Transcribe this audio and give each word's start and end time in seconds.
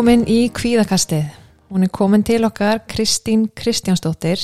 Velkomin 0.00 0.22
í 0.32 0.46
kvíðakastið. 0.56 1.26
Hún 1.68 1.84
er 1.84 1.90
komin 1.92 2.22
til 2.24 2.38
okkar 2.46 2.78
Kristín 2.88 3.42
Kristjánsdóttir 3.52 4.40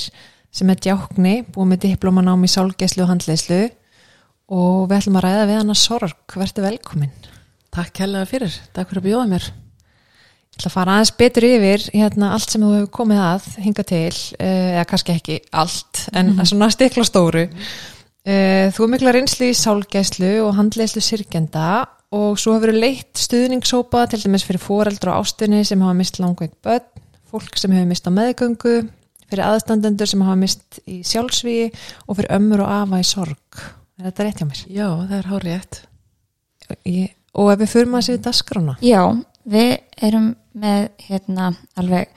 sem 0.53 0.69
er 0.69 0.77
djákni, 0.77 1.31
búið 1.49 1.71
með 1.71 1.79
diplóman 1.87 2.29
ám 2.29 2.45
í 2.45 2.49
sálgeslu 2.53 3.01
og 3.01 3.09
handleyslu 3.09 3.57
og 4.53 4.83
við 4.83 4.93
ætlum 4.99 5.17
að 5.17 5.25
ræða 5.25 5.47
við 5.49 5.57
hana 5.57 5.77
sorg. 5.81 6.13
Verður 6.29 6.67
velkomin. 6.67 7.25
Takk 7.73 8.03
helga 8.03 8.21
fyrir, 8.29 8.53
takk 8.69 8.91
fyrir 8.93 9.01
að 9.01 9.07
bjóða 9.07 9.25
mér. 9.33 9.49
Ég 9.49 10.59
ætla 10.59 10.69
að 10.69 10.77
fara 10.77 10.99
aðeins 10.99 11.15
betur 11.23 11.49
yfir 11.49 11.89
hérna, 11.89 12.31
allt 12.37 12.53
sem 12.53 12.61
þú 12.61 12.71
hefur 12.75 12.93
komið 13.01 13.25
að 13.25 13.51
hinga 13.65 13.89
til, 13.95 14.15
eh, 14.37 14.71
eða 14.77 14.87
kannski 14.93 15.17
ekki 15.17 15.41
allt, 15.51 16.07
en 16.13 16.25
mm 16.27 16.37
-hmm. 16.37 16.45
svona 16.45 16.69
stikla 16.69 17.03
stóru. 17.03 17.49
Eh, 18.23 18.69
þú 18.69 18.83
er 18.83 18.93
mikla 18.93 19.11
reynslu 19.11 19.49
í 19.49 19.57
sálgeslu 19.57 20.45
og 20.45 20.55
handleyslu 20.55 21.01
sirkenda 21.01 21.96
og 22.15 22.37
svo 22.39 22.55
hefur 22.55 22.71
leitt 22.75 23.19
stuðningssópa 23.19 24.05
til 24.11 24.21
dæmis 24.23 24.45
fyrir 24.47 24.61
foreldra 24.63 25.17
og 25.17 25.25
ástunni 25.25 25.63
sem 25.67 25.81
hafa 25.83 25.97
mist 25.97 26.19
langveik 26.21 26.55
börn, 26.63 26.85
fólk 27.27 27.59
sem 27.59 27.73
hefur 27.75 27.89
mist 27.89 28.07
á 28.07 28.11
meðgöngu, 28.15 28.75
fyrir 29.27 29.43
aðstandendur 29.47 30.07
sem 30.09 30.23
hafa 30.23 30.39
mist 30.39 30.79
í 30.87 31.01
sjálfsvíi 31.07 31.71
og 32.07 32.19
fyrir 32.19 32.31
ömmur 32.37 32.63
og 32.63 32.73
afa 32.81 33.01
í 33.03 33.07
sorg. 33.07 33.63
Er 33.97 34.07
þetta 34.09 34.27
rétt 34.27 34.41
hjá 34.41 34.47
mér? 34.47 34.63
Já, 34.69 34.87
það 34.93 35.17
er 35.17 35.31
hár 35.31 35.47
rétt. 35.47 35.81
Ég, 36.87 37.11
og 37.35 37.51
ef 37.51 37.59
við 37.63 37.73
fyrir 37.73 37.91
maður 37.91 38.07
sér 38.07 38.23
dasgrána? 38.23 38.77
Já, 38.85 39.01
við 39.47 39.75
erum 40.07 40.31
með 40.57 40.87
hérna 41.07 41.51
alveg 41.79 42.15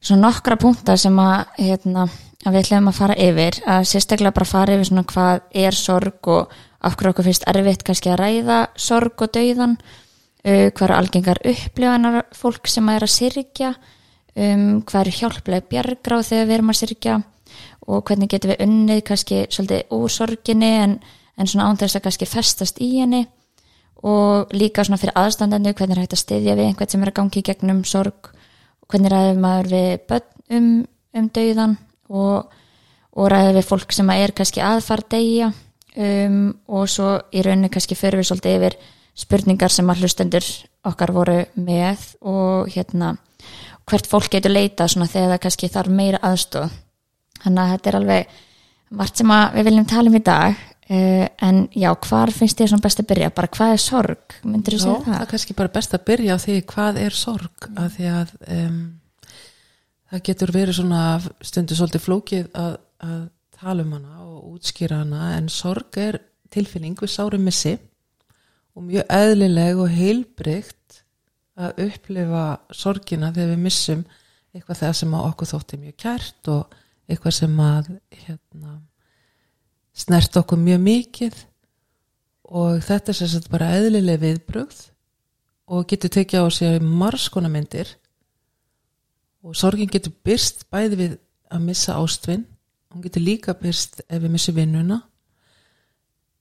svona 0.00 0.28
nokkra 0.28 0.56
punktar 0.60 1.00
sem 1.00 1.16
að 1.20 1.60
hérna 1.60 2.08
að 2.40 2.54
við 2.54 2.62
ætlum 2.62 2.88
að 2.88 2.96
fara 2.96 3.16
yfir 3.20 3.60
að 3.68 3.86
sérstaklega 3.90 4.36
bara 4.36 4.48
fara 4.48 4.76
yfir 4.76 4.88
svona 4.88 5.06
hvað 5.10 5.42
er 5.66 5.76
sorg 5.76 6.30
og 6.32 6.54
af 6.80 6.96
hverju 6.96 7.14
okkur 7.14 7.28
finnst 7.28 7.48
erfitt 7.50 7.84
kannski 7.86 8.12
að 8.12 8.20
ræða 8.22 8.60
sorg 8.80 9.24
og 9.24 9.32
dauðan 9.34 9.76
uh, 9.80 10.68
hvað 10.72 10.86
eru 10.86 10.98
algengar 10.98 11.42
upplifanar 11.44 12.22
fólk 12.36 12.70
sem 12.70 12.88
að 12.88 13.00
er 13.00 13.06
að 13.06 13.14
syrkja 13.16 13.72
um, 14.36 14.80
hvað 14.86 15.02
eru 15.02 15.16
hjálplega 15.18 15.68
bjargráð 15.72 16.30
þegar 16.30 16.48
við 16.48 16.56
erum 16.58 16.72
að 16.72 16.80
syrkja 16.80 17.18
og 17.90 18.04
hvernig 18.06 18.30
getum 18.30 18.52
við 18.52 18.64
unnið 18.64 19.02
kannski 19.08 19.44
svolítið 19.50 19.94
úr 19.96 20.12
sorginni 20.12 20.70
en, 20.84 20.96
en 21.36 21.50
svona 21.50 21.70
án 21.70 21.80
þess 21.80 21.98
að 21.98 22.04
kannski 22.06 22.28
festast 22.28 22.80
í 22.82 22.90
henni. 23.00 23.24
Og 24.06 24.52
líka 24.56 24.84
svona 24.86 25.00
fyrir 25.00 25.18
aðstandandi 25.18 25.74
hvernig 25.76 25.98
er 25.98 26.04
hægt 26.04 26.14
að 26.16 26.22
styðja 26.22 26.56
við 26.56 26.70
einhvern 26.70 26.92
sem 26.92 27.02
er 27.04 27.10
að 27.10 27.18
gangi 27.18 27.42
gegnum 27.44 27.82
sorg 27.88 28.30
hvernig 28.90 29.12
ræðum 29.12 29.42
maður 29.44 29.68
við 29.74 29.90
börn 30.08 30.56
um, 30.56 30.70
um 31.18 31.26
dauðan 31.34 31.74
og, 32.08 32.54
og 33.12 33.28
ræðum 33.30 33.58
við 33.58 33.68
fólk 33.68 33.92
sem 33.94 34.14
er 34.14 34.32
kannski 34.36 34.62
aðfar 34.64 35.04
degja 35.12 35.50
um, 35.96 36.42
og 36.68 36.88
svo 36.90 37.16
í 37.32 37.44
rauninni 37.46 37.70
kannski 37.72 37.98
fyrir 37.98 38.20
við 38.20 38.30
svolítið 38.30 38.58
yfir 38.58 38.78
spurningar 39.20 39.72
sem 39.74 39.90
að 39.90 40.04
hlustendur 40.04 40.46
okkar 40.86 41.12
voru 41.12 41.40
með 41.58 42.06
og 42.20 42.70
hérna 42.72 43.16
hvert 43.90 44.06
fólk 44.06 44.30
getur 44.32 44.54
leita 44.54 44.86
svona 44.88 45.10
þegar 45.10 45.34
það 45.34 45.42
kannski 45.46 45.72
þarf 45.72 45.94
meira 46.00 46.22
aðstof 46.24 46.74
þannig 47.42 47.62
að 47.62 47.72
þetta 47.74 47.90
er 47.90 47.98
alveg 48.00 48.34
margt 49.00 49.20
sem 49.20 49.32
við 49.54 49.70
viljum 49.70 49.88
tala 49.90 50.12
um 50.12 50.20
í 50.20 50.26
dag 50.26 50.66
Uh, 50.90 51.28
en 51.46 51.68
já, 51.70 51.92
hvar 52.02 52.32
finnst 52.34 52.58
þér 52.58 52.72
svona 52.72 52.82
best 52.82 52.98
að 52.98 53.06
byrja? 53.12 53.28
Bara 53.30 53.48
hvað 53.54 53.72
er 53.76 53.78
sorg? 53.78 54.32
Myndir 54.42 54.74
þú 54.74 54.80
segja 54.80 54.94
það? 55.04 55.12
Það 55.12 55.20
er 55.20 55.28
kannski 55.30 55.54
bara 55.60 55.70
best 55.76 55.92
að 55.94 56.00
byrja 56.08 56.34
á 56.34 56.38
því 56.42 56.56
hvað 56.72 56.96
er 56.98 57.14
sorg 57.14 57.68
mm. 57.68 57.76
að 57.78 57.92
því 57.94 58.08
að 58.10 58.32
um, 58.56 58.80
það 60.10 60.24
getur 60.26 60.52
verið 60.56 60.78
svona 60.80 61.02
stundu 61.46 61.78
svolítið 61.78 62.04
flókið 62.08 62.48
að, 62.58 62.74
að 63.06 63.22
tala 63.60 63.86
um 63.86 63.94
hana 63.94 64.24
útskýra 64.50 65.02
hana 65.02 65.34
en 65.36 65.48
sorg 65.52 65.98
er 66.00 66.20
tilfinning 66.50 66.98
við 66.98 67.12
sárum 67.14 67.46
missi 67.46 67.76
og 68.74 68.86
mjög 68.86 69.10
eðlileg 69.12 69.80
og 69.82 69.90
heilbrygt 69.94 71.02
að 71.60 71.82
upplifa 71.86 72.44
sorgina 72.74 73.32
þegar 73.34 73.52
við 73.54 73.64
missum 73.64 74.04
eitthvað 74.54 74.80
það 74.82 74.94
sem 74.98 75.16
okkur 75.20 75.50
þótti 75.50 75.78
mjög 75.80 75.96
kært 76.00 76.50
og 76.50 76.78
eitthvað 77.10 77.36
sem 77.36 77.60
að 77.62 77.90
hérna 78.24 78.76
snert 80.00 80.36
okkur 80.40 80.60
mjög 80.60 80.84
mikið. 80.86 81.40
Og 82.50 82.80
þetta 82.82 83.12
er 83.12 83.18
sérstaklega 83.18 83.52
bara 83.52 83.72
eðlileg 83.78 84.22
viðbrögð 84.24 84.80
og 85.70 85.84
getur 85.90 86.14
tekið 86.16 86.46
á 86.46 86.48
sig 86.50 86.80
margskona 86.82 87.50
myndir. 87.50 87.92
Og 89.46 89.54
sorgin 89.56 89.90
getur 89.90 90.14
byrst 90.26 90.66
bæði 90.70 90.98
við 90.98 91.18
að 91.50 91.66
missa 91.68 91.98
ástfinn 91.98 92.44
hún 92.90 93.04
getur 93.04 93.24
líka 93.24 93.54
byrst 93.58 94.02
ef 94.06 94.22
við 94.22 94.34
missum 94.34 94.56
vinnuna. 94.56 95.00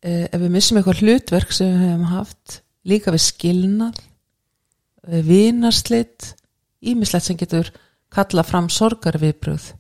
Ef 0.02 0.40
við 0.40 0.54
missum 0.54 0.80
eitthvað 0.80 1.04
hlutverk 1.04 1.52
sem 1.52 1.74
við 1.74 1.86
hefum 1.86 2.06
haft 2.14 2.62
líka 2.88 3.12
við 3.12 3.26
skilnað 3.26 4.00
vinarslitt 5.28 6.34
ímislegt 6.80 7.28
sem 7.28 7.38
getur 7.40 7.72
kalla 8.14 8.46
fram 8.48 8.70
sorgarviðbröð 8.72 9.74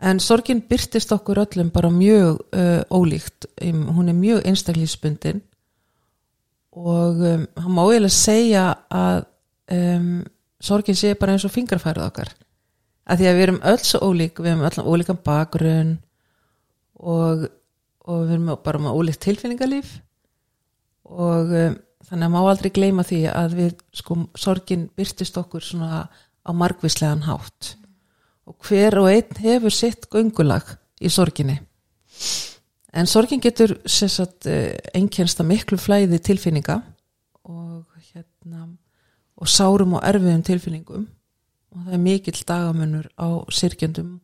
en 0.00 0.20
sorgin 0.20 0.62
byrtist 0.68 1.12
okkur 1.12 1.42
öllum 1.44 1.70
bara 1.72 1.90
mjög 1.92 2.40
uh, 2.56 2.82
ólíkt. 2.90 3.46
Hún 3.60 4.08
er 4.08 4.16
mjög 4.16 4.46
einstaklífsbundin 4.48 5.42
og 6.72 7.20
um, 7.20 7.46
hann 7.56 7.74
má 7.74 7.82
eiginlega 7.84 8.14
segja 8.14 8.64
að 8.88 9.24
um, 9.74 10.22
sorgin 10.60 10.96
sé 10.96 11.14
bara 11.18 11.34
eins 11.34 11.44
og 11.44 11.52
fingrafærið 11.52 12.06
okkar 12.06 12.32
að 13.10 13.20
því 13.20 13.28
að 13.28 13.36
við 13.36 13.44
erum 13.46 13.60
öll 13.72 13.82
svo 13.82 14.00
ólík 14.06 14.40
við 14.40 14.52
erum 14.52 14.66
öll 14.68 14.86
ólíkan 14.86 15.20
bakgrunn 15.26 15.92
og, 17.00 17.46
og 18.06 18.24
við 18.24 18.34
erum 18.36 18.50
bara 18.64 18.82
með 18.82 18.98
ólíkt 18.98 19.24
tilfinningalíf. 19.24 19.94
Og 21.10 21.50
þannig 22.06 22.26
að 22.26 22.34
má 22.34 22.40
aldrei 22.42 22.70
gleyma 22.74 23.06
því 23.06 23.20
að 23.32 23.56
við 23.58 23.72
sko 23.98 24.18
sorgin 24.38 24.88
byrtist 24.98 25.38
okkur 25.40 25.64
svona 25.64 26.04
á 26.06 26.50
margvíslegan 26.54 27.26
hátt. 27.26 27.74
Og 28.46 28.56
hver 28.66 28.98
og 28.98 29.10
einn 29.10 29.42
hefur 29.42 29.74
sitt 29.74 30.08
göngulag 30.10 30.76
í 31.00 31.10
sorginni. 31.12 31.60
En 32.90 33.06
sorgin 33.06 33.42
getur 33.42 33.76
einkjænsta 33.86 35.44
eh, 35.44 35.48
miklu 35.48 35.78
flæði 35.78 36.18
tilfinninga 36.18 36.80
og 37.46 37.84
hérna 38.10 38.66
og 39.40 39.48
sárum 39.48 39.94
og 39.96 40.04
erfiðum 40.04 40.42
tilfinningum 40.44 41.06
og 41.70 41.86
það 41.86 41.96
er 41.96 42.02
mikill 42.04 42.42
dagamunur 42.46 43.08
á 43.14 43.28
sirkjandum 43.52 44.18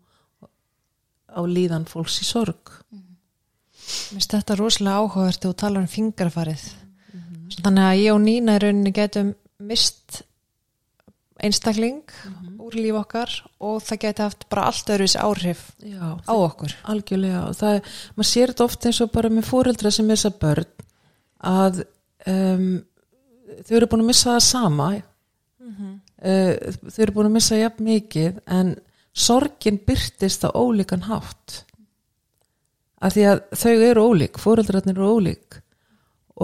á 1.37 1.41
líðan 1.47 1.87
fólks 1.91 2.21
í 2.23 2.27
sorg. 2.27 2.73
Mér 2.91 4.17
finnst 4.17 4.35
þetta 4.35 4.57
rosalega 4.59 5.03
áhugavert 5.03 5.47
og 5.47 5.57
tala 5.57 5.83
um 5.83 5.91
fingarfarið 5.91 6.65
mm 6.67 7.21
-hmm. 7.21 7.63
þannig 7.63 7.85
að 7.85 8.01
ég 8.03 8.15
og 8.15 8.21
Nína 8.21 8.57
í 8.57 8.63
rauninni 8.63 8.93
getum 8.93 9.35
mist 9.59 10.23
einstakling 11.39 12.03
mm 12.03 12.33
-hmm 12.33 12.57
úr 12.67 12.77
líf 12.79 12.99
okkar 12.99 13.33
og 13.63 13.79
það 13.85 14.01
geti 14.03 14.25
haft 14.25 14.47
bara 14.51 14.67
allt 14.71 14.91
öðruðs 14.93 15.17
áhrif 15.21 15.63
Já, 15.85 16.19
á 16.19 16.35
okkur. 16.35 16.75
Algjörlega. 16.91 17.43
Og 17.51 17.59
það, 17.59 17.79
maður 18.17 18.31
sér 18.31 18.53
þetta 18.53 18.67
ofta 18.67 18.91
eins 18.91 19.03
og 19.05 19.13
bara 19.15 19.33
með 19.33 19.49
fóreldra 19.51 19.93
sem 19.95 20.11
er 20.11 20.25
að 20.29 20.39
börn 20.43 20.73
að 21.47 21.83
um, 22.33 22.67
þau 23.69 23.75
eru 23.79 23.91
búin 23.93 24.05
að 24.05 24.11
missa 24.11 24.33
það 24.33 24.45
sama. 24.49 24.89
Mm 25.63 25.75
-hmm. 25.77 25.95
Uh, 26.25 26.53
þau 26.89 27.03
eru 27.05 27.17
búin 27.17 27.31
að 27.31 27.37
missa 27.37 27.61
jafn 27.61 27.87
mikið 27.87 28.41
en 28.59 28.75
sorgin 29.17 29.81
byrtist 29.87 30.45
á 30.45 30.51
ólíkan 30.53 31.07
hátt. 31.09 31.63
Að 33.01 33.17
því 33.17 33.25
að 33.31 33.41
þau 33.61 33.75
eru 33.91 34.05
ólík 34.11 34.41
fóreldrarnir 34.41 34.97
eru 34.97 35.13
ólík. 35.17 35.59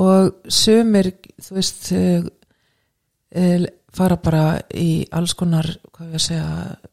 Og 0.01 0.33
sömur 0.49 1.11
þú 1.43 1.57
veist 1.59 1.93
uh, 1.97 3.67
fara 3.93 4.17
bara 4.21 4.45
í 4.77 5.05
alls 5.13 5.35
konar, 5.37 5.69
hvað 5.93 6.11
við 6.11 6.19
að 6.19 6.27
segja, 6.27 6.49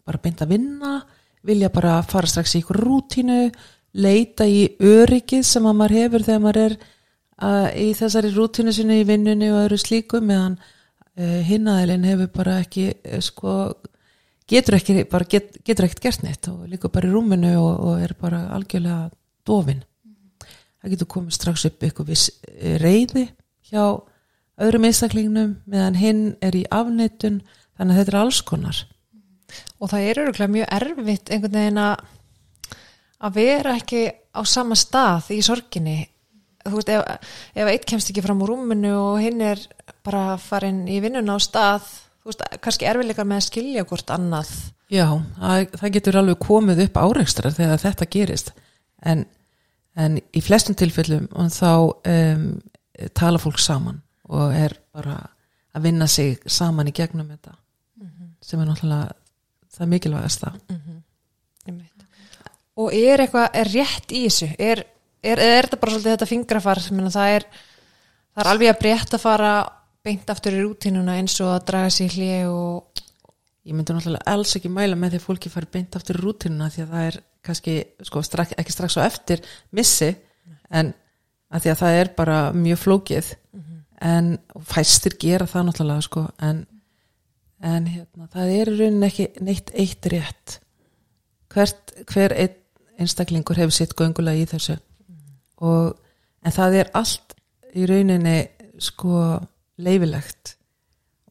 bara 0.08 0.22
beint 0.24 0.44
að 0.44 0.54
vinna, 0.56 0.94
vilja 1.48 1.70
bara 1.72 2.00
fara 2.04 2.28
strax 2.28 2.56
í 2.56 2.64
ykkur 2.64 2.80
rútínu, 2.84 3.44
leita 4.00 4.48
í 4.48 4.66
öryggið 4.84 5.46
sem 5.48 5.66
að 5.66 5.78
maður 5.80 5.96
hefur 5.98 6.26
þegar 6.28 6.44
maður 6.44 6.62
er 6.66 6.76
uh, 6.80 7.70
í 7.74 7.88
þessari 7.98 8.34
rútínu 8.36 8.74
sinni 8.76 9.00
í 9.02 9.08
vinnunni 9.08 9.50
og 9.54 9.64
öðru 9.64 9.80
slíku 9.82 10.22
meðan 10.22 10.60
hinnaðilinn 11.48 12.08
hefur 12.10 12.32
bara 12.34 12.60
ekki, 12.64 12.90
uh, 13.04 13.20
sko, 13.24 13.56
getur 14.50 14.80
ekki, 14.80 15.04
bara 15.10 15.28
get, 15.30 15.60
getur 15.66 15.88
ekkert 15.88 16.04
gert 16.08 16.26
neitt 16.26 16.50
og 16.52 16.68
líka 16.72 16.92
bara 16.92 17.10
í 17.10 17.14
rúminu 17.14 17.56
og, 17.60 17.74
og 17.90 18.04
er 18.06 18.16
bara 18.20 18.46
algjörlega 18.56 19.10
dofin. 19.48 19.84
Það 20.80 20.96
getur 20.96 21.12
komið 21.16 21.36
strax 21.36 21.66
upp 21.68 21.84
ykkur 21.90 22.08
viss 22.08 22.30
reyði 22.80 23.28
hjá 23.70 23.84
öðrum 24.60 24.88
einstaklingnum 24.88 25.58
meðan 25.70 25.98
hinn 26.00 26.24
er 26.44 26.56
í 26.56 26.66
afneitun 26.72 27.42
þannig 27.78 27.94
að 27.94 28.00
þetta 28.00 28.14
er 28.14 28.20
alls 28.22 28.40
konar 28.48 28.80
og 29.80 29.92
það 29.92 30.06
er 30.06 30.22
öruglega 30.24 30.54
mjög 30.54 30.72
erfitt 30.78 31.32
einhvern 31.34 31.58
veginn 31.58 31.82
að 31.84 32.08
að 33.20 33.36
vera 33.36 33.76
ekki 33.80 34.04
á 34.32 34.42
sama 34.48 34.78
stað 34.80 35.32
í 35.36 35.40
sorginni 35.44 35.98
þú 36.66 36.76
veist 36.76 36.92
ef, 36.94 37.32
ef 37.56 37.72
eitt 37.72 37.88
kemst 37.90 38.12
ekki 38.12 38.24
fram 38.26 38.44
úr 38.44 38.54
rúminu 38.54 38.94
og 38.98 39.22
hinn 39.24 39.42
er 39.46 39.62
bara 40.06 40.38
farin 40.42 40.86
í 40.90 41.00
vinnuna 41.04 41.38
á 41.38 41.40
stað 41.44 41.88
þú 41.88 42.32
veist 42.32 42.46
kannski 42.66 42.90
erfiðleikar 42.90 43.28
með 43.30 43.42
að 43.42 43.48
skilja 43.48 43.86
hvort 43.90 44.14
annað. 44.16 44.52
Já, 44.90 45.06
það, 45.38 45.66
það 45.80 45.96
getur 45.98 46.20
alveg 46.20 46.42
komið 46.44 46.84
upp 46.88 47.00
áreikstra 47.04 47.54
þegar 47.54 47.82
þetta 47.84 48.10
gerist. 48.10 48.54
En, 49.06 49.24
en 49.96 50.18
í 50.34 50.42
flestum 50.44 50.78
tilfellum 50.78 51.30
þá 51.54 51.72
um, 51.78 52.46
tala 53.16 53.42
fólk 53.42 53.62
saman 53.62 54.02
og 54.30 54.54
er 54.54 54.76
bara 54.94 55.22
að 55.76 55.86
vinna 55.86 56.08
sig 56.10 56.40
saman 56.50 56.90
í 56.90 56.96
gegnum 56.96 57.30
þetta 57.30 57.56
sem 58.44 58.62
er 58.62 58.70
náttúrulega 58.70 59.16
það 59.76 59.92
mikilvægast 59.94 60.44
það 60.44 60.56
Einmitt. 61.70 62.06
og 62.80 62.96
er 62.96 63.24
eitthvað 63.24 63.58
er 63.62 63.72
rétt 63.74 64.14
í 64.16 64.24
þessu? 64.26 64.50
Er, 64.58 64.84
er, 65.24 65.40
er 65.40 65.68
þetta 65.68 65.82
bara 65.82 65.96
svolítið 65.96 66.16
þetta 66.16 66.30
fingrafar 66.30 66.82
það, 66.86 67.36
er, 67.36 67.46
það 68.34 68.44
er 68.44 68.52
alveg 68.54 68.74
að 68.74 68.82
breytt 68.84 69.18
að 69.18 69.26
fara 69.26 69.54
beint 70.06 70.32
aftur 70.32 70.56
í 70.56 70.64
rútínuna 70.64 71.18
eins 71.20 71.36
og 71.44 71.54
að 71.54 71.66
draga 71.72 71.92
sér 71.94 72.16
hlið 72.16 72.54
og 72.54 73.04
ég 73.68 73.76
myndi 73.76 73.94
náttúrulega 73.96 74.32
alls 74.32 74.56
ekki 74.58 74.72
mæla 74.72 74.96
með 74.98 75.16
því 75.16 75.20
að 75.20 75.28
fólki 75.28 75.52
fari 75.52 75.70
beint 75.74 76.00
aftur 76.00 76.20
í 76.20 76.24
rútinuna 76.24 76.72
því 76.74 76.86
að 76.86 76.96
það 76.96 77.10
er 77.10 77.20
kannski 77.46 77.76
sko, 78.08 78.24
strak, 78.26 78.56
ekki 78.60 78.76
strax 78.76 78.98
á 79.00 79.02
eftir 79.06 79.44
missi 79.76 80.14
en 80.70 80.94
að 81.50 81.64
því 81.64 81.72
að 81.74 81.80
það 81.82 82.00
er 82.00 82.12
bara 82.18 82.40
mjög 82.56 82.82
flókið. 82.84 83.32
En 84.00 84.36
og 84.56 84.64
fæstir 84.64 85.18
gera 85.20 85.48
það 85.50 85.66
náttúrulega 85.68 86.04
sko, 86.06 86.22
en, 86.46 86.62
en 87.60 87.88
hérna, 87.90 88.30
það 88.32 88.52
er 88.56 88.70
í 88.72 88.76
rauninni 88.78 89.08
ekki 89.10 89.26
neitt 89.44 89.74
eitt 89.76 90.08
rétt. 90.14 90.60
Hvert, 91.52 91.96
hver 92.08 92.36
einn 92.38 92.56
einstaklingur 93.00 93.60
hefur 93.60 93.76
sitt 93.76 93.96
göngulega 94.00 94.40
í 94.40 94.48
þessu 94.48 94.78
og, 95.66 95.98
en 96.46 96.56
það 96.56 96.80
er 96.82 96.92
allt 96.98 97.36
í 97.76 97.86
rauninni 97.90 98.38
sko 98.80 99.40
leifilegt 99.80 100.56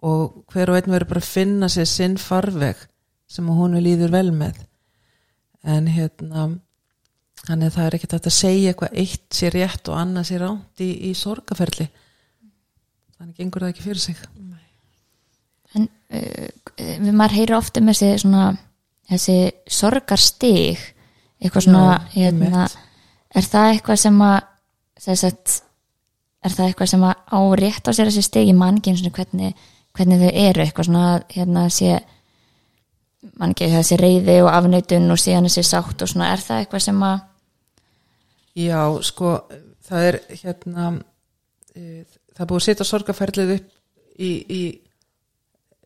og 0.05 0.45
hver 0.53 0.71
og 0.71 0.79
einn 0.79 0.93
verður 0.93 1.11
bara 1.11 1.25
að 1.25 1.33
finna 1.33 1.69
sér 1.73 1.89
sinn 1.91 2.17
farveg 2.21 2.81
sem 3.29 3.49
hún 3.51 3.77
líður 3.83 4.13
vel 4.15 4.31
með. 4.33 4.61
En 5.67 5.89
hérna 5.91 6.49
þannig 7.45 7.71
að 7.71 7.75
það 7.75 7.87
er 7.87 7.97
ekkert 7.97 8.15
að 8.19 8.37
segja 8.37 8.73
eitthvað 8.73 9.01
eitt 9.03 9.27
sér 9.35 9.57
rétt 9.57 9.91
og 9.91 9.99
annað 9.99 10.29
sér 10.31 10.45
ránt 10.45 10.85
í, 10.85 10.91
í 11.09 11.15
sorgaferli 11.17 11.89
þannig 13.19 13.41
gengur 13.41 13.65
það 13.65 13.73
ekki 13.75 13.87
fyrir 13.87 14.03
sig. 14.03 14.23
En 15.77 15.89
uh, 15.89 16.49
við 16.79 17.13
maður 17.13 17.39
heyri 17.41 17.57
ofta 17.59 17.83
með 17.85 18.01
þessi 18.01 18.23
svona 18.25 18.45
þessi 19.09 19.39
sorgarstig 19.79 20.85
eitthvað 21.39 21.67
svona 21.69 21.97
Já, 21.97 22.11
hérna. 22.15 22.67
Er 23.35 23.49
það 23.49 23.73
eitthvað 23.73 24.03
sem 24.03 24.23
að 24.25 24.39
að 24.99 25.25
er 26.47 26.55
það 26.55 26.69
eitthvað 26.69 26.93
sem 26.93 27.05
að 27.07 27.15
á 27.29 27.41
rétt 27.61 27.89
á 27.89 27.91
sér 27.93 28.11
þessi 28.11 28.25
stig? 28.27 28.51
Í 28.51 28.57
manngin 28.57 28.99
hvernig, 29.15 29.67
hvernig 29.97 30.23
þau 30.23 30.31
eru. 30.31 30.65
Eitthvað 30.65 30.89
svona 30.89 31.05
að, 31.15 31.25
hérna 31.35 31.65
sé 31.73 31.99
manngin 33.39 33.75
þessi 33.75 33.99
reyði 33.99 34.39
og 34.45 34.53
afneitun 34.53 35.11
og 35.15 35.21
síðan 35.21 35.49
þessi 35.49 35.67
sátt 35.67 36.05
og 36.05 36.11
svona. 36.11 36.33
Er 36.35 36.45
það 36.45 36.63
eitthvað 36.63 36.87
sem 36.89 37.03
að 37.07 37.19
Já, 38.59 38.81
sko, 39.07 39.37
það 39.87 40.05
er 40.09 40.17
hérna 40.41 40.87
e, 41.79 42.03
það 42.35 42.49
búið 42.51 42.59
að 42.59 42.65
setja 42.65 42.87
sorgaferlið 42.89 43.53
upp 43.55 43.69
í, 44.19 44.31
í 44.51 44.63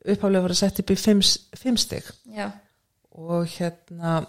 upphaflega 0.06 0.44
var 0.46 0.54
að 0.54 0.60
setja 0.62 0.84
upp 0.84 0.92
í 0.94 0.96
fimm, 0.96 1.20
fimm 1.58 1.76
stig. 1.80 2.06
Já, 2.32 2.48
og 3.12 3.44
hérna 3.58 4.22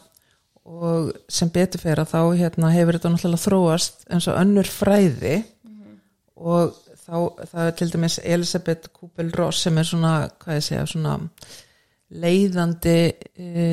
og 0.64 1.12
sem 1.32 1.52
betur 1.52 1.82
fyrir 1.82 2.04
að 2.04 2.14
þá 2.14 2.22
hérna 2.40 2.72
hefur 2.72 2.98
þetta 2.98 3.12
náttúrulega 3.14 3.44
þróast 3.44 4.06
eins 4.08 4.30
og 4.32 4.40
önnur 4.40 4.70
fræði. 4.72 5.36
Og 6.40 6.72
þá 7.04 7.18
það 7.52 7.66
er 7.66 7.76
til 7.80 7.90
dæmis 7.92 8.18
Elisabeth 8.24 8.94
Kubel-Ross 8.96 9.66
sem 9.66 9.78
er 9.78 9.88
svona, 9.88 10.14
hvað 10.40 10.60
ég 10.60 10.66
segja, 10.68 10.86
svona 10.88 11.18
leiðandi 12.24 12.98
e, 13.36 13.68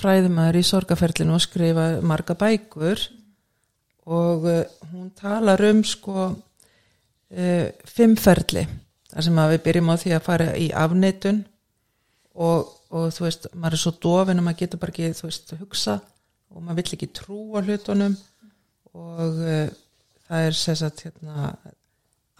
fræðumæður 0.00 0.58
í 0.60 0.66
sorgaferlinu 0.66 1.36
og 1.36 1.44
skrifa 1.44 1.86
marga 2.02 2.36
bækur. 2.38 3.06
Og 4.10 4.46
e, 4.50 4.58
hún 4.90 5.10
talar 5.18 5.62
um 5.70 5.84
sko 5.86 6.30
e, 7.30 7.70
fimmferli 7.86 8.66
þar 9.10 9.26
sem 9.26 9.40
að 9.42 9.54
við 9.54 9.64
byrjum 9.66 9.92
á 9.92 9.96
því 10.00 10.14
að 10.16 10.26
fara 10.26 10.50
í 10.58 10.68
afneitun. 10.74 11.42
Og, 12.40 12.70
og 12.90 13.12
þú 13.14 13.26
veist, 13.26 13.46
maður 13.54 13.76
er 13.76 13.82
svo 13.84 13.92
dofin 14.02 14.40
og 14.40 14.46
maður 14.46 14.62
getur 14.64 14.82
bara 14.82 14.94
ekki, 14.94 15.12
þú 15.18 15.28
veist, 15.28 15.52
hugsa 15.60 15.98
og 16.50 16.64
maður 16.64 16.80
vill 16.80 16.96
ekki 16.96 17.10
trúa 17.14 17.62
hlutunum. 17.62 18.16
Og 18.98 19.38
uh, 19.46 19.68
það 20.26 20.48
er 20.48 20.58
sem 20.58 20.78
sagt, 20.80 21.04
hérna 21.06 21.50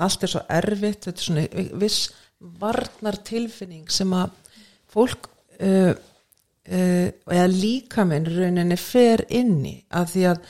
allt 0.00 0.24
er 0.24 0.32
svo 0.32 0.42
erfitt, 0.50 1.06
þetta 1.06 1.22
er 1.22 1.26
svona 1.26 1.66
viss 1.80 2.10
varnar 2.60 3.20
tilfinning 3.26 3.90
sem 3.92 4.12
að 4.16 4.32
fólk 4.90 5.28
uh, 5.60 5.92
uh, 5.92 7.08
eða 7.30 7.48
líkaminn 7.52 8.28
rauninni 8.30 8.78
fer 8.80 9.26
inni 9.28 9.76
af 9.92 10.14
því 10.14 10.26
að 10.32 10.46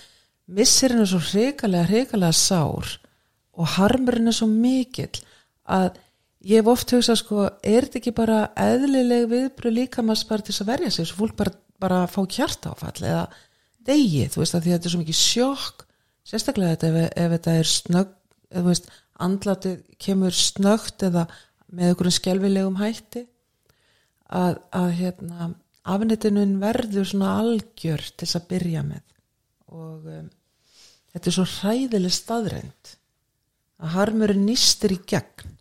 missirinn 0.55 1.05
er 1.05 1.11
svo 1.11 1.21
hrikalega, 1.25 1.89
hrikalega 1.91 2.37
sár 2.37 2.95
og 3.59 3.75
harmurinn 3.77 4.31
er 4.31 4.37
svo 4.37 4.49
mikill 4.51 5.21
að 5.71 5.99
ég 6.47 6.61
hef 6.61 6.71
oft 6.73 6.95
hugsað 6.95 7.19
sko, 7.21 7.45
er 7.61 7.87
þetta 7.87 8.01
ekki 8.01 8.15
bara 8.17 8.41
eðlileg 8.59 9.29
viðbröð 9.31 9.77
líkamast 9.77 10.29
bara 10.29 10.45
til 10.45 10.55
þess 10.55 10.65
að 10.65 10.73
verja 10.73 10.93
sig, 10.95 11.09
svo 11.09 11.21
fólk 11.25 11.37
bara, 11.41 11.55
bara 11.83 12.01
fá 12.11 12.21
kjartáfall 12.25 12.97
eða 13.03 13.27
degi, 13.87 14.27
þú 14.33 14.43
veist 14.43 14.57
að 14.57 14.65
því 14.65 14.73
að 14.73 14.77
þetta 14.79 14.89
er 14.89 14.95
svo 14.95 15.03
mikið 15.03 15.21
sjokk. 15.21 15.87
Sérstaklega 16.31 16.77
þetta 16.77 16.91
ef, 16.91 17.13
ef 17.25 17.35
þetta 17.35 17.55
er 17.59 17.71
snögg, 17.71 18.17
eða 18.51 18.63
þú 18.63 18.71
veist 18.71 18.91
andlatið 19.21 19.77
kemur 20.01 20.37
snögt 20.37 21.05
eða 21.05 21.27
með 21.71 21.93
einhverjum 21.93 22.17
skelvilegum 22.17 22.81
hætti 22.81 23.25
að, 24.31 24.61
að 24.73 24.91
hérna 25.01 25.51
afnittinun 25.91 26.59
verður 26.63 27.09
svona 27.09 27.37
algjör 27.41 28.05
til 28.05 28.27
þess 28.27 28.39
að 28.39 28.49
byrja 28.53 28.85
með. 28.87 29.05
Og 29.71 30.09
um, 30.11 30.29
þetta 31.13 31.31
er 31.31 31.37
svo 31.37 31.47
hræðileg 31.55 32.15
staðrænt 32.15 32.95
að 33.81 33.95
harmurinn 33.97 34.47
nýstir 34.49 34.97
í 34.97 35.01
gegn 35.09 35.57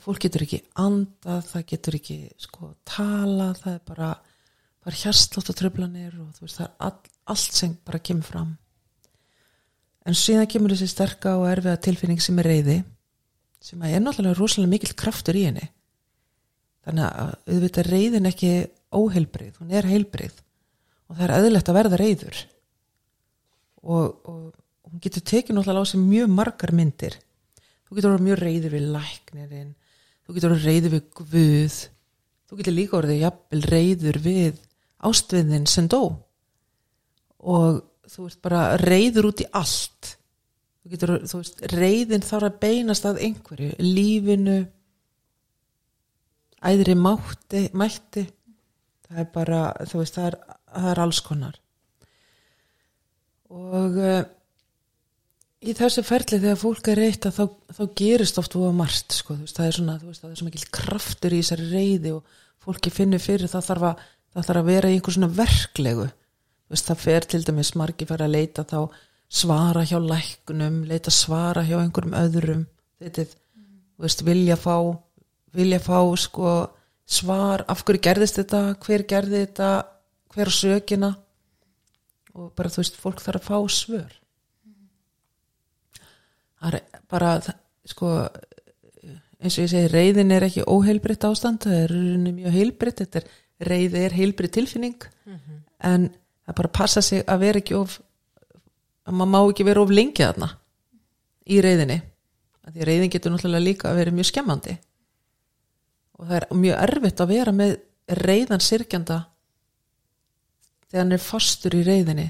og 0.00 0.06
fólk 0.06 0.24
getur 0.24 0.46
ekki 0.46 0.62
andað, 0.80 1.42
það 1.50 1.64
getur 1.74 1.96
ekki 2.00 2.18
sko 2.40 2.72
tala, 2.88 3.52
það 3.58 3.74
er 3.74 3.82
bara 3.84 4.10
bara 4.80 4.96
hjarslátt 4.96 5.50
og 5.52 5.58
tröflanir 5.58 6.14
og 6.22 6.30
þú 6.36 6.46
veist 6.46 6.56
það 6.56 6.66
er 6.66 6.86
all, 6.86 7.10
allt 7.34 7.56
sem 7.58 7.74
bara 7.84 8.00
kemur 8.00 8.24
fram. 8.24 8.54
En 10.08 10.16
síðan 10.16 10.48
kemur 10.48 10.72
þessi 10.72 10.88
sterka 10.88 11.34
og 11.36 11.50
erfiða 11.50 11.82
tilfinning 11.84 12.22
sem 12.24 12.38
er 12.40 12.48
reyði 12.48 12.78
sem 13.60 13.82
að 13.84 13.96
er 13.96 14.00
náttúrulega 14.00 14.38
rosalega 14.38 14.72
mikill 14.72 14.96
kraftur 14.96 15.36
í 15.36 15.44
henni. 15.50 15.66
Þannig 16.88 17.04
að 17.10 17.34
auðvitað 17.52 17.90
reyðin 17.92 18.30
ekki 18.30 18.52
óheilbrið, 18.96 19.58
hún 19.60 19.74
er 19.76 19.88
heilbrið 19.90 20.40
og 21.10 21.18
það 21.18 21.26
er 21.26 21.34
eðlilegt 21.36 21.68
að 21.68 21.76
verða 21.76 22.00
reyður 22.00 22.40
og, 23.84 24.16
og 24.24 24.88
hún 24.88 25.04
getur 25.04 25.26
tekið 25.28 25.58
náttúrulega 25.58 25.84
á 25.84 25.90
sig 25.92 26.00
mjög 26.00 26.32
margar 26.32 26.72
myndir. 26.72 27.20
Þú 27.84 27.98
getur 27.98 28.14
orðið 28.14 28.26
mjög 28.30 28.40
reyður 28.40 28.76
við 28.78 28.88
læknirinn 28.96 29.70
þú 30.30 30.36
getur 30.36 30.52
orðið 30.54 30.66
reyður 30.68 30.92
við 30.94 31.06
guð. 31.18 31.76
Þú 32.46 32.56
getur 32.60 32.74
líka 32.76 32.98
orðið 33.00 33.22
jafnvel 33.24 33.62
reyður 33.66 34.18
við 34.22 34.60
ástviðin 35.10 35.66
sem 35.66 35.88
dó. 35.90 36.02
Og 37.50 37.80
þú 38.06 38.26
ert 38.28 38.40
bara 38.44 38.60
reyður 38.78 39.30
út 39.32 39.42
í 39.42 39.48
allt. 39.58 40.12
Þú 40.80 40.92
getur, 40.92 41.14
þú 41.26 41.40
veist, 41.40 41.64
reyðin 41.74 42.26
þarf 42.28 42.46
að 42.46 42.60
beinast 42.62 43.08
að 43.10 43.18
einhverju, 43.26 43.72
lífinu 43.82 44.60
æðri 46.70 46.94
mátti, 46.94 47.66
mætti. 47.74 48.28
Það 49.08 49.22
er 49.24 49.30
bara, 49.34 49.60
þú 49.82 50.04
veist, 50.04 50.14
það 50.20 50.30
er, 50.30 50.38
það 50.76 50.90
er 50.92 51.02
alls 51.08 51.22
konar. 51.26 51.58
Og 53.50 53.98
uh, 53.98 54.20
í 55.60 55.74
þessu 55.76 56.04
ferli 56.06 56.38
þegar 56.40 56.60
fólk 56.60 56.88
er 56.88 57.02
reytt 57.02 57.28
þá, 57.28 57.42
þá 57.76 57.82
gerist 57.98 58.40
oft 58.40 58.56
voða 58.56 58.72
margt 58.78 59.16
sko, 59.18 59.36
veist, 59.42 59.58
það 59.58 59.66
er 59.66 59.76
svona, 59.76 59.98
veist, 60.04 60.22
það 60.22 60.30
er 60.30 60.40
svo 60.40 60.48
mikil 60.48 60.64
kraftur 60.72 61.36
í 61.36 61.42
þessari 61.42 61.68
reyði 61.74 62.14
og 62.16 62.38
fólki 62.64 62.92
finnur 62.94 63.22
fyrir 63.22 63.50
það 63.50 63.68
þarf 63.68 63.86
að, 63.90 64.02
það 64.32 64.48
þarf 64.48 64.62
að 64.62 64.70
vera 64.70 64.90
í 64.90 64.96
einhver 64.96 65.16
svona 65.16 65.30
verklegu. 65.36 66.08
Veist, 66.70 66.88
það 66.88 67.04
fer 67.04 67.28
til 67.28 67.42
dæmis 67.44 67.74
margi 67.76 68.08
fyrir 68.08 68.26
að 68.26 68.34
leita 68.36 68.64
þá 68.68 68.80
svara 69.30 69.84
hjá 69.86 69.98
læknum 70.02 70.82
leita 70.90 71.12
svara 71.14 71.62
hjá 71.66 71.76
einhverjum 71.78 72.16
öðrum 72.18 72.66
þetta, 72.98 73.26
þú 73.94 74.04
veist, 74.06 74.24
vilja 74.26 74.56
fá 74.58 74.74
vilja 75.54 75.80
fá 75.82 75.98
sko 76.18 76.54
svar, 77.10 77.64
af 77.70 77.84
hverju 77.86 78.02
gerðist 78.06 78.40
þetta 78.40 78.62
hver 78.82 79.04
gerði 79.10 79.44
þetta, 79.44 79.70
hver 80.34 80.50
sökina 80.54 81.12
og 82.34 82.50
bara 82.58 82.70
þú 82.70 82.82
veist 82.82 82.98
fólk 83.02 83.22
þarf 83.22 83.42
að 83.42 83.50
fá 83.50 83.74
svör 83.74 84.19
það 86.60 86.76
er 86.78 87.02
bara 87.10 87.32
sko 87.88 88.12
eins 89.40 89.56
og 89.56 89.64
ég 89.64 89.70
segi, 89.72 89.88
reyðin 89.88 90.34
er 90.36 90.46
ekki 90.46 90.66
óheilbritt 90.68 91.24
ástand, 91.24 91.64
það 91.64 91.78
er 91.78 91.94
rauninni 91.94 92.34
mjög 92.36 92.56
heilbritt 92.58 93.00
þetta 93.00 93.22
er, 93.22 93.30
reyði 93.70 94.04
er 94.04 94.16
heilbritt 94.16 94.54
tilfinning 94.56 95.08
en 95.80 96.10
það 96.44 96.58
bara 96.60 96.72
passa 96.76 97.02
sig 97.02 97.24
að 97.26 97.42
vera 97.46 97.62
ekki 97.62 97.76
of 97.78 98.00
að 99.08 99.16
maður 99.16 99.32
má 99.32 99.40
ekki 99.42 99.64
vera 99.64 99.82
of 99.82 99.90
lengi 99.90 100.24
þarna 100.24 100.50
í 101.50 101.60
reyðinni 101.64 102.00
því 102.70 102.86
reyðin 102.86 103.12
getur 103.12 103.34
náttúrulega 103.34 103.64
líka 103.64 103.90
að 103.90 104.00
vera 104.00 104.14
mjög 104.14 104.28
skemmandi. 104.30 104.76
Og 106.18 106.28
það 106.28 106.36
er 106.36 106.46
mjög 106.62 106.82
erfitt 106.84 107.22
að 107.22 107.32
vera 107.32 107.54
með 107.56 107.72
reyðan 108.20 108.64
sirkjanda 108.64 109.18
þegar 110.90 111.04
hann 111.04 111.16
er 111.16 111.24
fastur 111.24 111.76
í 111.78 111.82
reyðinni 111.86 112.28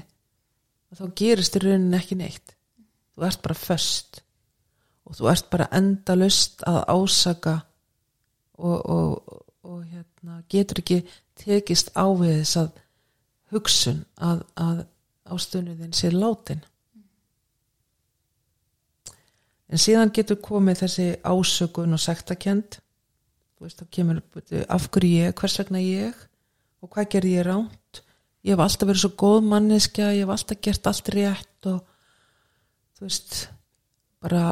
og 0.91 0.99
þá 0.99 1.05
gerist 1.17 1.57
í 1.57 1.63
rauninni 1.63 1.97
ekki 1.97 2.17
neitt 2.19 2.55
þú 3.15 3.27
ert 3.27 3.41
bara 3.43 3.57
föst. 3.57 4.21
Og 5.05 5.17
þú 5.17 5.31
ert 5.31 5.49
bara 5.51 5.69
endalust 5.75 6.63
að 6.69 6.81
ásaka 6.87 7.55
og, 8.61 8.77
og, 8.85 9.43
og 9.65 9.83
hérna, 9.85 10.41
getur 10.49 10.81
ekki 10.83 11.01
tekist 11.41 11.91
á 11.97 12.05
við 12.13 12.41
þess 12.41 12.59
að 12.61 12.81
hugsun 13.51 14.03
að, 14.21 14.43
að 14.55 14.83
ástöðnuðin 15.31 15.95
sé 15.95 16.11
látin 16.13 16.61
en 19.71 19.79
síðan 19.79 20.11
getur 20.13 20.39
komið 20.43 20.83
þessi 20.83 21.07
ásökun 21.23 21.95
og 21.95 22.03
sektakend 22.03 22.77
þú 22.77 23.67
veist, 23.67 23.79
það 23.79 23.91
kemur 23.97 24.21
af 24.67 24.87
hverju 24.91 25.21
ég, 25.25 25.35
hvers 25.37 25.59
vegna 25.61 25.83
ég 25.83 26.25
og 26.81 26.91
hvað 26.91 27.11
gerði 27.15 27.35
ég 27.37 27.47
ránt 27.47 28.01
ég 28.41 28.53
hef 28.55 28.63
alltaf 28.65 28.89
verið 28.89 29.03
svo 29.05 29.13
góð 29.23 29.47
manneskja 29.51 30.11
ég 30.15 30.25
hef 30.25 30.35
alltaf 30.35 30.61
gert 30.65 30.91
allt 30.91 31.13
rétt 31.15 31.71
og 31.71 31.81
þú 33.01 33.09
veist 33.09 33.37
bara, 34.21 34.45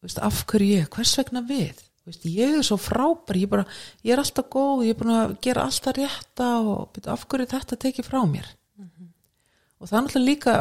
þú 0.00 0.08
veist, 0.08 0.20
af 0.24 0.44
hverju 0.48 0.78
ég? 0.78 0.88
Hvers 0.96 1.12
vegna 1.20 1.42
við, 1.44 1.82
veist, 2.08 2.24
ég 2.24 2.56
er 2.56 2.64
svo 2.64 2.78
frábær 2.80 3.36
ég, 3.36 3.50
bara, 3.52 3.66
ég 4.00 4.14
er 4.14 4.22
alltaf 4.22 4.48
góð 4.52 4.86
ég 4.86 4.94
er 4.94 5.00
búin 5.02 5.12
að 5.12 5.34
gera 5.44 5.66
alltaf 5.68 5.98
rétta 5.98 6.48
og 6.64 6.86
byrju, 6.94 7.10
af 7.12 7.26
hverju 7.28 7.50
þetta 7.52 7.78
tekið 7.84 8.08
frá 8.08 8.22
mér? 8.24 8.48
Og 9.82 9.90
það 9.90 9.98
er 9.98 10.06
náttúrulega 10.06 10.30
líka 10.30 10.56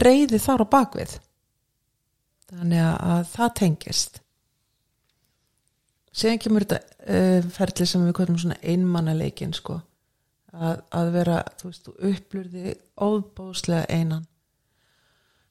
reyði 0.00 0.40
þar 0.42 0.64
á 0.64 0.72
bakvið 0.72 1.14
þannig 2.52 2.82
að, 2.82 2.98
að 3.12 3.22
það 3.36 3.54
tengist. 3.60 4.20
Síðan 6.12 6.42
kemur 6.44 6.66
þetta 6.66 6.80
uh, 7.06 7.48
ferli 7.54 7.86
sem 7.88 8.04
við 8.04 8.16
kvöldum 8.18 8.40
svona 8.42 8.58
einmannaleikin 8.60 9.54
sko. 9.56 9.78
Að, 10.52 10.82
að 10.92 11.14
vera, 11.14 11.38
þú 11.60 11.70
veist, 11.70 11.86
þú 11.86 12.10
upplurði 12.10 12.74
óbóðslega 13.00 13.86
einan 13.88 14.26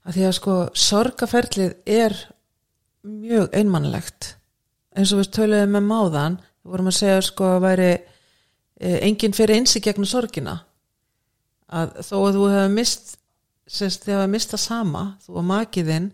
að 0.05 0.17
því 0.17 0.27
að 0.27 0.37
sko 0.37 0.55
sorgaferlið 0.77 1.73
er 1.85 2.15
mjög 3.05 3.51
einmannlegt. 3.57 4.35
Eins 4.97 5.13
og 5.13 5.21
við 5.21 5.31
töluðum 5.37 5.75
með 5.77 5.87
máðan 5.87 6.37
við 6.41 6.73
vorum 6.73 6.91
að 6.91 6.97
segja 6.97 7.21
sko 7.25 7.47
að 7.55 7.63
væri 7.65 7.91
e, 7.91 8.01
enginn 9.07 9.35
fyrir 9.37 9.59
einsi 9.59 9.81
gegnum 9.83 10.09
sorgina. 10.09 10.57
Að 11.71 12.01
þó 12.03 12.15
að 12.19 12.37
þú 12.37 12.47
hefur 12.51 12.73
mist 12.75 13.13
sérst 13.71 14.05
þið 14.05 14.17
hefur 14.17 14.33
mistað 14.33 14.63
sama 14.65 15.03
þú 15.23 15.37
og 15.39 15.47
makiðinn 15.47 16.09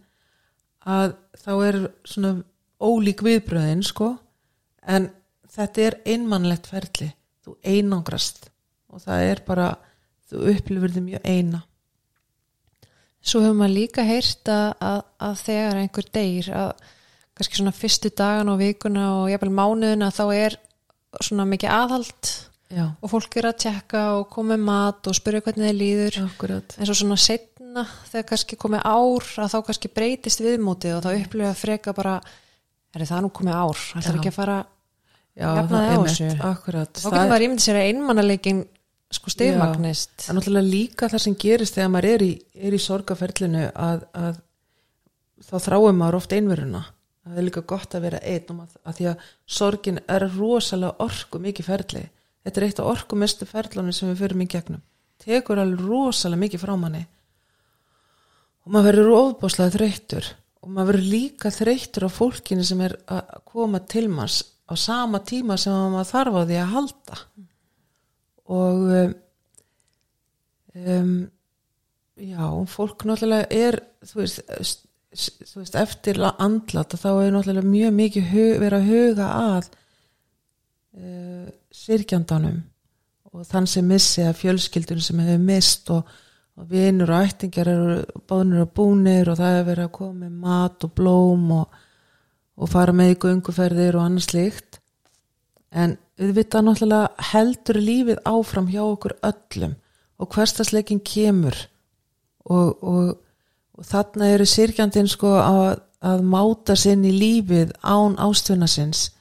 að 0.87 1.15
þá 1.41 1.51
er 1.65 1.79
svona 2.05 2.33
ólík 2.77 3.23
viðbröðin 3.25 3.83
sko. 3.85 4.13
En 4.87 5.09
þetta 5.51 5.87
er 5.87 5.97
einmannlegt 6.07 6.69
ferli. 6.69 7.09
Þú 7.43 7.57
einangrast. 7.65 8.51
Og 8.93 9.01
það 9.03 9.23
er 9.31 9.41
bara 9.47 9.71
þú 10.29 10.43
upplifur 10.53 10.93
þið 10.93 11.07
mjög 11.07 11.27
eina 11.27 11.63
Svo 13.23 13.41
hefur 13.43 13.57
maður 13.59 13.75
líka 13.75 14.05
heyrt 14.07 14.51
að, 14.51 14.67
að, 14.79 14.99
að 15.27 15.41
þegar 15.43 15.81
einhver 15.81 16.09
deyr 16.15 16.51
að 16.55 16.69
kannski 17.37 17.59
svona 17.59 17.75
fyrstu 17.75 18.11
dagan 18.17 18.51
og 18.53 18.61
vikuna 18.61 19.07
og 19.19 19.31
jafnvel 19.31 19.53
mánuðina 19.57 20.09
þá 20.13 20.23
er 20.35 20.57
svona 21.21 21.45
mikið 21.49 21.73
aðhald 21.73 22.31
já, 22.73 22.85
og 22.87 23.11
fólk 23.11 23.37
er 23.39 23.49
að 23.49 23.59
tjekka 23.65 24.03
og 24.17 24.25
komið 24.33 24.63
mat 24.69 25.09
og 25.09 25.17
spyrja 25.17 25.43
hvernig 25.45 25.69
þeir 25.69 25.77
líður. 25.81 26.19
Akkurat 26.25 26.77
en 26.77 26.89
svo 26.89 26.97
svona 27.01 27.19
setna 27.21 27.85
þegar 28.09 28.27
kannski 28.31 28.59
komið 28.59 28.87
ár 28.89 29.29
að 29.43 29.53
þá 29.53 29.57
kannski 29.69 29.93
breytist 29.93 30.43
viðmótið 30.43 30.97
og 30.97 31.05
þá 31.05 31.11
upplifa 31.13 31.53
freka 31.57 31.95
bara 31.97 32.17
er 32.97 33.05
það 33.05 33.27
nú 33.27 33.31
komið 33.35 33.59
ár, 33.59 33.85
það 33.91 34.09
er 34.09 34.19
ekki 34.19 34.31
að 34.31 34.37
fara 34.37 34.57
já, 35.37 35.47
það 35.69 35.77
er 35.83 36.01
þessu. 36.07 36.29
akkurat 36.49 36.97
þá 36.97 37.07
getur 37.11 37.31
maður 37.31 37.45
ímyndið 37.47 37.67
sér 37.67 37.79
að 37.79 37.89
einmannaleikin 37.91 38.63
sko 39.13 39.31
stigmagnist. 39.31 40.13
Það 40.19 40.31
er 40.31 40.37
náttúrulega 40.37 40.71
líka 40.71 41.09
það 41.11 41.23
sem 41.23 41.37
gerist 41.39 41.77
þegar 41.77 41.91
maður 41.93 42.09
er 42.11 42.25
í, 42.25 42.31
í 42.59 42.79
sorgaferlinu 42.83 43.63
að, 43.71 44.03
að 44.17 44.39
þá 45.47 45.55
þráum 45.67 45.99
maður 46.01 46.19
oft 46.19 46.35
einveruna. 46.35 46.83
Það 47.27 47.39
er 47.39 47.47
líka 47.47 47.63
gott 47.67 47.95
að 47.95 48.05
vera 48.07 48.21
einn 48.23 48.61
að, 48.63 48.75
að 48.87 48.97
því 48.97 49.07
að 49.11 49.29
sorgin 49.57 50.01
er 50.07 50.25
rosalega 50.35 51.07
orku 51.07 51.41
mikið 51.43 51.69
ferli. 51.69 52.03
Þetta 52.47 52.61
er 52.61 52.65
eitt 52.67 52.81
af 52.81 52.89
orku 52.93 53.19
mestu 53.19 53.47
ferlunum 53.47 53.95
sem 53.95 54.11
við 54.11 54.21
förum 54.23 54.43
í 54.43 54.49
gegnum. 54.51 54.83
Tekur 55.23 55.59
alveg 55.59 55.87
rosalega 55.87 56.43
mikið 56.43 56.63
frá 56.63 56.75
manni. 56.79 57.03
Og 58.63 58.75
maður 58.75 58.91
verður 58.91 59.17
ofbáslega 59.21 59.75
þreyttur. 59.75 60.29
Og 60.63 60.71
maður 60.71 60.93
verður 60.93 61.09
líka 61.15 61.51
þreyttur 61.51 62.07
á 62.07 62.09
fólkinu 62.11 62.63
sem 62.67 62.83
er 62.83 62.95
að 63.11 63.35
koma 63.47 63.83
til 63.87 64.07
manns 64.11 64.41
á 64.67 64.75
sama 64.79 65.21
tíma 65.23 65.55
sem 65.59 65.75
maður 65.93 66.11
þarf 66.11 66.39
á 66.39 66.41
því 66.43 66.57
að 66.59 66.73
halda 66.73 67.19
og 68.47 68.83
um, 70.75 71.15
já, 72.17 72.43
fólk 72.71 73.03
náttúrulega 73.07 73.47
er 73.51 73.79
þú 74.07 74.21
veist, 74.21 74.85
þú 75.51 75.61
veist 75.61 75.75
eftir 75.79 76.19
la- 76.21 76.35
andlátt 76.43 76.95
þá 76.97 77.09
er 77.25 77.33
náttúrulega 77.35 77.67
mjög 77.67 77.97
mikið 77.97 78.31
hu, 78.31 78.45
verið 78.61 78.77
að 78.79 78.89
huga 78.91 79.27
að 79.41 79.69
uh, 80.97 81.49
sirkjandanum 81.71 82.61
og 83.33 83.43
þann 83.45 83.67
sem 83.69 83.85
missi 83.85 84.23
að 84.25 84.39
fjölskyldun 84.39 85.03
sem 85.03 85.19
hefur 85.21 85.43
mist 85.43 85.91
og, 85.93 86.07
og 86.57 86.69
vinur 86.71 87.11
og 87.13 87.27
ættingjar 87.27 87.69
eru 87.69 87.97
báðnir 88.29 88.63
og 88.63 88.71
búnir 88.73 89.29
og 89.29 89.37
það 89.37 89.59
er 89.59 89.67
verið 89.67 89.85
að 89.89 89.95
koma 89.99 90.15
með 90.23 90.39
mat 90.47 90.87
og 90.87 90.93
blóm 90.97 91.51
og, 91.59 91.79
og 92.57 92.71
fara 92.71 92.95
með 92.95 93.11
í 93.13 93.19
gönguferðir 93.25 93.99
og 93.99 94.07
annars 94.07 94.31
slíkt. 94.31 94.79
En 95.69 95.97
auðvitað 96.17 96.65
náttúrulega 96.65 97.27
heldur 97.31 97.79
lífið 97.81 98.21
áfram 98.25 98.69
hjá 98.71 98.81
okkur 98.83 99.17
öllum 99.27 99.75
og 100.17 100.33
hverstasleikin 100.33 101.01
kemur 101.05 101.57
og, 102.47 102.71
og, 102.81 103.11
og 103.77 103.85
þarna 103.85 104.31
eru 104.33 104.47
sirkjandinn 104.49 105.09
sko 105.11 105.35
að, 105.41 105.83
að 106.01 106.23
máta 106.25 106.77
sinn 106.79 107.05
í 107.05 107.13
lífið 107.13 107.75
án 107.85 108.17
ástvinna 108.23 108.69
sinns 108.71 109.11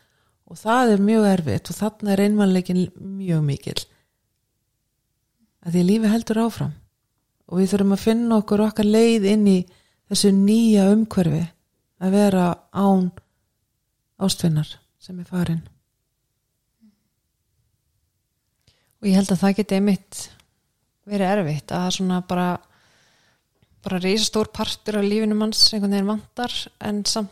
og 0.47 0.61
það 0.61 0.95
er 0.95 1.05
mjög 1.11 1.29
erfitt 1.35 1.71
og 1.71 1.81
þarna 1.81 2.15
er 2.15 2.25
einmannleikin 2.27 2.83
mjög 2.97 3.45
mikil 3.45 3.79
að 5.67 5.75
því 5.75 5.83
að 5.83 5.89
lífið 5.91 6.15
heldur 6.15 6.43
áfram 6.47 6.75
og 7.47 7.61
við 7.61 7.73
þurfum 7.73 7.97
að 7.97 8.05
finna 8.07 8.41
okkur 8.41 8.65
okkar 8.71 8.89
leið 8.89 9.31
inn 9.35 9.47
í 9.51 9.59
þessu 10.09 10.33
nýja 10.33 10.89
umhverfi 10.95 11.45
að 12.01 12.17
vera 12.17 12.51
án 12.73 13.09
ástvinnar 14.23 14.79
sem 15.03 15.19
er 15.21 15.29
farin 15.29 15.65
og 19.07 19.13
ég 19.13 19.21
held 19.21 19.31
að 19.31 19.43
það 19.45 19.59
geti 19.61 19.77
einmitt 19.79 20.21
verið 21.07 21.33
erfitt 21.37 21.73
að 21.77 21.93
svona 21.95 22.19
bara 22.27 22.47
bara 23.87 24.01
reysa 24.03 24.27
stór 24.27 24.49
partur 24.51 24.99
af 24.99 25.07
lífinu 25.07 25.37
manns 25.39 25.61
einhvern 25.71 25.95
veginn 25.95 26.09
vantar 26.09 26.55
en 26.83 27.05
samt 27.07 27.31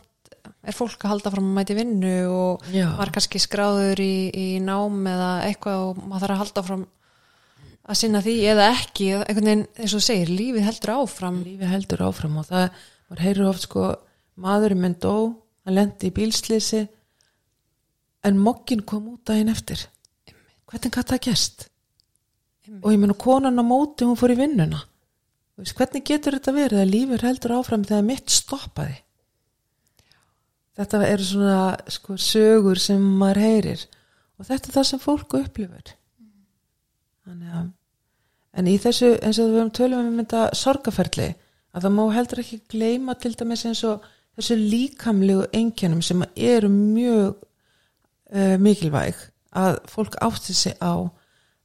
er 0.63 0.77
fólk 0.77 1.03
að 1.03 1.11
halda 1.11 1.33
fram 1.33 1.49
að 1.49 1.57
mæti 1.57 1.75
vinnu 1.75 2.13
og 2.31 2.69
Já. 2.71 2.87
var 2.95 3.11
kannski 3.11 3.41
skráður 3.43 3.99
í, 3.99 4.15
í 4.31 4.47
nám 4.63 5.01
eða 5.11 5.31
eitthvað 5.49 5.83
og 5.89 5.99
maður 6.05 6.23
þarf 6.23 6.35
að 6.35 6.41
halda 6.45 6.63
fram 6.69 6.85
að 7.85 7.99
sinna 7.99 8.21
því 8.23 8.35
eða 8.53 8.69
ekki. 8.71 9.09
Einhvern 9.17 9.49
veginn, 9.49 9.65
eins 9.77 9.95
og 9.97 10.05
segir, 10.05 10.31
lífið 10.31 10.65
heldur 10.65 10.93
áfram. 10.95 11.41
Lífi 11.45 11.69
heldur 11.69 12.05
áfram 12.07 12.39
og 12.41 12.47
það 12.47 12.63
maður 13.09 13.25
heyrir 13.27 13.49
oft 13.49 13.67
sko 13.67 13.89
maðurinn 14.41 14.81
minn 14.85 14.95
dó, 15.01 15.15
hann 15.67 15.77
lendi 15.77 16.09
í 16.09 16.15
bílslýsi 16.15 16.85
en 18.25 18.41
mokkin 18.41 18.81
kom 18.87 19.11
út 19.11 19.27
daginn 19.27 19.53
eftir 19.53 19.83
hvernig 20.71 20.91
gæti 20.91 21.13
það 21.13 21.23
gerst? 21.27 21.65
Og 22.81 22.91
ég 22.91 22.99
meina 23.01 23.13
konan 23.13 23.61
á 23.61 23.63
móti 23.65 24.07
hún 24.07 24.17
fór 24.17 24.33
í 24.33 24.39
vinnuna. 24.39 24.81
Veist, 25.55 25.75
hvernig 25.77 26.03
getur 26.07 26.35
þetta 26.35 26.53
verið 26.55 26.81
að 26.81 26.91
lífið 26.91 27.25
heldur 27.27 27.57
áfram 27.59 27.85
þegar 27.87 28.07
mitt 28.07 28.33
stoppaði? 28.33 28.97
Þetta 30.75 31.05
eru 31.07 31.27
svona 31.29 31.59
sko, 31.93 32.17
sögur 32.19 32.81
sem 32.81 33.03
maður 33.19 33.43
heyrir. 33.45 33.85
Og 34.35 34.49
þetta 34.49 34.67
er 34.67 34.75
það 34.79 34.89
sem 34.89 35.03
fólk 35.05 35.37
upplifur 35.39 35.95
þannig 37.25 37.57
að 37.57 37.73
En 38.55 38.69
í 38.71 38.77
þessu, 38.79 39.17
eins 39.19 39.39
og 39.43 39.49
við 39.49 39.57
höfum 39.59 39.71
tölum 39.75 40.05
um 40.07 40.19
þetta 40.21 40.41
sorgaferli, 40.55 41.27
að 41.75 41.85
það 41.85 41.95
má 41.97 42.03
heldur 42.15 42.39
ekki 42.39 42.59
gleyma 42.71 43.15
til 43.19 43.33
dæmis 43.35 43.65
eins 43.67 43.81
og 43.83 44.05
þessu 44.37 44.55
líkamlegu 44.61 45.47
engjönum 45.59 46.03
sem 46.05 46.23
eru 46.39 46.69
mjög 46.71 47.33
uh, 47.35 48.55
mikilvæg 48.63 49.19
að 49.55 49.77
fólk 49.91 50.17
átti 50.25 50.55
sig 50.55 50.75
á 50.83 51.09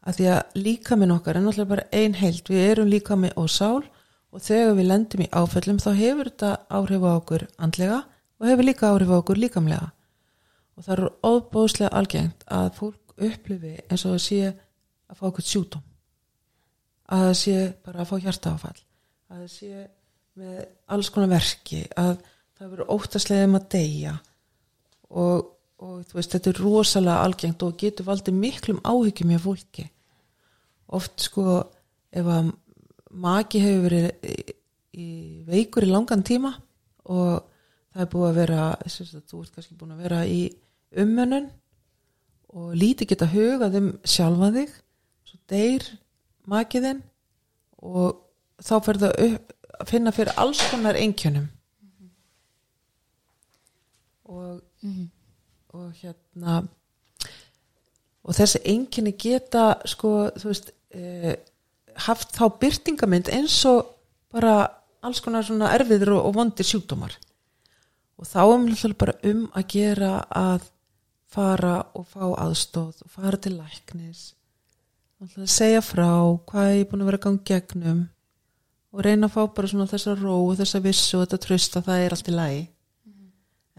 að 0.01 0.17
því 0.17 0.29
að 0.33 0.61
líkaminn 0.65 1.15
okkar 1.15 1.37
er 1.37 1.45
náttúrulega 1.45 1.73
bara 1.75 1.89
ein 1.93 2.17
heild, 2.17 2.47
við 2.49 2.69
erum 2.71 2.89
líkami 2.91 3.33
og 3.37 3.51
sál 3.53 3.83
og 4.31 4.45
þegar 4.45 4.77
við 4.79 4.89
lendum 4.89 5.25
í 5.25 5.29
áföllum 5.35 5.81
þá 5.83 5.91
hefur 5.99 6.31
þetta 6.31 6.53
áhrif 6.71 7.05
á 7.05 7.11
okkur 7.13 7.47
andlega 7.59 8.01
og 8.41 8.49
hefur 8.49 8.69
líka 8.69 8.91
áhrif 8.95 9.13
á 9.13 9.17
okkur 9.21 9.41
líkamlega. 9.43 9.91
Og 10.79 10.87
það 10.87 10.97
eru 10.97 11.13
óbóðslega 11.27 11.93
algengt 11.99 12.45
að 12.49 12.73
fólk 12.79 13.17
upplifi 13.21 13.77
eins 13.91 14.07
og 14.07 14.17
það 14.17 14.23
sé 14.25 14.43
að 14.51 15.19
fá 15.19 15.25
okkur 15.29 15.49
sjúdóm 15.51 15.87
að 17.11 17.25
það 17.27 17.37
sé 17.41 17.57
bara 17.85 18.03
að 18.03 18.11
fá 18.11 18.17
hjartaáfall. 18.25 18.83
Að 19.31 19.41
það 19.43 19.53
sé 19.55 19.87
með 20.41 20.61
alls 20.95 21.11
konar 21.13 21.33
verki 21.33 21.81
að 21.99 22.13
það 22.57 22.69
verður 22.73 22.93
óttaslega 22.95 23.49
um 23.49 23.57
að 23.59 23.67
deyja 23.75 24.15
og, 25.11 25.49
og 25.81 26.13
veist, 26.13 26.35
þetta 26.35 26.53
er 26.53 26.61
rosalega 26.61 27.25
algengt 27.25 27.63
og 27.65 27.77
getur 27.81 28.09
valdið 28.09 28.37
miklum 28.37 28.81
áhyggjum 28.85 29.33
hjá 29.33 29.41
fólki. 29.41 29.87
Oft 30.93 31.25
sko 31.25 31.61
ef 32.11 32.27
að 32.27 32.51
maki 33.11 33.63
hefur 33.63 33.87
verið 33.87 34.11
í, 34.93 35.07
veikur 35.49 35.87
í 35.87 35.91
langan 35.91 36.25
tíma 36.27 36.53
og 37.11 37.47
það 37.91 38.05
er 38.05 38.11
búið 38.13 38.29
að 38.29 38.41
vera 38.41 38.65
sagt, 38.87 39.31
þú 39.31 39.43
ert 39.43 39.55
kannski 39.57 39.79
búin 39.79 39.95
að 39.95 40.05
vera 40.05 40.21
í 40.27 40.43
umönnun 41.01 41.49
og 42.51 42.75
lítið 42.75 43.13
geta 43.13 43.31
hugað 43.31 43.79
um 43.81 43.93
sjálfa 44.05 44.51
þig 44.57 44.75
svo 45.31 45.39
deyr 45.51 45.87
makiðinn 46.51 47.03
og 47.87 48.21
þá 48.61 48.75
fyrir 48.85 49.03
það 49.05 49.25
upp, 49.27 49.55
að 49.81 49.91
finna 49.95 50.15
fyrir 50.15 50.41
alls 50.43 50.63
konar 50.71 50.99
einkjönum 50.99 51.47
og, 54.31 54.61
og 55.81 55.97
hérna 56.03 56.61
og 58.27 58.37
þessi 58.37 58.61
einkenni 58.69 59.15
geta 59.19 59.79
sko, 59.89 60.31
þú 60.37 60.51
veist 60.51 60.71
eh, 60.93 61.35
haft 62.07 62.35
þá 62.37 62.45
byrtingamind 62.61 63.31
eins 63.33 63.57
og 63.69 63.95
bara 64.33 64.69
alls 65.05 65.23
konar 65.25 65.47
svona 65.47 65.73
erfiður 65.75 66.19
og, 66.19 66.29
og 66.29 66.37
vondir 66.37 66.69
sjúkdómar. 66.69 67.17
Og 68.21 68.29
þá 68.29 68.43
er 68.45 68.61
mér 68.67 68.95
bara 69.01 69.17
um 69.31 69.47
að 69.57 69.67
gera 69.73 70.13
að 70.29 70.69
fara 71.31 71.77
og 71.97 72.07
fá 72.11 72.27
aðstóð 72.45 73.01
og 73.07 73.13
fara 73.15 73.41
til 73.41 73.57
læknis. 73.57 74.35
Og 75.21 75.49
segja 75.49 75.81
frá 75.85 76.11
hvað 76.49 76.75
ég 76.75 76.85
er 76.85 76.91
búin 76.91 77.05
að 77.05 77.13
vera 77.13 77.25
gang 77.25 77.41
gegnum 77.47 78.03
og 78.91 79.05
reyna 79.07 79.29
að 79.29 79.37
fá 79.37 79.43
bara 79.55 79.71
svona 79.71 79.89
þessa 79.89 80.17
ró 80.19 80.37
og 80.49 80.57
þessa 80.59 80.81
vissu 80.85 81.19
og 81.19 81.25
þetta 81.25 81.41
trösta 81.45 81.83
það 81.87 82.05
er 82.05 82.17
allt 82.17 82.31
í 82.31 82.35
lagi 82.35 82.63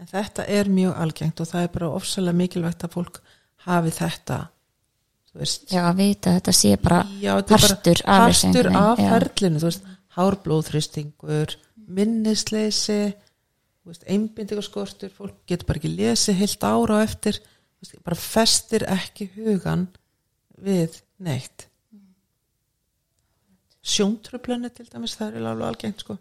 en 0.02 0.10
þetta 0.10 0.46
er 0.50 0.70
mjög 0.72 0.98
algengt 1.04 1.42
og 1.42 1.48
það 1.52 1.66
er 1.66 1.72
bara 1.76 1.92
ofsalega 1.94 2.40
mikilvægt 2.40 2.84
að 2.86 2.96
fólk 2.96 3.22
hafi 3.66 3.94
þetta 3.94 4.40
Já, 5.72 5.86
að 5.88 6.00
vita 6.02 6.34
þetta 6.36 6.52
sé 6.52 6.74
bara 6.76 7.00
Já, 7.16 7.30
þetta 7.38 7.54
er 7.56 7.62
bara 7.62 7.68
partur 7.68 8.02
af 8.04 8.24
partur 8.26 8.70
af 8.82 8.98
ferlinu, 9.00 9.60
þú 9.62 9.68
veist, 9.70 9.86
hárblóðþristingur, 10.12 11.54
minnisleysi, 11.96 12.98
einbindingaskortur, 14.12 15.12
fólk 15.16 15.38
getur 15.48 15.70
bara 15.70 15.80
ekki 15.80 15.92
lesið 15.94 16.40
heilt 16.42 16.66
ára 16.68 17.00
á 17.00 17.04
eftir, 17.06 17.40
veist, 17.80 17.96
bara 18.04 18.18
festir 18.20 18.84
ekki 18.92 19.30
hugan 19.38 19.86
við 20.60 21.00
neitt. 21.22 21.68
Sjóntröflani 23.82 24.68
til 24.70 24.86
dæmis, 24.86 25.16
það 25.18 25.40
er 25.40 25.48
alveg 25.48 25.72
algengt, 25.72 26.04
sko. 26.04 26.18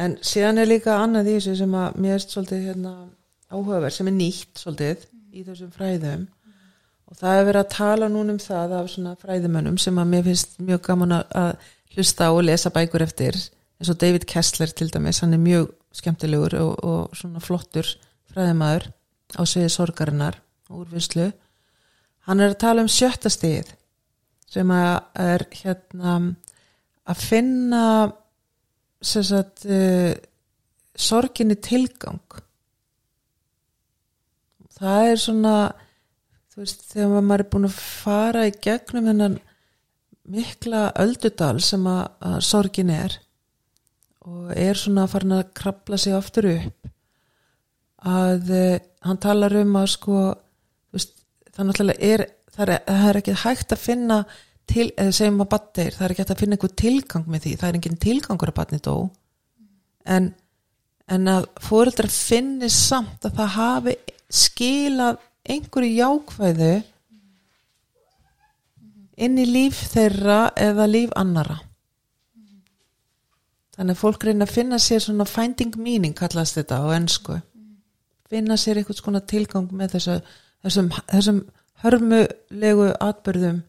En 0.00 0.16
síðan 0.24 0.62
er 0.62 0.70
líka 0.70 0.96
annað 0.96 1.28
í 1.28 1.38
þessu 1.38 1.56
sem 1.60 1.74
að 1.76 1.98
mér 2.00 2.16
er 2.16 2.24
svolítið 2.24 2.68
hérna, 2.70 2.92
áhugaverð, 3.50 3.96
sem 3.96 4.08
er 4.08 4.16
nýtt 4.16 4.62
svolítið 4.62 5.02
í 5.34 5.42
þessum 5.44 5.74
fræðum. 5.74 6.22
Og 7.10 7.18
það 7.18 7.40
er 7.40 7.48
verið 7.48 7.64
að 7.64 7.74
tala 7.74 8.08
núna 8.08 8.36
um 8.36 8.40
það 8.40 8.74
af 8.78 8.88
svona 8.92 9.16
fræðimönnum 9.20 9.76
sem 9.82 9.98
að 9.98 10.10
mér 10.12 10.26
finnst 10.28 10.58
mjög 10.62 10.82
gaman 10.86 11.16
að- 11.18 11.68
hlusta 11.94 12.30
og 12.30 12.44
lesa 12.46 12.70
bækur 12.70 13.02
eftir. 13.02 13.36
Eins 13.80 13.90
og 13.90 13.98
David 14.00 14.26
Kessler 14.28 14.66
til 14.66 14.90
dæmis 14.92 15.20
hann 15.20 15.34
er 15.34 15.42
mjög 15.42 15.70
skemmtilegur 15.92 16.54
og, 16.60 16.84
og 16.84 17.16
svona 17.16 17.40
flottur 17.42 17.88
fræðimæður 18.30 18.90
á 19.34 19.42
sviði 19.42 19.70
sorgarinnar 19.74 20.38
og 20.70 20.84
úrvinnslu. 20.84 21.32
Hann 22.28 22.40
er 22.40 22.52
að 22.52 22.60
tala 22.62 22.84
um 22.84 22.90
sjötta 22.90 23.32
stigið 23.32 23.72
sem 24.50 24.70
að 24.70 25.02
er 25.14 25.46
hérna 25.62 26.14
að 27.10 27.16
finna 27.24 27.84
sagt 29.02 29.64
uh, 29.66 30.12
sorginni 30.96 31.56
tilgang. 31.56 32.20
Það 34.80 35.10
er 35.10 35.20
svona 35.20 35.54
þú 36.50 36.62
veist, 36.64 36.84
þegar 36.90 37.24
maður 37.24 37.44
er 37.44 37.50
búin 37.52 37.68
að 37.68 37.78
fara 37.78 38.46
í 38.48 38.54
gegnum 38.64 39.08
hennan 39.10 39.38
mikla 40.30 40.90
öldudal 41.00 41.56
sem 41.64 41.86
að, 41.88 42.02
að 42.20 42.38
sorgin 42.46 42.92
er 42.94 43.16
og 44.28 44.50
er 44.52 44.78
svona 44.78 45.06
að 45.06 45.14
fara 45.14 45.38
að 45.38 45.52
krabla 45.56 45.98
sig 46.00 46.14
aftur 46.14 46.50
upp 46.50 46.90
að 48.10 48.52
uh, 48.56 48.76
hann 49.06 49.20
talar 49.20 49.56
um 49.60 49.78
að 49.80 49.88
sko 49.94 50.18
veist, 50.92 51.16
það 51.52 51.70
náttúrulega 51.70 52.12
er 52.12 52.26
það 52.50 52.64
er, 52.66 52.82
það 52.86 53.08
er 53.08 53.20
ekki 53.20 53.38
hægt 53.44 53.74
að 53.74 53.84
finna 53.84 54.18
til, 54.70 54.86
eða 54.96 55.16
segjum 55.16 55.42
að 55.44 55.50
batnir, 55.54 55.96
það 55.96 56.06
er 56.06 56.14
ekki 56.14 56.24
hægt 56.24 56.34
að 56.34 56.42
finna 56.44 56.56
einhver 56.58 56.76
tilgang 56.82 57.26
með 57.26 57.46
því, 57.46 57.56
það 57.60 57.68
er 57.68 57.78
engin 57.80 58.00
tilgangur 58.04 58.52
að 58.52 58.58
batni 58.60 58.80
dó. 58.84 58.94
En, 60.16 60.30
en 61.10 61.32
að 61.34 61.48
fóreldrar 61.62 62.12
finni 62.14 62.70
samt 62.72 63.26
að 63.28 63.36
það 63.40 63.52
hafi 63.56 63.96
skilað 64.30 65.20
einhverju 65.50 65.90
jákvæðu 65.96 66.72
inn 69.20 69.40
í 69.40 69.46
líf 69.48 69.80
þeirra 69.92 70.40
eða 70.58 70.86
líf 70.88 71.12
annara 71.18 71.58
þannig 73.76 73.96
að 73.96 74.02
fólk 74.02 74.26
reyna 74.26 74.46
að 74.46 74.54
finna 74.54 74.78
sér 74.80 75.02
svona 75.04 75.26
finding 75.28 75.76
meaning 75.80 76.16
kallast 76.16 76.58
þetta 76.58 76.80
á 76.84 76.86
ennsku 76.96 77.38
finna 78.30 78.58
sér 78.60 78.80
einhvers 78.80 79.02
konar 79.04 79.26
tilgang 79.28 79.70
með 79.74 79.96
þessu, 79.96 80.16
þessum, 80.64 80.90
þessum 81.10 81.40
hörmulegu 81.82 82.90
atbyrðum 83.00 83.62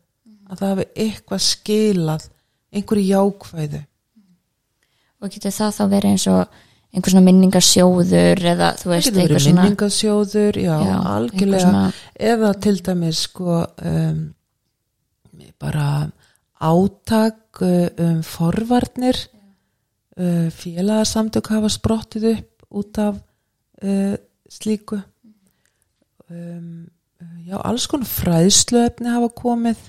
að 0.52 0.60
það 0.60 0.74
hafi 0.74 0.86
eitthvað 1.06 1.42
skilað 1.48 2.26
einhverju 2.72 3.08
jákvæðu. 3.12 3.82
Og 5.22 5.32
getur 5.36 5.54
það 5.56 5.74
þá 5.78 5.84
verið 5.96 6.12
eins 6.12 6.28
og 6.32 6.60
einhver 6.92 7.14
svona 7.14 7.26
minningarsjóður 7.30 8.42
eða 8.52 8.70
þú 8.82 8.90
veist 8.92 9.08
eitthvað 9.08 9.22
verið 9.22 9.44
svona 9.46 9.62
minningasjóður 9.66 10.58
já, 10.60 10.74
Já, 10.88 10.96
algjörlega. 11.16 11.62
svona- 11.66 11.94
eða 12.32 12.50
til 12.66 12.78
dæmis 12.84 13.22
sko 13.28 13.60
um, 13.92 14.24
bara 15.62 15.86
átak 16.62 17.62
uh, 17.62 17.88
um 18.02 18.20
forvarnir 18.26 19.18
uh, 20.18 20.50
félagasamtök 20.52 21.48
hafa 21.54 21.70
sprottið 21.70 22.28
upp 22.34 22.66
út 22.82 22.98
af 22.98 23.22
uh, 23.84 24.16
slíku. 24.50 25.00
Um, 26.32 26.88
uh, 27.22 27.40
já, 27.48 27.58
alls 27.64 27.88
konar 27.92 28.08
fræðsluefni 28.08 29.12
hafa 29.12 29.30
komið 29.36 29.80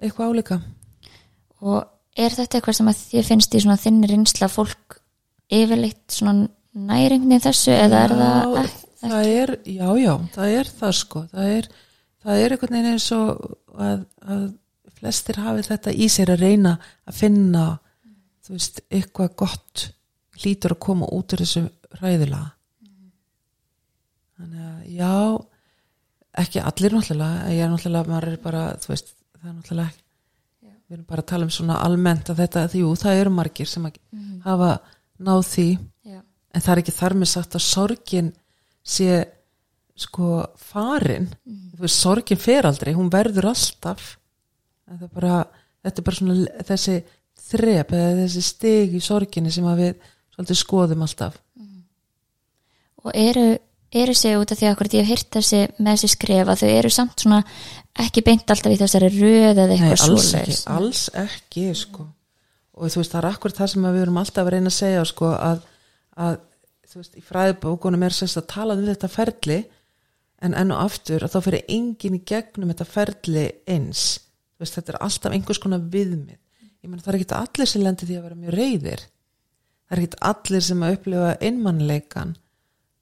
eitthvað 0.00 0.30
álíka 0.32 0.60
og 1.60 2.20
er 2.20 2.34
þetta 2.36 2.58
eitthvað 2.58 2.78
sem 2.80 2.90
að 2.90 3.02
þið 3.10 3.28
finnst 3.28 3.54
í 3.54 3.62
svona 3.64 3.80
þinni 3.80 4.10
reynsla 4.10 4.48
fólk 4.50 4.98
yfirleitt 5.50 6.14
svona 6.14 6.48
næringni 6.90 7.40
þessu 7.42 7.74
eða 7.74 8.04
er 8.06 8.14
það 8.14 8.30
Já, 8.30 8.64
ekki? 8.64 8.88
það 9.00 9.30
er, 9.34 9.52
já, 9.66 9.86
já, 10.00 10.12
það 10.34 10.56
er 10.60 10.72
það 10.80 10.96
sko, 11.00 11.22
það 11.32 11.52
er, 11.56 11.68
það 12.24 12.42
er 12.44 12.54
einhvern 12.54 12.76
veginn 12.76 12.92
eins 12.94 13.08
og 13.16 13.44
að, 13.80 14.02
að 14.26 14.44
flestir 15.00 15.40
hafi 15.40 15.64
þetta 15.66 15.94
í 15.96 16.08
sér 16.12 16.34
að 16.34 16.44
reyna 16.44 16.74
að 17.08 17.16
finna, 17.22 17.66
þú 18.44 18.56
veist, 18.56 18.82
eitthvað 18.92 19.30
gott 19.42 19.86
hlýtur 20.40 20.74
að 20.76 20.82
koma 20.84 21.08
út 21.16 21.32
úr 21.34 21.42
þessu 21.44 21.62
ræðilega. 22.00 22.50
Þannig 24.40 24.66
að, 24.66 24.82
já, 24.96 25.14
ekki 26.44 26.62
allir 26.64 26.96
náttúrulega, 26.96 27.48
ég 27.54 27.64
er 27.64 27.72
náttúrulega, 27.72 28.12
maður 28.12 28.28
er 28.30 28.38
bara, 28.44 28.62
þú 28.80 28.92
veist, 28.92 29.10
það 29.40 29.50
er 29.50 29.56
náttúrulega 29.56 29.88
ekki, 29.90 30.04
við 30.90 30.96
erum 30.96 31.06
bara 31.08 31.24
að 31.24 31.30
tala 31.32 31.46
um 31.46 31.52
svona 31.54 31.80
almennt 31.84 32.30
að 32.32 32.42
þetta, 32.44 32.64
jú, 32.80 32.94
það 32.98 33.20
eru 33.22 33.34
margir 33.34 33.68
sem 33.70 33.86
að 33.88 33.98
hafa 34.44 34.70
náð 35.20 35.42
því. 35.50 35.68
Já. 36.10 36.20
en 36.54 36.64
það 36.64 36.72
er 36.72 36.82
ekki 36.82 36.96
þar 36.96 37.14
með 37.20 37.30
sagt 37.30 37.54
að 37.54 37.66
sorgin 37.66 38.32
sé 38.82 39.20
sko 40.00 40.30
farin. 40.56 41.28
Þú 41.76 41.84
veist, 41.84 42.00
sorgin 42.00 42.40
fer 42.40 42.68
aldrei, 42.68 42.94
hún 42.96 43.12
verður 43.12 43.50
alltaf. 43.52 44.16
En 44.90 44.98
það 44.98 45.12
bara, 45.14 45.40
þetta 45.84 46.00
er 46.00 46.06
bara 46.08 46.18
svona 46.18 46.64
þessi 46.70 46.96
þrep 47.50 47.94
eða 47.96 48.16
þessi 48.24 48.44
stig 48.46 48.94
í 48.96 49.02
sorginni 49.04 49.52
sem 49.54 49.66
við 49.78 49.94
svolítið 50.34 50.60
skoðum 50.60 51.04
alltaf. 51.06 51.38
Og 53.04 53.12
eru, 53.16 53.46
eru 53.92 54.14
sig 54.14 54.36
út 54.36 54.52
af 54.52 54.60
því 54.60 54.68
að 54.68 54.96
ég 54.98 55.06
hef 55.06 55.12
heyrt 55.12 55.30
þessi 55.38 55.60
með 55.78 55.94
þessi 55.94 56.10
skref 56.14 56.50
að 56.52 56.62
þau 56.62 56.70
eru 56.72 56.90
samt 56.92 57.22
svona 57.24 57.40
ekki 57.98 58.22
beint 58.26 58.52
alltaf 58.52 58.72
í 58.72 58.78
þessari 58.80 59.10
röð 59.14 59.58
eða 59.58 59.66
eitthvað 59.74 60.02
svoleiðis. 60.04 60.62
alls 60.70 61.02
ekki 61.18 61.66
sko. 61.74 62.06
og 62.74 62.92
þú 62.92 63.02
veist, 63.02 63.12
það 63.12 63.20
er 63.22 63.28
akkur 63.32 63.56
það 63.56 63.72
sem 63.74 63.88
við 63.88 64.00
erum 64.04 64.22
alltaf 64.22 64.46
að 64.46 64.52
reyna 64.54 64.72
að 64.72 64.78
segja 64.78 65.04
sko, 65.08 65.32
að, 65.34 65.62
að 66.16 66.40
þú 66.90 67.02
veist, 67.02 67.16
í 67.16 67.26
fræðbókunum 67.26 68.06
er 68.06 68.16
sérst 68.16 68.40
að 68.40 68.50
tala 68.54 68.76
um 68.78 68.86
þetta 68.86 69.10
ferli 69.10 69.60
en 70.40 70.56
enn 70.56 70.72
og 70.72 70.84
aftur 70.86 71.24
að 71.26 71.34
þá 71.34 71.40
fyrir 71.46 71.64
enginn 71.68 72.16
í 72.16 72.24
gegnum 72.24 72.70
þetta 72.72 72.86
ferli 72.88 73.46
eins. 73.68 74.04
Veist, 74.60 74.76
þetta 74.78 74.94
er 74.94 75.02
alltaf 75.04 75.34
einhvers 75.34 75.60
konar 75.60 75.82
viðmið. 75.92 76.38
Ég 76.80 76.88
meina 76.88 77.02
það 77.04 77.12
er 77.12 77.18
ekki 77.18 77.36
allir 77.36 77.68
sem 77.68 77.82
lendir 77.84 78.08
því 78.08 78.16
að 78.16 78.24
vera 78.24 78.38
mjög 78.40 78.56
reyðir 78.56 79.02
það 79.90 79.98
er 79.98 80.04
ekki 80.04 80.22
allir 80.30 80.62
sem 80.62 80.82
að 80.86 80.96
upplifa 80.96 81.30
einmannleikan 81.42 82.36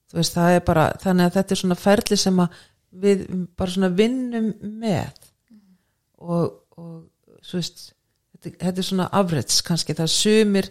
þú 0.08 0.18
veist, 0.18 0.34
það 0.38 0.54
er 0.54 0.62
bara 0.64 0.86
þannig 1.02 1.26
að 1.28 1.34
þetta 1.36 1.54
er 1.54 1.60
svona 1.60 1.78
ferli 1.78 2.18
sem 2.18 2.40
að 2.40 2.62
við 2.90 3.24
bara 3.58 3.74
svona 3.74 3.90
vinnum 3.94 4.50
með. 4.80 5.28
Og, 6.18 6.58
og 6.80 7.38
svo 7.44 7.60
veist 7.60 7.88
þetta, 8.34 8.54
þetta 8.64 8.82
er 8.82 8.88
svona 8.88 9.08
afrits 9.20 9.62
kannski 9.66 9.96
það 9.98 10.12
sumir 10.14 10.70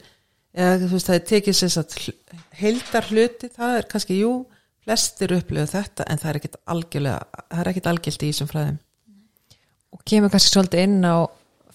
eða 0.57 0.77
þú 0.83 0.91
veist 0.95 1.09
það 1.09 1.19
er 1.19 1.25
tekið 1.31 1.57
sér 1.57 1.73
satt 1.73 1.97
heildar 2.57 3.09
hluti, 3.11 3.49
það 3.53 3.79
er 3.79 3.89
kannski 3.91 4.19
jú, 4.21 4.31
flestir 4.83 5.35
upplifa 5.37 5.67
þetta 5.75 6.07
en 6.07 6.21
það 6.21 6.29
er 6.31 6.39
ekkit 6.41 6.61
algjörlega, 6.73 7.43
er 7.51 7.71
í 7.71 8.31
þessum 8.31 8.49
fræðum. 8.51 8.79
Og 9.95 10.01
kemur 10.07 10.33
kannski 10.33 10.53
svolítið 10.53 10.87
inn 10.87 11.03
á 11.05 11.27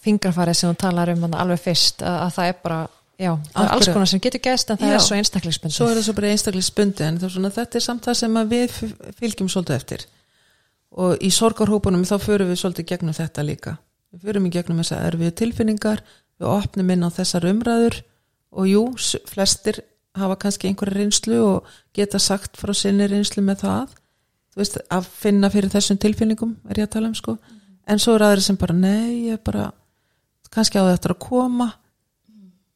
fingrafarið 0.03 0.59
sem 0.59 0.69
hún 0.69 0.79
talar 0.79 1.13
um 1.13 1.25
alveg 1.31 1.61
fyrst 1.63 2.03
að, 2.03 2.19
að 2.25 2.35
það 2.35 2.49
er 2.49 2.59
bara 2.65 2.81
já, 3.19 3.31
það 3.53 3.63
er 3.63 3.73
alls 3.75 3.89
konar 3.93 4.09
sem 4.09 4.21
getur 4.23 4.43
gæst 4.43 4.73
en 4.73 4.79
það 4.81 4.91
Já. 4.91 4.95
er 4.97 5.05
svo 5.05 5.19
einstaklisbundið 5.19 5.77
svo 5.77 5.87
er 5.87 5.97
það 5.97 6.07
svo 6.07 6.15
bara 6.17 6.31
einstaklega 6.33 6.67
spundi 6.67 7.05
en 7.05 7.19
er 7.21 7.33
svona, 7.35 7.51
þetta 7.53 7.79
er 7.79 7.85
samt 7.85 8.07
það 8.07 8.19
sem 8.19 8.39
við 8.51 8.75
fylgjum 9.19 9.51
svolítið 9.53 9.77
eftir 9.77 10.05
og 10.93 11.23
í 11.23 11.31
sorgarhópunum 11.33 12.05
þá 12.05 12.17
förum 12.21 12.51
við 12.51 12.61
svolítið 12.61 12.89
gegnum 12.91 13.17
þetta 13.17 13.45
líka. 13.45 13.77
Við 14.13 14.27
förum 14.27 14.45
í 14.47 14.53
gegnum 14.53 14.81
þessar 14.83 15.07
erfiðu 15.09 15.35
tilfinningar 15.41 16.03
við 16.37 16.49
opnum 16.49 16.93
inn 16.93 17.07
á 17.07 17.09
þessar 17.13 17.49
umræður 17.49 17.99
og 18.53 18.69
jú, 18.69 18.83
flestir 19.29 19.81
hafa 20.13 20.37
kannski 20.43 20.69
einhverja 20.69 20.99
reynslu 20.99 21.39
og 21.41 21.75
geta 21.97 22.21
sagt 22.21 22.59
frá 22.61 22.73
sinni 22.77 23.07
reynslu 23.09 23.41
með 23.45 23.63
það 23.65 23.95
þú 24.53 24.61
veist, 24.61 24.77
að 24.93 25.07
finna 25.17 25.49
fyrir 25.49 25.73
þessum 25.73 25.99
tilfinningum 26.01 26.57
er 26.69 26.83
ég 26.83 26.87
að 26.87 26.93
tala 26.95 27.09
um 27.09 27.15
sko. 27.17 27.37
En 27.89 27.99
svo 27.99 28.13
er 28.15 28.27
aðri 28.27 28.45
sem 28.45 28.59
bara, 28.59 28.75
nei, 28.77 29.31
ég 29.31 29.41
bara 29.43 29.71
kannski 30.53 30.77
á 30.77 30.85
þetta 30.91 31.15
að 31.15 31.23
koma. 31.25 31.71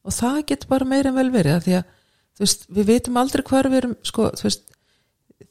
Og 0.07 0.15
það 0.15 0.39
getur 0.49 0.71
bara 0.71 0.87
meira 0.89 1.11
en 1.11 1.19
vel 1.19 1.29
verið 1.31 1.67
því 1.67 1.75
að 1.77 1.91
þú 2.37 2.45
veist, 2.45 2.65
við 2.73 2.89
veitum 2.89 3.19
aldrei 3.21 3.43
hvar 3.45 3.69
við 3.69 3.81
erum 3.81 3.95
sko, 4.07 4.29
þú 4.39 4.47
veist, 4.47 4.65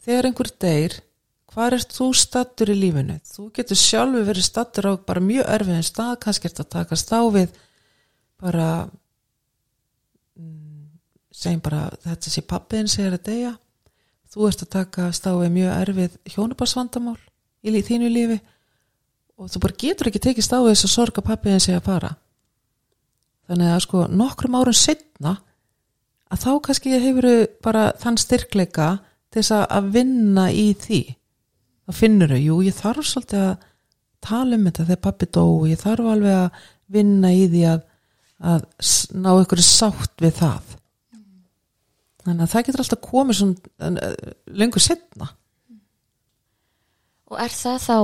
þegar 0.03 0.29
einhver 0.29 0.51
deyr 0.67 0.99
hvar 1.57 1.73
ert 1.73 1.95
þú 1.97 2.11
stattur 2.13 2.69
í 2.69 2.77
lífinu? 2.77 3.17
Þú 3.25 3.47
getur 3.57 3.79
sjálfu 3.81 4.23
verið 4.29 4.45
stattur 4.45 4.91
á 4.91 4.93
bara 5.09 5.23
mjög 5.25 5.47
erfiðin 5.57 5.87
stað, 5.87 6.19
kannski 6.21 6.51
ert 6.51 6.61
að 6.61 6.73
takast 6.75 7.13
á 7.17 7.21
við 7.33 7.55
bara 8.43 8.67
mm, 10.37 10.91
segjum 11.33 11.63
bara 11.65 11.87
þetta 12.05 12.33
sé 12.35 12.45
pappiðin 12.45 12.93
segir 12.93 13.17
að 13.17 13.25
deyja. 13.31 13.55
Þú 14.37 14.51
ert 14.51 14.67
að 14.67 14.73
takast 14.77 15.25
á 15.25 15.33
við 15.39 15.55
mjög 15.57 15.73
erfið 15.81 16.21
hjónubarsvandamál 16.35 17.17
í 17.67 17.83
þínu 17.83 18.13
lífi 18.13 18.37
og 19.41 19.49
þú 19.53 19.61
bara 19.65 19.79
getur 19.81 20.11
ekki 20.11 20.23
tekist 20.29 20.53
á 20.53 20.61
við 20.61 20.75
þess 20.75 20.87
að 20.89 20.95
sorga 20.95 21.25
pappiðin 21.25 21.65
segja 21.65 21.81
að 21.81 21.89
fara. 21.89 22.13
Þannig 23.49 23.73
að 23.73 23.83
sko 23.87 24.05
nokkrum 24.13 24.57
árum 24.59 24.77
setna 24.77 25.37
að 26.33 26.43
þá 26.43 26.51
kannski 26.67 26.97
hefur 27.01 27.29
bara 27.65 27.89
þann 28.01 28.19
styrkleika 28.21 28.89
til 29.31 29.41
þess 29.41 29.55
að- 29.57 29.69
að 29.79 29.91
vinna 29.97 30.51
í 30.53 30.67
því 30.75 31.01
þá 31.87 31.93
finnur 32.01 32.33
þau, 32.35 32.41
jú 32.43 32.57
ég 32.67 32.75
þarf 32.81 33.07
svolítið 33.07 33.43
að 33.47 33.67
tala 34.27 34.57
um 34.59 34.65
þetta 34.67 34.87
þegar 34.89 35.03
pappi 35.07 35.29
dó 35.37 35.43
og 35.61 35.67
ég 35.71 35.79
þarf 35.83 36.09
alveg 36.13 36.35
að 36.41 36.65
vinna 36.97 37.31
í 37.35 37.45
því 37.53 37.63
að, 37.73 37.81
að 38.53 38.67
ná 39.23 39.31
ykkur 39.43 39.63
sátt 39.67 40.23
við 40.25 40.35
það 40.41 40.75
þannig 42.27 42.43
að 42.47 42.53
það 42.55 42.65
getur 42.67 42.83
alltaf 42.85 43.03
komið 43.07 43.39
svona 43.41 43.91
uh, 43.91 44.33
lengur 44.63 44.83
setna 44.83 45.29
Og 47.27 47.41
er 47.43 47.51
það 47.51 47.79
þá 47.83 47.97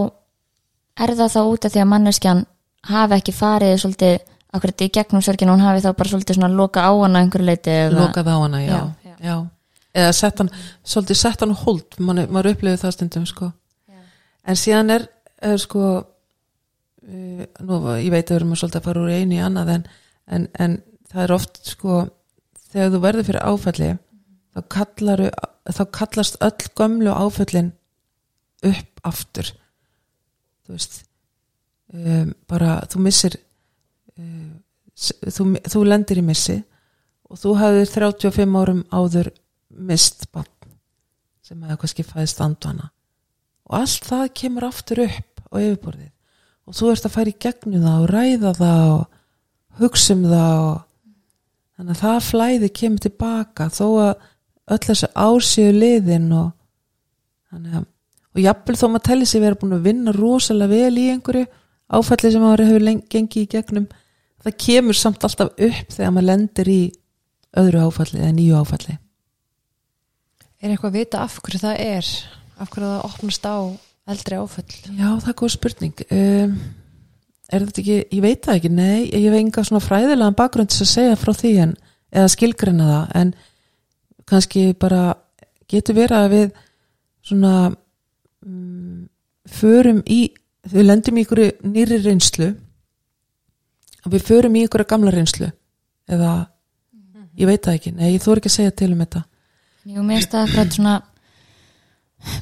er 1.03 1.13
það 1.19 1.33
þá 1.35 1.41
út 1.47 1.67
af 1.67 1.73
því 1.75 1.81
að 1.83 1.91
manneskjan 1.93 2.41
hafi 2.91 3.15
ekki 3.19 3.35
farið 3.37 3.77
svolítið 3.79 4.17
akkurat 4.53 4.83
í 4.85 4.89
gegnum 4.93 5.23
sorginu, 5.25 5.55
hún 5.55 5.63
hafi 5.65 5.81
þá 5.85 5.93
bara 5.97 6.11
svolítið 6.13 6.37
svona 6.39 6.51
loka 6.53 6.83
á 6.85 6.91
hana 6.93 7.23
einhverju 7.23 7.47
leiti 7.47 7.77
lokað 7.95 8.29
á 8.29 8.37
hana, 8.43 8.59
já, 8.61 8.73
Já, 9.07 9.15
já. 9.23 9.37
eða 10.03 10.13
sett 10.19 10.43
hann, 10.43 10.51
svolítið 10.85 11.21
sett 11.23 11.41
hann 11.47 11.55
Man- 12.03 12.27
maður 12.29 12.51
upplifið 12.53 12.83
það 12.83 12.95
stundum 12.99 13.27
sko. 13.31 13.53
En 14.47 14.59
síðan 14.59 14.95
er, 14.97 15.07
er 15.43 15.61
sko 15.61 15.85
uh, 15.99 17.45
nú, 17.67 17.79
ég 17.99 18.11
veit 18.13 18.27
að 18.27 18.35
við 18.35 18.39
erum 18.41 18.57
svolítið 18.57 18.81
að 18.81 18.89
fara 18.89 19.05
úr 19.05 19.15
einu 19.15 19.39
í 19.39 19.43
annað 19.43 19.75
en, 19.77 19.87
en, 20.27 20.49
en 20.63 20.79
það 21.13 21.25
er 21.27 21.37
oft 21.37 21.63
sko, 21.69 22.01
þegar 22.73 22.93
þú 22.95 23.03
verður 23.07 23.29
fyrir 23.29 23.49
áfalli 23.53 23.93
þá, 24.53 24.61
kallaru, 24.77 25.31
þá 25.69 25.85
kallast 25.99 26.39
öll 26.45 26.69
gömlu 26.79 27.15
áfallin 27.15 27.73
upp 28.63 29.07
aftur. 29.09 29.49
Þú 30.63 30.77
veist 30.77 31.01
um, 31.93 32.35
bara 32.51 32.77
þú 32.91 33.03
missir 33.07 33.39
um, 34.17 34.61
þú, 34.97 35.49
þú 35.67 35.85
lendir 35.87 36.21
í 36.23 36.27
missi 36.27 36.59
og 37.29 37.41
þú 37.41 37.55
hafðir 37.61 37.93
35 37.95 38.59
árum 38.61 38.83
áður 38.93 39.33
mist 39.73 40.29
bann 40.33 40.49
sem 41.43 41.63
hefði 41.65 41.79
kannski 41.81 42.07
fæðist 42.07 42.43
andvana 42.45 42.91
og 43.69 43.79
allt 43.79 44.09
það 44.09 44.25
kemur 44.41 44.67
aftur 44.69 45.05
upp 45.07 45.45
á 45.53 45.55
yfirborðið. 45.61 46.11
Og 46.67 46.79
þú 46.79 46.91
ert 46.93 47.07
að 47.07 47.15
færa 47.17 47.33
í 47.33 47.39
gegnum 47.43 47.85
það 47.87 48.03
og 48.03 48.11
ræða 48.13 48.55
það 48.59 48.89
og 48.97 49.83
hugsa 49.83 50.17
um 50.17 50.27
það 50.31 50.65
og 50.67 50.83
þannig 51.77 51.95
að 51.95 52.03
það 52.03 52.19
flæði 52.29 52.73
kemur 52.81 53.07
tilbaka 53.07 53.69
þó 53.73 53.87
að 54.03 54.13
öll 54.73 54.83
þessu 54.87 55.09
ársíðu 55.19 55.73
liðin 55.79 56.29
og 56.39 56.53
þannig 57.51 57.81
að 57.81 57.89
og 58.33 58.41
jafnvel 58.41 58.79
þó 58.81 58.87
maður 58.89 59.05
telli 59.09 59.27
sig 59.29 59.43
vera 59.43 59.59
búin 59.61 59.77
að 59.77 59.89
vinna 59.89 60.15
rosalega 60.17 60.73
vel 60.73 61.01
í 61.01 61.09
einhverju 61.13 61.49
áfalli 61.93 62.31
sem 62.33 62.43
maður 62.43 62.65
hefur 62.65 62.87
gengið 63.13 63.43
í 63.43 63.51
gegnum 63.53 63.89
það 64.43 64.59
kemur 64.65 64.99
samt 64.99 65.25
alltaf 65.27 65.53
upp 65.53 65.93
þegar 65.93 66.15
maður 66.15 66.29
lendir 66.31 66.71
í 66.73 66.83
öðru 67.61 67.83
áfalli 67.87 68.23
eða 68.23 68.37
nýju 68.39 68.61
áfalli. 68.63 68.97
Er 70.63 70.73
eitthvað 70.73 70.93
að 70.93 70.99
vita 71.01 71.21
af 71.27 71.37
hverju 71.43 71.61
það 71.61 71.83
er 71.85 72.11
af 72.59 72.71
hverju 72.71 72.91
það 72.91 73.09
opnast 73.09 73.49
á 73.49 73.57
eldri 74.13 74.39
áföll? 74.39 74.71
Já, 74.99 75.09
það 75.23 75.33
er 75.33 75.39
góð 75.41 75.53
spurning. 75.57 76.07
Um, 76.11 76.57
Er 77.53 77.67
þetta 77.67 77.83
ekki, 77.83 77.97
ég 78.17 78.23
veit 78.25 78.47
það 78.47 78.59
ekki 78.59 78.69
nei, 78.73 79.01
ég 79.13 79.27
hef 79.27 79.35
enga 79.37 79.63
svona 79.69 79.85
fræðilega 79.85 80.33
bakgrunn 80.39 80.69
til 80.73 80.87
að 80.87 80.89
segja 80.89 81.17
frá 81.21 81.35
því 81.37 81.51
en, 81.67 81.75
eða 82.09 82.31
skilgreina 82.33 82.87
það 82.89 83.11
en 83.21 83.33
kannski 84.33 84.63
bara 84.81 85.01
getur 85.69 85.99
verið 85.99 86.17
að 86.17 86.33
við 86.33 86.47
svona 87.29 87.53
um, 87.69 89.03
förum 89.45 90.01
í 90.09 90.23
við 90.73 90.89
lendum 90.89 91.19
í 91.19 91.27
ykkur 91.27 91.43
nýri 91.69 92.01
reynslu 92.01 92.49
og 94.01 94.15
við 94.15 94.25
förum 94.31 94.57
í 94.57 94.65
ykkur 94.65 94.87
gamla 94.89 95.13
reynslu 95.13 95.51
eða 96.09 96.33
ég 97.37 97.51
veit 97.51 97.61
það 97.67 97.77
ekki, 97.77 97.97
nei, 97.99 98.15
ég 98.15 98.25
þór 98.25 98.41
ekki 98.41 98.49
að 98.49 98.57
segja 98.57 98.77
til 98.81 98.93
um 98.95 99.05
þetta. 99.05 99.27
Jú, 99.93 100.01
mér 100.01 100.23
finnst 100.23 100.33
það 100.33 100.49
akkurat 100.49 100.79
svona 100.79 100.97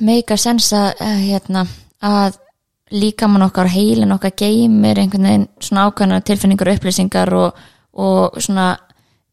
meika 0.05 0.37
sens 0.41 0.71
að 0.77 1.03
eh, 1.05 1.19
hérna, 1.31 1.65
að 2.05 2.39
líkamann 2.91 3.47
okkar 3.47 3.71
heilin 3.71 4.13
okkar 4.17 4.35
geymir 4.39 4.99
einhvern 4.99 5.29
veginn 5.29 5.49
svona 5.63 5.87
ákveðna 5.89 6.21
tilfinningar 6.27 6.71
og 6.71 6.79
upplýsingar 6.79 7.35
og, 7.39 7.61
og 8.03 8.41
svona 8.43 8.73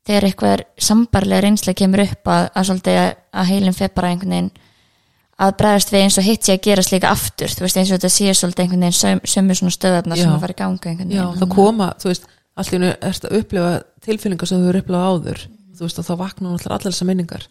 þegar 0.08 0.28
eitthvað 0.30 0.64
sambarlega 0.78 1.44
reynsla 1.48 1.74
kemur 1.78 2.04
upp 2.06 2.32
að, 2.32 2.48
að, 2.54 2.68
svolítið 2.70 3.00
að, 3.02 3.12
að 3.34 3.52
heilin 3.52 3.78
fer 3.78 3.94
bara 3.96 4.14
einhvern 4.14 4.36
veginn 4.38 4.52
að 5.38 5.52
bregðast 5.60 5.92
við 5.94 6.04
eins 6.04 6.18
og 6.18 6.26
hitt 6.26 6.48
sé 6.48 6.56
að 6.56 6.64
gerast 6.66 6.94
líka 6.94 7.12
aftur. 7.14 7.52
Þú 7.54 7.66
veist 7.66 7.78
eins 7.78 7.92
og 7.92 8.00
þetta 8.00 8.14
sé 8.14 8.32
svolítið 8.34 8.64
einhvern 8.64 8.86
veginn 8.88 8.98
söm, 8.98 9.20
sömu 9.34 9.58
svona 9.58 9.76
stöðarnar 9.76 10.22
sem 10.22 10.34
að 10.34 10.46
fara 10.46 10.56
í 10.56 10.58
ganga 10.62 10.92
einhvern 10.92 11.14
Já, 11.14 11.26
það 11.38 11.52
koma, 11.54 11.90
þú 12.02 12.10
veist, 12.10 12.26
hennu 12.72 12.90
ertu 13.10 13.30
að 13.30 13.38
upplifa 13.42 13.76
tilfinningar 14.08 14.50
sem 14.50 14.64
þú 14.64 14.70
hefur 14.70 14.80
upplifað 14.82 15.12
áður. 15.12 15.44
Þú 15.78 15.86
veist, 15.86 16.02
og 16.02 16.08
þá 16.08 16.14
vakna 16.24 16.54
allar 16.56 16.78
allar 16.78 16.96
þessar 16.96 17.10
minningar. 17.12 17.46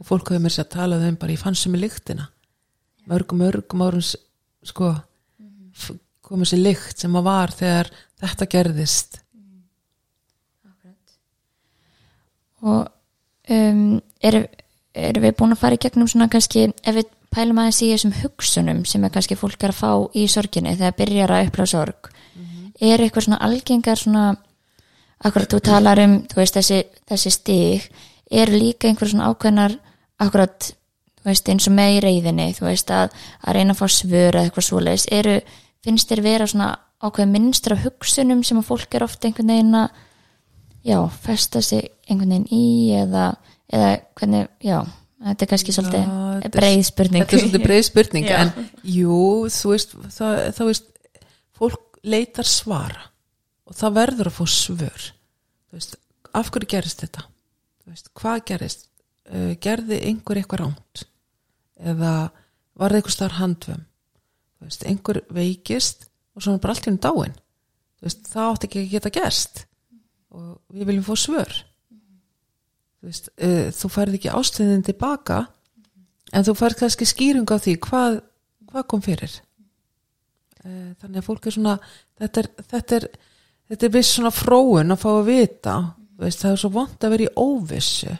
Og 0.00 0.08
fólk 0.08 0.32
hefur 0.32 0.44
mér 0.44 0.54
sér 0.54 0.66
að 0.66 0.74
tala 0.74 0.98
um 0.98 1.04
þeim 1.04 1.18
bara 1.20 1.34
ég 1.36 1.42
fann 1.42 1.58
sem 1.58 1.74
í 1.76 1.80
lyktina. 1.80 2.28
Mörgum, 3.10 3.42
mörgum 3.42 3.84
árum 3.84 4.04
sko 4.04 4.94
komið 6.24 6.52
sér 6.52 6.62
lykt 6.64 7.02
sem 7.02 7.16
að 7.18 7.26
var 7.26 7.52
þegar 7.56 7.90
þetta 8.20 8.48
gerðist. 8.54 9.20
Og 12.60 12.82
um, 13.48 14.00
erum 14.20 14.48
er 14.94 15.20
við 15.22 15.36
búin 15.38 15.54
að 15.54 15.60
fara 15.62 15.76
í 15.76 15.80
gegnum 15.80 16.08
svona 16.10 16.28
kannski 16.30 16.66
ef 16.68 16.96
við 16.96 17.10
pælum 17.30 17.60
aðeins 17.62 17.82
í 17.84 17.90
þessum 17.92 18.14
hugsunum 18.20 18.80
sem 18.88 19.04
er 19.06 19.12
kannski 19.14 19.38
fólk 19.38 19.62
er 19.62 19.72
að 19.74 19.78
fá 19.78 19.90
í 20.18 20.26
sorginni 20.30 20.74
þegar 20.74 20.96
byrjar 20.98 21.34
að 21.34 21.44
upplega 21.46 21.72
sorg? 21.72 22.10
Er 22.80 23.02
eitthvað 23.02 23.26
svona 23.28 23.42
algengar 23.46 24.00
svona 24.00 24.24
akkurat 25.20 25.52
þú 25.52 25.60
talar 25.68 26.00
um 26.02 26.16
þú 26.26 26.40
veist 26.40 26.56
þessi, 26.58 26.80
þessi 27.06 27.32
stig 27.34 27.86
er 28.30 28.50
líka 28.50 28.88
einhver 28.88 29.10
svona 29.10 29.30
ákveðnar 29.30 29.76
akkurat 30.20 30.70
þú 31.20 31.28
veist 31.30 31.50
eins 31.52 31.66
og 31.68 31.74
með 31.76 31.96
í 31.96 32.04
reyðinni 32.06 32.46
þú 32.56 32.68
veist 32.68 32.92
að, 32.96 33.16
að 33.44 33.56
reyna 33.58 33.74
að 33.76 33.80
fá 33.82 33.86
svör 33.96 34.36
eða 34.38 34.44
eitthvað 34.48 34.68
svoleiðis 34.68 35.08
eru, 35.18 35.34
finnst 35.84 36.12
þér 36.12 36.22
vera 36.24 36.46
svona 36.50 36.70
ákveð 37.00 37.28
minnstra 37.32 37.76
hugsunum 37.80 38.40
sem 38.44 38.60
að 38.60 38.68
fólk 38.70 38.96
er 38.98 39.04
ofta 39.06 39.28
einhvern 39.28 39.52
veginn 39.54 39.76
að 39.80 40.00
já, 40.84 40.98
festa 41.24 41.62
sig 41.64 41.88
einhvern 42.08 42.34
veginn 42.34 42.48
í 42.52 42.64
eða, 43.00 43.26
eða 43.72 43.92
hvernig, 44.20 44.48
já 44.64 44.78
þetta 45.20 45.44
er 45.44 45.50
kannski 45.52 45.74
svolítið 45.76 46.10
er- 46.40 46.52
breið 46.56 46.82
spurning. 46.88 47.24
þetta 47.24 47.36
er 47.36 47.42
svolítið 47.44 47.64
breið 47.68 47.86
spurning 47.90 48.28
Já. 48.30 48.36
en 48.40 48.68
jú, 48.96 49.20
þú 49.52 49.72
veist 49.74 49.96
það, 50.16 50.36
það 50.56 50.70
veist, 50.70 50.86
fólk 51.60 52.00
leitar 52.04 52.48
svara 52.48 53.02
og 53.68 53.76
það 53.76 53.96
verður 54.00 54.30
að 54.30 54.38
fá 54.40 54.44
svör. 54.50 55.08
Veist, 55.70 55.98
af 56.34 56.48
hverju 56.50 56.70
gerist 56.72 57.04
þetta? 57.04 57.26
Veist, 57.86 58.08
hvað 58.16 58.40
gerist 58.48 58.86
uh, 59.28 59.52
gerði 59.60 60.00
einhver 60.08 60.40
eitthvað 60.40 60.64
ránt 60.64 61.04
eða 61.80 62.14
var 62.80 62.92
það 62.92 63.00
einhver 63.00 63.14
starf 63.14 63.40
veist, 64.60 64.84
einhver 64.84 65.22
veikist 65.32 66.06
og 66.36 66.44
svona 66.44 66.60
bara 66.62 66.74
allt 66.74 66.86
í 66.86 66.90
henni 66.90 67.02
dáin. 67.04 67.36
Veist, 68.00 68.24
það 68.32 68.52
átti 68.52 68.68
ekki 68.68 68.80
að 68.80 68.94
geta 68.94 69.12
gerst. 69.12 69.62
Og 70.30 70.50
við 70.72 70.88
viljum 70.88 71.06
fá 71.06 71.14
svör. 71.18 71.54
Þú 73.00 73.10
veist, 73.10 73.30
uh, 73.40 73.68
þú 73.76 73.92
færð 73.96 74.18
ekki 74.18 74.34
ástæðin 74.36 74.86
tilbaka 74.86 75.44
en 76.36 76.46
þú 76.46 76.54
færð 76.58 76.82
kannski 76.82 77.08
skýring 77.08 77.48
á 77.50 77.56
því 77.58 77.76
hvað, 77.86 78.20
hvað 78.70 78.86
kom 78.92 79.04
fyrir. 79.04 79.38
Uh, 80.60 80.92
þannig 81.00 81.22
að 81.22 81.26
fólk 81.26 81.48
er 81.48 81.56
svona 81.56 81.78
þetta 82.20 82.42
er, 82.42 82.50
þetta 82.72 82.98
er, 82.98 83.08
þetta 83.72 83.90
er 83.90 84.08
svona 84.10 84.34
fróun 84.34 84.94
að 84.94 85.02
fá 85.02 85.10
að 85.14 85.30
vita. 85.32 85.76
Veist, 86.20 86.44
það 86.44 86.52
er 86.52 86.60
svo 86.60 86.72
vond 86.74 87.06
að 87.06 87.14
vera 87.16 87.26
í 87.26 87.34
óvissu 87.40 88.12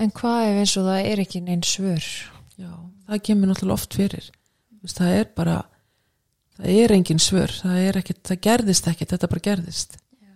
En 0.00 0.12
hvað 0.16 0.46
ef 0.48 0.60
eins 0.62 0.76
og 0.80 0.86
það 0.88 1.08
er 1.10 1.24
ekki 1.24 1.42
neinn 1.44 1.64
svör? 1.66 2.06
Já, 2.60 2.70
það 3.08 3.24
kemur 3.28 3.50
náttúrulega 3.50 3.76
oft 3.76 3.96
fyrir. 3.98 4.30
Það 4.88 5.16
er 5.18 5.26
bara 5.36 5.56
það 6.56 6.78
er 6.84 6.94
engin 6.96 7.20
svör. 7.20 7.52
Það, 7.52 7.82
er 7.88 8.00
ekkit, 8.00 8.22
það 8.30 8.40
gerðist 8.46 8.88
ekkit, 8.88 9.12
þetta 9.12 9.30
bara 9.34 9.44
gerðist. 9.50 9.98
Já. 10.20 10.32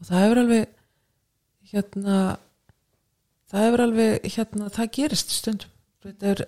og 0.00 0.08
það 0.08 0.24
hefur 0.24 0.42
alveg 0.44 0.72
hérna 1.74 2.18
það 3.54 3.66
hefur 3.68 3.84
alveg, 3.84 4.28
hérna, 4.34 4.68
það 4.74 4.92
gerist 4.98 5.34
stundum. 5.34 5.72
Þetta 6.04 6.30
er 6.32 6.42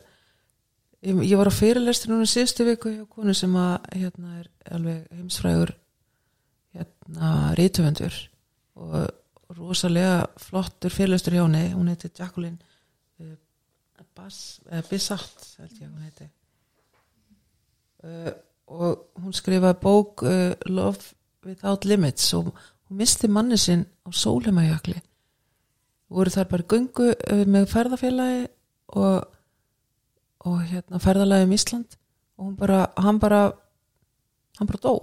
ég, 1.07 1.21
ég 1.31 1.37
var 1.41 1.51
á 1.51 1.55
fyrirlestur 1.55 2.13
núna 2.13 2.29
síðustu 2.29 2.67
viku 2.67 2.93
hjá 2.93 3.05
konu 3.09 3.35
sem 3.37 3.55
að, 3.61 3.77
hérna, 3.95 4.41
er 4.41 4.75
alveg 4.77 5.05
heimsfrægur 5.15 5.75
hérna, 6.77 7.31
rítuvendur 7.59 8.19
og 8.77 8.97
rosalega 9.55 10.27
flottur 10.41 10.91
fyrirlestur 10.91 11.37
hjá 11.37 11.45
henni, 11.45 11.69
hún 11.75 11.91
heiti 11.91 12.11
Jacqueline 12.11 12.59
uh, 13.21 13.35
Bass, 14.17 14.61
uh, 14.71 14.83
Bissat 14.91 15.53
held 15.61 15.77
ég 15.81 15.91
hún 15.91 16.07
heiti. 16.07 16.29
Uh, 18.03 18.33
og 18.67 19.23
hún 19.23 19.35
skrifaði 19.37 19.79
bók 19.83 20.25
uh, 20.27 20.55
Love 20.67 21.15
Without 21.47 21.87
Limits 21.87 22.33
og 22.35 22.51
hún 22.51 23.03
misti 23.03 23.31
manni 23.31 23.59
sinn 23.61 23.87
á 24.07 24.11
sólheimajökli. 24.11 24.99
Voru 26.11 26.31
þar 26.31 26.51
bara 26.51 26.67
gungu 26.71 27.11
með 27.51 27.65
ferðafélagi 27.71 28.43
og, 28.95 29.25
og 30.47 30.61
hérna, 30.71 31.01
ferðalagi 31.03 31.47
um 31.49 31.55
Ísland 31.57 31.97
og 32.39 32.53
bara, 32.59 32.85
hann 33.03 33.19
bara 33.19 33.41
hann 34.59 34.71
bara 34.71 34.83
dó. 34.83 34.95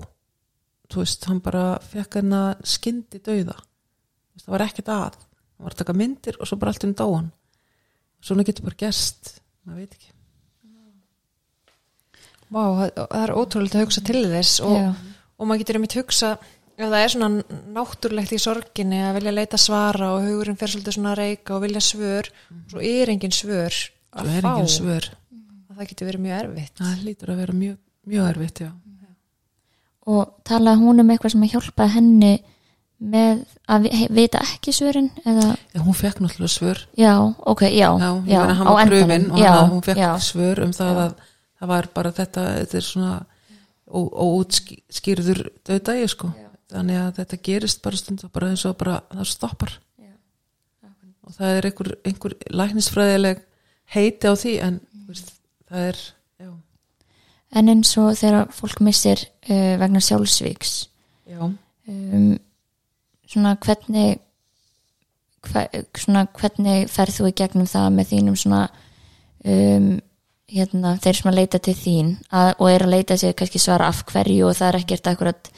Veist, 0.94 1.26
hann 1.26 1.42
bara 1.42 1.80
fekk 1.82 2.20
henn 2.20 2.36
að 2.38 2.64
skyndi 2.70 3.20
dauða 3.24 3.56
það 4.42 4.52
var 4.56 4.66
ekkert 4.66 4.92
að, 4.94 5.22
hann 5.22 5.68
var 5.68 5.76
að 5.76 5.82
taka 5.84 5.98
myndir 5.98 6.40
og 6.40 6.50
svo 6.50 6.58
bara 6.62 6.74
allt 6.74 6.88
um 6.88 6.98
dóan 6.98 7.32
svona 8.24 8.46
getur 8.48 8.68
bara 8.68 8.80
gerst, 8.86 9.38
maður 9.68 9.84
veit 9.84 9.96
ekki. 9.98 10.12
Vá, 12.54 12.64
það 12.94 13.16
er 13.18 13.34
ótrúlega 13.34 13.80
að 13.80 13.88
hugsa 13.88 14.04
til 14.06 14.22
þess 14.30 14.60
og, 14.64 15.00
og 15.40 15.50
maður 15.50 15.64
getur 15.64 15.80
um 15.80 15.88
eitt 15.88 15.98
hugsa 15.98 16.36
ef 16.74 16.86
það 16.86 17.00
er 17.00 17.12
svona 17.14 17.58
náttúrulegt 17.74 18.36
í 18.36 18.40
sorginni 18.42 19.02
að 19.06 19.18
vilja 19.18 19.34
leita 19.34 19.60
svara 19.62 20.12
og 20.16 20.28
hugurinn 20.28 20.58
fer 20.60 20.74
svolítið 20.74 20.98
svona 20.98 21.12
að 21.14 21.20
reyka 21.22 21.56
og 21.56 21.64
vilja 21.66 21.82
svör 21.86 22.30
mm. 22.30 22.64
svo 22.72 22.86
er 22.90 23.12
engin 23.14 23.36
svör 23.36 23.78
að 24.14 24.32
fá. 24.46 24.54
svör. 24.70 25.10
það 25.74 25.90
getur 25.90 26.10
verið 26.10 26.24
mjög 26.28 26.40
erfitt. 26.40 26.74
Það 26.78 27.04
lítur 27.08 27.34
að 27.34 27.44
vera 27.44 27.58
mjög, 27.58 27.78
mjög 28.14 28.30
erfitt, 28.30 28.64
já. 28.68 28.72
Og 30.14 30.34
talaði 30.46 30.84
hún 30.84 31.00
um 31.00 31.12
eitthvað 31.14 31.34
sem 31.34 31.46
að 31.46 31.54
hjálpa 31.56 31.88
henni 31.94 32.34
með 33.04 33.44
að 33.68 33.90
vita 34.16 34.40
ekki 34.44 34.74
svörin 34.76 35.10
eða... 35.26 35.54
Já, 35.74 35.80
hún 35.84 35.98
fekk 35.98 36.24
náttúrulega 36.24 36.54
svör 36.54 36.82
já, 37.00 37.14
ok, 37.44 37.62
já, 37.68 37.90
já, 38.00 38.12
já 38.28 38.42
á 38.48 38.72
endanum 38.84 39.72
hún 39.74 39.86
fekk 39.86 40.02
svör 40.24 40.64
um 40.64 40.74
það 40.76 41.04
að 41.04 41.14
það 41.64 41.72
var 41.72 41.88
bara 41.96 42.12
þetta, 42.16 42.44
þetta 42.60 42.80
er 42.80 42.88
svona 42.88 43.14
óútskýrður 43.94 45.46
döðdægi 45.68 46.10
sko 46.12 46.32
Já. 46.34 46.50
þannig 46.74 47.00
að 47.00 47.12
þetta 47.20 47.40
gerist 47.48 47.82
bara 47.86 48.00
stund 48.00 48.24
og 48.26 48.34
bara 48.34 48.50
eins 48.52 48.66
og 48.68 48.78
bara 48.80 49.00
það 49.12 49.30
stoppar 49.30 49.76
Já. 50.02 50.12
og 51.24 51.36
það 51.38 51.58
er 51.58 51.68
einhver, 51.70 51.92
einhver 52.08 52.36
læknisfræðileg 52.62 53.44
heiti 53.94 54.32
á 54.32 54.34
því 54.40 54.56
en 54.66 54.80
mm. 54.80 55.06
veist, 55.12 55.34
það 55.70 55.90
er 55.92 56.02
já. 56.42 56.50
En 57.54 57.70
eins 57.76 57.94
og 58.02 58.10
þegar 58.18 58.50
fólk 58.56 58.82
missir 58.84 59.28
uh, 59.50 59.76
vegna 59.82 60.02
sjálfsvíks 60.04 60.74
um, 61.38 62.34
svona 63.34 63.58
hvernig 63.66 64.18
hver, 65.50 65.84
svona 66.00 66.26
hvernig 66.40 66.90
ferð 66.92 67.20
þú 67.20 67.30
í 67.30 67.38
gegnum 67.42 67.70
það 67.70 67.92
með 67.98 68.12
þínum 68.14 68.40
svona 68.40 68.64
um 69.44 69.94
hérna, 70.54 70.96
þeir 71.02 71.18
sem 71.18 71.30
að 71.32 71.38
leita 71.40 71.60
til 71.64 71.76
þín? 71.78 72.10
Að, 72.32 72.50
og 72.60 72.70
er 72.70 72.86
að 72.86 72.94
leita 72.94 73.18
sér 73.20 73.38
kannski 73.38 73.62
svara 73.62 73.90
af 73.90 74.04
hverju 74.10 74.50
og 74.50 74.58
það 74.58 74.70
er 74.70 74.80
ekkert 74.82 75.10
akkurat 75.12 75.54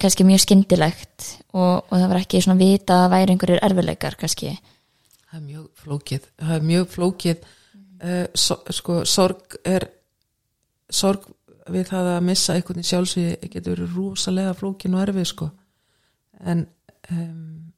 kannski 0.00 0.26
mjög 0.26 0.42
skyndilegt 0.42 1.26
og, 1.54 1.84
og 1.86 1.92
það 1.94 2.08
var 2.10 2.22
ekki 2.22 2.42
svona 2.42 2.58
vita 2.60 3.04
að 3.04 3.12
væri 3.14 3.34
einhverjir 3.34 3.62
erfileikar 3.66 4.18
kannski. 4.18 4.56
Það 5.26 5.38
er 5.38 5.44
mjög 5.46 5.66
flókið 5.82 6.28
það 6.42 6.54
er 6.56 6.68
mjög 6.72 6.88
flókið. 6.94 7.46
Mm. 7.46 7.86
uh, 8.10 8.24
so, 8.34 8.58
sko, 8.74 9.00
sorg 9.08 9.58
er 9.64 9.90
sorg 10.90 11.28
við 11.72 11.88
það 11.90 12.12
að 12.14 12.24
missa 12.28 12.54
einhvern 12.54 12.82
í 12.82 12.86
sjálfsvið 12.86 13.46
getur 13.50 13.74
verið 13.74 13.94
rosalega 13.96 14.54
flókin 14.58 14.94
og 14.94 15.02
erfið 15.02 15.30
sko. 15.32 15.48
En 16.46 16.66
um, 17.14 17.72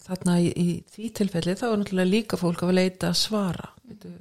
þarna 0.00 0.38
í, 0.40 0.50
í 0.52 0.68
því 0.92 1.10
tilfelli 1.18 1.56
þá 1.58 1.66
er 1.68 1.80
náttúrulega 1.80 2.12
líka 2.12 2.38
fólk 2.40 2.64
að 2.64 2.76
leita 2.78 3.10
að 3.10 3.18
svara 3.20 3.72
veitu. 3.84 4.12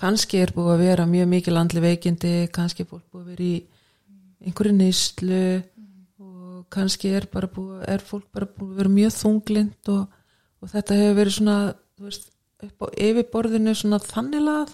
Kannski 0.00 0.40
er 0.40 0.54
búið 0.56 0.72
að 0.74 0.82
vera 0.86 1.04
mjög 1.08 1.28
mikið 1.34 1.56
landli 1.56 1.82
veikindi, 1.84 2.34
kannski 2.54 2.86
er 2.86 2.88
fólk 2.88 3.04
búið 3.12 3.22
að 3.24 3.32
vera 3.34 3.44
í 3.44 3.56
einhverju 4.48 4.76
nýstlu 4.78 5.42
og 6.24 6.62
kannski 6.72 7.12
er, 7.18 7.26
búið, 7.28 7.82
er 7.84 8.04
fólk 8.04 8.30
bara 8.32 8.48
búið 8.48 8.70
að 8.70 8.80
vera 8.80 8.94
mjög 8.94 9.16
þunglind 9.18 9.92
og, 9.92 10.06
og 10.60 10.72
þetta 10.72 11.00
hefur 11.00 11.18
verið 11.20 11.36
svona 11.36 11.58
veist, 12.00 12.30
upp 12.64 12.84
á 12.84 12.86
yfirborðinu 13.08 13.74
svona 13.76 14.00
þannilað 14.04 14.72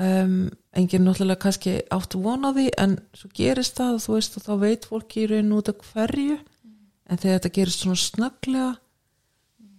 um, 0.00 0.38
enginn 0.72 1.04
náttúrulega 1.04 1.42
kannski 1.44 1.76
átt 1.92 2.16
vonaði 2.16 2.70
en 2.80 2.96
svo 3.16 3.28
gerist 3.36 3.76
það 3.76 3.98
og 3.98 4.04
þú 4.06 4.16
veist 4.16 4.38
og 4.38 4.46
þá 4.46 4.52
veit 4.64 4.88
fólki 4.88 5.24
í 5.24 5.28
raun 5.34 5.54
út 5.58 5.72
af 5.72 5.84
hverju 5.92 6.38
en 7.12 7.20
þegar 7.20 7.38
þetta 7.38 7.56
gerist 7.58 7.84
svona 7.84 8.00
snöglega 8.00 8.70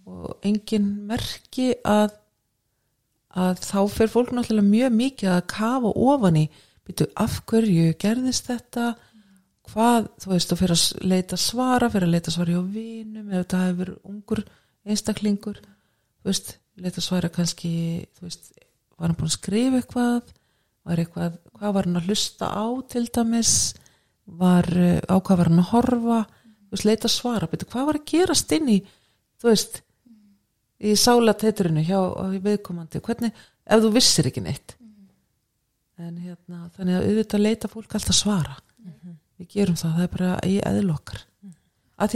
og 0.04 0.46
enginn 0.46 0.90
merki 1.08 1.72
að 1.82 2.12
að 3.34 3.64
þá 3.66 3.78
fer 3.90 4.10
fólk 4.12 4.30
náttúrulega 4.30 4.68
mjög 4.68 4.92
mikið 4.94 5.30
að 5.32 5.46
kafa 5.50 5.90
ofan 5.90 6.38
í 6.38 6.44
byrju 6.86 7.08
af 7.18 7.40
hverju 7.50 7.94
gerðist 7.98 8.50
þetta? 8.50 8.92
Hvað, 9.64 10.10
þú 10.20 10.30
veist, 10.30 10.50
þú 10.50 10.58
fyrir 10.60 10.76
að 10.76 11.06
leita 11.08 11.38
svara, 11.40 11.88
fyrir 11.90 12.06
að 12.06 12.14
leita 12.14 12.34
svara 12.34 12.52
hjá 12.52 12.60
vinum 12.74 13.30
eða 13.30 13.40
þetta 13.40 13.62
hefur 13.62 13.90
ungur 14.04 14.42
einstaklingur, 14.84 15.60
þú 16.20 16.30
veist 16.30 16.52
leita 16.84 17.02
svara 17.02 17.30
kannski, 17.32 17.72
þú 18.14 18.26
veist 18.28 18.52
var 18.94 19.08
hann 19.08 19.18
búin 19.18 19.30
að 19.30 19.38
skrifa 19.38 19.80
eitthvað? 19.80 20.34
Var 20.84 21.00
eitthvað, 21.00 21.38
hvað 21.56 21.74
var 21.74 21.88
hann 21.88 21.98
að 21.98 22.10
hlusta 22.10 22.50
á 22.52 22.66
til 22.92 23.06
dæmis? 23.08 23.54
Var, 24.24 24.68
á 25.08 25.16
hvað 25.16 25.40
var 25.40 25.50
hann 25.50 25.62
að 25.64 25.70
horfa 25.72 26.20
veist, 26.74 26.86
leita 26.88 27.10
svara, 27.10 27.48
byrju, 27.50 27.70
hvað 27.72 27.88
var 27.88 27.98
að 28.00 28.06
gerast 28.10 28.54
inn 28.56 28.70
í 28.74 28.78
þú 29.40 29.50
veist 29.50 29.82
í 30.84 30.94
sálateturinu 30.98 31.84
hjá 31.86 31.98
viðkomandi? 32.44 33.02
Hvernig, 33.04 33.34
ef 33.64 33.84
þú 33.84 33.92
vissir 33.94 34.30
ekki 34.30 34.44
neitt? 34.44 34.76
Mm 34.78 34.90
en 36.04 36.16
hérna 36.18 36.64
þannig 36.74 36.96
að 36.98 37.04
auðvitað 37.06 37.42
leita 37.44 37.68
fólk 37.70 37.92
alltaf 37.94 38.16
svara. 38.18 38.56
Mm 38.82 39.20
við 39.38 39.48
gerum 39.50 39.76
það, 39.78 39.92
það 39.94 40.04
er 40.04 40.10
bara 40.12 40.32
í 40.46 40.56
eðlokkar 40.62 41.20
mm 41.42 41.52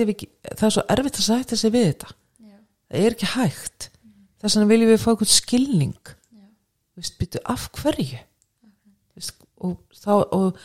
við, 0.08 0.24
það 0.48 0.66
er 0.68 0.74
svo 0.74 0.84
erfitt 0.94 1.20
að 1.20 1.26
sætta 1.28 1.56
sig 1.56 1.72
við 1.74 1.86
þetta. 1.86 2.08
Yeah. 2.38 2.60
það 2.88 3.04
er 3.04 3.16
ekki 3.16 3.28
hægt. 3.34 3.90
Þess 4.38 4.56
vegna 4.56 4.70
viljum 4.72 4.90
við 4.90 5.00
fá 5.02 5.08
eitthvað 5.12 5.30
skilning. 5.34 6.12
Yeah. 6.34 6.50
við 6.98 7.12
byrju 7.20 7.44
af 7.54 7.68
hverju? 7.78 8.20
Vist, 9.18 9.46
og 9.58 9.78
þá 9.94 10.12
og 10.34 10.58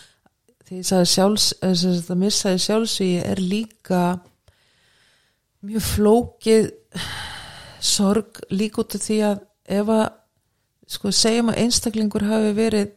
því 0.81 0.97
að 0.97 1.09
sjálfs 1.11 1.47
að 1.63 2.19
missaði 2.19 2.63
sjálfsvíi 2.63 3.21
er 3.23 3.41
líka 3.41 4.03
mjög 5.63 5.85
flókið 5.87 6.69
sorg 7.83 8.41
lík 8.51 8.77
út 8.79 8.95
af 8.97 9.03
því 9.03 9.17
að 9.29 9.41
ef 9.79 9.91
að 9.91 10.05
sko 10.93 11.11
segjum 11.15 11.51
að 11.51 11.61
einstaklingur 11.63 12.25
hafi 12.27 12.51
verið 12.57 12.91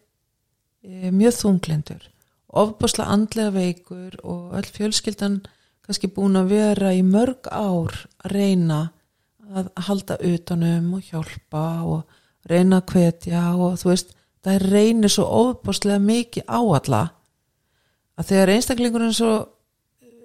e, 0.83 1.11
mjög 1.15 1.39
þunglindur 1.41 2.09
ofbúslega 2.57 3.13
andlega 3.15 3.55
veikur 3.55 4.19
og 4.23 4.57
öll 4.59 4.69
fjölskyldan 4.75 5.41
kannski 5.87 6.11
búin 6.11 6.39
að 6.39 6.53
vera 6.55 6.93
í 6.95 7.03
mörg 7.07 7.49
ár 7.51 7.95
að 8.25 8.35
reyna 8.35 8.81
að 9.47 9.71
halda 9.87 10.19
utanum 10.27 10.95
og 10.99 11.11
hjálpa 11.11 11.67
og 11.87 12.17
reyna 12.51 12.81
að 12.81 12.95
hvetja 12.95 13.43
og 13.55 13.79
þú 13.81 13.93
veist 13.93 14.15
það 14.47 14.67
reynir 14.71 15.13
svo 15.13 15.27
ofbúslega 15.43 16.03
mikið 16.03 16.47
á 16.51 16.61
alla 16.63 17.03
að 18.17 18.31
þegar 18.31 18.53
einstaklingurinn 18.55 19.17
svo 19.17 19.33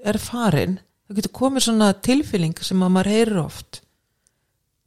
er 0.07 0.19
farin 0.21 0.77
þá 0.79 1.17
getur 1.17 1.35
komið 1.41 1.67
svona 1.67 1.91
tilfylling 2.07 2.57
sem 2.63 2.83
að 2.83 2.93
maður 2.95 3.11
heyrir 3.15 3.41
oft 3.43 3.81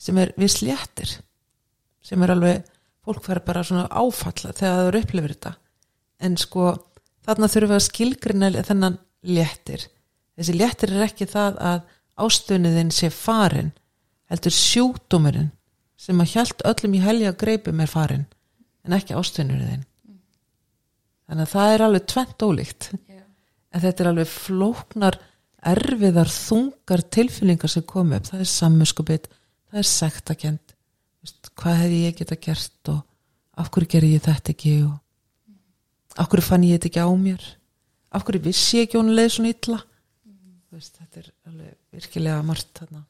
sem 0.01 0.19
er 0.21 0.33
við 0.40 0.55
sléttir 0.57 1.17
sem 2.05 2.23
er 2.23 2.35
alveg, 2.35 2.64
fólk 3.05 3.25
fær 3.25 3.40
bara 3.45 3.64
svona 3.64 3.87
áfalla 3.88 4.53
þegar 4.53 4.79
það 4.79 4.88
eru 4.88 5.03
upplifir 5.05 5.35
þetta 5.37 5.55
en 6.25 6.38
sko 6.40 6.71
þarna 7.25 7.51
þurfum 7.53 7.73
við 7.73 7.79
að 7.79 7.87
skilgrina 7.88 8.53
þennan 8.69 9.01
léttir 9.25 9.88
þessi 10.37 10.57
léttir 10.57 10.95
er 10.95 11.07
ekki 11.09 11.29
það 11.31 11.61
að 11.73 11.83
ástöðniðin 12.25 12.93
sé 12.95 13.11
farin 13.12 13.73
heldur 14.31 14.55
sjúkdómurinn 14.55 15.51
sem 16.01 16.21
að 16.21 16.35
hjælt 16.35 16.64
öllum 16.69 16.97
í 16.97 17.03
helja 17.03 17.35
greipum 17.38 17.81
er 17.81 17.90
farin 17.90 18.25
en 18.85 18.97
ekki 18.97 19.17
ástöðniðin. 19.17 19.85
Þannig 21.29 21.47
að 21.47 21.55
það 21.55 21.75
er 21.75 21.87
alveg 21.87 22.07
tvent 22.13 22.45
ólíkt. 22.45 22.91
Yeah. 23.09 23.25
en 23.75 23.83
þetta 23.85 24.05
er 24.05 24.11
alveg 24.13 24.31
flóknar 24.31 25.19
erfiðar 25.65 26.31
þungar 26.31 27.03
tilfinningar 27.17 27.73
sem 27.73 27.85
komu 27.89 28.19
upp, 28.19 28.29
það 28.29 28.45
er 28.45 28.51
sammuskupið 28.53 29.29
það 29.31 29.81
er 29.81 29.89
sektakend 29.89 30.75
Vist, 31.25 31.49
hvað 31.57 31.79
hefði 31.81 31.99
ég 32.05 32.17
geta 32.19 32.37
gert 32.37 32.91
og 32.93 32.99
af 33.57 33.71
hverju 33.73 33.89
gerði 33.95 34.17
ég 34.19 34.25
þetta 34.27 34.53
ekki 34.53 34.73
og 34.85 36.21
af 36.21 36.29
hverju 36.29 36.45
fann 36.45 36.67
ég 36.69 36.77
þetta 36.77 36.91
ekki 36.91 37.05
á 37.09 37.11
mér? 37.17 37.47
Af 38.15 38.27
hverju 38.27 38.43
vissi 38.45 38.83
ég 38.83 38.89
ekki 38.89 39.01
hún 39.01 39.15
leið 39.17 39.31
svona 39.33 39.53
illa? 39.55 39.79
Vist, 40.75 40.99
þetta 40.99 41.23
er 41.23 41.31
alveg 41.49 41.79
virkilega 41.97 42.43
margt 42.45 42.77
þarna. 42.77 43.01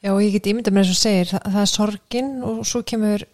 Já, 0.00 0.14
og 0.14 0.22
ég 0.24 0.32
get 0.32 0.48
ímynda 0.48 0.72
mér 0.72 0.86
eins 0.86 0.94
og 0.94 1.02
segir, 1.02 1.28
það, 1.28 1.44
það 1.52 1.60
er 1.60 1.70
sorgin 1.74 2.32
og 2.48 2.62
svo 2.64 2.80
kemur 2.88 3.26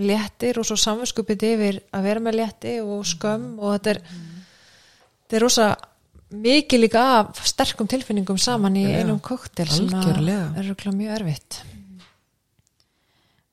léttir 0.00 0.58
og 0.60 0.66
svo 0.68 0.76
samvinskupið 0.80 1.46
yfir 1.50 1.80
að 1.96 2.06
vera 2.08 2.24
með 2.24 2.38
létti 2.40 2.74
og 2.82 3.06
skömm 3.08 3.58
og 3.60 3.76
þetta 3.76 3.94
er 3.94 4.02
þetta 4.04 5.38
er 5.38 5.44
rosa 5.44 5.68
mikið 6.30 6.84
líka 6.84 7.04
af 7.18 7.42
sterkum 7.46 7.88
tilfinningum 7.90 8.38
saman 8.38 8.78
í 8.78 8.84
einum 8.86 9.18
koktel 9.22 9.68
sem 9.70 9.90
er 9.90 10.70
mjög 10.94 11.14
erfitt. 11.18 11.60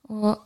Og 0.08 0.38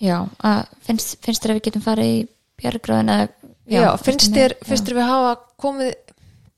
já, 0.00 0.22
að, 0.24 0.60
finnst, 0.86 1.18
finnst 1.24 1.42
þér 1.42 1.52
að 1.52 1.58
við 1.58 1.66
getum 1.68 1.84
farið 1.84 2.12
í 2.14 2.20
björgráðin 2.58 3.14
eða 3.14 3.28
Já, 3.68 3.90
finnst 4.00 4.32
þér, 4.32 4.54
já. 4.56 4.64
finnst 4.64 4.86
þér 4.88 4.96
við 4.96 5.08
hafa 5.10 5.32
komið 5.60 5.90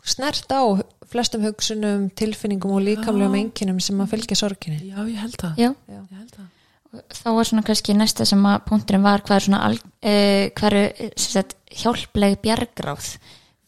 snert 0.06 0.52
á 0.54 0.62
flestum 1.10 1.42
hugsunum, 1.42 2.06
tilfinningum 2.14 2.76
og 2.76 2.84
líkamlegum 2.86 3.34
enginum 3.40 3.80
sem 3.82 3.98
að 3.98 4.12
fylgja 4.12 4.38
sorginni? 4.38 4.92
Já, 4.92 5.00
ég 5.08 5.18
held 5.18 5.34
það. 5.40 5.58
Já, 5.58 5.72
ég 5.90 6.20
held 6.20 6.36
það 6.36 6.59
þá 6.90 7.28
var 7.36 7.46
svona 7.46 7.66
kannski 7.66 7.94
næsta 7.94 8.26
sem 8.26 8.40
að 8.50 8.64
punkturinn 8.66 9.04
var 9.04 9.22
hvað 9.22 9.36
er 9.36 9.46
svona 9.46 9.60
uh, 9.70 10.46
hvað 10.58 10.66
eru 10.70 11.10
sem 11.14 11.34
sagt, 11.36 11.54
hjálpleg 11.82 12.40
bjargráð 12.42 13.12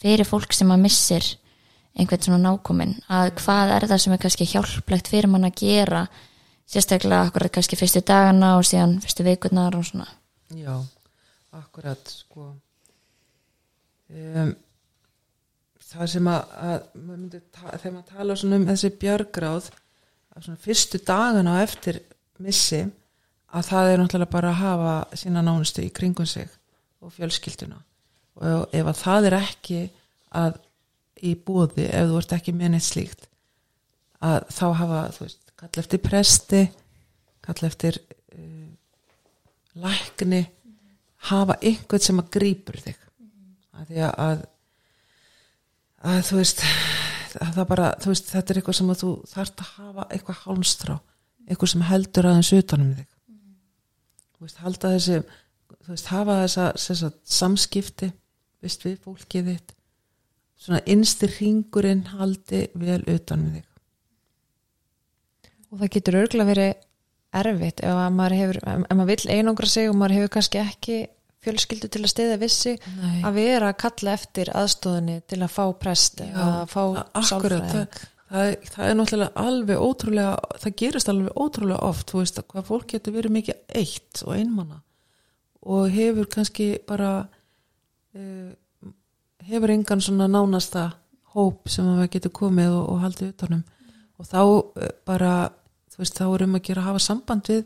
fyrir 0.02 0.26
fólk 0.26 0.54
sem 0.56 0.72
að 0.74 0.82
missir 0.82 1.28
einhvern 1.92 2.24
svona 2.24 2.40
nákomin 2.42 2.96
að 3.12 3.34
hvað 3.42 3.74
er 3.76 3.86
það 3.90 4.02
sem 4.04 4.14
er 4.16 4.22
kannski 4.24 4.48
hjálplegt 4.48 5.10
fyrir 5.12 5.30
mann 5.30 5.46
að 5.46 5.60
gera 5.60 6.06
sérstaklega 6.72 7.28
akkurat 7.28 7.52
kannski 7.54 7.78
fyrstu 7.78 8.02
dagana 8.08 8.56
og 8.58 8.66
síðan 8.66 8.96
fyrstu 9.04 9.26
vikurnar 9.26 9.76
og 9.76 9.84
svona? 9.86 10.08
Já, 10.56 10.74
akkurat 11.58 12.12
sko. 12.12 12.48
Um, 14.12 14.54
það 15.92 16.10
sem 16.14 16.32
að, 16.32 16.56
að 16.64 16.88
maður 16.96 17.44
þegar 17.52 17.94
maður 17.94 18.08
tala 18.16 18.38
um 18.56 18.66
þessi 18.70 18.92
björgráð 19.04 19.70
að 20.32 20.46
svona 20.46 20.62
fyrstu 20.64 21.00
dagana 21.04 21.60
á 21.60 21.64
eftir 21.64 22.00
missi 22.42 22.82
að 23.52 23.68
það 23.68 23.90
er 23.90 24.00
náttúrulega 24.02 24.32
bara 24.32 24.52
að 24.52 24.60
hafa 24.62 24.92
sína 25.20 25.42
nánustu 25.44 25.84
í 25.84 25.92
kringum 25.94 26.28
sig 26.28 26.48
og 27.02 27.12
fjölskylduna. 27.16 27.80
Og 28.40 28.72
ef 28.72 28.88
að 28.88 29.00
það 29.02 29.28
er 29.28 29.36
ekki 29.40 29.80
að 30.32 30.56
í 31.22 31.34
búði 31.36 31.86
ef 31.90 32.08
þú 32.08 32.20
ert 32.22 32.34
ekki 32.38 32.54
neitt 32.56 32.86
slíkt 32.86 33.28
að 34.22 34.46
þá 34.54 34.64
hafa 34.78 35.02
þú 35.16 35.26
veist, 35.26 35.52
kall 35.58 35.82
eftir 35.82 36.02
presti 36.02 36.62
kall 37.42 37.66
eftir 37.66 37.98
uh, 37.98 38.70
lækni 39.82 40.42
hafa 41.28 41.58
einhvern 41.60 42.02
sem 42.02 42.18
að 42.22 42.32
grípur 42.34 42.78
þig. 42.82 42.98
Að 43.72 43.90
því 43.90 44.02
að, 44.06 44.14
að 44.26 44.42
að 46.02 46.20
þú 46.28 46.40
veist 46.40 46.64
að 47.40 47.54
það 47.56 47.66
bara, 47.70 47.88
þú 48.02 48.12
veist, 48.12 48.28
þetta 48.32 48.52
er 48.52 48.60
eitthvað 48.60 48.78
sem 48.78 48.92
að 48.92 49.02
þú 49.02 49.10
þarft 49.30 49.62
að 49.62 49.72
hafa 49.78 50.06
eitthvað 50.10 50.40
hálmstrá 50.42 50.94
eitthvað 51.46 51.72
sem 51.72 51.84
heldur 51.88 52.28
aðeins 52.28 52.52
utanum 52.58 52.92
þig 52.98 53.11
veist, 54.46 54.60
halda 54.62 54.92
þessi 54.96 55.22
þú 55.82 55.94
veist, 55.94 56.10
hafa 56.12 56.38
þessa, 56.44 57.10
samskipti 57.24 58.12
veist 58.62 58.86
við 58.86 58.98
fólkið 59.04 59.50
þitt. 59.52 59.74
Svona 60.62 60.82
innstir 60.86 61.32
ringurinn 61.40 62.04
haldi 62.12 62.66
vel 62.78 63.00
utanum 63.10 63.56
þig. 63.56 63.68
Og 65.72 65.80
það 65.80 65.92
getur 65.96 66.18
örgulega 66.20 66.52
verið 66.52 66.72
erfitt 67.42 67.80
ef 67.80 67.96
að 67.96 68.14
maður 68.14 68.38
hefur, 68.38 68.60
ef 68.68 68.96
maður 68.98 69.10
vill 69.10 69.34
einangra 69.38 69.70
sig 69.72 69.88
og 69.88 69.98
maður 69.98 70.18
hefur 70.18 70.32
kannski 70.36 70.60
ekki 70.60 70.98
fjölskyldu 71.42 71.88
til 71.90 72.02
að 72.04 72.12
stiða 72.12 72.38
vissi 72.38 72.76
Nei. 72.78 73.22
að 73.26 73.38
vera 73.40 73.70
að 73.72 73.78
kalla 73.82 74.14
eftir 74.14 74.52
aðstóðinni 74.54 75.16
til 75.26 75.40
að 75.40 75.54
fá 75.56 75.64
prest 75.80 76.22
eða 76.22 76.48
að 76.60 76.66
fá 76.70 76.82
sálfræðing 77.32 77.96
það, 78.32 78.38
það, 78.38 78.48
er- 78.52 78.72
það 78.74 78.96
náttúrulega 78.98 79.44
alveg 79.46 79.84
ótrúlega 79.84 80.58
það 80.64 80.76
gerist 80.82 81.12
alveg 81.12 81.36
ótrúlega 81.44 81.90
oft 81.90 82.10
þú 82.12 82.22
veist 82.22 82.40
að 82.40 82.48
hvað 82.52 82.66
fólk 82.70 82.88
getur 82.94 83.16
verið 83.18 83.36
mikið 83.36 83.78
eitt 83.82 84.22
og 84.26 84.34
einmanna 84.38 84.80
og 85.62 85.92
hefur 85.94 86.28
kannski 86.32 86.68
bara 86.88 87.12
uh, 88.16 88.50
hefur 89.46 89.74
engan 89.74 90.02
svona 90.02 90.28
nánasta 90.30 90.88
hóp 91.36 91.68
sem 91.70 91.86
að 91.88 92.08
getur 92.16 92.34
komið 92.42 92.72
og, 92.74 92.88
og 92.94 93.04
haldið 93.04 93.34
utanum 93.34 93.62
og 94.18 94.28
þá 94.28 94.40
uh, 94.42 94.88
bara 95.08 95.34
þú 95.92 96.02
veist 96.02 96.18
þá 96.18 96.26
er 96.30 96.44
um 96.46 96.56
að 96.58 96.66
gera 96.68 96.82
að 96.82 96.88
hafa 96.90 97.04
samband 97.04 97.48
við 97.52 97.64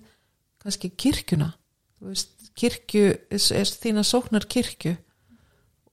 kannski 0.67 0.91
kirkjuna. 0.99 1.53
Þú 1.97 2.11
veist 2.11 2.49
kirkju 2.59 3.05
er, 3.15 3.43
er 3.55 3.71
þína 3.71 4.03
sóknar 4.07 4.47
kirkju 4.51 4.97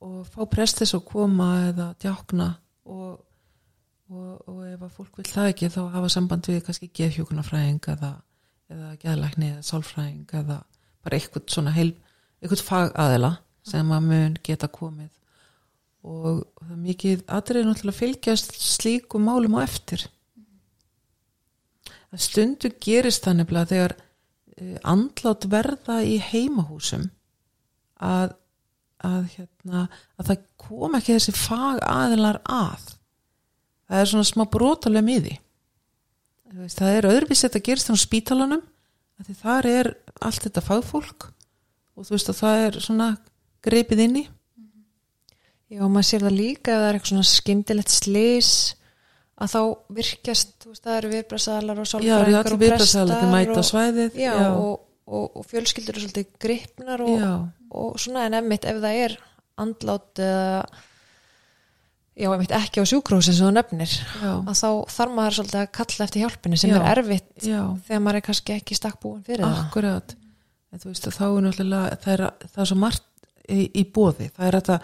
og 0.03 0.23
fá 0.33 0.41
prestis 0.49 0.95
að 0.97 1.05
koma 1.11 1.49
eða 1.69 1.91
djákna 2.01 2.47
og, 2.89 3.19
og, 4.13 4.43
og 4.49 4.61
ef 4.67 4.85
að 4.85 4.93
fólk 4.97 5.17
vil 5.19 5.27
það 5.29 5.49
ekki 5.51 5.71
þá 5.73 5.81
hafa 5.95 6.11
samband 6.13 6.49
við 6.49 6.61
kannski 6.67 6.89
geðhjókunarfræðing 6.99 7.89
eða, 7.93 8.11
eða 8.73 8.91
geðlækni 9.01 9.49
eða 9.49 9.65
sálfræðing 9.67 10.35
eða 10.41 10.59
bara 11.03 11.19
eitthvað 11.19 11.49
svona 11.51 11.73
heil, 11.75 11.91
eitthvað 12.41 12.65
fagaðila 12.67 13.33
sem 13.67 13.91
að 13.95 14.07
mun 14.09 14.37
geta 14.43 14.69
komið. 14.71 15.11
Og 16.03 16.43
það 16.59 16.71
er 16.75 16.81
mikið 16.83 17.23
aðrið 17.31 17.67
náttúrulega 17.67 17.99
fylgjast 17.99 18.57
slíkum 18.59 19.27
málum 19.27 19.55
á 19.59 19.63
eftir. 19.63 20.05
Að 22.13 22.25
stundu 22.27 22.71
gerist 22.83 23.23
það 23.25 23.39
nefnilega 23.39 23.71
þegar 23.71 23.95
uh, 23.97 24.77
andlát 24.93 25.47
verða 25.49 26.01
í 26.05 26.17
heimahúsum 26.21 27.07
að, 28.03 28.35
að, 28.99 29.23
hérna, 29.37 29.87
að 30.19 30.29
það 30.29 30.43
kom 30.65 30.99
ekki 30.99 31.15
þessi 31.15 31.35
fag 31.37 31.79
aðilar 31.87 32.41
að 32.43 32.91
það 33.93 34.03
er 34.03 34.11
svona 34.11 34.29
smá 34.29 34.43
brotalega 34.49 35.05
miði 35.05 35.37
veist, 36.53 36.79
það 36.79 36.97
er 36.97 37.09
öðruvísi 37.09 37.47
þetta 37.47 37.65
gerist 37.67 37.91
á 37.93 37.95
spítalanum 38.01 38.63
að 39.21 39.29
því 39.29 39.35
þar 39.41 39.69
er 39.69 39.91
allt 40.25 40.45
þetta 40.47 40.65
fagfólk 40.65 41.27
og 41.93 42.07
þú 42.07 42.15
veist 42.15 42.31
að 42.33 42.39
það 42.41 42.63
er 42.67 42.79
svona 42.83 43.09
greipið 43.65 44.07
inni 44.07 44.23
Já, 45.73 45.81
maður 45.89 46.05
sér 46.05 46.23
það 46.27 46.35
líka 46.37 46.73
ef 46.73 46.77
það 46.77 46.87
er 46.87 46.97
eitthvað 46.97 47.11
svona 47.13 47.29
skyndilegt 47.31 47.93
slis 47.93 48.49
að 49.41 49.53
þá 49.53 49.61
virkjast, 49.97 50.51
þú 50.61 50.71
veist, 50.71 50.83
það 50.83 50.97
eru 50.99 51.11
viðbrasaðalar 51.13 51.81
og 51.81 51.89
sálfræðingar 51.89 52.53
og 52.53 52.59
prestar 52.61 53.13
og, 53.57 53.63
svæðið. 53.65 54.19
Já, 54.21 54.33
já, 54.37 54.49
Og, 54.53 54.83
og, 55.09 55.39
og 55.39 55.47
fjölskyldur 55.49 55.97
eru 55.97 56.03
svolítið 56.03 56.27
gripnar 56.45 57.03
og, 57.07 57.23
svona 58.01 58.27
en 58.27 58.37
emmitt 58.37 58.67
ef 58.69 58.77
það 58.83 58.99
er 59.07 59.17
andlát 59.63 60.21
eða 60.21 60.59
já, 62.13 62.27
emmitt 62.29 62.53
ekki 62.55 62.83
á 62.83 62.85
sjúkrúsin 62.89 63.35
sem 63.35 63.47
þú 63.47 63.53
nefnir. 63.55 63.93
Já, 64.21 64.31
að 64.39 64.59
þá 64.59 64.69
þarf 64.95 65.15
maður 65.17 65.37
svolítið 65.37 65.61
að 65.61 65.71
kalla 65.79 66.07
eftir 66.07 66.23
hjálpinni 66.23 66.59
sem 66.61 66.73
Já. 66.73 66.77
er 66.79 66.91
erfitt 66.91 67.47
já. 67.47 67.61
þegar 67.87 68.03
maður 68.05 68.19
er 68.19 68.25
kannski 68.27 68.55
ekki 68.57 68.77
stakkbúin 68.77 69.23
fyrir 69.25 69.45
það. 69.45 69.61
Akkurat, 69.63 70.15
þú 70.77 70.91
veist 70.91 71.09
að 71.09 71.17
þá 71.17 71.25
er 71.25 71.41
náttúrulega, 71.47 71.97
það 72.03 72.13
er, 72.13 72.25
það 72.53 72.63
er 72.63 72.71
svo 72.71 72.79
margt 72.83 73.27
í, 73.49 73.59
í 73.67 73.85
bóði, 73.95 74.29
það 74.35 74.47
er 74.47 74.59
þetta 74.59 74.79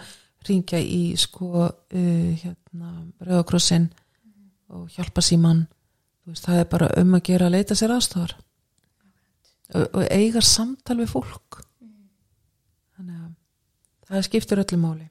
ringja 0.48 0.80
í 0.80 1.02
sko 1.20 1.50
uh, 1.66 2.30
hérna, 2.40 2.92
Rauðakrossin 3.20 3.90
og 4.70 4.86
hjálpa 4.94 5.22
síman 5.24 5.66
veist, 6.30 6.46
það 6.46 6.62
er 6.62 6.70
bara 6.70 6.90
um 7.00 7.16
að 7.18 7.26
gera 7.28 7.48
að 7.48 7.56
leita 7.58 7.76
sér 7.78 7.94
aðstofar 7.94 8.36
og, 9.74 9.84
og 9.84 10.04
eiga 10.10 10.42
samtal 10.44 10.98
við 11.02 11.12
fólk. 11.12 11.60
Þannig 12.96 13.20
að 13.20 13.30
það 14.10 14.26
skiptir 14.28 14.62
öllu 14.64 14.80
máli 14.80 15.08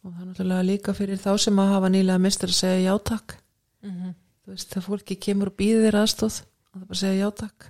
og 0.00 0.12
það 0.12 0.20
er 0.20 0.28
náttúrulega 0.30 0.66
líka 0.68 0.94
fyrir 0.96 1.20
þá 1.20 1.30
sem 1.44 1.60
að 1.60 1.72
hafa 1.74 1.90
nýlega 1.92 2.22
mistur 2.22 2.52
að 2.52 2.60
segja 2.60 2.86
já 2.86 2.94
takk. 3.10 3.36
Mhm. 3.82 4.14
þú 4.40 4.54
veist, 4.54 4.68
þegar 4.70 4.86
fólki 4.86 5.16
kemur 5.20 5.50
og 5.50 5.56
býðir 5.56 5.84
þér 5.86 5.98
aðstóð 6.00 6.36
og 6.40 6.80
það 6.80 6.86
bara 6.86 7.00
segja 7.00 7.20
já 7.20 7.30
takk. 7.42 7.66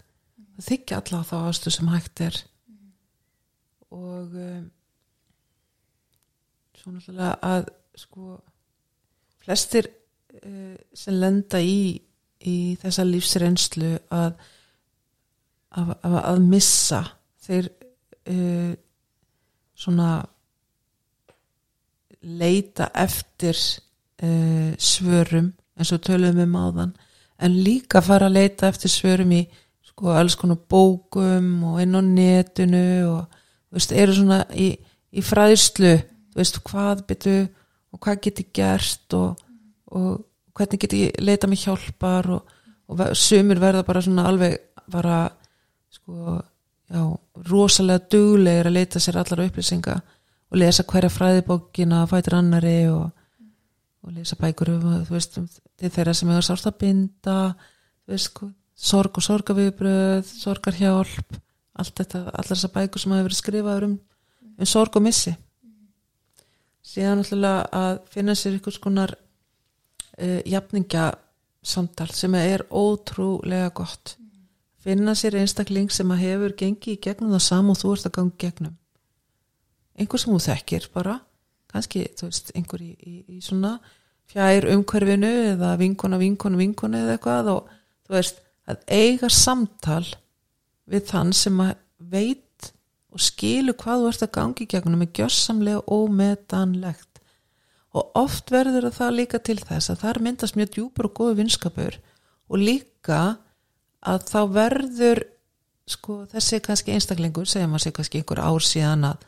Það 0.57 0.69
þykja 0.71 1.01
alla 1.01 1.23
þá 1.31 1.37
aðstóð 1.41 1.75
sem 1.77 1.89
hægt 1.95 2.21
er. 2.21 2.37
Og 3.91 4.37
um, 4.45 4.71
svo 6.79 6.93
náttúrulega 6.95 7.33
að 7.43 7.67
sko 7.99 8.39
flestir 9.43 9.91
uh, 9.91 10.77
sem 10.95 11.19
lenda 11.19 11.61
í 11.61 12.01
í 12.41 12.77
þessa 12.81 13.05
lífsreynslu 13.05 13.91
að 14.17 14.39
að, 15.77 15.91
að, 16.03 16.15
að 16.33 16.41
missa 16.51 17.01
þeir 17.45 17.69
uh, 18.33 18.73
svona 19.79 20.11
leita 22.23 22.91
eftir 22.95 23.57
uh, 23.57 24.73
svörum 24.79 25.53
eins 25.79 25.93
og 25.95 26.03
tölum 26.05 26.39
um 26.43 26.57
áðan 26.61 26.95
en 27.41 27.59
líka 27.65 28.03
fara 28.05 28.29
að 28.29 28.37
leita 28.37 28.69
eftir 28.69 28.93
svörum 28.93 29.33
í 29.33 29.45
sko 29.87 30.13
alls 30.15 30.37
konar 30.39 30.61
bókum 30.71 31.49
og 31.73 31.81
inn 31.83 31.97
á 31.97 32.03
netinu 32.05 32.85
og 33.09 33.41
veist, 33.73 33.93
eru 33.93 34.15
svona 34.17 34.43
í, 34.53 34.73
í 35.13 35.25
fræðslu 35.25 35.95
veist, 36.37 36.61
hvað 36.67 37.05
byrju 37.09 37.41
og 37.91 38.03
hvað 38.05 38.23
get 38.27 38.43
ég 38.45 38.53
gert 38.55 39.17
og, 39.19 39.41
og 39.91 40.23
hvernig 40.55 40.85
get 40.85 40.97
ég 40.99 41.21
leita 41.25 41.49
mig 41.51 41.65
hjálpar 41.65 42.31
og, 42.37 42.55
og 42.91 43.03
sumir 43.17 43.61
verða 43.63 43.87
bara 43.87 44.05
svona 44.05 44.27
alveg 44.29 44.59
bara 44.91 45.25
sko, 45.91 46.39
já, 46.91 47.03
rosalega 47.49 48.07
duglegir 48.13 48.69
að 48.69 48.77
leita 48.77 49.03
sér 49.03 49.21
allar 49.23 49.47
upplýsinga 49.47 50.01
og 50.51 50.59
lesa 50.59 50.85
hverja 50.87 51.11
fræðibókina 51.13 52.03
fætir 52.11 52.37
annari 52.39 52.79
og, 52.91 53.11
og 54.03 54.15
lesa 54.17 54.37
bækur 54.41 54.73
um, 54.75 54.89
veist, 55.11 55.39
um, 55.39 55.47
þeirra 55.79 56.15
sem 56.17 56.31
hefur 56.33 56.49
sárt 56.49 56.67
að 56.71 56.81
binda 56.83 57.37
veist, 58.11 58.33
sko, 58.33 58.51
sorg 58.75 59.21
og 59.21 59.27
sorgaviðbröð 59.27 60.27
sorgarhjálp 60.27 61.39
þetta, 61.81 62.27
allar 62.35 62.51
þessar 62.51 62.75
bækur 62.75 63.03
sem 63.03 63.15
hafa 63.15 63.29
verið 63.29 63.41
skrifaður 63.41 63.89
um, 63.89 63.97
um 64.59 64.69
sorg 64.69 64.99
og 64.99 65.07
missi. 65.07 65.37
Síðan 66.91 67.21
náttúrulega 67.21 67.69
að 67.77 68.01
finna 68.11 68.35
sér 68.35 68.57
ykkur 68.59 68.75
skonar 68.75 69.15
uh, 69.15 70.41
jafningjasamtal 70.51 72.11
sem 72.11 72.35
er 72.41 72.67
ótrúlega 72.69 73.71
gott. 73.77 74.17
Finna 74.81 75.15
sér 75.15 75.39
einstakling 75.39 75.93
sem 75.93 76.11
að 76.11 76.25
hefur 76.25 76.59
gengið 76.59 76.97
í 76.97 77.01
gegnum 77.07 77.37
það 77.37 77.47
sam 77.47 77.71
og 77.71 77.79
þú 77.79 77.95
ert 77.95 78.11
að 78.11 78.17
ganga 78.19 78.41
gegnum 78.41 78.77
einhver 80.01 80.23
sem 80.23 80.33
þú 80.33 80.41
þekkir 80.47 80.89
bara 80.95 81.19
kannski, 81.71 82.07
þú 82.19 82.29
veist, 82.29 82.53
einhver 82.59 82.83
í, 82.83 82.93
í, 82.99 83.17
í 83.37 83.41
svona 83.45 83.77
fjær 84.31 84.67
umhverfinu 84.75 85.31
eða 85.55 85.75
vinkona, 85.81 86.19
vinkona, 86.21 86.59
vinkona 86.59 87.05
eða 87.05 87.17
eitthvað 87.17 87.53
og 87.55 87.71
þú 88.07 88.17
veist, 88.17 88.43
að 88.71 88.83
eiga 88.91 89.31
samtal 89.33 90.05
við 90.91 91.07
þann 91.11 91.33
sem 91.37 91.63
að 91.63 91.77
veit 92.11 92.71
og 93.11 93.23
skilur 93.23 93.77
hvað 93.79 94.03
þú 94.03 94.11
ert 94.11 94.25
að 94.27 94.35
gangi 94.37 94.67
gegnum 94.71 95.05
er 95.05 95.13
gjössamlega 95.19 95.83
ómetanlegt. 95.91 97.09
Og 97.91 98.13
oft 98.19 98.53
verður 98.55 98.87
það 98.95 99.17
líka 99.17 99.41
til 99.43 99.59
þess 99.59 99.91
að 99.91 100.05
þar 100.05 100.21
myndast 100.23 100.59
mjög 100.59 100.75
djúpur 100.77 101.09
og 101.09 101.17
góðu 101.19 101.39
vinskapur 101.41 101.99
og 102.51 102.63
líka 102.63 103.21
að 104.01 104.27
þá 104.31 104.41
verður 104.55 105.25
sko 105.91 106.21
þessi 106.31 106.61
kannski 106.63 106.95
einstaklingur 106.95 107.51
segjum 107.51 107.75
að 107.75 107.85
sé 107.85 107.93
kannski 107.97 108.21
einhver 108.21 108.43
ár 108.47 108.63
síðan 108.63 109.09
að 109.11 109.27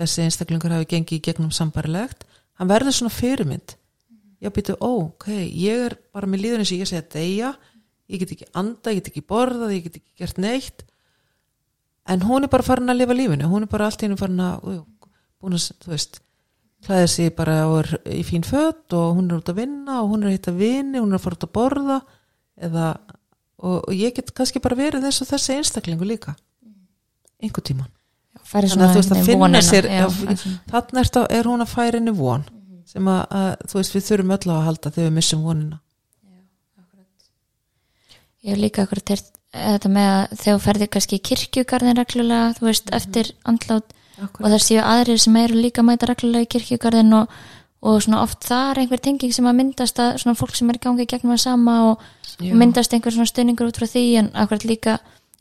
þessi 0.00 0.24
einstaklingur 0.24 0.74
hafi 0.74 0.88
gengið 0.90 1.18
í 1.18 1.24
gegnum 1.28 1.52
sambarilegt, 1.54 2.24
hann 2.60 2.70
verður 2.70 2.96
svona 2.96 3.14
fyrirmynd. 3.14 3.76
Já 4.40 4.48
býtu, 4.54 4.76
ó, 4.80 5.10
ok 5.10 5.28
ég 5.36 5.90
er 5.90 5.98
bara 6.14 6.28
með 6.30 6.46
líður 6.46 6.62
eins 6.62 6.72
og 6.72 6.80
ég 6.80 6.88
segja 6.88 7.04
deyja 7.12 7.50
ég 8.10 8.22
get 8.22 8.32
ekki 8.34 8.48
anda, 8.56 8.92
ég 8.92 9.02
get 9.02 9.10
ekki 9.12 9.26
borðað 9.28 9.74
ég 9.76 9.84
get 9.86 10.00
ekki 10.00 10.22
gert 10.22 10.40
neitt. 10.40 10.86
En 12.08 12.24
hún 12.24 12.46
er 12.46 12.52
bara 12.52 12.66
farin 12.66 12.90
að 12.90 13.02
lifa 13.02 13.16
lífinu 13.16 13.50
hún 13.50 13.66
er 13.66 13.70
bara 13.70 13.90
allt 13.90 14.02
í 14.02 14.08
hennu 14.08 14.18
farin 14.18 14.40
að 14.42 14.64
búin 15.40 15.58
að, 15.58 15.68
þú 15.84 15.92
veist 15.92 16.20
klæðir 16.86 17.12
sig 17.12 17.34
bara 17.36 17.58
og 17.68 17.78
er 17.82 17.92
í 18.16 18.24
fín 18.24 18.46
fött 18.46 18.96
og 18.96 19.18
hún 19.18 19.28
er 19.28 19.42
út 19.42 19.52
að 19.52 19.60
vinna 19.60 20.00
og 20.00 20.14
hún 20.14 20.24
er 20.24 20.32
að 20.32 20.36
hitta 20.38 20.56
vini 20.56 21.02
hún 21.02 21.12
er 21.12 21.20
að 21.20 21.26
fara 21.26 21.38
út 21.38 21.46
að 21.46 21.54
borða 21.60 22.00
eða, 22.56 22.86
og, 23.60 23.76
og 23.84 23.94
ég 23.94 24.16
get 24.16 24.32
kannski 24.36 24.64
bara 24.64 24.80
verið 24.80 25.04
þess 25.04 25.26
og 25.26 25.32
þessi 25.34 25.56
einstaklingu 25.58 26.08
líka. 26.08 26.36
Einhver 27.40 27.64
tíman 27.64 27.92
Þannig 28.50 28.80
að 28.82 28.94
þú 28.94 29.00
veist 29.00 29.12
að 29.14 29.28
finna 29.28 29.60
sér- 29.62 29.90
þannig 30.70 31.20
er, 31.30 31.44
hún 31.46 31.62
að 31.62 31.70
færa 31.70 32.00
í 32.00 32.14
von 32.18 32.42
sem 32.90 33.06
að, 33.06 33.20
að 33.30 33.50
þú 33.70 33.78
veist 33.78 33.94
við 33.94 34.06
þurfum 34.08 34.34
öll 34.34 34.50
að 34.50 34.64
halda 34.66 34.90
þegar 34.90 35.08
við 35.08 35.16
missum 35.20 35.44
vonina. 35.46 35.78
Ég 38.40 38.54
hef 38.54 38.58
líka 38.58 38.82
akkur 38.86 39.02
teirt 39.04 39.28
þetta 39.52 39.90
með 39.92 40.10
að 40.16 40.34
þegar 40.40 40.58
þú 40.58 40.64
ferði 40.64 40.88
kannski 40.94 41.18
í 41.18 41.24
kirkjugarðin 41.28 41.98
reglulega, 41.98 42.52
þú 42.56 42.68
veist, 42.68 42.92
eftir 42.96 43.32
andlát 43.50 43.94
og 44.20 44.44
það 44.46 44.60
séu 44.64 44.82
aðrir 44.84 45.20
sem 45.22 45.38
eru 45.40 45.58
líka 45.60 45.84
mæta 45.86 46.08
reglulega 46.10 46.46
í 46.46 46.50
kirkjugarðin 46.54 47.16
og, 47.20 47.34
og 47.80 48.02
svona 48.04 48.22
oft 48.24 48.44
það 48.48 48.66
er 48.72 48.82
einhver 48.82 49.02
tenging 49.04 49.34
sem 49.34 49.48
að 49.48 49.58
myndast 49.60 50.02
að 50.02 50.18
svona 50.22 50.38
fólk 50.38 50.56
sem 50.58 50.70
er 50.72 50.78
í 50.78 50.82
gangi 50.84 51.06
í 51.06 51.10
gegnum 51.10 51.34
að 51.36 51.42
sama 51.44 51.76
og, 51.90 52.04
og 52.40 52.58
myndast 52.62 52.94
einhver 52.96 53.14
svona 53.16 53.30
stöðningur 53.30 53.70
út 53.70 53.80
frá 53.80 53.88
því 53.90 54.04
en 54.22 54.30
akkurat 54.34 54.66
líka 54.68 54.98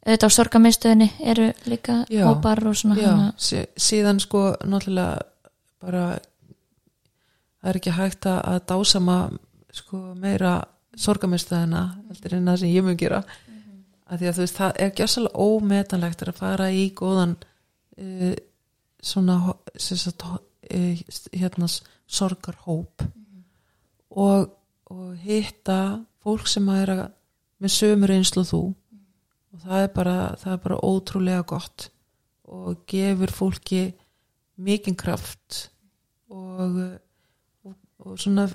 auðvitað 0.10 0.34
á 0.34 0.38
sorgamiðstöðinni 0.38 1.10
eru 1.32 1.52
líka 1.70 2.00
Já. 2.10 2.26
hópar 2.26 2.64
og 2.68 2.78
svona 2.78 2.98
Já, 2.98 3.10
hana, 3.12 3.30
sí, 3.38 3.62
síðan 3.78 4.20
sko 4.24 4.42
náttúrulega 4.66 5.22
bara 5.80 6.04
það 7.60 7.72
er 7.72 7.80
ekki 7.80 7.96
hægt 7.96 8.28
að 8.32 8.60
dásama 8.72 9.18
sko 9.76 10.02
meira 10.18 10.58
sorgamistæðina 11.00 11.84
heldur 12.10 12.36
en 12.38 12.52
það 12.52 12.62
sem 12.64 12.74
ég 12.74 12.86
mun 12.86 13.00
gera. 13.00 13.22
Að 14.10 14.22
því 14.22 14.30
að 14.30 14.38
þú 14.38 14.44
veist 14.44 14.60
það 14.60 14.80
er 14.84 14.94
gjössalega 14.98 15.46
ómetanlegt 15.46 16.24
að 16.26 16.40
fara 16.40 16.70
í 16.74 16.86
góðan 16.98 17.36
uh, 18.02 18.34
svona 19.06 19.38
sagt, 19.78 20.26
uh, 20.26 21.04
hérna 21.36 21.70
sorgarhóp 22.10 23.06
og, 24.10 24.50
og 24.90 25.10
hitta 25.22 26.00
fólk 26.26 26.50
sem 26.50 26.68
að 26.74 26.82
er 26.84 26.94
að, 26.96 27.04
með 27.62 27.76
sömur 27.76 28.16
einslu 28.16 28.46
þú 28.48 28.64
og 29.54 29.64
það 29.64 29.84
er 29.84 29.92
bara, 29.96 30.18
það 30.40 30.54
er 30.54 30.62
bara 30.66 30.82
ótrúlega 30.86 31.46
gott 31.50 31.90
og 32.50 32.84
gefur 32.90 33.34
fólki 33.34 33.84
mikinn 34.60 34.98
kraft 35.00 35.70
og, 36.30 36.80
og, 37.66 37.76
og 38.04 38.20
svona 38.20 38.48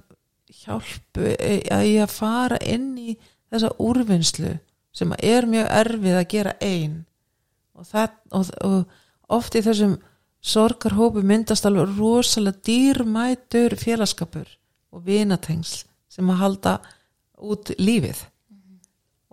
hjálpu 0.63 1.33
að 1.35 1.87
ég 1.89 2.03
að 2.05 2.15
fara 2.15 2.59
inn 2.63 2.93
í 2.99 3.15
þessa 3.53 3.73
úrvinnslu 3.83 4.57
sem 4.95 5.15
er 5.19 5.49
mjög 5.51 5.71
erfið 5.81 6.19
að 6.19 6.29
gera 6.31 6.53
ein. 6.63 6.99
Og, 7.75 7.87
það, 7.89 8.13
og, 8.31 8.51
og 8.63 9.39
oft 9.39 9.57
í 9.59 9.63
þessum 9.65 9.97
sorgarhópu 10.45 11.25
myndast 11.27 11.67
alveg 11.67 11.97
rosalega 11.97 12.61
dýrmætur 12.69 13.75
félagskapur 13.81 14.47
og 14.95 15.07
vinatengsl 15.09 15.87
sem 16.13 16.31
að 16.31 16.41
halda 16.43 16.75
út 17.43 17.73
lífið 17.81 18.21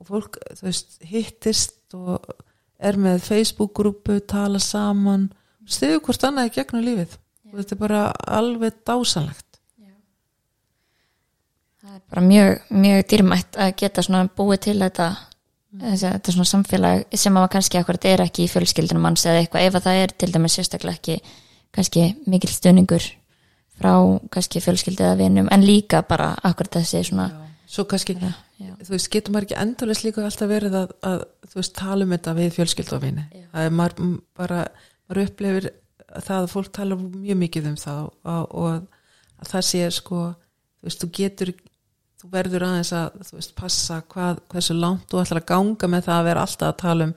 og 0.01 0.09
fólk 0.09 0.39
þú 0.57 0.67
veist, 0.67 0.97
hittist 1.05 1.95
og 1.97 2.25
er 2.81 2.97
með 2.97 3.21
Facebook-grúpu, 3.27 4.17
tala 4.25 4.59
saman. 4.59 5.29
Stiðu 5.69 6.01
hvort 6.01 6.25
annað 6.25 6.49
í 6.49 6.55
gegnum 6.57 6.85
lífið. 6.85 7.15
Og 7.51 7.59
þetta 7.59 7.75
er 7.75 7.81
bara 7.83 8.03
alveg 8.39 8.81
dásanlegt 8.87 9.51
það 11.91 11.97
er 11.97 12.01
bara 12.13 12.23
mjög, 12.23 12.59
mjög 12.69 13.03
dýrmætt 13.11 13.57
að 13.59 13.71
geta 13.81 14.03
svona 14.05 14.29
búið 14.37 14.59
til 14.65 14.75
þetta 14.79 15.07
þessi, 15.81 16.05
þetta 16.05 16.35
svona 16.35 16.49
samfélag 16.51 17.17
sem 17.19 17.39
að 17.39 17.47
kannski 17.55 17.79
akkurat 17.79 18.07
er 18.11 18.23
ekki 18.25 18.45
í 18.45 18.51
fjölskyldunum 18.51 19.03
manns 19.07 19.25
eða 19.25 19.41
eitthvað. 19.41 19.65
Ef 19.67 19.79
að 19.79 19.87
það 19.87 20.03
er 20.03 20.13
til 20.23 20.29
dæmis 20.35 20.57
sérstaklega 20.57 20.99
ekki 20.99 21.17
kannski 21.75 22.05
mikil 22.31 22.51
stöningur 22.51 23.07
frá 23.81 23.93
kannski 24.31 24.61
fjölskyldu 24.63 25.07
eða 25.07 25.19
vinum 25.19 25.49
en 25.51 25.65
líka 25.65 26.03
bara 26.07 26.33
akkurat 26.43 26.79
þessi 26.79 27.03
svona 27.09 27.29
svo 27.71 27.87
kannski, 27.89 28.17
já, 28.61 28.73
þú 28.79 28.93
veist, 28.93 29.09
getur 29.13 29.35
maður 29.35 29.47
ekki 29.47 29.59
endurlega 29.63 30.07
líka 30.07 30.25
alltaf 30.27 30.51
verið 30.51 30.77
að, 30.81 30.93
að 31.09 31.23
þú 31.49 31.59
veist, 31.59 31.75
tala 31.77 32.07
um 32.07 32.15
þetta 32.15 32.35
við 32.37 32.53
fjölskyldu 32.57 32.97
og 32.97 33.03
vini? 33.03 33.25
Það 33.51 33.67
er 33.67 33.75
maður 33.79 34.13
bara, 34.37 34.61
maður 35.07 35.23
upplifir 35.25 35.69
það 36.11 36.37
að 36.37 36.51
fólk 36.51 36.71
tala 36.75 36.99
mjög 37.01 37.41
mikið 37.41 37.69
um 37.71 37.81
það 37.81 38.05
og, 38.05 38.15
og 38.61 38.69
að, 38.71 38.87
að 39.41 39.51
það 39.55 39.67
sé 39.71 39.83
sko, 39.97 40.23
þú 40.79 40.89
veist, 40.89 41.03
þú 41.03 41.11
getur 41.19 41.53
þú 42.21 42.29
verður 42.35 42.67
aðeins 42.67 42.93
að, 42.93 43.19
þú 43.25 43.37
veist, 43.39 43.53
passa 43.57 43.99
hvað, 44.13 44.41
hversu 44.51 44.77
langt 44.77 45.07
þú 45.09 45.21
ætlar 45.23 45.41
að 45.41 45.49
ganga 45.49 45.89
með 45.89 46.07
það 46.07 46.19
að 46.19 46.27
vera 46.29 46.45
alltaf 46.45 46.69
að 46.69 46.79
tala 46.83 47.07
um 47.09 47.13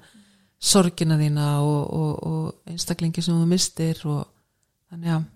sorgina 0.64 1.18
þína 1.20 1.49
og, 1.61 1.80
og, 1.92 2.12
og 2.24 2.72
einstaklingi 2.72 3.24
sem 3.24 3.36
þú 3.36 3.49
mistir 3.51 4.01
og 4.09 4.22
þannig 4.88 5.16
að 5.18 5.26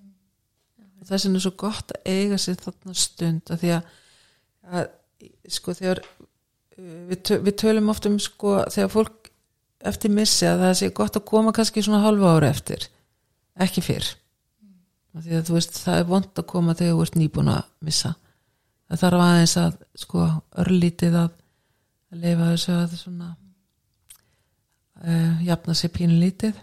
þess 1.09 1.27
vegna 1.27 1.41
er 1.41 1.45
svo 1.45 1.55
gott 1.61 1.95
að 1.95 2.09
eiga 2.13 2.39
sér 2.41 2.63
þarna 2.63 2.95
stund 3.03 3.53
að 3.53 3.63
því 3.63 3.75
að, 3.77 3.93
að 4.69 4.89
sko 5.53 5.75
þegar 5.77 6.03
uh, 6.03 7.01
við, 7.11 7.19
tö, 7.27 7.41
við 7.45 7.59
tölum 7.65 7.91
oft 7.93 8.07
um 8.11 8.21
sko 8.23 8.61
þegar 8.73 8.95
fólk 8.95 9.33
eftir 9.89 10.11
missi 10.11 10.47
að 10.49 10.65
það 10.65 10.79
sé 10.81 10.93
gott 10.95 11.19
að 11.19 11.29
koma 11.31 11.55
kannski 11.55 11.85
svona 11.85 12.03
halva 12.03 12.37
ára 12.37 12.51
eftir 12.51 12.89
ekki 13.59 13.83
fyrr. 13.85 14.07
Af 15.17 15.25
því 15.25 15.37
að 15.39 15.45
þú 15.49 15.57
veist 15.57 15.79
það 15.83 16.01
er 16.01 16.09
vond 16.09 16.41
að 16.41 16.49
koma 16.53 16.77
þegar 16.79 16.95
þú 16.95 17.05
ert 17.05 17.19
nýbúin 17.19 17.53
að 17.53 17.69
missa. 17.87 18.15
Það 18.89 19.03
þarf 19.03 19.25
aðeins 19.25 19.57
að 19.61 19.77
sko 20.03 20.27
örlítið 20.63 21.19
að, 21.23 21.31
leifa 22.19 22.51
þessu 22.53 22.73
að 22.73 22.97
svona 22.97 23.29
uh, 25.05 25.35
jafna 25.45 25.75
sér 25.77 25.93
pínlítið 25.93 26.61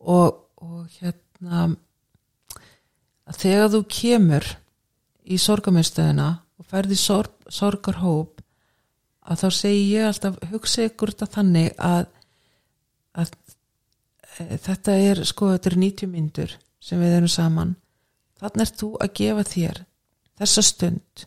og, 0.00 0.40
og 0.58 0.88
hérna 0.98 1.68
þegar 3.38 3.70
þú 3.72 3.82
kemur 3.88 4.48
í 5.24 5.38
sorgaminstöðina 5.40 6.28
og 6.64 6.72
ferði 6.72 6.96
sorg, 6.98 7.32
sorgarhóp 7.52 8.40
að 9.24 9.40
þá 9.44 9.48
segi 9.56 9.84
ég 9.94 10.08
alltaf 10.08 10.36
hugsa 10.50 10.88
ykkur 10.88 11.12
þetta 11.14 11.30
þannig 11.36 11.70
að, 11.80 12.06
að 13.16 13.32
e, 14.38 14.58
þetta 14.66 14.96
er 15.10 15.22
sko 15.28 15.52
þetta 15.52 15.70
er 15.70 15.78
90 15.84 16.12
myndur 16.12 16.56
sem 16.84 17.00
við 17.00 17.18
erum 17.18 17.32
saman. 17.32 17.76
Þannig 18.40 18.64
er 18.66 18.74
þú 18.80 18.90
að 19.00 19.14
gefa 19.20 19.46
þér 19.48 19.82
þessa 20.40 20.64
stund 20.66 21.26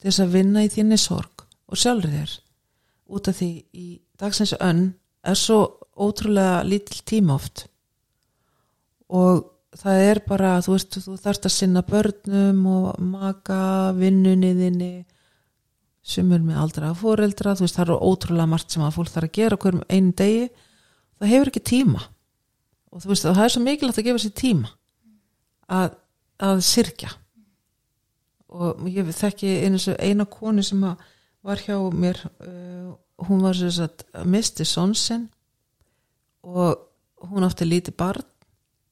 þess 0.00 0.22
að 0.22 0.34
vinna 0.38 0.64
í 0.64 0.72
þinni 0.72 0.98
sorg 0.98 1.44
og 1.70 1.78
sjálfur 1.78 2.14
þér. 2.14 2.36
Út 3.10 3.28
af 3.30 3.38
því 3.38 3.50
í 3.74 3.88
dagsins 4.18 4.54
önn 4.58 4.84
er 5.26 5.38
svo 5.38 5.60
ótrúlega 6.00 6.62
lítill 6.64 7.02
tíma 7.04 7.36
oft 7.36 7.66
og, 9.10 9.44
það 9.78 10.02
er 10.08 10.20
bara, 10.26 10.56
þú 10.64 10.74
veist, 10.74 10.98
þú 11.04 11.16
þarft 11.20 11.46
að 11.46 11.54
sinna 11.54 11.82
börnum 11.86 12.64
og 12.70 13.00
maka 13.04 13.60
vinnunniðinni 13.98 14.92
sumur 16.10 16.42
með 16.42 16.58
aldra 16.64 16.94
fóreldra, 16.96 17.54
þú 17.54 17.66
veist, 17.66 17.76
það 17.78 17.86
eru 17.86 18.00
ótrúlega 18.10 18.50
margt 18.50 18.74
sem 18.74 18.82
að 18.82 18.96
fólk 18.96 19.12
þarf 19.12 19.28
að 19.28 19.36
gera 19.38 19.60
hverjum 19.60 19.86
einu 19.88 20.14
degi. 20.18 20.50
Það 21.20 21.32
hefur 21.34 21.52
ekki 21.52 21.64
tíma. 21.70 22.04
Og 22.90 23.02
þú 23.02 23.12
veist, 23.12 23.26
það 23.28 23.44
er 23.44 23.54
svo 23.54 23.64
mikilvægt 23.64 24.00
að 24.00 24.08
gefa 24.08 24.22
sér 24.24 24.36
tíma 24.40 24.72
að, 25.70 25.98
að 26.42 26.62
sirkja 26.66 27.12
og 28.50 28.82
ég 28.90 29.10
þekki 29.14 29.50
eina 30.02 30.26
konu 30.26 30.62
sem 30.66 30.82
að 30.82 31.04
var 31.46 31.62
hjá 31.62 31.76
mér 31.94 32.18
uh, 32.42 32.90
hún 33.28 33.44
var 33.44 33.56
svo 33.56 33.86
að 33.86 34.26
misti 34.28 34.66
sonsin 34.66 35.28
og 36.42 36.88
hún 37.30 37.46
átti 37.46 37.68
lítið 37.68 37.96
barn 38.00 38.26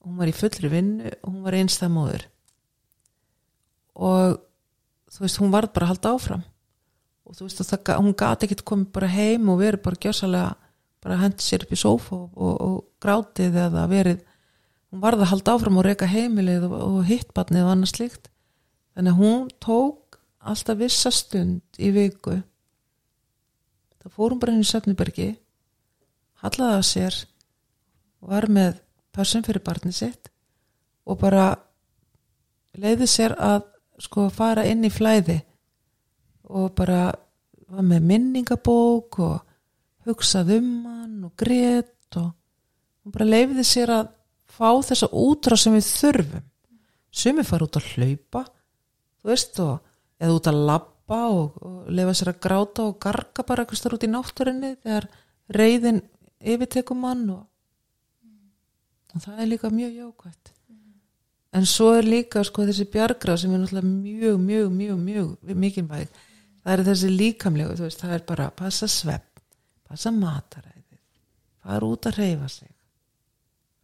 hún 0.09 0.18
var 0.20 0.30
í 0.30 0.36
fullri 0.36 0.72
vinnu 0.72 1.12
og 1.12 1.30
hún 1.30 1.44
var 1.44 1.56
einstað 1.59 1.94
móður 1.94 2.28
og 3.98 4.38
þú 5.12 5.24
veist, 5.24 5.40
hún 5.42 5.52
var 5.52 5.68
bara 5.72 5.88
að 5.88 5.92
halda 5.94 6.14
áfram. 6.14 6.46
Og 7.28 7.36
þú 7.36 7.48
veist, 7.48 7.62
það, 7.66 7.92
hún 7.98 8.16
gati 8.16 8.46
ekkert 8.46 8.64
komið 8.68 8.90
bara 8.94 9.11
heim 9.12 9.48
og 9.52 9.61
verið 9.61 9.84
bara 9.84 10.00
gjössalega 10.04 10.50
bara 11.04 11.20
hendi 11.20 11.44
sér 11.44 11.64
upp 11.64 11.74
í 11.74 11.78
sófa 11.78 12.16
og, 12.16 12.28
og, 12.34 12.54
og 12.64 12.78
grátið 13.02 13.59
eða 13.66 13.84
verið 13.90 14.22
hún 14.90 15.02
varði 15.02 15.24
að 15.26 15.32
halda 15.32 15.54
áfram 15.54 15.78
og 15.78 15.86
reyka 15.86 16.09
heimilið 16.11 16.66
og, 16.66 16.74
og 16.74 16.98
hittbarnið 17.06 17.66
og 17.66 17.72
annað 17.74 17.92
slikt 17.92 18.30
þannig 18.96 19.12
að 19.12 19.20
hún 19.22 19.44
tók 19.62 20.18
alltaf 20.38 20.80
vissa 20.80 21.12
stund 21.14 21.78
í 21.78 21.92
viku. 21.94 22.38
Það 24.02 24.16
fórum 24.16 24.40
bara 24.42 24.54
henni 24.54 24.66
í 24.66 24.70
Söfnibergi 24.70 25.28
hallaði 26.42 26.80
að 26.80 26.86
sér 26.88 27.20
var 28.24 28.48
með 28.50 28.80
pössun 29.14 29.44
fyrir 29.46 29.64
barnið 29.64 29.96
sitt 29.96 30.30
og 31.09 31.20
bara 31.20 31.50
leiði 32.78 33.09
sér 33.11 33.34
að 33.38 33.64
sko 33.98 34.28
fara 34.30 34.66
inn 34.68 34.84
í 34.86 34.92
flæði 34.92 35.40
og 36.48 36.72
bara 36.78 37.09
var 37.68 37.84
með 37.84 38.04
minningabók 38.12 39.18
og 39.24 39.40
hugsað 40.09 40.54
um 40.59 40.70
hann 40.86 41.24
og 41.26 41.34
grét 41.40 42.16
og 42.20 42.30
hún 43.02 43.14
bara 43.14 43.28
leiði 43.28 43.64
sér 43.66 43.92
að 43.92 44.14
fá 44.48 44.70
þessa 44.82 45.11
útrá 45.12 45.56
sem 45.61 45.74
við 45.76 45.86
þurfum. 45.86 46.46
Sumi 47.11 47.44
fara 47.46 47.66
út 47.66 47.76
að 47.78 47.90
hlaupa 47.94 48.44
þú 49.18 49.30
veist 49.30 49.61
og 49.64 49.74
eða 50.18 50.36
út 50.38 50.50
að 50.50 50.62
labba 50.70 51.20
og, 51.32 51.59
og 51.62 51.90
leiða 51.92 52.14
sér 52.16 52.32
að 52.32 52.40
gráta 52.46 52.86
og 52.86 52.98
garga 53.02 53.44
bara 53.46 53.64
eitthvað 53.64 53.80
starf 53.80 53.98
út 53.98 54.06
í 54.06 54.12
náttúrinni 54.12 54.72
þegar 54.82 55.09
reyðin 55.54 56.02
yfirtekum 56.38 57.06
hann 57.09 57.24
og, 57.34 57.44
og 59.18 59.26
það 59.26 59.42
er 59.42 59.50
líka 59.50 59.72
mjög 59.74 59.98
jákvæmt 59.98 60.54
en 61.58 61.66
svo 61.66 61.92
er 61.96 62.06
líka 62.06 62.42
sko 62.44 62.64
þessi 62.68 62.86
bjargrað 62.92 63.42
sem 63.42 63.52
er 63.54 63.62
náttúrulega 63.62 63.88
mjög, 63.88 64.40
mjög, 64.40 64.72
mjög, 64.72 64.98
mjög 65.04 65.60
mikilvæg. 65.64 66.18
Það 66.62 66.72
er 66.74 66.82
þessi 66.84 67.10
líkamlegu, 67.14 67.76
veist, 67.80 68.02
það 68.02 68.14
er 68.14 68.24
bara 68.28 68.48
að 68.50 68.56
passa 68.58 68.88
svepp, 68.90 69.40
passa 69.88 70.12
mataræði 70.12 70.78
fara 71.68 71.88
út 71.88 72.08
að 72.08 72.20
reyfa 72.22 72.50
sig. 72.52 72.70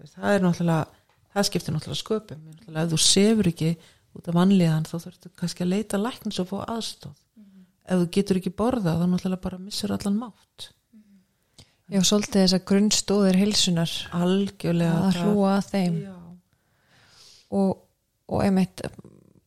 Veist, 0.01 0.16
það 0.16 0.37
er 0.37 0.45
náttúrulega 0.45 1.03
það 1.35 1.49
skiptir 1.49 1.74
náttúrulega 1.74 2.03
sköpum. 2.03 2.47
Náttúrulega 2.51 2.87
ef 2.87 2.93
þú 2.93 3.01
sefur 3.05 3.51
ekki 3.51 3.72
út 4.14 4.30
af 4.30 4.39
vanlíðan 4.39 4.89
þá 4.89 4.95
þurftu 4.95 5.32
kannski 5.41 5.64
að 5.64 5.72
leita 5.72 6.01
læknis 6.01 6.41
og 6.43 6.51
fá 6.51 6.57
aðstóð 6.76 7.14
mm 7.14 7.45
-hmm. 7.45 7.64
ef 7.91 8.01
þú 8.01 8.11
getur 8.16 8.41
ekki 8.41 8.55
borða 8.61 8.97
þá 9.01 9.07
náttúrulega 9.09 9.45
bara 9.47 9.59
missur 9.59 9.93
allan 9.93 10.18
mátt 10.18 10.68
Já, 11.95 12.01
svolítið 12.03 12.41
þess 12.41 12.57
að 12.57 12.65
grunnstóðir 12.71 13.39
hilsunar 13.39 13.95
algjörlega 14.19 14.95
að 15.07 15.19
hlúa 15.23 15.53
að 15.61 15.69
þeim. 15.71 15.99
Og, 17.55 17.71
og 18.27 18.43
einmitt 18.43 18.83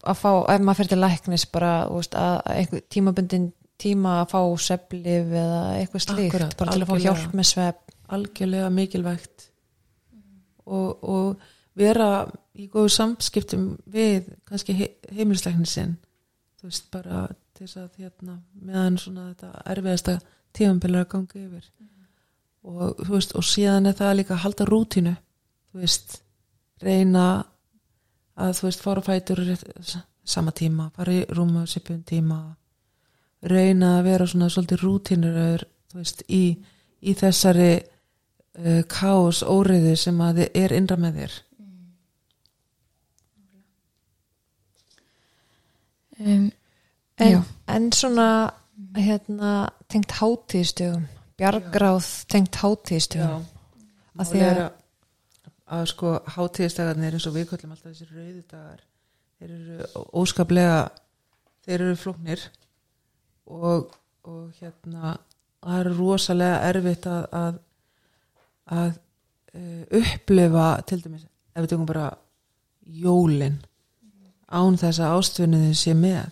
að 0.07 0.19
fá, 0.21 0.29
ef 0.53 0.63
maður 0.63 0.79
fyrir 0.79 0.91
til 0.93 1.01
læknis 1.01 1.45
bara, 1.51 1.71
veist, 1.91 2.15
að 2.15 2.77
tímabundin 2.93 3.49
tíma 3.77 4.21
að 4.21 4.31
fá 4.31 4.39
seflif 4.63 5.35
eða 5.35 5.59
eitthvað 5.81 6.05
slíkt, 6.05 6.31
Akkurat, 6.31 6.55
bara 6.61 6.73
til 6.73 6.85
að 6.85 6.89
fá 6.93 7.03
hjálp 7.03 7.35
með 7.37 7.49
svepp 7.51 7.95
algjörlega 8.15 8.71
mikilvægt. 8.71 9.49
Og, 10.67 11.03
og 11.03 11.47
vera 11.77 12.09
í 12.57 12.67
góðu 12.71 12.93
samskiptum 12.95 13.67
við 13.91 14.31
kannski 14.47 14.75
he 14.77 14.89
heimilisleiknin 15.13 15.69
sinn 15.69 15.97
þú 16.57 16.71
veist 16.71 16.87
bara 16.93 17.25
til 17.55 17.67
þess 17.67 17.79
að 17.83 18.01
hérna, 18.01 18.39
meðan 18.65 18.97
svona 19.01 19.27
þetta 19.29 19.51
erfiðasta 19.73 20.17
tímanbílar 20.57 21.05
að 21.05 21.11
ganga 21.13 21.43
yfir 21.43 21.69
og 22.67 23.01
þú 23.01 23.13
veist 23.13 23.33
og 23.39 23.47
síðan 23.47 23.89
er 23.89 23.97
það 23.97 24.17
líka 24.19 24.35
að 24.35 24.43
halda 24.43 24.67
rútínu 24.67 25.15
þú 25.71 25.81
veist 25.83 26.19
reyna 26.83 27.25
að 28.37 28.53
þú 28.59 28.67
veist 28.67 28.83
fara 28.83 29.01
á 29.01 29.07
fætur 29.07 29.43
sama 30.27 30.51
tíma, 30.51 30.91
fara 30.95 31.13
í 31.13 31.25
rúma 31.31 31.65
sipun 31.69 32.03
tíma 32.07 32.41
reyna 33.47 33.97
að 33.99 34.07
vera 34.11 34.27
svona 34.27 34.49
svolítið 34.51 34.83
rútínur 34.83 35.65
þú 35.91 36.01
veist 36.01 36.23
í, 36.27 36.43
í 37.01 37.13
þessari 37.17 37.71
uh, 37.77 38.81
kaos 38.91 39.43
óriðu 39.43 39.95
sem 39.99 40.21
að 40.21 40.41
þið 40.41 40.61
er 40.63 40.75
innra 40.77 40.97
með 41.01 41.19
þér. 41.21 41.35
Um, 46.17 46.47
en, 47.21 47.43
en 47.69 47.91
svona 47.93 48.29
hérna, 48.97 49.51
tengt 49.89 50.17
hátíðstugum 50.17 51.05
bjargráð 51.37 52.07
tengt 52.31 52.55
hátíðstugum 52.61 53.45
Af 54.17 54.31
því 54.31 54.39
að- 54.41 54.59
að, 54.63 54.71
að 55.77 55.85
sko 55.91 56.13
hátíðistagarnir 56.35 57.13
eins 57.17 57.27
og 57.29 57.35
við 57.37 57.49
köllum 57.51 57.73
alltaf 57.75 57.91
þessir 57.93 58.13
rauðu 58.15 58.43
dagar 58.51 58.81
þeir 59.37 59.51
eru 59.57 60.05
óskaplega 60.21 60.79
þeir 61.67 61.81
eru 61.85 61.95
flóknir 62.01 62.45
og, 63.47 63.91
og 64.25 64.47
hérna 64.61 65.17
það 65.61 65.79
er 65.83 65.91
rosalega 65.99 66.61
erfitt 66.71 67.05
að 67.11 67.27
að, 67.41 67.59
að 68.77 68.97
uh, 69.53 69.83
upplifa 70.01 70.67
til 70.89 71.01
dæmis 71.05 71.27
ef 71.27 71.61
við 71.65 71.69
tökum 71.73 71.89
bara 71.89 72.07
jólin 72.87 73.59
án 74.47 74.77
þess 74.79 75.01
að 75.03 75.13
ástfunniðin 75.19 75.75
sé 75.75 75.93
með. 75.97 76.29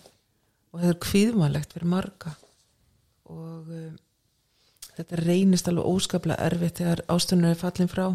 Og 0.72 0.80
það 0.80 0.88
er 0.88 0.98
kvíðmælegt 1.04 1.74
fyrir 1.74 1.88
marga. 1.92 2.30
Og 3.28 3.66
um, 3.68 3.96
þetta 4.96 5.20
reynist 5.22 5.68
alveg 5.68 5.88
óskaplega 5.92 6.48
erfitt 6.48 6.80
þegar 6.80 7.04
ástunur 7.12 7.52
er 7.52 7.60
fallin 7.60 7.90
frá. 7.90 8.06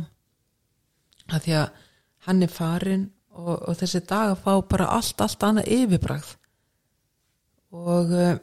Að 1.31 1.43
því 1.45 1.57
að 1.61 1.81
hann 2.27 2.45
er 2.45 2.53
farin 2.53 3.07
og, 3.31 3.55
og 3.55 3.77
þessi 3.79 4.03
dag 4.09 4.33
að 4.33 4.41
fá 4.45 4.53
bara 4.73 4.89
allt, 4.97 5.21
allt 5.21 5.45
annað 5.47 5.71
yfirbragð. 5.77 6.31
Og 7.71 8.11
uh, 8.11 8.33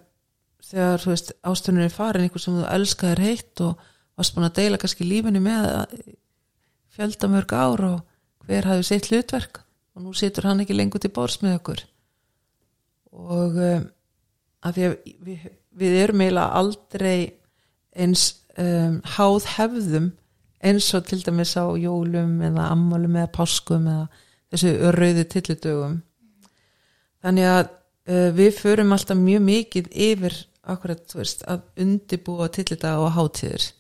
þegar 0.64 1.03
þú 1.03 1.12
veist 1.12 1.34
ástunur 1.47 1.86
er 1.86 1.95
farin 1.95 2.26
einhver 2.26 2.43
sem 2.43 2.57
þú 2.57 2.66
elskaðir 2.72 3.24
heitt 3.24 3.64
og 3.64 3.84
varst 4.18 4.34
búin 4.34 4.49
að 4.49 4.57
deila 4.59 4.80
kannski 4.80 5.07
lífinu 5.07 5.43
með 5.43 5.68
fjölda 6.97 7.30
mörg 7.30 7.55
ár 7.55 7.84
og 7.86 8.47
hver 8.49 8.66
hafði 8.66 8.89
sitt 8.89 9.11
hlutverk 9.11 9.62
og 9.95 10.03
nú 10.03 10.14
situr 10.16 10.49
hann 10.49 10.64
ekki 10.64 10.76
lengur 10.76 11.03
til 11.03 11.12
bórs 11.14 11.39
með 11.43 11.59
okkur. 11.61 11.84
Og 13.18 13.59
um, 13.59 13.86
að 14.66 14.78
því 14.78 14.86
að 14.89 14.97
við, 15.26 15.45
við 15.78 15.99
erum 16.03 16.24
eiginlega 16.24 16.62
aldrei 16.62 17.18
eins 17.99 18.28
um, 18.59 19.01
háð 19.16 19.49
hefðum 19.57 20.12
eins 20.64 20.90
og 20.96 21.07
til 21.07 21.20
dæmis 21.22 21.55
á 21.59 21.66
jólum 21.78 22.38
eða 22.42 22.70
ammálum 22.72 23.18
eða 23.18 23.32
páskum 23.34 23.86
eða 23.90 24.07
þessu 24.53 24.92
rauðu 24.96 25.24
tillidögum 25.34 25.99
þannig 27.24 27.51
að 27.51 27.64
uh, 27.68 28.28
við 28.36 28.55
förum 28.59 28.94
alltaf 28.94 29.18
mjög 29.20 29.44
mikið 29.49 29.90
yfir 30.09 30.38
akkurat, 30.68 31.03
þú 31.09 31.22
veist, 31.22 31.44
að 31.49 31.64
undibúa 31.84 32.49
tillidaga 32.53 33.01
og 33.05 33.14
hátíðir. 33.16 33.70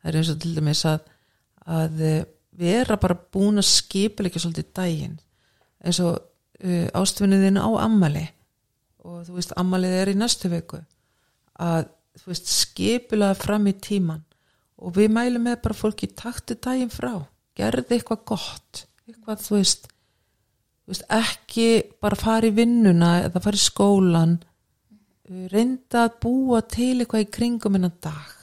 Það 0.00 0.10
er 0.10 0.18
eins 0.20 0.30
og 0.30 0.40
til 0.42 0.54
dæmis 0.56 0.82
að, 0.86 1.06
að 1.66 2.02
uh, 2.06 2.18
vera 2.56 2.98
bara 3.02 3.18
búin 3.34 3.60
að 3.60 3.68
skipuleika 3.70 4.42
svolítið 4.42 4.70
daginn. 4.76 5.16
Eins 5.82 6.00
og 6.04 6.14
uh, 6.16 6.86
ástfinniðin 6.96 7.60
á 7.60 7.68
ammali 7.82 8.26
og 9.06 9.22
þú 9.26 9.36
veist, 9.36 9.54
ammalið 9.58 9.98
er 10.00 10.10
í 10.10 10.16
næstu 10.18 10.50
viku. 10.50 10.80
Að 11.62 11.90
þú 12.16 12.32
veist, 12.32 12.50
skipulega 12.50 13.36
fram 13.38 13.68
í 13.70 13.74
tíman 13.76 14.24
og 14.76 14.96
við 14.96 15.12
mælum 15.16 15.46
með 15.48 15.60
bara 15.64 15.76
fólki 15.76 16.08
taktu 16.12 16.56
daginn 16.60 16.92
frá, 16.92 17.24
gerði 17.56 17.98
eitthvað 17.98 18.24
gott 18.32 18.86
eitthvað, 19.06 19.44
þú 19.46 19.56
veist 19.58 19.88
þú 20.86 20.94
veist, 20.94 21.06
ekki 21.10 21.68
bara 22.02 22.18
fara 22.18 22.46
í 22.46 22.54
vinnuna 22.54 23.12
eða 23.24 23.42
fara 23.42 23.58
í 23.58 23.64
skólan 23.64 24.36
uh, 24.38 25.44
reynda 25.52 26.06
að 26.06 26.18
búa 26.22 26.62
til 26.62 26.94
eitthvað 27.00 27.24
í 27.26 27.30
kringum 27.38 27.78
innan 27.78 27.96
dag. 28.04 28.34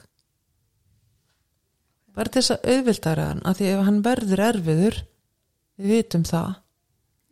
Bara 2.14 2.30
þess 2.30 2.54
að 2.54 2.68
auðvildara 2.74 3.30
hann 3.30 3.40
að 3.42 3.56
því 3.58 3.70
ef 3.72 3.80
hann 3.88 4.02
verður 4.04 4.42
erfiður 4.48 4.98
við 5.80 5.94
vitum 5.96 6.26
það. 6.28 6.52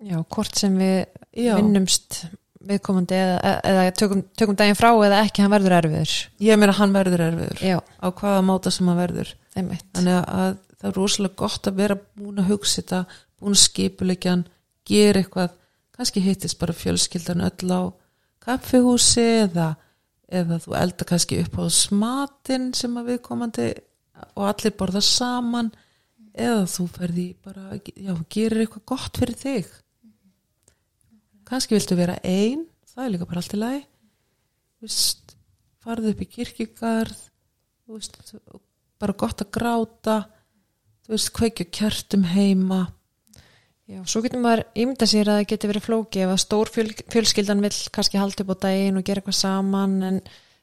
Já, 0.03 0.17
hvort 0.35 0.59
sem 0.59 0.79
við 0.81 0.97
Já. 1.45 1.53
vinnumst 1.61 2.25
viðkomandi 2.69 3.17
eða, 3.19 3.53
eða 3.69 3.85
tökum, 3.99 4.23
tökum 4.39 4.59
daginn 4.59 4.79
frá 4.79 4.91
eða 4.93 5.23
ekki 5.25 5.45
hann 5.45 5.53
verður 5.53 5.77
erfiður. 5.79 6.15
Ég 6.43 6.61
meina 6.61 6.75
hann 6.77 6.95
verður 6.95 7.25
erfiður. 7.27 7.63
Já, 7.65 7.79
á 7.81 8.07
hvaða 8.09 8.45
máta 8.47 8.73
sem 8.75 8.89
hann 8.91 9.01
verður. 9.01 9.33
Einmitt. 9.59 9.87
Þannig 9.97 10.19
að 10.21 10.57
það 10.79 10.89
er 10.91 10.99
rosalega 10.99 11.39
gott 11.43 11.69
að 11.69 11.79
vera 11.83 11.99
búin 12.01 12.43
að 12.43 12.51
hugsa 12.53 12.81
þetta 12.81 13.03
búin 13.43 13.57
að 13.57 13.63
skipuleikja 13.65 14.35
hann 14.35 14.45
gera 14.89 15.23
eitthvað. 15.23 15.55
Kannski 15.93 16.25
hittist 16.25 16.59
bara 16.61 16.77
fjölskyldan 16.77 17.45
öll 17.47 17.73
á 17.75 17.83
kaffihúsi 18.43 19.27
eða, 19.45 19.69
eða 20.33 20.59
þú 20.65 20.77
elda 20.81 21.07
kannski 21.09 21.43
upp 21.45 21.61
á 21.61 21.65
smatin 21.71 22.73
sem 22.77 22.97
að 22.99 23.13
viðkomandi 23.13 23.69
og 24.33 24.49
allir 24.49 24.77
borða 24.79 25.05
saman. 25.05 25.73
Eða 26.33 26.65
þú 26.73 26.87
ferði 26.95 27.27
bara 27.45 27.77
já, 27.77 28.15
gerir 28.33 28.63
eitthvað 28.65 28.87
gott 28.89 29.19
fyrir 29.21 29.37
þig 29.37 29.73
kannski 31.53 31.77
viltu 31.77 31.99
vera 31.99 32.17
einn 32.25 32.65
það 32.93 33.05
er 33.05 33.13
líka 33.15 33.29
bara 33.29 33.43
allt 33.43 33.57
í 33.57 33.61
lagi. 33.61 33.83
Vist, 34.83 35.37
farðu 35.85 36.13
upp 36.13 36.25
í 36.25 36.31
kirkigarð 36.33 37.21
veist, 37.93 38.19
bara 39.03 39.17
gott 39.19 39.45
að 39.45 39.53
gráta 39.55 40.17
þú 41.05 41.15
veist, 41.15 41.33
kveikja 41.37 41.69
kjartum 41.73 42.27
heima. 42.33 42.85
Já, 43.91 44.01
svo 44.09 44.23
getur 44.25 44.41
maður 44.41 44.63
ímynda 44.79 45.09
sér 45.11 45.29
að 45.29 45.41
það 45.41 45.49
getur 45.51 45.73
verið 45.73 45.87
flóki 45.89 46.23
ef 46.23 46.33
að 46.33 46.41
stór 46.41 46.71
fjöl, 46.73 46.87
fjölskyldan 47.13 47.65
vil 47.65 47.73
kannski 47.93 48.21
halda 48.21 48.45
upp 48.45 48.53
á 48.55 48.63
daginn 48.69 49.01
og 49.01 49.05
gera 49.05 49.21
eitthvað 49.21 49.41
saman 49.41 49.97
en, 50.07 50.21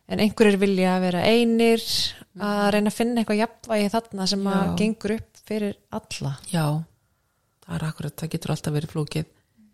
en 0.09 0.23
einhverjir 0.23 0.61
vilja 0.61 0.95
að 0.95 1.03
vera 1.05 1.25
einir 1.27 1.83
að 2.39 2.69
reyna 2.75 2.93
að 2.93 2.95
finna 2.95 3.21
eitthvað 3.21 3.41
jafnvægi 3.43 3.91
þarna 3.93 4.29
sem 4.31 4.47
að 4.49 4.63
Já. 4.63 4.71
gengur 4.79 5.15
upp 5.17 5.43
fyrir 5.49 5.75
alla. 5.99 6.31
Já, 6.49 6.65
það 7.65 7.75
er 7.75 7.85
akkurat 7.89 8.23
það 8.23 8.33
getur 8.37 8.55
alltaf 8.55 8.77
verið 8.79 8.95
flókið 8.95 9.29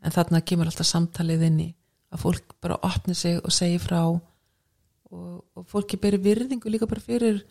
en 0.05 0.13
þarna 0.13 0.43
kemur 0.45 0.69
alltaf 0.69 0.87
samtalið 0.89 1.47
inn 1.49 1.59
í 1.65 1.67
að 2.13 2.21
fólk 2.21 2.55
bara 2.63 2.77
opni 2.85 3.15
sig 3.17 3.39
og 3.41 3.53
segi 3.53 3.79
frá. 3.81 3.99
Og, 4.05 5.35
og 5.55 5.67
fólki 5.69 5.99
beri 6.01 6.19
virðingu 6.21 6.71
líka 6.71 6.87
bara 6.89 7.03
fyrir 7.03 7.41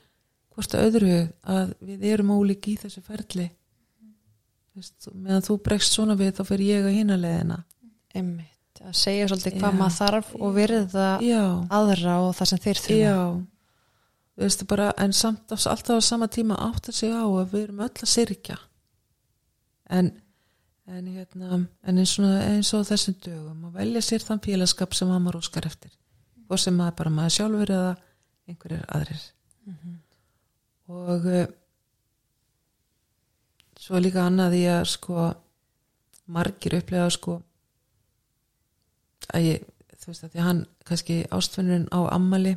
hvort 0.55 0.75
að 0.75 0.89
öðru 0.89 1.21
að 1.51 1.75
við 1.85 2.09
erum 2.13 2.35
ólík 2.35 2.69
í 2.71 2.77
þessu 2.81 3.03
ferli. 3.05 3.49
Vist, 4.75 5.09
meðan 5.13 5.45
þú 5.47 5.59
bregst 5.63 5.95
svona 5.95 6.17
við 6.19 6.35
þá 6.39 6.43
fyrir 6.49 6.71
ég 6.73 6.89
að 6.89 6.97
hina 6.99 7.19
leðina 7.19 7.61
einmitt, 8.15 8.81
að 8.83 8.95
segja 8.99 9.29
svolítið 9.31 9.59
hvað 9.61 9.77
maður 9.79 9.97
þarf 9.99 10.31
og 10.39 10.55
virða 10.55 11.09
já, 11.23 11.43
aðra 11.79 12.17
og 12.25 12.33
það 12.39 12.51
sem 12.51 12.63
þeir 12.65 12.81
þurfa. 12.85 13.01
Já. 13.01 13.19
Þú 14.35 14.43
veist 14.43 14.65
bara, 14.71 14.89
en 14.99 15.15
samt 15.15 15.55
alltaf 15.55 15.91
á 15.95 16.03
sama 16.03 16.27
tíma 16.31 16.59
átt 16.59 16.91
að 16.91 16.99
segja 16.99 17.23
á 17.23 17.27
að 17.27 17.53
við 17.55 17.67
erum 17.69 17.83
öll 17.87 17.93
að 17.93 18.11
syrkja 18.11 18.59
en 19.95 20.11
en, 20.87 21.07
hérna, 21.09 21.61
en 21.83 21.99
eins, 22.01 22.15
og, 22.21 22.33
eins 22.45 22.73
og 22.77 22.87
þessum 22.89 23.17
dögum 23.25 23.69
að 23.69 23.79
velja 23.81 24.03
sér 24.05 24.25
þann 24.25 24.43
félagskap 24.45 24.97
sem 24.97 25.11
maður 25.11 25.41
óskar 25.41 25.69
eftir. 25.69 25.93
Og 26.49 26.61
sem 26.61 26.77
maður 26.77 26.99
bara 27.01 27.15
maður 27.15 27.37
sjálfur 27.39 27.73
eða 27.73 27.93
einhverjir 28.51 28.85
aðrir. 28.93 29.23
Og 30.93 31.29
uh, 31.33 31.47
svo 33.81 34.01
líka 34.01 34.27
annað 34.29 34.59
í 34.61 34.65
að 34.69 34.85
sko 34.93 35.31
margir 36.35 36.79
upplega 36.79 37.09
sko 37.13 37.39
að 39.35 39.49
ég, 39.49 39.67
þú 40.01 40.11
veist 40.11 40.25
að 40.27 40.31
því 40.33 40.41
að 40.41 40.49
hann 40.49 40.63
kannski 40.89 41.17
ástfinnurinn 41.33 41.89
á 41.93 42.01
ammali 42.13 42.55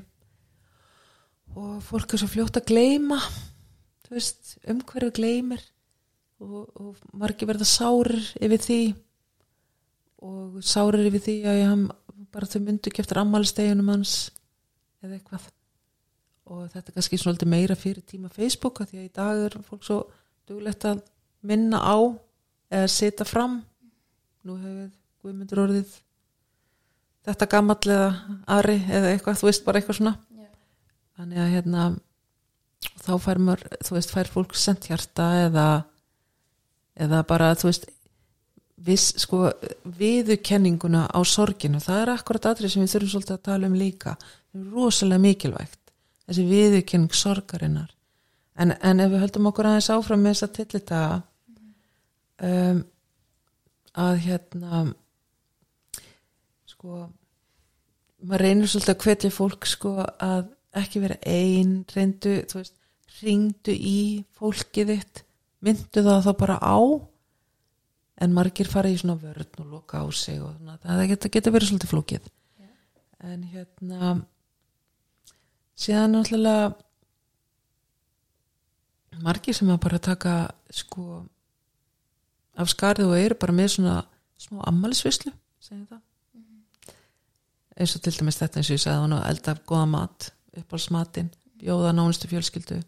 og 1.55 1.79
fólk 1.83 2.13
er 2.13 2.21
svo 2.21 2.29
fljótt 2.31 2.59
að 2.59 2.69
gleyma 2.71 3.19
þú 4.05 4.15
veist, 4.15 4.55
umhverju 4.67 5.13
gleymir 5.15 5.63
og, 6.43 6.63
og 6.77 6.95
margir 7.17 7.49
verða 7.49 7.67
sárir 7.67 8.19
yfir 8.41 8.63
því. 8.63 8.81
Og 10.27 10.57
sárir 10.65 11.07
yfir 11.09 11.23
því 11.23 11.37
að 11.49 11.59
ég, 11.61 11.85
bara 12.33 12.49
þau 12.49 12.59
myndu 12.65 12.93
eftir 12.93 13.21
ammalisteginum 13.21 13.93
hans 13.93 14.15
eða 15.03 15.17
eitthvað. 15.17 15.49
Og 16.47 16.63
þetta 16.71 16.91
er 16.91 16.95
kannski 16.95 17.19
svolítið 17.19 17.51
meira 17.51 17.75
fyrir 17.75 18.05
tíma 18.07 18.31
Facebook 18.31 18.81
að 18.81 18.93
því 18.93 19.01
að 19.01 19.07
í 19.07 19.13
dag 19.17 19.43
er 19.47 19.57
fólk 19.67 19.83
svo 19.83 19.99
duglegt 20.47 20.85
að 20.87 21.03
minna 21.47 21.81
á 21.83 21.97
eða 22.71 22.91
setja 22.91 23.27
fram. 23.27 23.61
Nú 24.47 24.55
hefur 24.61 24.93
Guðmundur 25.25 25.63
orðið 25.65 25.95
þetta 27.27 27.47
gamall 27.51 27.81
eða 27.83 28.39
Ari 28.55 28.77
eða 28.85 29.11
eitthvað, 29.11 29.39
þú 29.41 29.49
veist 29.49 29.65
bara 29.65 29.81
eitthvað 29.81 29.99
svona. 29.99 30.15
Þannig 31.17 31.41
að 31.41 31.53
hérna 31.55 31.85
þá 33.01 33.13
fær 33.23 33.39
maður, 33.41 33.63
þú 33.83 33.95
veist, 33.97 34.11
fær 34.13 34.29
fólk 34.31 34.55
sent 34.55 34.87
hjarta 34.87 35.27
eða 35.47 35.67
eða 36.97 37.23
bara, 37.27 37.53
þú 37.57 37.69
veist 37.69 37.87
viss, 38.87 39.13
sko, 39.21 39.47
viðurkenninguna 39.97 41.07
á 41.09 41.19
sorginu, 41.25 41.81
það 41.83 42.03
er 42.03 42.13
akkurat 42.13 42.49
atrið 42.51 42.73
sem 42.73 42.85
við 42.85 42.93
þurfum 42.93 43.13
svolítið 43.13 43.37
að 43.37 43.45
tala 43.49 43.69
um 43.69 43.77
líka. 43.77 44.15
Rosalega 44.73 45.23
mikilvægt 45.23 45.81
þessi 46.27 46.45
viðurkenning 46.47 47.15
sorgarinnar. 47.15 47.91
En, 48.57 48.73
en 48.81 49.03
ef 49.03 49.11
við 49.13 49.23
höldum 49.23 49.49
okkur 49.51 49.69
aðeins 49.69 49.91
áfram 49.93 50.23
með 50.23 50.33
þess 50.33 50.47
að 50.47 50.55
tillita 50.57 51.01
um, 52.47 52.79
að 53.97 54.15
hérna 54.25 54.81
sko 56.73 57.05
maður 58.27 58.43
reynir 58.43 58.71
svolítið 58.71 58.95
að 58.95 59.05
hvetja 59.05 59.33
fólk 59.33 59.69
sko 59.69 59.93
að 60.01 60.49
ekki 60.77 61.03
vera 61.03 61.19
ein 61.25 61.77
reyndu, 61.93 62.33
þú 62.49 62.59
veist, 62.59 62.75
ringdu 63.21 63.73
í 63.73 63.99
fólkið 64.37 64.91
þitt 64.93 65.23
myndu 65.65 66.03
það 66.05 66.25
þá 66.25 66.31
bara 66.39 66.57
á. 66.61 66.77
En 68.17 68.33
margir 68.33 68.69
fara 68.69 68.89
í 68.89 68.97
svona 68.97 69.19
vörn 69.21 69.61
og 69.61 69.69
loka 69.75 70.01
á 70.01 70.05
sig 70.09 70.41
og 70.41 70.57
það 70.81 71.05
geta, 71.11 71.29
geta 71.29 71.53
verið 71.53 71.69
svolítið 71.69 71.91
flókið. 71.91 72.29
En 73.21 73.43
hérna 73.45 74.11
síðan 75.77 76.15
náttúrulega 76.15 76.73
margir 79.21 79.57
sem 79.57 79.69
að 79.73 79.83
bara 79.85 80.01
taka 80.01 80.33
sko 80.73 81.23
af 82.57 82.69
skarið 82.73 83.11
og 83.11 83.21
eru 83.21 83.37
bara 83.37 83.55
með 83.55 83.71
svona 83.75 83.95
smá 84.41 84.61
ammælisvislu 84.69 85.33
segjum 85.61 85.85
það. 85.89 86.01
Eins 87.77 87.93
og 87.93 88.01
til 88.01 88.15
dæmis 88.17 88.39
þetta 88.41 88.59
eins 88.59 88.69
og 88.71 88.77
ég 88.77 88.81
sagði 88.81 89.17
að 89.17 89.27
elda 89.29 89.57
góða 89.69 89.87
mat 89.93 90.29
uppálsmatin, 90.57 91.29
bjóða 91.61 91.93
nánustu 91.93 92.29
fjölskyldu 92.29 92.79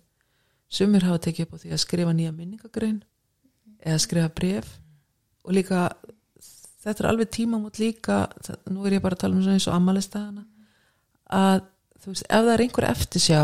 sumir 0.70 1.05
hafa 1.07 1.24
tekið 1.26 1.47
upp 1.47 1.57
á 1.57 1.61
því 1.63 1.74
að 1.74 1.84
skrifa 1.84 2.13
nýja 2.15 2.36
minningagrein 2.36 3.01
eða 3.80 4.03
skrifa 4.05 4.32
bref 4.39 4.72
og 5.43 5.55
líka 5.57 5.89
þetta 6.84 7.03
er 7.03 7.09
alveg 7.09 7.32
tímamót 7.36 7.82
líka 7.82 8.22
nú 8.70 8.86
er 8.86 8.97
ég 8.97 9.03
bara 9.03 9.17
að 9.17 9.26
tala 9.26 9.38
um 9.38 9.43
svona 9.43 9.57
eins 9.57 9.67
og 9.70 9.78
ammælistæðana 9.78 10.45
að 11.30 11.63
þú 11.99 12.13
veist, 12.13 12.26
ef 12.26 12.43
það 12.45 12.53
er 12.53 12.63
einhver 12.65 12.89
eftirsjá 12.89 13.41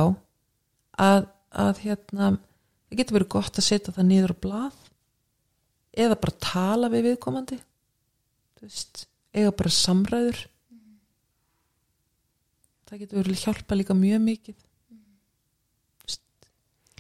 að, 1.02 1.28
að 1.52 1.82
hérna 1.84 2.32
það 2.36 3.00
getur 3.00 3.18
verið 3.20 3.34
gott 3.36 3.60
að 3.60 3.68
setja 3.68 3.96
það 3.96 4.10
niður 4.12 4.36
á 4.36 4.44
blað 4.46 4.82
eða 6.06 6.20
bara 6.22 6.44
tala 6.44 6.92
við 6.92 7.10
viðkomandi 7.10 7.60
þú 8.56 8.68
veist, 8.68 9.06
eiga 9.36 9.54
bara 9.56 9.72
samræður. 9.74 10.42
Það 12.86 13.02
getur 13.02 13.20
verið 13.20 13.42
hjálpa 13.42 13.78
líka 13.78 13.98
mjög 13.98 14.24
mikið 14.26 14.65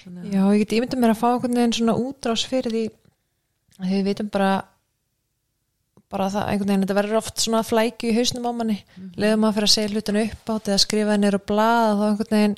þannig 0.05 0.35
Já, 0.35 0.41
ég 0.45 0.63
get 0.63 0.77
ímyndið 0.77 1.01
mér 1.01 1.13
að 1.15 1.19
fá 1.21 1.27
einhvern 1.31 1.59
veginn 1.59 1.75
svona 1.79 1.97
útrás 1.99 2.45
fyrir 2.47 2.73
því 2.75 2.85
að 3.81 3.91
við 3.91 4.07
vitum 4.09 4.31
bara 4.31 4.51
bara 6.15 6.27
það, 6.31 6.49
einhvern 6.51 6.69
veginn, 6.69 6.85
þetta 6.85 6.99
verður 6.99 7.19
oft 7.19 7.41
svona 7.41 7.63
flæki 7.65 8.11
í 8.11 8.15
hausnum 8.15 8.45
á 8.47 8.51
manni, 8.55 8.77
mm 8.95 9.15
leðum 9.19 9.41
maður 9.41 9.57
fyrir 9.57 9.69
að 9.69 9.73
segja 9.73 9.93
hlutinu 9.93 10.25
upp 10.29 10.51
átt 10.53 10.69
eða 10.69 10.83
skrifa 10.83 11.15
henni 11.15 11.31
á 11.33 11.47
blað 11.49 11.95
þá 11.99 12.05
einhvern 12.09 12.35
veginn 12.35 12.57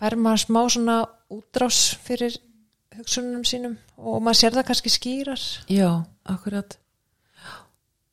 fær 0.00 0.16
maður 0.20 0.42
smá 0.42 0.60
svona 0.74 0.96
útrás 1.32 1.78
fyrir 2.04 2.36
hugsunum 2.98 3.44
sínum 3.46 3.76
og 3.98 4.22
maður 4.22 4.40
sér 4.40 4.56
það 4.58 4.68
kannski 4.70 4.92
skýrar. 4.92 5.44
Já, 5.70 6.04
akkurat. 6.30 6.76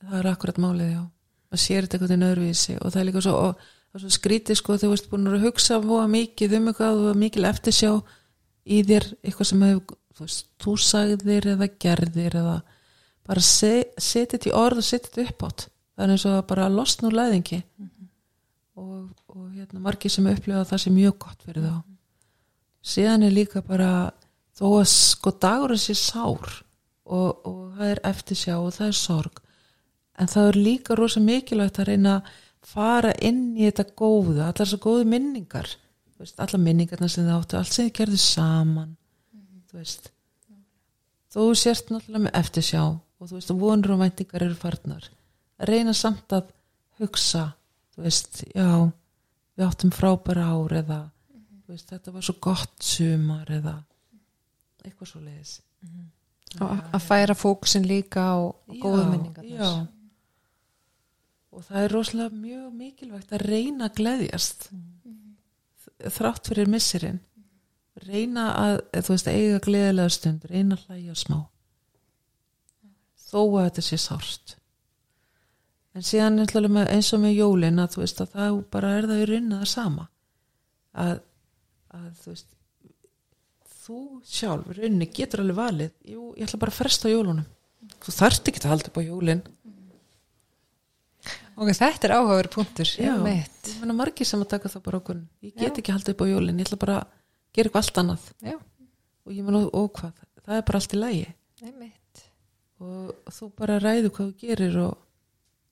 Það 0.01 0.18
er 0.20 0.30
akkurat 0.32 0.62
málið, 0.62 0.95
já. 0.95 1.03
Maður 1.51 1.64
sér 1.66 1.86
þetta 1.86 1.97
einhvern 1.97 2.14
veginn 2.14 2.30
öðruvísi 2.30 2.78
og 2.80 2.93
það 2.93 3.01
er 3.01 3.07
líka 3.09 3.24
svo, 3.26 3.36
og, 3.49 3.68
svo 4.01 4.14
skrítið 4.16 4.59
sko 4.59 4.78
þú 4.82 4.93
veist 4.93 5.12
búin 5.12 5.30
að 5.30 5.45
hugsa 5.45 5.80
mikið 5.82 6.57
um 6.57 6.72
eitthvað 6.72 7.03
og 7.12 7.22
mikil 7.22 7.45
eftirsjá 7.49 7.93
í 8.66 8.82
þér 8.88 9.07
eitthvað 9.22 9.49
sem 9.51 9.66
hefur, 9.68 9.97
þú 10.16 10.28
veist, 10.28 10.47
þú 10.62 10.78
sagðir 10.86 11.51
eða 11.55 11.68
gerðir 11.82 12.39
eða 12.41 12.55
bara 13.28 13.43
se, 13.45 13.74
setja 13.97 14.38
þetta 14.38 14.49
í 14.49 14.57
orð 14.57 14.82
og 14.82 14.89
þetta 14.89 15.26
upp 15.28 15.45
átt 15.47 15.68
það 16.01 16.07
er 16.07 16.14
eins 16.16 16.26
og 16.26 16.47
bara 16.49 16.70
losna 16.72 17.09
úr 17.09 17.18
læðingi. 17.20 17.62
Og, 18.82 19.12
og 19.30 19.47
hérna 19.53 19.82
margir 19.84 20.12
sem 20.12 20.28
upplifa 20.32 20.64
það 20.66 20.84
sem 20.86 20.95
mjög 20.95 21.18
gott 21.22 21.45
fyrir 21.45 21.68
þá. 21.68 21.76
Síðan 22.82 23.26
er 23.28 23.36
líka 23.36 23.62
bara 23.62 23.91
þó 24.57 24.66
að 24.80 24.88
sko 24.89 25.34
dagur 25.43 25.76
sér 25.78 25.99
sár 25.99 26.55
og, 27.05 27.43
og 27.45 27.76
það 27.78 27.91
er 27.91 28.01
eftirsjá 28.09 28.55
og 28.57 28.72
það 28.78 28.88
er 28.88 28.97
sorg 28.97 29.41
en 30.22 30.32
það 30.32 30.47
er 30.49 30.59
líka 30.66 30.97
rosa 30.97 31.22
mikilvægt 31.24 31.80
að 31.82 31.91
reyna 31.91 32.16
að 32.20 32.32
fara 32.72 33.12
inn 33.26 33.55
í 33.57 33.66
þetta 33.68 33.88
góðu, 33.97 34.36
allar 34.38 34.57
þessar 34.59 34.82
góðu 34.84 35.05
minningar 35.09 35.70
veist, 36.24 36.39
allar 36.39 36.63
minningarna 36.63 37.09
sem 37.11 37.28
þið 37.28 37.38
áttu 37.38 37.59
allt 37.59 37.76
sem 37.76 37.88
þið 37.88 37.95
gerðu 37.99 38.19
saman 38.24 38.95
þú 39.72 39.80
veist. 39.80 40.11
Þú 41.32 41.45
sért 41.55 41.91
náttúrulega 41.93 42.26
með 42.26 42.38
eftirsjá 42.41 42.82
og 42.88 43.30
þú 43.30 43.38
veist, 43.38 43.53
vonur 43.61 43.95
og 43.95 44.01
væntingar 44.01 44.47
eru 44.47 44.57
farnar. 44.59 45.07
Að 45.61 45.72
reyna 45.72 45.93
samt 45.95 46.36
að 46.36 46.51
hugsa 47.01 47.45
þú 47.95 48.05
veist, 48.07 48.43
já 48.51 48.91
við 49.55 49.67
áttum 49.67 49.93
frábæra 49.93 50.47
ár 50.51 50.76
eða 50.82 50.99
þú 51.65 51.76
veist, 51.76 51.89
þetta 51.91 52.15
var 52.15 52.26
svo 52.28 52.38
gott 52.43 52.76
sumar 52.86 53.51
eða 53.51 53.78
eitthvað 54.86 55.11
svo 55.11 55.22
leiðis 55.24 55.59
að 56.59 56.82
að 56.91 57.03
færa 57.05 57.36
fókusin 57.38 57.88
líka 57.88 58.24
á 58.28 58.38
góðu 58.82 59.05
minningar 59.11 59.45
já. 59.47 59.88
og 61.51 61.63
það 61.67 61.84
er 61.84 61.95
rosalega 61.95 62.36
mjög 62.36 62.74
mikilvægt 62.76 63.32
að 63.32 63.45
reyna 63.45 63.88
að 63.88 63.95
gleðjast 64.01 64.67
þrátt 66.10 66.49
fyrir 66.49 66.72
missirinn 66.72 67.20
reyna 68.08 68.47
að, 68.56 68.78
eða 68.93 69.06
þú 69.06 69.16
veist, 69.16 69.30
eiga 69.32 69.60
gleðilega 69.66 70.14
stund, 70.16 70.47
reyna 70.49 70.78
að 70.78 70.86
hlæja 70.88 71.18
smá. 71.20 71.38
Þó 73.32 73.41
að 73.41 73.66
þetta 73.68 73.84
sé 73.88 73.99
sárt. 74.02 74.56
En 75.91 76.08
síðan 76.08 76.39
eins 76.39 77.12
og 77.12 77.22
með 77.24 77.36
jólin 77.36 77.82
að 77.84 77.95
þú 77.95 78.04
veist 78.06 78.24
að 78.24 78.34
það 78.38 78.58
bara 78.72 78.93
er 78.97 79.08
það 79.12 79.22
í 79.24 79.41
það 79.52 79.66
sama. 79.74 80.08
Að, 80.91 81.14
að 81.91 82.10
þú 82.22 82.32
veist 82.32 82.58
þú 83.82 84.02
sjálf, 84.28 84.70
rauninni 84.78 85.08
getur 85.12 85.41
alveg 85.43 85.58
valið 85.58 85.91
jú, 86.14 86.30
ég 86.38 86.47
ætla 86.47 86.62
bara 86.62 86.74
að 86.74 86.80
fresta 86.80 87.12
jólunum. 87.12 87.47
Þú 88.02 88.14
þarft 88.16 88.49
ekki 88.52 88.62
að 88.64 88.72
halda 88.72 88.91
upp 88.91 88.99
á 89.02 89.04
jólin 89.04 89.41
Ok, 91.61 91.69
þetta 91.78 92.07
er 92.07 92.13
áhugaður 92.17 92.49
punktur. 92.55 92.89
Já, 92.97 93.11
ég 93.13 93.78
meina 93.82 93.93
margir 93.97 94.26
sem 94.26 94.41
að 94.41 94.53
taka 94.55 94.72
það 94.72 94.84
bara 94.88 94.99
okkur. 95.01 95.19
Ég 95.45 95.53
get 95.59 95.78
ekki 95.78 95.91
að 95.91 95.99
halda 95.99 96.15
upp 96.15 96.24
á 96.24 96.32
jólin, 96.32 96.57
ég 96.61 96.65
ætla 96.67 96.80
bara 96.82 96.97
að 97.01 97.11
gera 97.53 97.69
eitthvað 97.69 97.84
allt 97.84 98.01
annað. 98.01 98.28
Já, 98.41 98.55
og 99.28 99.36
ég 99.36 99.45
meina, 99.45 99.61
og 99.67 99.89
hvað, 99.99 100.24
það 100.41 100.57
er 100.57 100.67
bara 100.69 100.82
allt 100.82 100.95
í 100.95 101.01
lægi 101.01 101.28
einmitt. 101.61 102.24
Og 102.82 103.34
þú 103.36 103.49
bara 103.59 103.80
ræður 103.82 104.13
hvað 104.15 104.30
þú 104.32 104.45
gerir 104.47 104.78
og, 104.82 104.93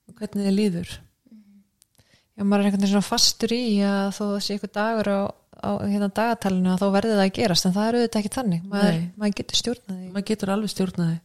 og 0.06 0.20
hvernig 0.20 0.46
þið 0.46 0.56
líður. 0.56 0.92
Já, 2.38 2.44
maður 2.44 2.60
er 2.62 2.68
einhvern 2.68 2.84
veginn 2.84 2.92
svona 2.94 3.08
fastur 3.08 3.54
í 3.56 3.62
að 3.84 4.12
þó 4.16 4.24
sé 4.38 4.54
eitthvað 4.54 4.76
dagur 4.78 5.10
á, 5.10 5.20
á 5.66 5.70
hérna 5.82 6.10
dagatalinu 6.14 6.70
að 6.72 6.84
þá 6.84 6.86
verði 6.94 7.16
það 7.16 7.24
að 7.24 7.34
gerast 7.40 7.66
en 7.66 7.74
það 7.74 7.88
er 7.88 7.98
auðvitað 7.98 8.20
ekki 8.22 8.34
þannig. 8.36 8.62
Maður, 8.70 9.00
maður 9.20 9.34
getur 9.40 9.60
stjórnað 9.60 9.98
því. 9.98 10.12
Maður 10.14 10.28
getur 10.30 10.52
alveg 10.54 10.72
stjórnaði 10.74 11.18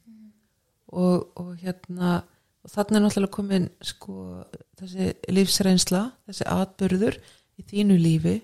og, 0.95 1.28
og 1.41 1.53
hérna 1.61 2.15
og 2.66 2.74
þannig 2.74 2.97
er 2.97 3.03
náttúrulega 3.05 3.36
komin 3.36 3.68
sko, 3.86 4.16
þessi 4.80 5.11
lífsreynsla 5.30 6.01
þessi 6.26 6.47
atbyrður 6.49 7.20
í 7.61 7.66
þínu 7.70 7.97
lífi 8.01 8.39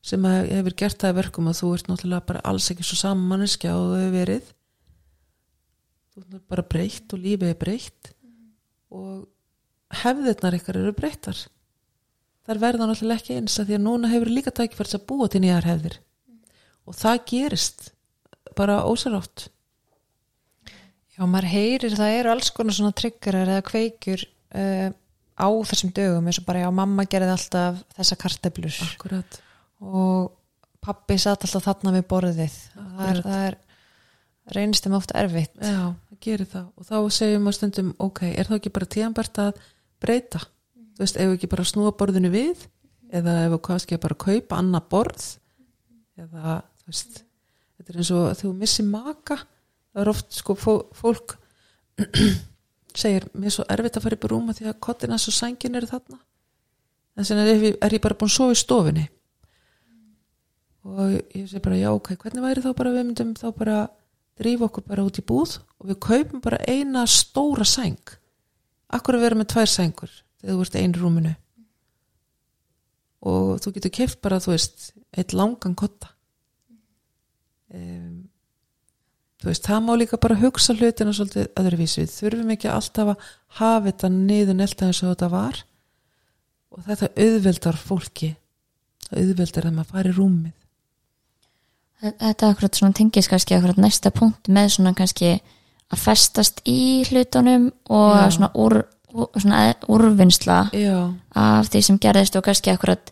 sem 0.00 0.24
hefur 0.24 0.76
gert 0.80 1.00
það 1.00 1.12
að 1.12 1.18
verkum 1.18 1.50
að 1.50 1.58
þú 1.60 1.74
ert 1.76 1.90
náttúrulega 1.90 2.28
bara 2.30 2.42
alls 2.48 2.70
ekki 2.72 2.86
svo 2.88 2.96
saman 2.96 3.28
manneskja 3.28 3.74
og 3.76 3.92
þau 3.92 4.14
verið. 4.14 4.48
Þú 6.14 6.22
ert 6.24 6.46
bara 6.54 6.66
breytt 6.72 7.14
og 7.14 7.20
lífið 7.20 7.52
er 7.52 7.58
breytt 7.60 8.12
og 8.96 9.26
hefðirnar 10.00 10.56
ykkar 10.56 10.80
eru 10.80 10.94
breyttar. 10.96 11.44
Þar 12.48 12.62
verða 12.64 12.88
náttúrulega 12.88 13.20
ekki 13.20 13.36
eins 13.36 13.58
að 13.60 13.68
því 13.68 13.76
að 13.76 13.84
núna 13.84 14.12
hefur 14.14 14.32
líka 14.32 14.54
tækifærs 14.56 14.96
að 14.96 15.06
búa 15.12 15.28
til 15.28 15.44
nýjar 15.44 15.68
hefðir. 15.68 16.00
Og 16.88 16.96
það 16.96 17.24
gerist 17.28 17.90
bara 18.56 18.80
ósarátt 18.88 19.50
Já, 21.20 21.26
maður 21.28 21.50
heyrir 21.52 21.94
það 21.98 22.14
eru 22.16 22.30
alls 22.32 22.48
konar 22.56 22.72
svona 22.72 22.96
triggerar 22.96 23.50
eða 23.52 23.64
kveikjur 23.68 24.22
uh, 24.56 24.86
á 25.36 25.48
þessum 25.68 25.90
dögum 25.92 26.30
eins 26.30 26.38
og 26.40 26.46
bara 26.46 26.62
já, 26.62 26.68
mamma 26.72 27.04
gerði 27.04 27.34
alltaf 27.34 27.82
þessa 27.98 28.16
karteblur 28.22 28.78
akkurat. 28.86 29.36
Og 29.84 30.30
pappi 30.80 31.18
satt 31.20 31.44
alltaf 31.44 31.66
þarna 31.66 31.92
við 31.98 32.06
borðið. 32.08 32.56
Það 32.72 33.10
er, 33.10 33.20
það 33.26 33.44
er 33.50 33.58
reynist 34.56 34.88
þeim 34.88 34.96
ofta 34.96 35.18
erfitt. 35.20 35.60
Já, 35.60 35.92
það 35.92 36.22
gerir 36.24 36.50
það. 36.56 36.66
Og 36.72 36.88
þá 36.88 36.96
segjum 37.18 37.50
við 37.50 37.58
stundum, 37.58 37.92
ok, 38.08 38.24
er 38.30 38.48
það 38.48 38.60
ekki 38.62 38.74
bara 38.80 38.90
tíðanbært 38.96 39.44
að 39.44 39.62
breyta? 40.00 40.42
Þú 40.96 41.04
veist, 41.04 41.20
ef 41.20 41.36
ekki 41.36 41.52
bara 41.52 41.68
snúa 41.68 41.92
borðinu 42.00 42.32
við? 42.32 42.64
Eða 43.12 43.36
ef 43.44 43.54
við 43.58 43.64
kannski 43.68 44.00
bara 44.00 44.20
kaupa 44.24 44.64
annað 44.64 44.88
borð? 44.96 45.30
Eða, 46.16 46.60
þú 46.80 46.94
veist 46.94 47.22
þetta 47.76 47.92
er 47.92 48.00
eins 48.00 48.16
og 48.16 48.28
þú 48.40 48.56
missir 48.56 48.88
maka 48.88 49.42
það 49.94 50.02
er 50.02 50.10
oft, 50.12 50.32
sko, 50.34 50.56
fó, 50.58 50.72
fólk 50.96 51.36
segir, 53.00 53.26
mér 53.34 53.50
er 53.50 53.54
svo 53.54 53.66
erfitt 53.70 53.98
að 53.98 54.06
fara 54.06 54.18
upp 54.18 54.26
í 54.26 54.30
rúma 54.32 54.56
því 54.56 54.68
að 54.70 54.82
kottina 54.86 55.18
svo 55.20 55.34
sængin 55.34 55.78
eru 55.78 55.90
þarna. 55.90 56.20
En 57.18 57.26
sen 57.26 57.40
er, 57.42 57.64
er 57.74 57.96
ég 57.96 58.02
bara 58.02 58.16
búin 58.18 58.30
að 58.30 58.36
sofa 58.36 58.56
í 58.56 58.60
stofinni 58.60 59.06
og 60.80 61.12
ég 61.36 61.44
segi 61.44 61.60
bara, 61.60 61.76
já, 61.76 61.90
ok, 61.92 62.14
hvernig 62.22 62.44
væri 62.44 62.62
þá 62.64 62.70
bara 62.76 62.92
við 62.94 63.04
myndum 63.04 63.34
þá 63.36 63.50
bara 63.52 63.76
drífa 64.40 64.66
okkur 64.70 64.86
bara 64.88 65.04
út 65.04 65.18
í 65.20 65.24
búð 65.28 65.58
og 65.76 65.90
við 65.90 65.98
kaupum 66.06 66.40
bara 66.40 66.60
eina 66.64 67.04
stóra 67.10 67.66
sæng. 67.68 68.14
Akkur 68.90 69.18
að 69.18 69.26
vera 69.26 69.38
með 69.38 69.50
tvær 69.52 69.70
sængur 69.70 70.14
þegar 70.40 70.56
þú 70.56 70.64
ert 70.64 70.78
einu 70.80 71.02
rúminu? 71.02 71.34
Og 73.28 73.60
þú 73.60 73.74
getur 73.76 73.92
keft 73.98 74.22
bara, 74.24 74.40
þú 74.40 74.54
veist, 74.54 74.90
eitt 75.12 75.34
langan 75.36 75.76
kotta 75.76 76.14
um, 77.74 78.29
þú 79.40 79.48
veist, 79.48 79.66
það 79.66 79.82
má 79.86 79.92
líka 79.96 80.20
bara 80.20 80.38
hugsa 80.40 80.76
hlutina 80.76 81.14
svolítið 81.16 81.48
öðruvísi. 81.60 82.04
Við 82.04 82.14
þurfum 82.18 82.54
ekki 82.54 82.70
alltaf 82.70 83.12
að 83.14 83.28
hafa 83.60 83.84
þetta 83.88 84.10
niður 84.14 84.58
nelta 84.58 84.88
eins 84.88 85.02
og 85.02 85.14
þetta 85.14 85.30
var. 85.32 85.62
Og 86.70 86.82
þetta 86.86 87.10
auðveldar 87.24 87.78
fólki. 87.80 88.34
Það 89.08 89.22
auðveldar 89.24 89.68
að 89.70 89.78
maður 89.78 89.94
fari 89.96 90.12
rúmið. 90.16 90.56
Þetta 92.00 92.46
er 92.46 92.52
akkurat 92.54 92.78
svona 92.78 92.96
tengis 92.96 93.28
kannski 93.28 93.56
akkurat 93.56 93.80
næsta 93.80 94.12
punkt 94.14 94.48
með 94.48 94.70
svona 94.76 94.94
kannski 94.96 95.34
að 95.90 96.04
festast 96.04 96.62
í 96.68 97.02
hlutunum 97.08 97.70
og 97.90 98.14
Já. 98.16 98.30
svona, 98.36 98.50
úr, 98.54 98.76
úr, 99.12 99.26
svona 99.34 99.74
úrvinnsla 99.90 100.60
já, 100.72 101.10
af 101.34 101.68
því 101.72 101.82
sem 101.84 101.98
gerðist 102.00 102.38
og 102.38 102.46
kannski 102.46 102.72
akkurat 102.72 103.10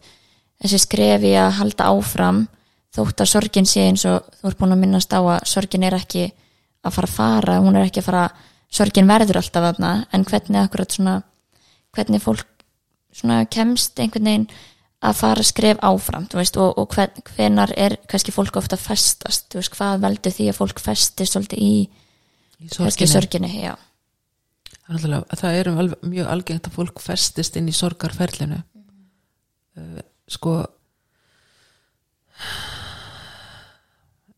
þessi 0.62 0.80
skrefi 0.84 1.34
að 1.36 1.56
halda 1.58 1.90
áfram 1.90 2.46
þótt 2.94 3.22
að 3.22 3.32
sorgin 3.32 3.68
sé 3.68 3.86
eins 3.88 4.04
og 4.08 4.28
þú 4.40 4.50
ert 4.50 4.60
búin 4.60 4.74
að 4.76 4.82
minnast 4.84 5.12
á 5.12 5.20
að 5.20 5.40
sorgin 5.50 5.86
er 5.86 5.98
ekki 5.98 6.28
að 6.86 6.94
fara 6.94 7.08
að 7.08 7.16
fara, 7.16 7.58
hún 7.64 7.76
er 7.76 7.88
ekki 7.88 8.02
að 8.02 8.08
fara 8.08 8.24
sorgin 8.72 9.08
verður 9.08 9.40
alltaf 9.40 9.66
þarna 9.66 9.92
en 10.12 10.24
hvernig 10.28 10.62
akkurat 10.62 10.94
svona 10.94 11.18
hvernig 11.96 12.22
fólk 12.22 12.46
svona 13.14 13.42
kemst 13.50 13.98
einhvern 14.00 14.28
veginn 14.28 14.50
að 14.98 15.20
fara 15.20 15.42
að 15.44 15.50
skref 15.52 15.80
áfram 15.86 16.26
veist, 16.32 16.56
og, 16.58 16.74
og 16.78 16.94
hvern, 16.94 17.22
hvenar 17.34 17.72
er 17.78 17.96
kannski 18.10 18.34
fólk 18.34 18.58
ofta 18.58 18.76
að 18.78 18.86
festast, 18.88 19.54
veist, 19.54 19.72
hvað 19.76 20.02
veldur 20.04 20.34
því 20.34 20.48
að 20.50 20.58
fólk 20.58 20.82
festist 20.82 21.36
svolítið 21.36 21.62
í 21.62 21.72
í 22.58 22.70
sorginni? 22.72 23.12
sorginni, 23.12 23.76
Það 24.88 25.04
er 25.52 25.60
er 25.60 25.70
alveg, 25.70 26.02
mjög 26.08 26.30
algengt 26.32 26.66
að 26.66 26.76
fólk 26.78 27.02
festist 27.04 27.56
inn 27.60 27.68
í 27.68 27.76
sorgarferlinu. 27.76 28.62
Uh, 29.78 30.00
sko 30.28 30.54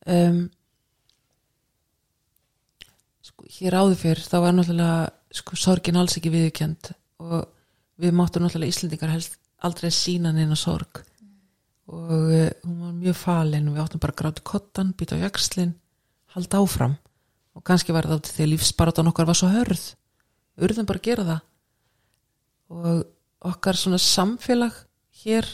um, 0.06 0.40
sko 3.26 3.50
hér 3.58 3.76
áður 3.80 3.98
fyrr 4.00 4.22
þá 4.24 4.36
var 4.46 4.56
náttúrulega 4.56 5.10
sko, 5.40 5.58
sorgin 5.58 6.00
alls 6.00 6.16
ekki 6.18 6.32
viðurkjönd 6.32 6.92
og 7.26 7.36
við 8.00 8.16
máttum 8.16 8.46
náttúrulega 8.46 8.72
Íslendingar 8.72 9.12
helst 9.12 9.36
aldrei 9.60 9.90
sína 9.92 10.32
neina 10.32 10.56
sorg. 10.56 11.02
Og 11.90 12.30
uh, 12.30 12.48
hún 12.64 12.80
var 12.84 12.96
mjög 12.96 13.16
falin 13.18 13.68
og 13.68 13.76
við 13.76 13.84
áttum 13.84 14.02
bara 14.02 14.14
að 14.14 14.20
gráta 14.22 14.44
kottan, 14.46 14.92
býta 14.96 15.18
á 15.18 15.24
jakslinn 15.26 15.74
halda 16.34 16.60
áfram. 16.62 16.96
Og 17.58 17.64
kannski 17.66 17.94
var 17.94 18.06
það 18.06 18.30
að 18.30 18.52
lífsbaratan 18.52 19.10
okkar 19.10 19.28
var 19.28 19.38
svo 19.38 19.50
hörð. 19.50 19.82
Urðum 20.60 20.86
bara 20.88 21.02
að 21.02 21.08
gera 21.08 21.26
það. 21.26 21.40
Og 22.70 23.50
okkar 23.50 23.78
svona 23.78 23.98
samfélag 24.00 24.76
hér, 25.24 25.48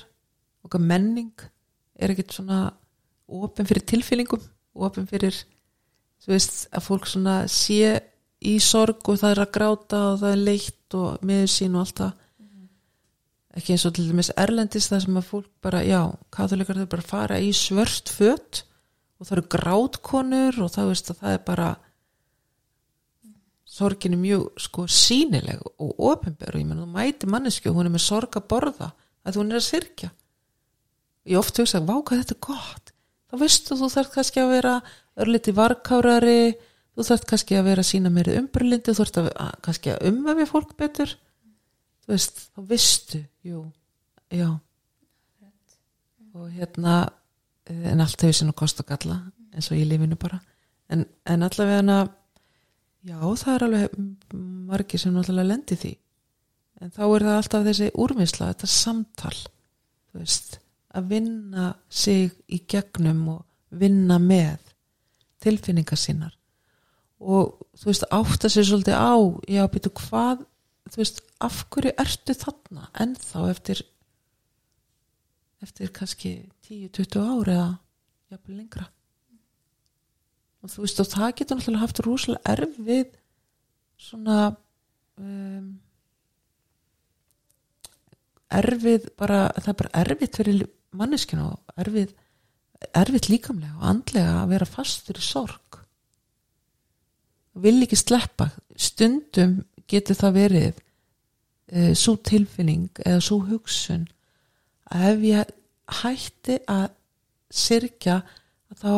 okkar 0.67 0.83
menning 0.83 1.33
er 1.97 2.13
ekkert 2.13 2.37
svona 2.37 2.61
opin 3.27 3.69
fyrir 3.69 3.87
tilfinningum 3.87 4.43
opin 4.77 5.09
fyrir 5.09 5.37
veist 6.27 6.67
að 6.75 6.87
fólk 6.89 7.09
sé 7.51 7.97
í 8.47 8.59
sorg 8.63 9.09
og 9.09 9.21
það 9.21 9.33
er 9.33 9.41
að 9.45 9.53
gráta 9.55 10.01
og 10.13 10.21
það 10.23 10.33
er 10.33 10.45
leitt 10.49 10.97
og 10.97 11.27
miður 11.27 11.53
sín 11.53 11.77
og 11.77 11.85
allt 11.85 12.01
það. 12.03 12.15
Ekki 13.57 13.73
eins 13.73 13.87
og 13.89 13.95
til 13.97 14.07
dæmis 14.11 14.33
erlendis 14.37 14.89
það 14.91 15.03
sem 15.07 15.17
að 15.17 15.29
fólk 15.31 15.51
bara, 15.65 15.81
já, 15.87 16.01
katholikar 16.35 16.81
þau 16.83 16.89
bara 16.93 17.07
fara 17.07 17.39
í 17.41 17.53
svört 17.57 18.13
fött 18.13 18.65
og 19.17 19.29
það 19.29 19.37
eru 19.39 19.47
grátkonur 19.55 20.59
og 20.67 20.73
það 20.75 20.91
veist 20.91 21.13
að 21.13 21.23
það 21.23 21.37
er 21.37 21.45
bara 21.47 21.71
sorgin 23.77 24.17
er 24.17 24.21
mjög 24.21 24.61
sko 24.61 24.85
sínileg 24.89 25.63
og 25.65 26.03
ofinber 26.11 26.55
og 26.55 26.61
ég 26.61 26.69
menn 26.69 26.83
þú 26.83 26.91
mæti 26.93 27.31
manneski 27.31 27.71
og 27.71 27.79
hún 27.79 27.89
er 27.89 27.95
með 27.97 28.05
sorg 28.07 28.37
að 28.39 28.49
borða 28.53 28.91
að 29.27 29.41
hún 29.41 29.53
er 29.53 29.61
að 29.61 29.67
syrkja 29.71 30.11
ég 31.27 31.41
oft 31.41 31.59
hugsa, 31.61 31.81
vá 31.81 31.97
hvað 31.97 32.23
þetta 32.23 32.37
er 32.37 32.45
gott 32.47 32.86
þá 33.37 33.43
veistu 33.43 33.77
þú 33.77 33.89
þarf 33.93 34.13
kannski 34.15 34.41
að 34.41 34.53
vera 34.55 34.75
örliti 35.21 35.53
varkárari 35.57 36.41
þú 36.97 37.05
þarf 37.05 37.25
kannski 37.29 37.57
að 37.59 37.67
vera 37.69 37.83
að 37.85 37.89
sína 37.91 38.13
meiri 38.13 38.37
umbrlindi 38.41 38.93
þú 38.93 38.99
þarf 39.03 39.19
að, 39.21 39.31
að, 39.45 39.51
kannski 39.67 39.93
að 39.93 40.07
umvefja 40.11 40.49
fólk 40.49 40.77
betur. 40.81 41.13
Þú 42.07 42.15
veist, 42.15 42.43
þá 42.55 42.61
veistu 42.71 43.21
jú, 43.45 43.65
já. 44.33 44.49
Og 46.37 46.49
hérna 46.55 46.97
eh, 47.69 47.91
en 47.93 48.05
allt 48.05 48.23
hefur 48.25 48.39
sinna 48.41 48.57
kost 48.57 48.81
og 48.81 48.89
galla 48.89 49.19
eins 49.53 49.69
og 49.73 49.81
í 49.81 49.85
lífinu 49.89 50.17
bara. 50.21 50.41
En, 50.93 51.05
en 51.27 51.45
allavega 51.45 51.83
hana 51.83 51.99
já, 53.05 53.19
það 53.21 53.55
er 53.55 53.67
alveg 53.67 54.01
margir 54.71 55.03
sem 55.03 55.13
náttúrulega 55.13 55.51
lendi 55.53 55.81
því. 55.81 55.93
En 56.81 56.93
þá 56.93 57.03
er 57.09 57.27
það 57.27 57.41
alltaf 57.41 57.69
þessi 57.69 57.91
úrvinnsla 57.97 58.53
þetta 58.53 58.71
samtal 58.71 59.37
þú 59.37 60.23
veist, 60.23 60.59
að 60.97 61.13
vinna 61.13 61.71
sig 61.89 62.33
í 62.49 62.63
gegnum 62.69 63.23
og 63.37 63.45
vinna 63.77 64.19
með 64.23 64.73
tilfinningar 65.45 66.01
sínar. 66.01 66.35
Og 67.21 67.57
þú 67.77 67.91
veist 67.91 68.07
átta 68.13 68.51
sér 68.53 68.67
svolítið 68.69 68.97
á 68.97 69.15
já, 69.49 69.63
býtu 69.73 69.93
hvað 69.95 70.45
þú 70.91 71.01
veist, 71.03 71.23
af 71.43 71.63
hverju 71.73 71.93
ertu 72.01 72.37
þarna 72.37 72.91
ennþá 73.03 73.47
eftir 73.51 73.83
eftir 75.65 75.91
kannski 75.95 76.35
10-20 76.69 77.23
ári 77.23 77.57
eða 77.57 77.71
jafnvel 78.31 78.59
lengra? 78.61 78.87
Og 80.63 80.73
þú 80.73 80.85
veist 80.85 81.03
og 81.03 81.11
það 81.11 81.35
getur 81.41 81.59
náttúrulega 81.59 81.85
haft 81.85 82.03
rosalega 82.05 82.55
erfið 82.55 83.19
svona 84.07 84.39
um, 85.17 85.69
erfið 88.57 89.09
bara, 89.19 89.47
það 89.59 89.73
er 89.73 89.79
bara 89.81 90.03
erfitt 90.05 90.39
fyrir 90.39 90.67
manneskinu 90.99 91.51
og 91.51 91.83
erfið 91.83 92.15
erfitt 92.97 93.29
líkamlega 93.31 93.77
og 93.79 93.87
andlega 93.91 94.41
að 94.43 94.51
vera 94.53 94.69
fastur 94.69 95.19
í 95.19 95.25
sorg. 95.25 95.79
Og 97.57 97.65
vil 97.65 97.79
ekki 97.85 97.99
sleppa. 97.99 98.51
Stundum 98.77 99.59
getur 99.89 100.19
það 100.19 100.37
verið 100.37 100.73
e, 100.77 101.95
svo 101.97 102.17
tilfinning 102.21 102.91
eða 103.05 103.23
svo 103.25 103.41
hugsun 103.47 104.07
að 104.93 105.07
ef 105.11 105.25
ég 105.31 105.55
hætti 106.03 106.59
að 106.71 106.89
sirkja 107.57 108.21
þá 108.77 108.93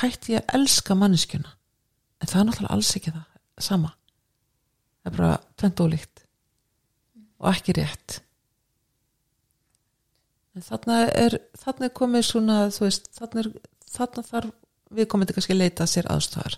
hætti 0.00 0.34
ég 0.34 0.42
að 0.42 0.56
elska 0.58 0.96
manneskjuna. 0.98 1.54
En 2.20 2.28
það 2.30 2.40
er 2.40 2.48
náttúrulega 2.48 2.74
alls 2.76 2.96
ekki 2.96 3.14
það 3.14 3.28
sama. 3.60 3.92
Það 5.00 5.12
er 5.12 5.16
bara 5.16 5.36
tvent 5.60 5.84
ólíkt 5.84 6.26
og 7.40 7.48
ekki 7.54 7.76
rétt 7.78 8.20
þarna 10.66 10.96
er 11.08 11.36
þarna 11.58 11.88
er 11.88 11.94
komið 12.00 12.26
svona 12.26 12.56
þú 12.74 12.86
veist, 12.86 13.10
þarna, 13.16 13.44
er, 13.44 13.52
þarna 13.90 14.26
þarf 14.30 14.50
við 14.90 15.08
komum 15.10 15.28
til 15.28 15.36
kannski 15.36 15.54
að 15.54 15.62
leita 15.62 15.86
að 15.86 15.92
sér 15.94 16.10
aðstofar 16.10 16.56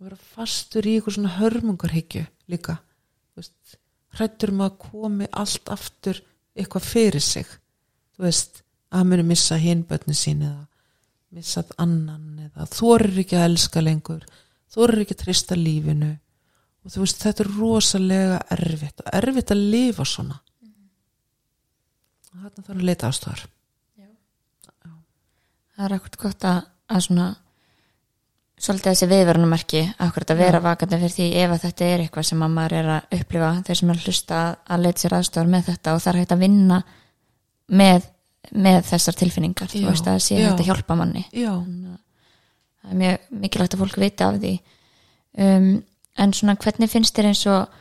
og 0.00 0.06
vera 0.08 0.18
fastur 0.34 0.86
í 0.88 0.96
eitthvað 0.96 1.16
svona 1.18 1.34
hörmungarhyggju 1.36 2.22
líka. 2.48 2.78
Hrættur 4.16 4.50
maður 4.56 4.70
að 4.72 4.78
komi 4.90 5.26
allt 5.38 5.70
aftur 5.70 6.22
eitthvað 6.56 6.86
fyrir 6.88 7.22
sig. 7.22 7.50
Þú 8.16 8.24
veist, 8.24 8.62
að 8.90 9.10
muni 9.10 9.26
missa 9.28 9.58
hinbötni 9.60 10.16
sín 10.16 10.40
eða 10.48 10.64
missað 11.36 11.74
annan 11.78 12.48
eða 12.48 12.66
þorir 12.72 13.20
ekki 13.22 13.36
að 13.38 13.44
elska 13.50 13.82
lengur 13.84 14.24
þorir 14.72 15.04
ekki 15.04 15.16
að 15.16 15.22
trista 15.24 15.58
lífinu. 15.58 16.10
Og 16.80 16.94
þú 16.94 17.02
veist, 17.04 17.20
þetta 17.20 17.44
er 17.44 17.52
rosalega 17.58 18.38
erfitt 18.56 19.02
og 19.04 19.10
erfitt 19.20 19.52
að 19.52 19.66
lifa 19.74 20.06
svona 20.08 20.38
þarna 22.30 22.66
þarf 22.66 22.76
að 22.76 22.86
leita 22.90 23.10
ástofar 23.10 23.48
það 25.80 25.86
er 25.86 25.96
ekkert 25.96 26.18
gott 26.20 26.44
að, 26.44 26.60
að 26.92 27.04
svona 27.06 27.26
svolítið 28.60 28.90
þessi 28.90 29.08
viðverðunumarki 29.08 29.82
akkurat 30.04 30.32
að 30.34 30.40
vera 30.42 30.60
vakandi 30.60 30.98
fyrir 31.00 31.14
því 31.14 31.28
ef 31.40 31.54
að 31.54 31.62
þetta 31.64 31.86
er 31.86 32.02
eitthvað 32.04 32.26
sem 32.28 32.42
að 32.44 32.56
maður 32.56 32.74
er 32.76 32.88
að 32.96 33.14
upplifa 33.16 33.52
þeir 33.66 33.78
sem 33.80 33.92
er 33.92 34.00
að 34.00 34.08
hlusta 34.08 34.40
að, 34.50 34.82
leita 34.84 35.02
sér 35.02 35.16
aðstofar 35.16 35.52
með 35.54 35.68
þetta 35.70 35.94
og 35.94 36.02
það 36.04 36.12
er 36.12 36.18
hægt 36.20 36.34
að 36.34 36.42
vinna 36.44 36.80
með, 37.80 38.08
með 38.66 38.80
þessar 38.90 39.18
tilfinningar. 39.22 39.70
Já, 39.72 39.78
þú 39.78 39.86
veist 39.88 40.10
að 40.12 40.18
sé 40.26 40.40
já. 40.42 40.48
að 40.50 40.64
hjálpa 40.68 40.96
manni. 41.00 41.24
Já, 41.32 41.52
það 42.82 42.92
er 42.92 43.00
mjög 43.00 43.30
mikilvægt 43.40 43.76
að 43.76 43.84
fólk 43.84 44.00
vita 44.04 44.28
af 44.28 44.40
því. 44.42 44.54
Um, 45.40 45.70
en 46.20 46.36
svona 46.36 46.58
hvernig 46.60 46.92
finnst 46.92 47.16
þér 47.16 47.30
eins 47.30 47.46
og 47.48 47.78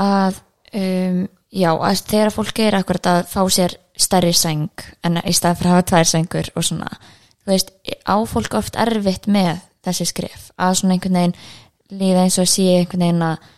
að 0.00 0.42
um, 0.74 1.22
já, 1.52 1.70
að 1.74 2.02
þegar 2.10 2.34
fólk 2.34 2.60
er 2.64 2.78
akkurat 2.78 3.10
að 3.12 3.22
fá 3.30 3.40
sér 3.52 3.76
stærri 4.00 4.32
sæng 4.36 4.84
en 5.04 5.20
í 5.24 5.34
stað 5.36 5.60
fyrir 5.60 5.70
að 5.70 5.76
hafa 5.76 5.88
tvær 5.92 6.10
sængur 6.10 6.52
og 6.54 6.66
svona, 6.66 6.90
þú 7.44 7.54
veist, 7.54 7.72
á 8.06 8.16
fólk 8.30 8.58
oft 8.58 8.78
erfitt 8.80 9.28
með 9.30 9.58
þessi 9.84 10.08
skref 10.10 10.50
að 10.60 10.76
svona 10.80 10.96
einhvern 10.96 11.18
veginn 11.20 11.38
líða 12.00 12.26
eins 12.26 12.38
og 12.38 12.48
sé 12.48 12.68
einhvern 12.78 13.06
veginn 13.06 13.26
að 13.26 13.48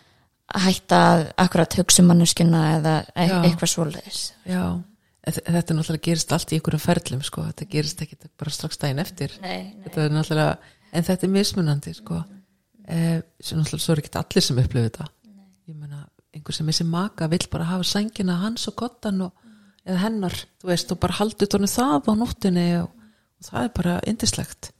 hætta 0.63 1.03
akkurat 1.39 1.77
hugsa 1.79 2.03
um 2.03 2.09
manneskjuna 2.11 2.63
eða 2.77 2.95
e 3.15 3.27
Já. 3.27 3.37
eitthvað 3.41 3.71
svoleiðis. 3.71 4.25
Já 4.45 4.83
þetta 5.23 5.71
er 5.71 5.77
náttúrulega 5.77 6.03
gerist 6.03 6.33
allt 6.35 6.51
í 6.51 6.57
einhverjum 6.57 6.83
ferlum 6.83 7.21
sko, 7.23 7.45
þetta 7.47 7.67
gerist 7.71 8.01
ekki 8.03 8.17
bara 8.39 8.51
strax 8.53 8.79
daginn 8.81 9.01
eftir. 9.03 9.35
Nei, 9.43 9.69
nei. 9.69 9.83
þetta 9.85 10.03
er 10.03 10.15
náttúrulega, 10.17 10.73
en 10.91 11.07
þetta 11.07 11.27
er 11.27 11.31
mismunandi 11.31 11.93
sko, 11.95 12.19
eh, 12.87 13.21
sem 13.39 13.59
náttúrulega 13.59 13.85
svo 13.85 13.95
er 13.95 14.03
ekki 14.03 14.11
allir 14.19 14.45
sem 14.47 14.59
upplifið 14.63 14.89
þetta. 14.89 15.07
Ég 15.71 15.77
meina, 15.79 16.01
einhver 16.33 16.55
sem 16.55 16.69
þessi 16.69 16.85
maka 16.89 17.29
vill 17.31 17.45
bara 17.51 17.69
hafa 17.69 17.87
sængina 17.87 18.39
hans 18.41 18.67
og 18.71 18.77
kottan 18.79 19.21
og, 19.27 19.33
eða 19.85 20.03
hennar, 20.05 20.37
þú 20.61 20.71
veist, 20.71 20.91
og 20.93 21.01
bara 21.03 21.19
haldi 21.19 21.49
tónu 21.49 21.69
það 21.69 22.09
á 22.09 22.13
nóttinni 22.17 22.67
og, 22.81 22.89
og 22.89 23.49
það 23.49 23.67
er 23.67 23.75
bara 23.77 23.99
indislegt 24.09 24.71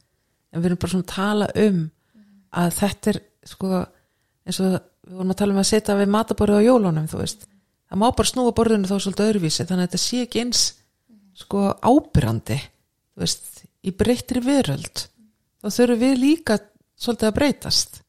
en 0.54 0.62
við 0.62 0.70
erum 0.70 0.80
bara 0.82 0.92
svona 0.92 1.06
að 1.06 1.14
tala 1.14 1.48
um 1.64 1.80
að 2.54 2.76
þetta 2.78 3.10
er 3.10 3.18
sko, 3.50 3.80
eins 4.46 4.60
og 4.62 4.68
við 4.70 5.16
vorum 5.18 5.34
að 5.34 5.40
tala 5.40 5.54
um 5.54 5.60
að 5.60 5.70
setja 5.70 5.96
við 5.98 6.12
mataborðið 6.14 6.62
á 6.62 6.66
jólunum, 6.68 7.08
þú 7.10 7.20
veist. 7.20 7.48
Það 7.90 8.00
má 8.00 8.06
bara 8.16 8.30
snúa 8.30 8.54
borðinu 8.56 8.88
þá 8.88 8.94
svolítið 8.96 9.30
öðruvísi 9.30 9.66
þannig 9.66 9.82
að 9.82 9.88
þetta 9.88 10.02
sé 10.04 10.20
ekki 10.24 10.44
eins 10.44 10.62
sko 11.34 11.64
ábyrrandi 11.82 12.60
þú 12.62 13.24
veist, 13.24 13.50
í 13.84 13.92
breyttri 13.94 14.42
veröld. 14.44 15.04
Þá 15.60 15.66
þurfum 15.76 16.00
við 16.00 16.16
líka 16.22 16.58
svolítið 16.94 17.28
að 17.28 17.36
breytast. 17.40 18.00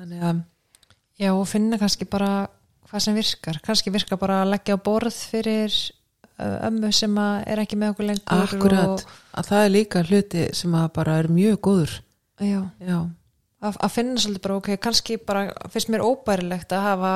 Þannig 0.00 0.26
að 0.26 0.42
Já, 1.22 1.30
og 1.36 1.46
finna 1.50 1.78
kannski 1.80 2.08
bara 2.10 2.32
hvað 2.90 3.04
sem 3.06 3.16
virkar. 3.16 3.60
Kannski 3.64 3.92
virkar 3.94 4.18
bara 4.20 4.40
að 4.42 4.50
leggja 4.56 4.74
á 4.76 4.84
borð 4.84 5.16
fyrir 5.30 5.72
uh, 6.42 6.66
ömmu 6.68 6.90
sem 6.92 7.14
er 7.22 7.62
ekki 7.62 7.78
með 7.80 7.94
okkur 7.94 8.08
lengur. 8.10 8.46
akkurat, 8.46 9.04
að 9.38 9.50
það 9.52 9.66
er 9.66 9.74
líka 9.76 10.02
hluti 10.08 10.46
sem 10.56 10.74
bara 10.94 11.18
er 11.22 11.30
mjög 11.32 11.60
góður 11.68 11.98
Og, 12.42 12.46
já, 12.48 12.60
já, 12.82 12.98
að, 13.62 13.76
að 13.86 13.92
finna 13.94 14.18
svolítið 14.18 14.42
bara, 14.48 14.56
ok, 14.58 14.70
kannski 14.82 15.16
bara 15.22 15.42
finnst 15.70 15.90
mér 15.92 16.02
óbærilegt 16.02 16.72
að 16.74 16.86
hafa 16.88 17.12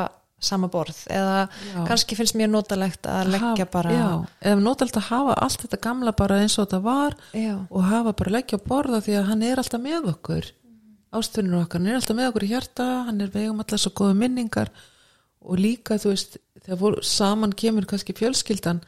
sama 0.47 0.69
borð 0.69 0.99
eða 1.09 1.47
Já. 1.49 1.79
kannski 1.89 2.15
finnst 2.19 2.37
mér 2.37 2.51
notalegt 2.53 3.07
að 3.09 3.31
leggja 3.33 3.65
Hafa- 3.65 3.73
bara 3.73 3.95
já, 3.97 4.09
eða 4.53 4.61
nótald 4.63 4.93
að 5.01 5.07
hafa 5.09 5.37
allt 5.47 5.63
þetta 5.65 5.79
gamla 5.87 6.13
bara 6.13 6.37
eins 6.45 6.59
og 6.61 6.67
þetta 6.69 6.81
var 6.85 7.17
Já. 7.33 7.55
og 7.71 7.87
hafa 7.89 8.13
bara 8.21 8.35
leggja 8.37 8.59
borða 8.61 9.01
því 9.01 9.17
að 9.17 9.29
hann 9.31 9.43
er 9.49 9.63
alltaf 9.63 9.81
með 9.83 10.11
okkur 10.13 10.51
ástfinnur 11.15 11.63
okkar, 11.63 11.81
hann 11.81 11.93
er 11.93 12.01
alltaf 12.01 12.17
með 12.19 12.31
okkur 12.33 12.47
í 12.47 12.51
hjarta 12.51 12.87
hann 13.07 13.21
er 13.21 13.33
vegum 13.35 13.63
alltaf 13.63 13.83
svo 13.83 13.93
góða 13.97 14.19
minningar 14.19 14.73
og 15.47 15.61
líka 15.61 16.01
þú 16.03 16.13
veist 16.13 16.39
þegar 16.65 16.81
vor, 16.81 16.99
saman 17.03 17.55
kemur 17.55 17.87
kannski 17.87 18.17
fjölskyldan 18.17 18.83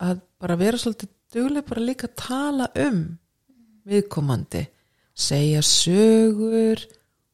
að 0.00 0.22
bara 0.40 0.58
vera 0.58 0.80
svolítið 0.80 1.12
dugleg 1.34 1.66
bara 1.68 1.84
líka 1.84 2.08
að 2.08 2.16
tala 2.24 2.70
um 2.88 3.04
viðkomandi 3.86 4.64
segja 5.14 5.62
sögur 5.66 6.82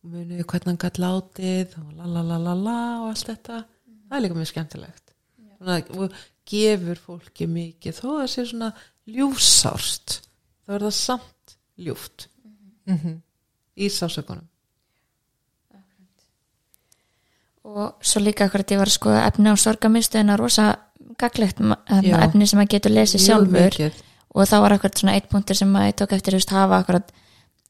munið 0.06 0.44
hvernig 0.46 0.70
hann 0.70 0.80
gætt 0.80 1.00
látið 1.02 1.76
og 1.80 1.90
la 1.96 2.06
la 2.10 2.22
la 2.22 2.38
la 2.38 2.54
la 2.54 2.78
og 3.02 3.10
allt 3.10 3.30
þetta. 3.30 3.60
Það 4.06 4.16
er 4.16 4.22
líka 4.22 4.38
mjög 4.38 4.50
skemmtilegt. 4.52 5.14
Svona, 5.56 5.78
og 5.98 6.16
gefur 6.46 7.00
fólki 7.02 7.48
mikið 7.50 7.98
þó 7.98 8.06
það 8.06 8.28
sé 8.32 8.44
svona 8.50 8.70
ljúfsárt 9.16 10.18
þá 10.66 10.74
er 10.76 10.86
það 10.86 10.96
samt 11.00 11.56
ljúft. 11.86 12.28
Mhm. 12.86 13.22
Í 13.76 13.90
sásökunum 13.92 14.46
og 17.66 17.98
svo 18.00 18.22
líka 18.22 18.46
akkurat 18.46 18.70
ég 18.70 18.78
var 18.78 18.90
að 18.90 18.94
skoða 18.96 19.22
efni 19.26 19.50
á 19.50 19.54
sorgaminstöðina 19.58 20.36
rosa 20.38 20.66
gaglegt 21.18 21.58
Já. 21.60 22.18
efni 22.22 22.46
sem 22.46 22.60
maður 22.60 22.74
getur 22.76 22.94
lesið 22.94 23.24
sjálfur. 23.24 23.92
og 24.34 24.48
þá 24.48 24.56
var 24.62 24.76
akkurat 24.76 24.98
svona 25.00 25.16
eitt 25.16 25.28
punktur 25.32 25.56
sem 25.56 25.70
maður 25.72 25.96
tók 26.02 26.12
eftir 26.12 26.36
veist, 26.36 26.50
hafa 26.50 26.78
akkurat 26.78 27.12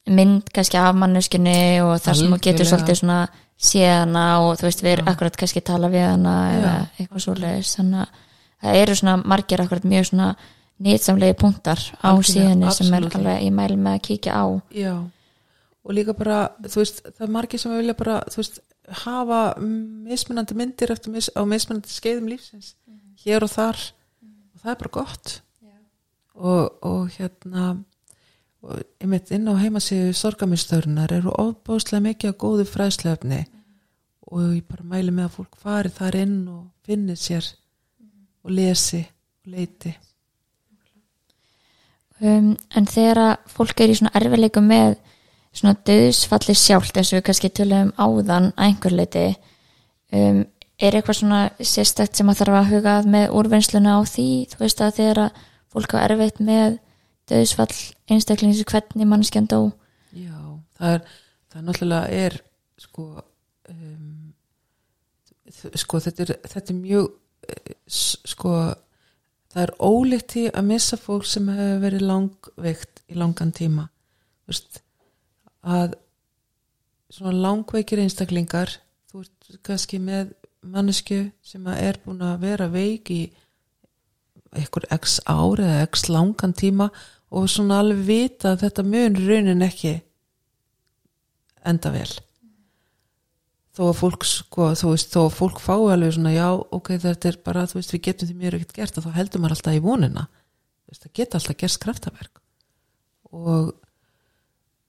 mynd 0.07 0.49
kannski 0.53 0.77
af 0.79 0.95
manneskjunni 0.95 1.81
og 1.83 1.97
það 2.03 2.19
sem 2.19 2.31
maður 2.31 2.45
getur 2.45 2.69
svolítið 2.69 2.99
svona 3.01 3.19
séð 3.57 3.93
hana 3.93 4.25
og 4.45 4.59
þú 4.59 4.67
veist 4.67 4.83
við 4.83 4.93
erum 4.93 5.09
akkurat 5.11 5.39
kannski 5.41 5.63
tala 5.65 5.89
við 5.91 6.05
hana 6.05 6.35
eða 6.53 6.73
eitthvað 6.99 7.23
svoleiðis. 7.25 7.73
Þannig 7.79 8.03
að 8.03 8.23
það 8.61 8.81
eru 8.83 8.95
svona 9.01 9.17
margir 9.33 9.63
akkurat 9.63 9.87
mjög 9.87 10.09
svona 10.11 10.29
nýtsamlegi 10.77 11.37
punktar 11.41 11.81
á 12.05 12.11
síðunni 12.21 12.71
sem 12.75 12.93
er 12.93 13.07
alveg 13.09 13.45
ég 13.47 13.53
mæli 13.53 13.77
með 13.81 13.97
að 13.97 14.03
kíkja 14.07 14.37
á. 14.37 14.45
Já, 14.71 14.93
og 15.87 15.95
líka 15.95 16.13
bara 16.17 16.39
þú 16.67 16.81
veist, 16.81 17.03
það 17.15 17.25
er 17.27 17.33
margir 17.37 17.61
sem 17.63 17.71
vilja 17.71 17.95
bara 17.95 18.19
þú 18.27 18.41
veist, 18.41 18.59
hafa 19.05 19.41
mismunandi 19.61 20.55
myndir 20.59 20.93
mis, 21.13 21.29
á 21.31 21.41
mismunandi 21.47 21.91
skeiðum 21.91 22.27
lífsins 22.31 22.73
hér 23.23 23.45
og 23.47 23.51
þar. 23.51 23.83
Og 24.53 24.63
það 24.63 24.71
er 24.73 24.79
bara 24.81 24.95
gott. 24.99 25.37
Og, 26.37 26.83
og 26.85 27.13
hérna 27.17 27.69
og 28.67 28.81
einmitt 29.01 29.31
inn 29.33 29.47
á 29.49 29.53
heimasíðu 29.57 30.15
sorgamistörunar 30.17 31.13
eru 31.13 31.31
ofbóðslega 31.33 32.03
mikið 32.07 32.33
af 32.33 32.39
góðu 32.41 32.65
fræðslefni 32.67 33.43
og 34.27 34.57
ég 34.57 34.65
bara 34.67 34.83
mæli 34.83 35.13
með 35.13 35.29
að 35.29 35.35
fólk 35.37 35.59
fari 35.61 35.91
þar 35.93 36.17
inn 36.19 36.37
og 36.51 36.63
finni 36.85 37.15
sér 37.15 37.45
og 38.43 38.51
lesi 38.51 39.03
og 39.05 39.53
leiti. 39.53 39.93
Um, 42.17 42.55
en 42.73 42.89
þegar 42.89 43.21
að 43.23 43.51
fólk 43.53 43.81
er 43.81 43.93
í 43.93 43.97
svona 43.99 44.15
erfileikum 44.17 44.67
með 44.67 44.97
svona 45.57 45.75
döðsfalli 45.87 46.55
sjálft 46.57 46.97
eins 46.97 47.11
og 47.11 47.19
við 47.19 47.25
kannski 47.29 47.51
tölum 47.57 47.93
áðan 47.97 48.51
að 48.53 48.67
einhver 48.67 48.95
leiti 48.95 49.25
um, 50.13 50.43
er 50.77 50.97
eitthvað 50.97 51.19
svona 51.21 51.41
sérstætt 51.57 52.17
sem 52.17 52.29
að 52.29 52.43
þarf 52.43 52.59
að 52.59 52.71
huga 52.73 52.97
að 52.99 53.09
með 53.15 53.31
úrvinnsluna 53.39 53.97
á 53.97 54.01
því? 54.05 54.29
Þú 54.51 54.59
veist 54.61 54.83
að 54.85 54.97
þegar 54.99 55.23
að 55.25 55.45
fólk 55.73 55.95
á 55.97 55.97
erfitt 56.05 56.41
með 56.43 56.77
döðsfall 57.27 57.71
einstaklings 58.07 58.63
hvernig 58.69 59.09
mannskjan 59.09 59.49
dó? 59.49 59.59
Já, 60.13 60.37
það 60.77 60.93
er, 60.97 61.07
það 61.51 61.67
náttúrulega 61.67 62.21
er 62.25 62.37
sko 62.77 63.07
um, 63.73 64.33
sko 65.73 66.01
þetta 66.03 66.27
er, 66.27 66.35
þetta 66.45 66.73
er 66.73 66.79
mjög 66.83 67.09
eh, 67.49 67.77
sko 67.89 68.53
það 69.53 69.63
er 69.63 69.73
ólíkt 69.81 70.35
í 70.37 70.45
að 70.51 70.67
missa 70.69 70.99
fólk 71.01 71.25
sem 71.27 71.47
hefur 71.49 71.81
verið 71.81 72.05
langveikt 72.05 73.01
í 73.09 73.17
langan 73.17 73.53
tíma. 73.55 73.87
Þú 74.45 74.53
veist, 74.53 74.81
að 75.67 75.97
svona 77.11 77.35
langveikir 77.35 78.01
einstaklingar 78.03 78.71
þú 79.11 79.23
ert 79.23 79.59
kannski 79.65 79.99
með 80.03 80.33
mannesku 80.67 81.27
sem 81.45 81.67
er 81.71 81.99
búin 82.03 82.23
að 82.25 82.41
vera 82.43 82.67
veik 82.71 83.11
í 83.13 83.21
einhver 84.55 84.87
x 84.95 85.19
ár 85.27 85.61
eða 85.61 85.85
x 85.87 86.07
langan 86.11 86.55
tíma 86.57 86.89
og 87.31 87.49
svona 87.51 87.81
alveg 87.81 88.05
vita 88.07 88.53
að 88.53 88.63
þetta 88.65 88.85
mun 88.87 89.19
raunin 89.19 89.65
ekki 89.65 89.97
enda 91.67 91.91
vel. 91.91 92.09
Þó 93.77 93.83
að 93.91 93.97
fólk 93.99 94.23
sko, 94.25 94.69
þú 94.79 94.93
veist, 94.93 95.11
þó 95.13 95.19
að 95.25 95.35
fólk 95.37 95.59
fái 95.61 95.89
alveg 95.93 96.15
svona, 96.15 96.33
já, 96.33 96.47
ok, 96.55 96.93
þetta 97.03 97.29
er 97.29 97.39
bara 97.45 97.65
þú 97.69 97.77
veist, 97.77 97.93
við 97.93 98.05
getum 98.07 98.29
því 98.29 98.37
mér 98.39 98.57
ekkert 98.57 98.77
gert 98.79 98.97
og 98.97 99.05
þá 99.05 99.17
heldur 99.19 99.43
maður 99.43 99.57
alltaf 99.57 99.77
í 99.77 99.83
vonina, 99.83 100.23
þú 100.81 100.93
veist, 100.93 101.03
það 101.03 101.13
geta 101.19 101.37
alltaf 101.37 101.59
gerst 101.61 101.81
kraftaverk. 101.83 102.41
Og 103.37 103.75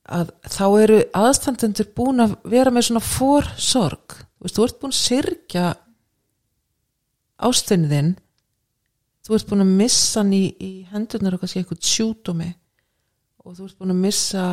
að 0.09 0.31
þá 0.49 0.65
eru 0.83 1.03
aðstandendur 1.17 1.91
búin 1.97 2.25
að 2.25 2.39
vera 2.49 2.73
með 2.73 2.89
svona 2.89 3.05
fórsorg, 3.05 4.17
þú 4.41 4.55
þú 4.55 4.65
ert 4.65 4.81
búin 4.81 4.95
að 4.95 5.03
syrkja 5.03 5.67
ástinniðinn 7.49 8.15
þú 9.27 9.37
ert 9.37 9.51
búin 9.51 9.65
að 9.67 9.75
missa 9.83 10.23
hann 10.23 10.33
í, 10.33 10.45
í 10.57 10.71
hendurnar 10.89 11.37
og 11.37 11.43
kannski 11.43 11.61
eitthvað 11.61 11.85
sjúdómi 11.85 12.49
og 13.45 13.59
þú 13.59 13.67
ert 13.67 13.81
búin 13.83 13.93
að 13.93 14.03
missa 14.07 14.45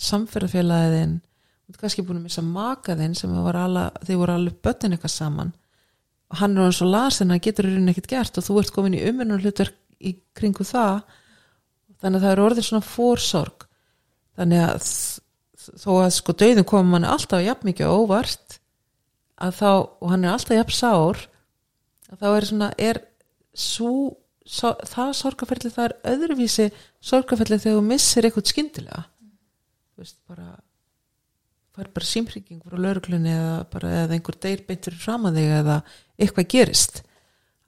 samferðafélagin 0.00 1.18
þú 1.20 1.74
ert 1.74 1.82
kannski 1.82 2.04
búin 2.06 2.22
að 2.22 2.26
missa 2.30 2.44
makaðinn 2.44 3.16
sem 3.18 3.34
alla, 3.34 3.90
þeir 4.04 4.20
voru 4.20 4.36
alveg 4.38 4.56
börnin 4.64 4.96
eitthvað 4.96 5.14
saman. 5.14 5.52
Og 6.32 6.40
hann 6.40 6.56
er 6.56 6.66
hann 6.66 6.74
svo 6.76 6.88
lasin 6.88 7.30
að 7.30 7.36
hann 7.36 7.44
getur 7.44 7.68
í 7.68 7.72
rauninni 7.72 7.94
ekkert 7.94 8.10
gert 8.10 8.40
og 8.40 8.46
þú 8.46 8.56
ert 8.60 8.72
komin 8.74 8.96
í 8.98 9.04
umennum 9.08 9.40
hlutverk 9.40 9.76
í 10.00 10.16
kringu 10.36 10.66
það. 10.66 11.04
Þannig 12.00 12.18
að 12.18 12.26
það 12.26 12.34
er 12.34 12.42
orðið 12.44 12.68
svona 12.68 12.88
fórsorg 12.88 13.63
þannig 14.38 14.64
að 14.64 14.88
þó 15.80 15.90
að 16.02 16.10
sko 16.18 16.34
döðin 16.36 16.68
komum 16.68 16.92
manni 16.94 17.08
alltaf 17.08 17.42
jafn 17.44 17.70
mikið 17.70 17.88
á 17.88 17.94
óvart 17.94 18.58
að 19.44 19.56
þá, 19.58 19.70
og 20.00 20.10
hann 20.12 20.26
er 20.26 20.34
alltaf 20.34 20.58
jafn 20.58 20.76
sár 20.76 21.22
að 22.12 22.20
þá 22.20 22.28
er 22.30 22.48
svona, 22.50 22.68
er 22.78 23.00
svo, 23.54 23.90
svo 24.44 24.74
það 24.90 25.14
sorgaferli 25.20 25.72
það 25.74 25.88
er 25.88 25.96
öðruvísi 26.12 26.68
sorgaferli 27.04 27.58
þegar 27.62 27.80
þú 27.80 27.88
missir 27.88 28.28
eitthvað 28.28 28.52
skyndilega. 28.52 29.02
Þú 29.94 30.04
veist, 30.04 30.20
bara 30.28 30.52
fær 31.74 31.90
bara 31.94 32.06
símhrygging 32.06 32.62
frá 32.62 32.78
lauruglunni 32.78 33.32
eða, 33.34 33.56
bara, 33.72 33.90
eða 34.04 34.16
einhver 34.16 34.38
deyr 34.42 34.62
beint 34.68 34.86
fyrir 34.86 35.00
fram 35.02 35.26
að 35.28 35.40
þig 35.40 35.56
eða 35.58 35.80
eitthvað 36.18 36.50
gerist. 36.54 37.02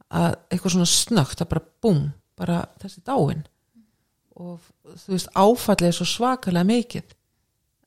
Að 0.07 0.29
eitthvað 0.55 0.77
svona 0.77 0.91
snögt 0.91 1.43
að 1.43 1.51
bara 1.55 1.67
búm, 1.83 2.03
bara 2.39 2.61
þessi 2.83 3.03
dáin. 3.07 3.43
Og 4.37 4.61
þú 4.95 5.15
veist 5.15 5.33
áfallið 5.35 5.89
er 5.89 5.97
svo 5.97 6.07
svakalega 6.09 6.69
mikið 6.69 7.15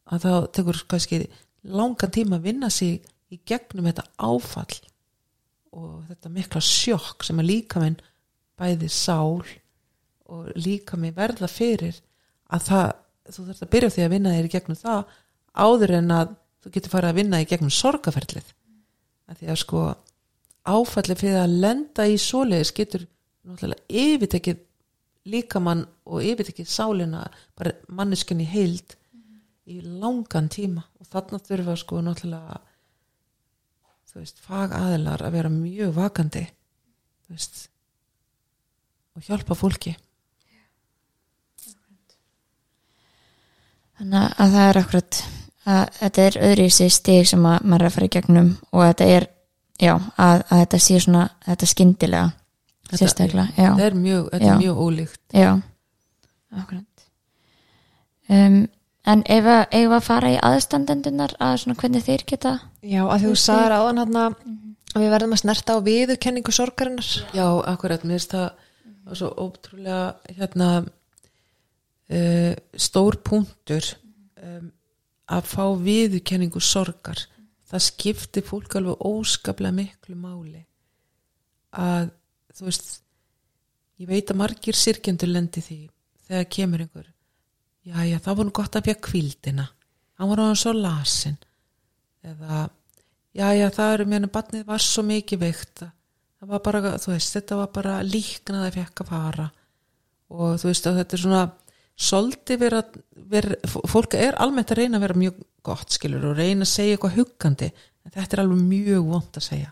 að 0.09 0.25
þá 0.25 0.33
tekur 0.57 0.81
kannski 0.89 1.21
langan 1.69 2.13
tíma 2.13 2.39
að 2.39 2.47
vinna 2.49 2.69
sig 2.73 2.99
í 3.29 3.39
gegnum 3.47 3.87
þetta 3.89 4.05
áfall 4.17 4.79
og 5.77 6.05
þetta 6.09 6.31
mikla 6.33 6.61
sjokk 6.65 7.25
sem 7.25 7.39
að 7.41 7.49
líka 7.51 7.81
minn 7.83 7.99
bæði 8.59 8.89
sál 8.91 9.43
og 10.29 10.49
líka 10.57 10.97
minn 10.97 11.15
verða 11.15 11.49
fyrir 11.51 11.97
að 12.49 12.65
það, 12.69 12.87
þú 13.29 13.45
þarfst 13.47 13.65
að 13.65 13.73
byrja 13.75 13.91
því 13.95 14.05
að 14.05 14.13
vinna 14.15 14.35
þér 14.35 14.47
í 14.47 14.53
gegnum 14.55 14.79
það 14.79 15.17
áður 15.59 15.95
en 15.99 16.15
að 16.15 16.33
þú 16.59 16.71
getur 16.75 16.93
farið 16.93 17.11
að 17.11 17.19
vinna 17.21 17.41
í 17.41 17.49
gegnum 17.49 17.73
sorgaferlið 17.73 18.53
að 19.29 19.41
því 19.41 19.51
að 19.53 19.61
sko 19.63 19.83
áfallið 20.69 21.21
fyrir 21.21 21.41
að 21.43 21.55
lenda 21.63 22.07
í 22.09 22.17
svoleiðis 22.19 22.73
getur 22.75 23.05
náttúrulega 23.45 24.01
yfirtekið 24.03 24.65
líkamann 25.29 25.85
og 26.09 26.25
yfirtekið 26.25 26.69
sálina 26.69 27.25
bara 27.57 27.75
manneskunni 27.87 28.47
heild 28.49 28.95
í 29.69 29.79
langan 29.81 30.49
tíma. 30.49 30.85
Og 30.99 31.07
þarna 31.09 31.39
þurfa 31.45 31.77
sko 31.79 32.01
náttúrulega 32.03 32.59
þú 34.09 34.21
veist, 34.23 34.39
fagaðilar 34.41 35.21
að 35.21 35.35
vera 35.37 35.51
mjög 35.53 35.91
vakandi 35.97 36.45
þú 37.25 37.35
veist 37.35 37.65
og 39.15 39.25
hjálpa 39.27 39.57
fólki. 39.57 39.95
Þannig 43.99 44.35
að 44.39 44.53
það 44.55 44.69
er 44.69 44.79
akkurat 44.79 45.17
að 45.69 45.81
þetta 45.97 46.25
er 46.25 46.37
öðru 46.49 46.65
í 46.69 46.71
sig 46.71 46.93
stig 46.95 47.27
sem 47.27 47.45
að 47.45 47.65
maður 47.67 47.81
er 47.83 47.89
að 47.89 47.95
fara 47.97 48.07
í 48.07 48.13
gegnum 48.15 48.51
og 48.71 48.83
þetta 48.85 49.07
er, 49.15 49.25
já, 49.75 49.93
að, 50.15 50.43
að 50.47 50.61
þetta 50.61 50.79
sé 50.85 50.99
svona, 51.03 51.23
þetta 51.45 51.69
skyndilega. 51.73 52.29
Þetta- 52.29 52.48
sérstaklega, 52.97 53.47
þetta 53.55 53.85
er 53.85 53.97
mjög, 53.97 54.29
þetta 54.33 54.51
er 54.53 54.61
mjög 54.63 54.81
ólíkt. 54.85 55.21
Já. 55.35 55.51
Akkurat. 56.59 57.05
Um, 58.29 58.59
en 59.09 59.23
ef 59.25 59.49
að, 59.49 59.61
ef 59.79 59.93
að 59.97 60.05
fara 60.05 60.31
í 60.33 60.39
aðstandendunar 60.49 61.35
að 61.41 61.55
svona 61.63 61.77
hvernig 61.81 62.05
þeir 62.05 62.25
geta 62.29 62.55
Já, 62.85 63.01
að 63.05 63.15
því 63.15 63.29
þú 63.29 63.37
sagðir 63.41 63.75
áðan 63.77 64.01
hann 64.03 64.19
að 64.21 64.35
við 64.95 65.13
verðum 65.13 65.35
að 65.35 65.41
snerta 65.43 65.77
á 65.77 65.85
viðurkenningu 65.85 66.53
sorgarinnar. 66.53 67.09
Já, 67.33 67.45
akkurat, 67.71 68.05
mér 68.05 68.17
finnst 68.19 68.35
það 68.35 68.47
var 69.09 69.19
svo 69.19 69.29
ótrúlega 69.37 70.35
hérna 70.37 70.69
uh, 70.85 72.53
stór 72.77 73.19
punktur 73.25 73.85
um, 74.41 74.71
að 75.29 75.51
fá 75.51 75.65
viðurkenningu 75.81 76.61
sorgar. 76.61 77.25
Það 77.69 77.85
skipti 77.85 78.41
fólk 78.45 78.79
alveg 78.79 79.05
óskaplega 79.05 79.77
miklu 79.77 80.17
máli 80.17 80.63
að 81.77 82.09
þú 82.59 82.69
veist 82.69 82.91
ég 83.99 84.09
veit 84.09 84.31
að 84.31 84.39
margir 84.39 84.77
sirkjendur 84.77 85.31
lendi 85.31 85.63
því 85.63 85.79
þegar 86.29 86.47
kemur 86.53 86.85
einhver. 86.85 87.09
Já, 87.87 87.97
já, 88.05 88.17
það 88.21 88.35
var 88.37 88.47
nú 88.47 88.55
gott 88.59 88.75
að 88.77 88.89
fjökk 88.89 89.05
kvildina 89.09 89.69
hann 90.19 90.29
var 90.29 90.41
hann 90.43 90.59
svo 90.59 90.73
lasin 90.75 91.37
eða 92.27 92.65
já, 93.31 93.47
já, 93.55 93.69
það 93.71 93.93
eru 93.93 94.07
mér 94.11 94.27
að 94.27 94.35
barnið 94.35 94.67
var 94.67 94.83
svo 94.83 95.05
mikið 95.07 95.41
veikt 95.45 95.83
að 95.85 95.93
það 96.39 96.51
var 96.53 96.63
bara, 96.65 96.93
þú 96.99 97.13
veist, 97.13 97.35
þetta 97.35 97.59
var 97.59 97.71
bara 97.75 97.95
líknað 98.03 98.65
að 98.67 98.77
fekk 98.79 99.03
að 99.03 99.11
fara 99.13 99.47
og 100.29 100.59
þú 100.61 100.69
veist 100.69 100.89
að 100.89 100.99
þetta 101.01 101.17
er 101.17 101.23
svona 101.23 101.43
svolítið 102.09 102.61
vera, 102.63 102.81
vera 103.31 103.59
fólk 103.91 104.15
er 104.19 104.39
almennt 104.43 104.71
að 104.71 104.81
reyna 104.83 104.99
að 104.99 105.05
vera 105.07 105.21
mjög 105.23 105.41
gott 105.69 105.95
skilur 105.95 106.29
og 106.31 106.39
reyna 106.39 106.67
að 106.67 106.73
segja 106.73 106.95
eitthvað 106.95 107.17
huggandi 107.19 107.69
en 107.71 108.13
þetta 108.15 108.35
er 108.35 108.43
alveg 108.43 108.61
mjög 108.63 109.09
vond 109.09 109.39
að 109.39 109.45
segja. 109.45 109.71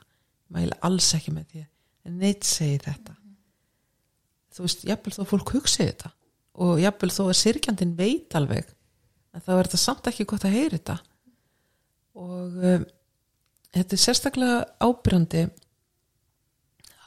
Mæla 0.52 0.80
alls 0.88 1.08
ekki 1.16 1.34
með 1.36 1.48
því 1.52 1.64
en 2.08 2.22
neitt 2.22 2.48
segi 2.48 2.80
þetta. 2.86 3.16
Þú 4.56 4.66
veist, 4.66 4.86
jafnvel 4.88 5.14
þó 5.14 5.24
fólk 5.30 5.54
hugsi 5.58 5.84
þetta 5.84 6.14
og 6.58 6.80
jafnvel 6.82 7.12
þó 7.14 7.22
að 7.28 7.40
sirkjandinn 7.42 7.98
veit 7.98 8.38
alveg 8.38 8.72
en 9.36 9.44
þá 9.46 9.52
er 9.54 9.68
þetta 9.68 9.82
samt 9.82 10.10
ekki 10.10 10.26
gott 10.30 10.48
að 10.48 10.56
heyra 10.58 10.80
þetta. 10.80 10.98
Og 12.18 12.58
um, 12.72 12.88
þetta 13.76 13.98
er 13.98 14.02
sérstaklega 14.02 14.64
ábyrjandi 14.82 15.44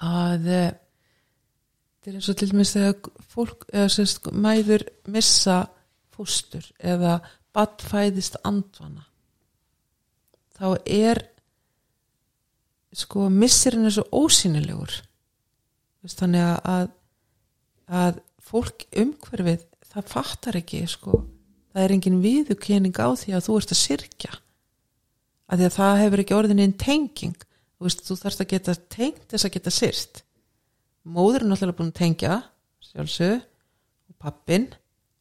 að 0.06 0.46
uh, 0.46 0.70
þetta 2.00 2.12
er 2.12 2.20
eins 2.20 2.30
og 2.30 2.38
til 2.40 2.50
dæmis 2.52 2.74
þegar 2.76 3.26
fólk 3.34 3.66
eða 3.72 3.92
sérst 3.96 4.30
mæður 4.32 4.86
missa 5.10 5.58
fóstur 6.14 6.70
eða 6.78 7.18
badd 7.56 7.82
fæðist 7.82 8.38
andvana 8.46 9.08
þá 10.60 10.76
er 10.84 11.22
sko 12.96 13.28
missirinn 13.32 13.88
er 13.88 13.94
svo 13.94 14.06
ósýnilegur. 14.10 14.94
Veist, 16.00 16.18
þannig 16.18 16.46
að, 16.66 16.88
að 17.86 18.22
fólk 18.50 18.86
umhverfið 18.96 19.66
það 19.90 20.08
fattar 20.14 20.58
ekki 20.60 20.84
sko. 20.90 21.24
Það 21.70 21.84
er 21.84 21.94
engin 21.94 22.22
viðurkenning 22.24 22.96
á 22.98 23.08
því 23.14 23.36
að 23.36 23.46
þú 23.46 23.60
ert 23.60 23.74
að 23.76 23.84
syrkja 23.84 24.32
að 25.50 25.60
því 25.60 25.66
að 25.66 25.76
það 25.76 26.00
hefur 26.00 26.20
ekki 26.22 26.34
orðin 26.36 26.60
einn 26.62 26.74
tenging. 26.78 27.38
Þú 27.78 27.86
veist, 27.86 28.02
þú 28.06 28.16
þarfst 28.20 28.42
að 28.44 28.50
geta 28.52 28.74
tengt 28.92 29.24
þess 29.30 29.46
að 29.46 29.54
geta 29.56 29.72
syrst 29.74 30.20
móður 31.08 31.44
er 31.44 31.48
náttúrulega 31.48 31.78
búin 31.78 31.92
að 31.92 31.98
tengja 32.00 32.36
sjálfsög 32.90 33.40
og 34.10 34.16
pappin 34.20 34.68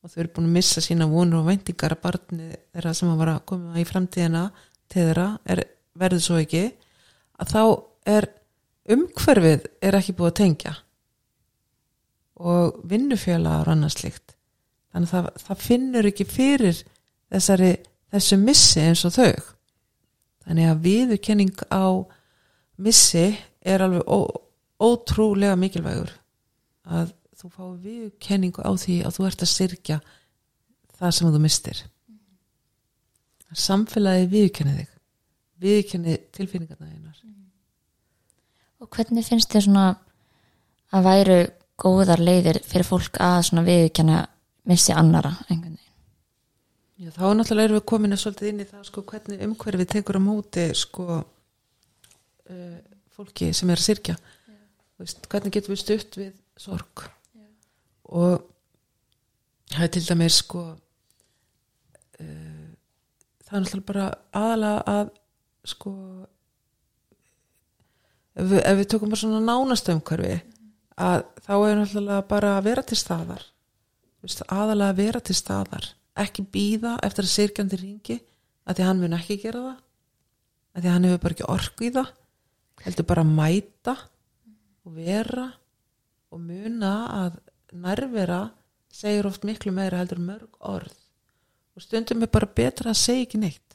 og 0.04 0.12
þau 0.12 0.20
eru 0.22 0.34
búin 0.36 0.50
að 0.50 0.56
missa 0.58 0.84
sína 0.84 1.08
vonur 1.10 1.42
og 1.42 1.50
væntingar 1.50 1.96
að 1.96 2.04
barni 2.04 2.50
þeirra 2.74 2.94
sem 2.98 3.12
að 3.12 3.22
var 3.22 3.34
að 3.34 3.46
koma 3.52 3.80
í 3.80 3.86
framtíðina 3.88 4.44
til 4.90 5.06
þeirra 5.08 5.28
er, 5.46 5.64
verður 6.00 6.26
svo 6.26 6.40
ekki 6.42 6.64
að 7.40 7.54
þá 7.54 7.64
er 8.10 8.28
umhverfið 8.90 9.68
er 9.86 9.98
ekki 10.00 10.16
búið 10.18 10.32
að 10.32 10.40
tengja 10.40 10.76
og 12.40 12.80
vinnufélagar 12.88 13.68
og 13.68 13.74
annað 13.76 13.96
slíkt. 13.98 14.36
Þannig 14.90 15.10
að 15.10 15.14
það, 15.14 15.42
það 15.46 15.64
finnur 15.66 16.10
ekki 16.10 16.26
fyrir 16.26 16.78
þessari, 17.30 17.72
þessu 18.14 18.40
missi 18.42 18.84
eins 18.84 19.04
og 19.06 19.16
þau. 19.18 19.50
Þannig 20.48 20.70
að 20.72 20.86
viðurkenning 20.88 21.64
á 21.70 21.86
missi 22.80 23.26
er 23.60 23.84
alveg 23.86 24.08
ó, 24.08 24.20
ótrúlega 24.80 25.60
mikilvægur. 25.60 26.14
Að 26.88 27.12
þú 27.40 27.52
fái 27.52 27.68
viðurkenningu 27.84 28.64
á 28.64 28.72
því 28.80 29.02
að 29.06 29.20
þú 29.20 29.28
ert 29.30 29.44
að 29.46 29.54
syrkja 29.54 30.00
það 31.00 31.16
sem 31.18 31.34
þú 31.36 31.44
mistir. 31.44 31.84
Samfélagi 33.50 34.30
viðkenni 34.32 34.80
þig 34.80 34.99
viðkenni 35.60 36.18
tilfinningarna 36.36 36.88
einar 36.90 37.18
Og 38.80 38.88
hvernig 38.96 39.26
finnst 39.28 39.52
þér 39.52 39.66
svona 39.66 39.88
að 40.96 41.08
væru 41.10 41.40
góðar 41.80 42.22
leiðir 42.24 42.62
fyrir 42.64 42.88
fólk 42.88 43.20
að 43.24 43.42
svona 43.50 43.66
viðkjanna 43.68 44.20
missi 44.72 44.96
annara 44.96 45.34
einhvern 45.50 45.76
veginn? 45.76 45.86
Já, 47.00 47.10
þá 47.16 47.26
náttúrulega 47.36 47.70
erum 47.70 47.80
við 47.80 47.86
komin 47.92 48.18
svolítið 48.20 48.50
inn 48.52 48.64
í 48.64 48.68
það 48.68 48.86
sko, 48.90 49.04
hvernig 49.08 49.44
umhverfið 49.46 49.92
tekur 49.94 50.20
á 50.20 50.22
móti 50.24 50.66
sko, 50.76 51.20
uh, 51.20 52.80
fólki 53.16 53.52
sem 53.56 53.72
er 53.72 53.80
að 53.80 53.88
sirkja 53.88 54.16
veist, 55.00 55.24
hvernig 55.32 55.56
getum 55.56 55.76
við 55.76 55.84
stutt 55.84 56.20
við 56.20 56.34
sorg? 56.60 57.06
Og 58.10 58.44
það 59.72 59.86
er 59.86 59.94
til 59.96 60.06
dæmis 60.08 60.42
sko 60.42 60.66
uh, 62.20 62.68
það 63.46 63.56
er 63.56 63.64
náttúrulega 63.64 63.90
bara 63.94 64.08
aðalega 64.36 64.80
að 64.96 65.16
sko 65.70 65.94
ef 68.40 68.48
við, 68.50 68.62
ef 68.64 68.80
við 68.80 68.90
tökum 68.94 69.12
bara 69.12 69.22
svona 69.24 69.42
nánast 69.44 69.92
umhverfi 69.94 70.36
að 71.00 71.24
þá 71.46 71.54
er 71.58 71.80
náttúrulega 71.80 72.28
bara 72.30 72.56
að 72.58 72.66
vera 72.68 72.84
til 72.86 73.00
staðar. 73.00 73.44
Aðalega 74.52 74.90
að 74.92 75.00
vera 75.00 75.22
til 75.24 75.36
staðar. 75.38 75.86
Ekki 76.20 76.44
býða 76.52 76.98
eftir 77.08 77.26
að 77.26 77.34
sirkjandi 77.34 77.80
ringi 77.80 78.18
að 78.68 78.80
því 78.80 78.88
hann 78.88 79.04
mun 79.04 79.16
ekki 79.16 79.40
gera 79.40 79.62
það. 79.68 79.78
Að 80.76 80.84
því 80.84 80.94
hann 80.94 81.08
hefur 81.08 81.22
bara 81.24 81.38
ekki 81.38 81.52
orku 81.56 81.88
í 81.88 81.94
það. 81.96 82.10
Heldur 82.84 83.08
bara 83.08 83.24
að 83.24 83.34
mæta 83.40 83.96
og 84.86 84.98
vera 85.00 85.48
og 86.30 86.44
muna 86.44 86.94
að 87.16 87.40
nærvera 87.80 88.42
segir 88.92 89.28
oft 89.30 89.48
miklu 89.48 89.72
meira 89.76 90.02
heldur 90.02 90.22
mörg 90.24 90.60
orð. 90.60 90.94
Og 91.78 91.86
stundum 91.86 92.26
er 92.26 92.32
bara 92.34 92.50
betra 92.60 92.92
að 92.92 93.02
segja 93.02 93.28
ekki 93.28 93.40
neitt 93.40 93.69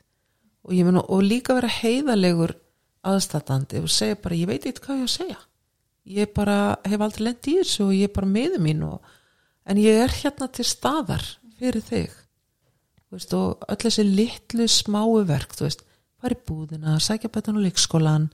og, 0.64 0.74
mun, 0.86 1.00
og 1.02 1.24
líka 1.24 1.56
vera 1.56 1.70
heiðalegur 1.70 2.54
aðstatandi 3.04 3.82
og 3.84 3.92
segja 3.92 4.18
bara 4.20 4.38
ég 4.38 4.48
veit 4.48 4.64
eitthvað 4.64 4.86
hvað 4.86 5.02
ég 5.02 5.08
að 5.08 5.14
segja. 5.14 5.40
Ég 6.14 6.34
bara 6.36 6.58
hef 6.84 7.04
aldrei 7.04 7.28
lent 7.28 7.48
í 7.48 7.56
þessu 7.60 7.86
og 7.86 7.94
ég 7.96 8.08
er 8.08 8.14
bara 8.16 8.28
meðu 8.28 8.60
mín 8.64 8.84
og, 8.86 9.00
en 9.68 9.80
ég 9.80 10.02
er 10.04 10.12
hérna 10.20 10.48
til 10.52 10.66
staðar 10.68 11.24
fyrir 11.58 11.84
þig. 11.84 12.12
Veist, 13.14 13.34
og 13.36 13.62
öll 13.70 13.80
þessi 13.84 14.04
litlu 14.08 14.66
smáu 14.68 15.20
verk 15.28 15.54
þú 15.54 15.68
veist, 15.68 15.84
fara 16.18 16.34
í 16.34 16.44
búðina, 16.48 16.96
sækja 16.98 17.30
betan 17.32 17.60
á 17.60 17.64
leikskólan 17.64 18.28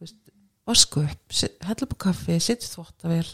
veist, 0.00 0.16
vasku 0.64 1.02
upp 1.04 1.38
hella 1.66 1.88
á 1.90 1.96
kaffi, 2.06 2.38
setja 2.40 2.70
þvóttavel 2.70 3.26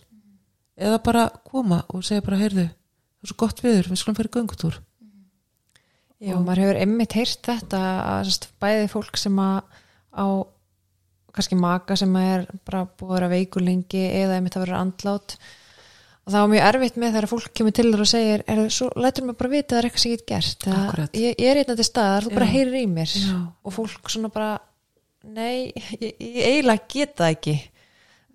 eða 0.81 1.01
bara 1.05 1.29
koma 1.47 1.85
og 1.93 2.03
segja 2.07 2.25
bara, 2.25 2.41
heyrðu, 2.41 2.67
það 2.67 3.29
er 3.29 3.33
svo 3.33 3.39
gott 3.45 3.63
viður 3.63 3.93
við 3.93 4.01
skulum 4.01 4.19
fyrir 4.19 4.35
göngutúr 4.39 4.81
Já, 6.21 6.35
maður 6.37 6.61
hefur 6.67 6.79
einmitt 6.83 7.15
heyrt 7.17 7.47
þetta 7.49 7.79
að 8.19 8.33
bæði 8.61 8.89
fólk 8.93 9.17
sem 9.21 9.39
að 9.41 9.63
á 10.13 10.27
kannski 11.31 11.57
maka 11.57 11.97
sem 11.97 12.13
er 12.21 12.45
bara 12.67 12.83
búið 12.85 13.09
að 13.11 13.17
vera 13.17 13.31
veikur 13.33 13.65
lengi 13.65 14.03
eða 14.19 14.37
einmitt 14.37 14.57
að 14.59 14.65
vera 14.67 14.81
andlát 14.83 15.37
og 16.21 16.33
það 16.35 16.43
var 16.43 16.51
mjög 16.53 16.67
erfitt 16.69 16.99
með 17.01 17.15
þegar 17.15 17.29
fólk 17.31 17.53
kemur 17.57 17.75
til 17.79 17.87
þér 17.89 18.03
og 18.05 18.11
segir, 18.11 18.43
er, 18.51 18.63
svo 18.75 18.89
lætur 19.01 19.25
mér 19.29 19.39
bara 19.41 19.53
vita 19.55 19.65
að 19.65 19.71
það 19.71 19.81
er 19.81 19.89
eitthvað 19.89 20.03
sem 20.05 20.13
ég 20.13 20.21
get 20.21 20.29
gert. 20.33 20.67
Það- 20.67 21.17
ég, 21.23 21.39
ég 21.41 21.47
er 21.51 21.61
eitthvað 21.63 21.81
til 21.81 21.87
staðar, 21.89 22.27
þú 22.27 22.35
bara 22.37 22.49
Já. 22.51 22.53
heyrir 22.57 22.77
í 22.81 22.85
mér. 22.91 23.15
Já. 23.17 23.39
og 23.65 23.73
fólk 23.79 24.13
svona 24.13 24.33
bara 24.35 24.51
nei, 25.25 25.73
ég, 25.97 26.13
ég 26.21 26.45
eiginlega 26.51 26.89
get 26.93 27.17
það 27.17 27.35
ekki. 27.39 27.57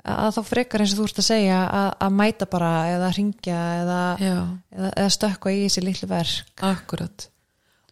Að 0.06 0.34
þá 0.36 0.42
frekar 0.46 0.82
eins 0.82 0.92
og 0.94 1.00
þú 1.00 1.06
ert 1.10 1.22
að 1.22 1.30
segja 1.30 1.62
að, 1.66 1.88
að 2.08 2.18
mæta 2.24 2.50
bara 2.50 2.74
eða 2.96 3.14
ringja 3.16 3.62
eða, 3.84 4.02
eða, 4.22 4.90
eða 4.96 5.14
stökkva 5.20 5.54
í 5.54 5.64
þessi 5.66 5.86
litlu 5.86 6.10
verk. 6.10 6.52
Akkurat 6.62 7.30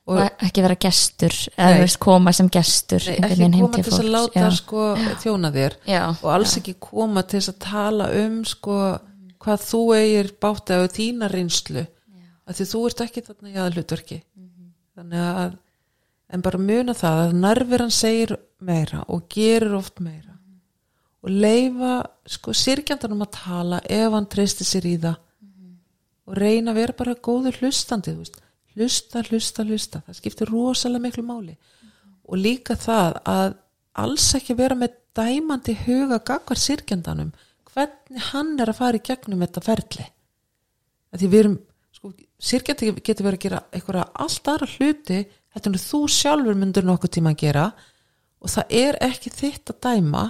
Og, 0.04 0.20
ekki 0.44 0.64
vera 0.66 0.76
gestur 0.76 1.32
eða 1.56 1.80
veist, 1.80 1.98
koma 2.04 2.34
sem 2.36 2.50
gestur 2.52 3.06
nei, 3.08 3.22
ekki 3.24 3.46
koma 3.54 3.78
til 3.78 3.84
þess 3.86 4.02
að 4.02 4.10
láta 4.12 4.42
Já. 4.42 4.48
sko 4.58 4.88
þjóna 5.24 5.52
þér. 5.56 5.78
Já, 5.88 6.02
og 6.12 6.30
alls 6.34 6.56
ekki 6.60 6.74
koma 6.84 7.24
til 7.24 7.40
þess 7.40 7.54
að 7.54 7.60
tala 7.64 8.10
um 8.20 8.42
sko 8.48 8.80
hvað 9.44 9.64
þú 9.64 9.82
eigir 9.96 10.32
bátt 10.44 10.74
eða 10.76 10.92
þína 10.92 11.32
reynslu. 11.32 11.86
Því 12.52 12.68
þú 12.74 12.82
ert 12.90 13.06
ekki 13.06 13.24
þarna 13.24 13.54
í 13.54 13.62
aðhlutverki 13.64 14.20
þannig 14.94 15.24
að 15.24 15.56
en 16.34 16.44
bara 16.44 16.60
muna 16.60 16.96
það 16.98 17.24
að 17.24 17.36
nærveran 17.40 17.94
segir 17.94 18.36
meira 18.64 19.04
og 19.08 19.28
gerir 19.32 19.76
oft 19.78 20.04
meira. 20.04 20.36
Og 21.24 21.32
leifa 21.32 22.02
sko 22.28 22.52
sirkjandanum 22.52 23.24
að 23.24 23.36
tala 23.38 23.80
ef 23.88 24.12
hann 24.12 24.28
treysti 24.28 24.68
sér 24.68 24.90
í 24.90 24.98
það. 25.00 25.20
Og 26.28 26.40
reyna 26.40 26.72
að 26.74 26.80
vera 26.82 27.00
bara 27.00 27.16
góður 27.16 27.62
hlustandi 27.62 28.12
þú 28.12 28.24
veist. 28.24 28.43
Hlusta, 28.78 29.24
hlusta, 29.30 29.66
hlusta. 29.68 30.02
Það 30.08 30.20
skiptir 30.20 30.52
rosalega 30.52 31.04
miklu 31.08 31.24
máli. 31.28 31.56
Og 32.28 32.40
líka 32.40 32.76
það 32.80 33.20
að 33.30 33.56
alls 34.04 34.28
ekki 34.38 34.56
vera 34.58 34.78
með 34.78 34.98
dæmandi 35.14 35.76
huga 35.86 36.20
gagvar 36.26 36.58
sirkjandanum 36.60 37.32
hvernig 37.74 38.30
hann 38.32 38.54
er 38.62 38.72
að 38.72 38.80
fara 38.80 39.00
í 39.00 39.06
gegnum 39.06 39.44
þetta 39.46 39.64
ferli. 39.66 40.06
Að 41.14 41.22
því 41.22 41.30
við 41.30 41.42
erum 41.44 41.58
sko, 41.94 42.14
sirkjandi 42.42 42.94
getur 43.02 43.28
verið 43.28 43.40
að 43.40 43.46
gera 43.46 43.64
einhverja 43.74 44.06
allt 44.26 44.50
aðra 44.54 44.70
hluti 44.76 45.20
þetta 45.54 45.74
er 45.74 45.84
þú 45.84 46.00
sjálfur 46.10 46.58
myndur 46.58 46.88
nokkuð 46.88 47.16
tíma 47.18 47.34
að 47.34 47.44
gera. 47.44 47.68
Og 48.44 48.52
það 48.52 48.76
er 48.80 49.00
ekki 49.06 49.34
þitt 49.34 49.74
að 49.74 49.82
dæma 49.88 50.24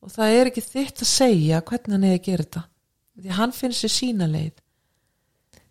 og 0.00 0.12
það 0.14 0.36
er 0.38 0.50
ekki 0.50 0.64
þitt 0.64 1.04
að 1.04 1.12
segja 1.12 1.60
hvernig 1.60 1.96
hann 1.96 2.08
er 2.08 2.16
að 2.16 2.26
gera 2.26 2.46
þetta. 2.46 2.64
Því 3.20 3.36
hann 3.36 3.52
finnst 3.52 3.84
sér 3.84 3.92
sína 3.92 4.28
leið 4.30 4.54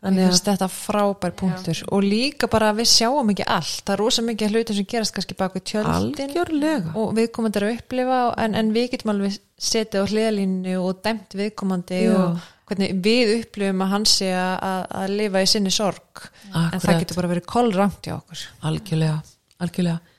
þannig 0.04 0.28
að 0.30 0.38
þetta 0.48 0.68
frábær 0.72 1.34
punktur. 1.40 1.82
Og 1.96 2.06
líka 2.06 2.48
bara 2.52 2.72
að 2.72 2.82
við 2.82 2.90
sjáum 2.94 3.32
ekki 3.34 3.48
allt. 3.56 3.82
Það 3.84 3.96
er 3.96 4.02
rosa 4.04 4.24
mikið 4.26 4.54
hlutum 4.56 4.78
sem 4.78 4.88
gerast 4.94 5.16
kannski 5.16 5.38
bak 5.40 5.58
við 5.58 5.66
tjöldin. 5.74 6.30
Algjörlega. 6.30 6.94
Og 7.00 7.12
viðkomandi 7.18 7.60
er 7.60 7.68
að 7.68 7.76
upplifa 7.80 8.22
en, 8.46 8.56
en 8.62 8.72
við 8.76 8.88
getum 8.94 9.14
alveg 9.16 9.36
setið 9.60 10.06
á 10.06 10.10
hliðalínu 10.14 10.78
og 10.80 11.04
dæmt 11.04 11.36
viðkomandi 11.40 12.00
Já. 12.06 12.14
og 12.16 12.48
hvernig 12.70 13.02
við 13.04 13.34
upplifum 13.40 13.84
að 13.84 13.92
hann 13.96 14.08
sé 14.08 14.30
að, 14.38 14.86
að 15.02 15.18
lifa 15.20 15.44
í 15.44 15.50
sinni 15.50 15.74
sorg. 15.74 16.24
En 16.48 16.54
það 16.54 16.80
Akkurat. 16.80 17.04
getur 17.04 17.20
bara 17.20 17.34
verið 17.34 17.50
kollrangt 17.50 18.08
hjá 18.08 18.16
okkur. 18.16 18.46
Algjörlega, 18.70 19.20
algjörlega. 19.60 20.16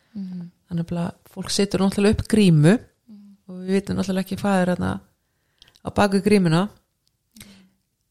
Þannig 0.71 0.95
að 0.99 1.11
fólk 1.31 1.53
setur 1.55 1.85
náttúrulega 1.85 2.19
upp 2.19 2.29
grímu 2.31 2.75
og 2.75 3.63
við 3.65 3.77
vitum 3.79 3.99
náttúrulega 3.99 4.27
ekki 4.27 4.41
hvað 4.43 4.63
er 4.65 4.75
á 5.81 5.89
baku 5.97 6.21
grímuna. 6.21 6.67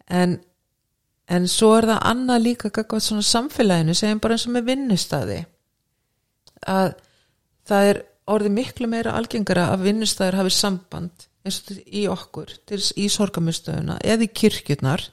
En 0.09 0.39
en 1.29 1.47
svo 1.51 1.73
er 1.77 1.87
það 1.91 2.05
annað 2.11 2.45
líka 2.45 2.71
gagvað 2.73 3.05
svona 3.05 3.25
samfélaginu, 3.25 3.95
segjum 3.97 4.21
bara 4.23 4.37
eins 4.37 4.47
og 4.49 4.55
með 4.55 4.69
vinnustæði 4.71 5.39
að 6.67 6.93
það 7.69 7.89
er 7.91 8.01
orðið 8.29 8.55
miklu 8.57 8.89
meira 8.91 9.15
algengara 9.17 9.69
að 9.73 9.85
vinnustæðir 9.87 10.39
hafi 10.39 10.53
samband 10.53 11.27
eins 11.45 11.61
og 11.63 11.77
í 11.85 12.05
okkur 12.11 12.51
til, 12.67 12.81
í 12.99 13.07
sorgamistöðuna 13.11 13.99
eða 14.03 14.25
í 14.25 14.33
kirkjurnar 14.41 15.05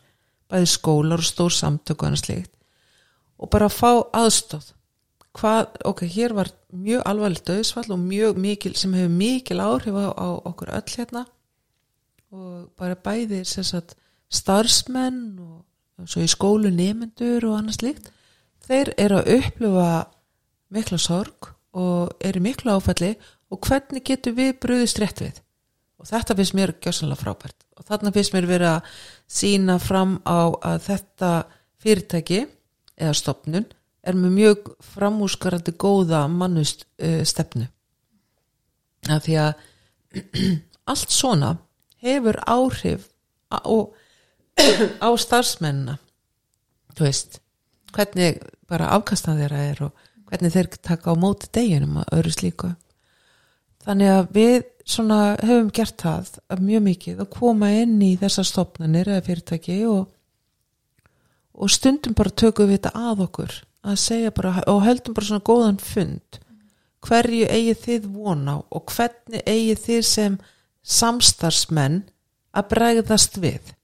bæði 0.51 0.71
skólar 0.71 1.23
og 1.23 1.29
stór 1.29 1.55
samtök 1.55 2.01
og 2.01 2.09
annað 2.11 2.25
slíkt 2.25 2.53
og 3.37 3.53
bara 3.53 3.69
fá 3.73 3.91
aðstóð 4.17 4.73
hvað, 5.37 5.77
ok, 5.85 6.03
hér 6.09 6.35
var 6.37 6.51
mjög 6.73 7.05
alvarlegt 7.09 7.49
döðsfall 7.51 7.91
og 7.95 8.01
mjög 8.01 8.39
mikil 8.41 8.75
sem 8.79 8.95
hefur 8.97 9.13
mikil 9.13 9.61
áhrif 9.61 9.97
á, 9.97 10.09
á 10.17 10.29
okkur 10.49 10.73
öll 10.73 10.95
hérna. 10.97 11.25
Og 12.33 12.71
bara 12.79 12.97
bæði 12.97 13.43
sem 13.49 13.65
sagt, 13.67 13.97
starfsmenn 14.33 15.39
og 15.39 15.66
svo 16.05 16.25
í 16.25 16.29
skólu 16.29 16.71
nefendur 16.75 17.47
og 17.49 17.57
annars 17.61 17.81
líkt 17.85 18.11
þeir 18.67 18.93
eru 19.01 19.21
að 19.23 19.33
upplifa 19.39 19.91
mikla 20.75 20.99
sorg 21.01 21.53
og 21.77 22.13
eru 22.25 22.43
miklu 22.43 22.77
áfalli 22.77 23.15
og 23.53 23.63
hvernig 23.63 24.05
getur 24.05 24.35
við 24.37 24.57
bröðist 24.63 25.01
rétt 25.01 25.23
við? 25.23 25.41
Og 25.97 26.09
þetta 26.11 26.37
finnst 26.37 26.57
mér 26.57 26.75
gjössanlega 26.83 27.23
frábært. 27.23 27.57
Og 27.77 27.87
þarna 27.89 28.13
finnst 28.13 28.35
mér 28.35 28.49
verið 28.51 28.73
að 28.75 28.91
sína 29.39 29.79
fram 29.81 30.19
á 30.29 30.53
að 30.53 30.83
þetta 30.91 31.31
fyrirtæki 31.83 32.43
eða 32.97 33.17
stopnun 33.17 33.69
er 34.07 34.19
með 34.19 34.35
mjög 34.37 34.71
framúskarandi 34.95 35.75
góða 35.79 36.27
mannust 36.31 36.87
uh, 37.03 37.23
stefnu. 37.27 37.67
Af 39.09 39.25
því 39.27 39.39
að 39.43 40.21
allt 40.91 41.15
svona 41.15 41.57
hefur 42.03 42.39
áhrif 42.47 43.09
á, 43.51 43.59
á 44.57 45.09
starfsmennina. 45.19 45.99
Þú 46.97 47.07
veist 47.09 47.41
hvernig 47.97 48.41
bara 48.69 48.93
afkastan 48.97 49.39
þeirra 49.41 49.63
er 49.71 49.83
og 49.87 50.07
hvernig 50.27 50.55
þeir 50.55 50.71
taka 50.83 51.13
á 51.13 51.15
móti 51.19 51.51
deginum 51.55 52.01
og 52.03 52.11
öðru 52.15 52.33
slíku. 52.35 52.73
Þannig 53.87 54.13
að 54.13 54.33
við 54.35 54.57
svona 54.87 55.21
höfum 55.43 55.71
gert 55.75 56.01
það 56.03 56.33
að 56.51 56.65
mjög 56.67 56.83
mikið 56.87 57.23
að 57.23 57.33
koma 57.37 57.71
inn 57.75 57.97
í 58.03 58.17
þessar 58.19 58.49
stopnarnir 58.49 59.11
eða 59.13 59.27
fyrirtæki 59.27 59.79
og, 59.91 60.09
og 61.55 61.73
stundum 61.73 62.17
bara 62.19 62.35
tökum 62.35 62.71
við 62.71 62.81
þetta 62.81 63.07
að 63.11 63.25
okkur 63.27 63.55
að 63.87 64.03
segja 64.03 64.35
bara 64.35 64.65
og 64.67 64.83
höldum 64.83 65.15
bara 65.15 65.29
svona 65.29 65.47
góðan 65.47 65.81
fund. 65.83 66.41
Hverju 67.07 67.47
eigið 67.47 67.83
þið 67.85 68.11
von 68.17 68.45
á 68.51 68.57
og 68.59 68.91
hvernig 68.91 69.47
eigið 69.47 69.83
þið 69.85 70.05
sem 70.09 70.39
samstarfsmenn 70.97 72.01
að 72.57 72.71
bregðast 72.73 73.39
við 73.43 73.76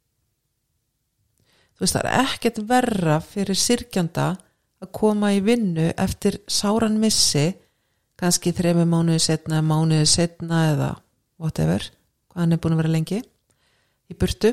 þú 1.83 1.87
veist 1.89 1.97
það 1.97 2.07
er 2.07 2.29
ekkert 2.29 2.59
verra 2.69 3.15
fyrir 3.27 3.59
sirkjanda 3.59 4.27
að 4.83 4.91
koma 4.95 5.33
í 5.35 5.41
vinnu 5.43 5.89
eftir 5.99 6.37
sáran 6.47 7.01
missi 7.03 7.49
kannski 8.23 8.53
þremi 8.55 8.85
mánuði 8.87 9.19
setna 9.25 9.59
mánuði 9.67 10.07
setna 10.07 10.61
eða 10.69 10.91
whatever 11.43 11.83
hvað 12.31 12.45
hann 12.45 12.55
er 12.55 12.61
búin 12.63 12.77
að 12.77 12.85
vera 12.85 12.95
lengi 12.95 13.19
í 13.19 14.15
burtu 14.15 14.53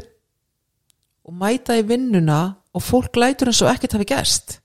og 1.29 1.37
mæta 1.37 1.77
í 1.77 1.85
vinnuna 1.85 2.39
og 2.73 2.81
fólk 2.81 3.21
lætur 3.21 3.51
eins 3.51 3.61
og 3.61 3.69
ekkert 3.75 3.99
hafi 3.99 4.09
gerst. 4.09 4.57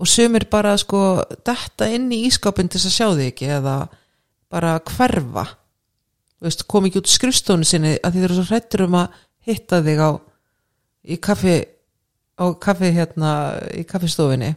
Og 0.00 0.08
sumir 0.08 0.48
bara 0.48 0.72
sko 0.80 1.20
detta 1.44 1.90
inn 1.92 2.08
í 2.16 2.24
ískapin 2.30 2.72
til 2.72 2.80
þess 2.80 2.88
að 2.88 2.96
sjá 2.96 3.08
þig 3.18 3.28
ekki 3.34 3.50
eða 3.58 3.76
bara 4.48 4.78
hverfa. 4.88 5.44
Veist, 6.40 6.64
kom 6.64 6.88
ekki 6.88 7.02
út 7.02 7.12
skrifstónu 7.12 7.68
sinni 7.68 7.98
að 8.00 8.16
þið 8.16 8.24
eru 8.24 8.38
svo 8.38 8.48
hrættur 8.48 8.86
um 8.88 8.96
að 9.04 9.20
hitta 9.44 9.82
þig 9.84 10.00
á 10.00 10.10
í 11.02 11.18
kaffi 11.22 11.56
á 12.38 12.44
kaffi 12.62 12.92
hérna 12.94 13.32
í 13.76 13.84
kaffistofinni 13.88 14.54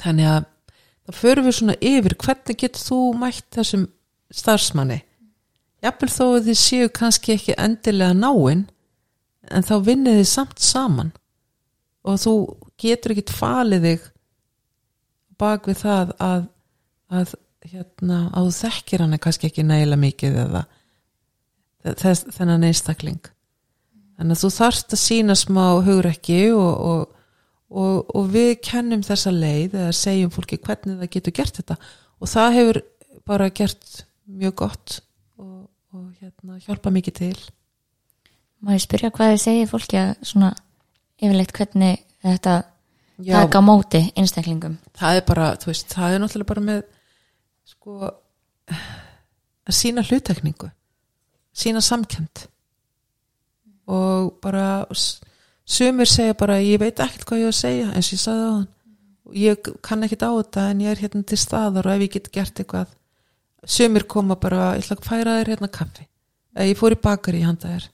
þannig 0.00 0.30
að 0.30 0.48
þá 1.06 1.16
förum 1.20 1.48
við 1.48 1.56
svona 1.58 1.78
yfir 1.80 2.16
hvernig 2.20 2.60
getur 2.60 2.86
þú 2.86 3.00
mætt 3.20 3.48
þessum 3.56 3.86
starfsmanni? 4.30 5.00
Jafnvel 5.80 6.10
þó 6.12 6.24
að 6.26 6.48
þið 6.50 6.58
séu 6.60 6.90
kannski 6.92 7.34
ekki 7.34 7.56
endilega 7.58 8.16
náinn 8.16 8.66
en 9.50 9.66
þá 9.66 9.74
vinnið 9.86 10.20
þið 10.20 10.28
samt 10.28 10.62
saman. 10.62 11.12
Og 12.04 12.20
þú 12.20 12.34
getur 12.80 13.14
ekkit 13.14 13.32
falið 13.34 13.86
þig 13.86 14.08
bak 15.40 15.68
við 15.68 15.80
það 15.80 16.12
að, 16.20 16.44
að 17.12 17.34
hérna, 17.70 18.20
þú 18.36 18.52
þekkir 18.60 19.04
hann 19.04 19.20
kannski 19.20 19.48
ekki 19.48 19.64
nægilega 19.66 20.04
mikið 20.04 20.38
eða 20.44 20.64
þess, 21.96 22.26
þennan 22.36 22.68
einstakling 22.68 23.20
þannig 24.20 24.36
að 24.36 24.42
þú 24.44 24.50
þarft 24.52 24.94
að 24.94 25.00
sína 25.00 25.36
smá 25.38 25.64
hugrekki 25.86 26.40
og, 26.52 26.72
og, 26.90 27.20
og, 27.72 28.10
og 28.12 28.26
við 28.34 28.50
kennum 28.66 29.04
þessa 29.06 29.32
leið 29.32 29.78
eða 29.80 29.96
segjum 29.96 30.32
fólki 30.34 30.60
hvernig 30.60 31.00
það 31.00 31.12
getur 31.16 31.36
gert 31.40 31.60
þetta. 31.60 31.78
Og 32.20 32.28
það 32.28 32.56
hefur 32.58 32.80
bara 33.30 33.48
gert 33.56 34.02
mjög 34.28 34.56
gott 34.60 34.98
og, 35.40 35.64
og 35.96 36.04
hérna, 36.20 36.60
hjálpa 36.66 36.92
mikið 36.92 37.18
til. 37.22 37.36
Má 38.60 38.74
ég 38.76 38.84
spyrja 38.84 39.08
hvað 39.14 39.32
þið 39.32 39.42
segir 39.46 39.70
fólki 39.70 40.00
að 40.02 40.12
svona 40.28 40.52
yfirleitt 41.16 41.56
hvernig 41.56 42.04
þetta 42.20 42.58
Já. 43.24 43.34
taka 43.38 43.64
móti 43.64 44.02
einstaklingum? 44.20 44.76
Það 45.00 45.20
er 45.22 45.24
bara, 45.32 45.52
þú 45.60 45.72
veist, 45.72 45.88
það 45.96 46.16
er 46.16 46.22
náttúrulega 46.22 46.52
bara 46.52 46.66
með 46.68 46.82
sko 47.72 48.12
að 49.70 49.76
sína 49.76 50.04
hlutekningu 50.04 50.68
sína 51.56 51.82
samkjönd 51.84 52.46
og 53.90 54.36
bara 54.42 54.86
sumir 55.66 56.08
segja 56.08 56.36
bara 56.38 56.60
ég 56.62 56.80
veit 56.82 57.00
ekkert 57.02 57.26
hvað 57.26 57.42
ég 57.42 57.50
á 57.50 57.52
að 57.52 57.58
segja 57.60 57.90
eins 57.90 58.10
og 58.10 58.16
ég 58.16 58.22
sagði 58.24 58.46
á 58.46 58.52
hann 58.54 58.68
ég 59.36 59.70
kann 59.82 60.06
ekkert 60.06 60.24
á 60.26 60.30
þetta 60.30 60.66
en 60.70 60.80
ég 60.84 60.94
er 60.94 61.02
hérna 61.04 61.22
til 61.26 61.38
staðar 61.38 61.86
og 61.86 61.94
ef 61.94 62.06
ég 62.06 62.14
get 62.16 62.30
gert 62.34 62.62
eitthvað 62.62 62.88
sumir 63.66 64.06
koma 64.08 64.36
bara, 64.40 64.74
ég 64.76 64.84
ætla 64.84 64.96
að 64.96 65.06
færa 65.06 65.34
þér 65.40 65.52
hérna 65.54 65.70
kaffi. 65.72 66.06
Ég 66.60 66.78
fór 66.78 66.96
í 66.96 67.00
bakari 67.00 67.42
í 67.42 67.46
handa 67.46 67.74
þér. 67.74 67.88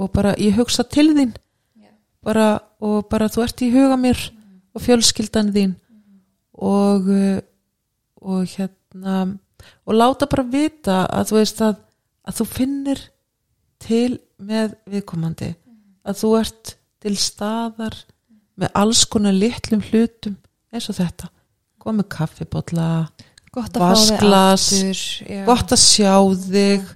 Og 0.00 0.10
bara 0.14 0.34
ég 0.38 0.56
hugsa 0.58 0.84
til 0.84 1.10
þín. 1.16 1.34
Bara, 2.24 2.60
og 2.84 3.08
bara 3.10 3.30
þú 3.32 3.44
ert 3.46 3.62
í 3.64 3.70
huga 3.72 3.96
mér 4.00 4.20
og 4.74 4.84
fjölskyldan 4.84 5.52
þín. 5.54 5.76
Og 6.60 7.08
uh, 7.08 7.38
og 8.20 8.50
hérna 8.52 9.22
og 9.88 9.94
láta 9.96 10.28
bara 10.28 10.44
vita 10.44 11.04
að 11.08 11.30
þú 11.30 11.36
veist 11.38 11.62
að, 11.64 11.78
að 12.28 12.36
þú 12.36 12.46
finnir 12.50 13.02
til 13.80 14.20
með 14.40 14.76
viðkomandi. 14.90 15.50
Að 16.06 16.22
þú 16.22 16.30
ert 16.40 16.76
til 17.00 17.16
staðar 17.20 17.96
með 18.60 18.72
alls 18.76 19.02
konar 19.08 19.36
litlum 19.36 19.82
hlutum 19.88 20.36
eins 20.70 20.88
og 20.92 20.98
þetta. 21.00 21.30
Komið 21.80 22.08
kaffibotla 22.12 22.88
gott 23.54 23.76
að 23.76 23.82
fá 23.82 23.90
þig 23.90 24.16
Vasklas, 24.20 24.66
gott 25.48 25.74
að 25.74 25.82
sjá 25.82 26.14
þig. 26.46 26.88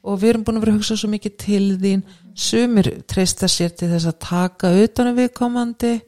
Og 0.00 0.16
við 0.16 0.30
erum 0.32 0.44
búin 0.46 0.56
að 0.56 0.62
vera 0.64 0.72
að 0.72 0.78
hugsa 0.80 0.96
svo 0.96 1.10
mikið 1.12 1.34
til 1.42 1.64
þín. 1.80 2.04
Sumir 2.40 2.88
treysta 3.10 3.48
sér 3.50 3.74
til 3.76 3.90
þess 3.90 4.08
að 4.08 4.20
taka 4.24 4.70
utan 4.80 5.10
um 5.10 5.18
viðkomandi 5.18 5.98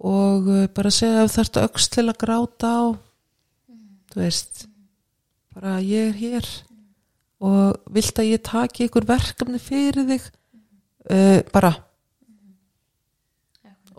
og 0.00 0.48
uh, 0.48 0.66
bara 0.72 0.92
segja 0.92 1.28
þarftu 1.28 1.62
öxt 1.64 1.94
til 1.96 2.06
að 2.08 2.18
gráta 2.20 2.72
á. 2.76 2.84
Þú 4.10 4.20
veist 4.20 4.66
bara 5.54 5.78
ég 5.84 6.10
er 6.10 6.18
hér 6.18 6.50
og 7.40 7.92
vilt 7.94 8.18
að 8.20 8.32
ég 8.34 8.42
taki 8.44 8.88
ykkur 8.88 9.06
verkefni 9.08 9.60
fyrir 9.62 10.08
þig 10.08 10.26
uh, 11.10 11.40
bara. 11.52 11.72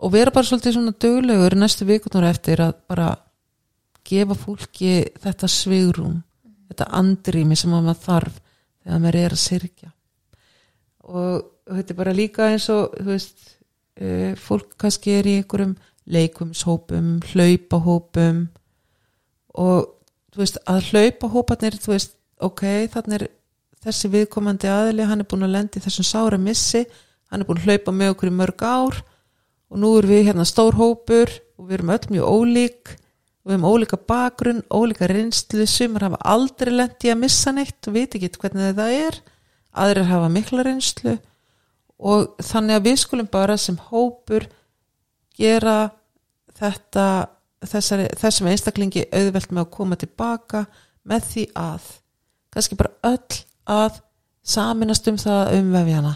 Og 0.02 0.12
vera 0.14 0.34
bara 0.34 0.46
svolítið 0.46 0.76
svona 0.76 0.94
döglegur 0.98 1.56
næstu 1.58 1.86
vikunur 1.86 2.26
eftir 2.26 2.62
að 2.62 2.76
bara 2.90 3.14
gefa 4.06 4.34
fólki 4.34 4.94
þetta 5.22 5.50
svigrum 5.50 6.20
þetta 6.72 6.88
andrými 6.98 7.56
sem 7.58 7.74
að 7.74 7.84
maður 7.86 8.04
þarf 8.06 8.38
þegar 8.82 9.02
maður 9.02 9.18
er 9.20 9.34
að 9.36 9.42
syrkja 9.42 9.90
og 11.02 11.44
þetta 11.70 11.92
er 11.92 11.98
bara 11.98 12.14
líka 12.16 12.48
eins 12.50 12.68
og 12.72 12.96
þú 12.98 13.08
veist 13.10 13.48
uh, 14.00 14.32
fólk 14.38 14.76
kannski 14.80 15.16
er 15.18 15.28
í 15.28 15.36
einhverjum 15.40 15.76
leikumshópum, 16.12 17.20
hlaupahópum. 17.32 18.46
Og 19.62 19.90
þú 20.32 20.42
veist 20.42 20.58
að 20.66 20.88
hlaupahóparnir 20.90 21.78
þú 21.82 21.94
veist, 21.94 22.16
ok, 22.48 22.64
þannig 22.92 23.16
er 23.18 23.28
þessi 23.82 24.10
viðkomandi 24.12 24.70
aðili, 24.70 25.06
hann 25.08 25.22
er 25.22 25.28
búin 25.28 25.46
að 25.46 25.56
lendi 25.56 25.82
þessum 25.82 26.06
sára 26.06 26.38
missi, 26.38 26.84
hann 27.30 27.42
er 27.42 27.48
búin 27.48 27.62
að 27.62 27.70
hlaupa 27.70 27.94
með 27.96 28.14
okkur 28.14 28.30
í 28.30 28.36
mörg 28.38 28.62
ár 28.62 29.00
og 29.72 29.80
nú 29.80 29.94
erum 29.98 30.12
við 30.12 30.26
hérna 30.28 30.46
stór 30.46 30.76
hópur 30.78 31.32
og 31.58 31.68
við 31.68 31.78
erum 31.78 31.94
öll 31.94 32.12
mjög 32.12 32.36
ólík 32.36 32.94
við 33.42 33.56
erum 33.56 33.66
ólíka 33.66 33.98
bakgrunn, 33.98 34.62
ólíka 34.70 35.08
reynslu 35.10 35.66
sumar 35.66 36.06
hafa 36.06 36.20
aldrei 36.34 36.70
lendi 36.74 37.10
að 37.10 37.22
missa 37.24 37.52
neitt 37.54 37.88
og 37.88 37.96
veit 37.96 38.14
ekki 38.14 38.30
hvernig 38.38 38.76
það 38.78 38.96
er 39.00 39.18
aðrir 39.72 40.10
hafa 40.10 40.28
mikla 40.30 40.66
reynslu 40.68 41.16
og 42.02 42.36
þannig 42.42 42.78
að 42.78 42.86
við 42.86 43.00
skulum 43.02 43.30
bara 43.32 43.56
sem 43.58 43.78
hópur 43.90 44.46
gera 45.38 45.90
þetta 46.58 47.06
þessari, 47.66 48.06
þessum 48.18 48.50
einstaklingi 48.52 49.06
auðvelt 49.10 49.50
með 49.50 49.64
að 49.64 49.74
koma 49.78 49.98
tilbaka 49.98 50.64
með 51.08 51.28
því 51.32 51.46
að 51.58 51.90
kannski 52.52 52.78
bara 52.78 52.94
öll 53.12 53.42
að 53.72 54.00
saminast 54.42 55.08
um 55.10 55.20
það 55.20 55.38
að 55.40 55.58
umvefja 55.60 56.00
hana 56.00 56.14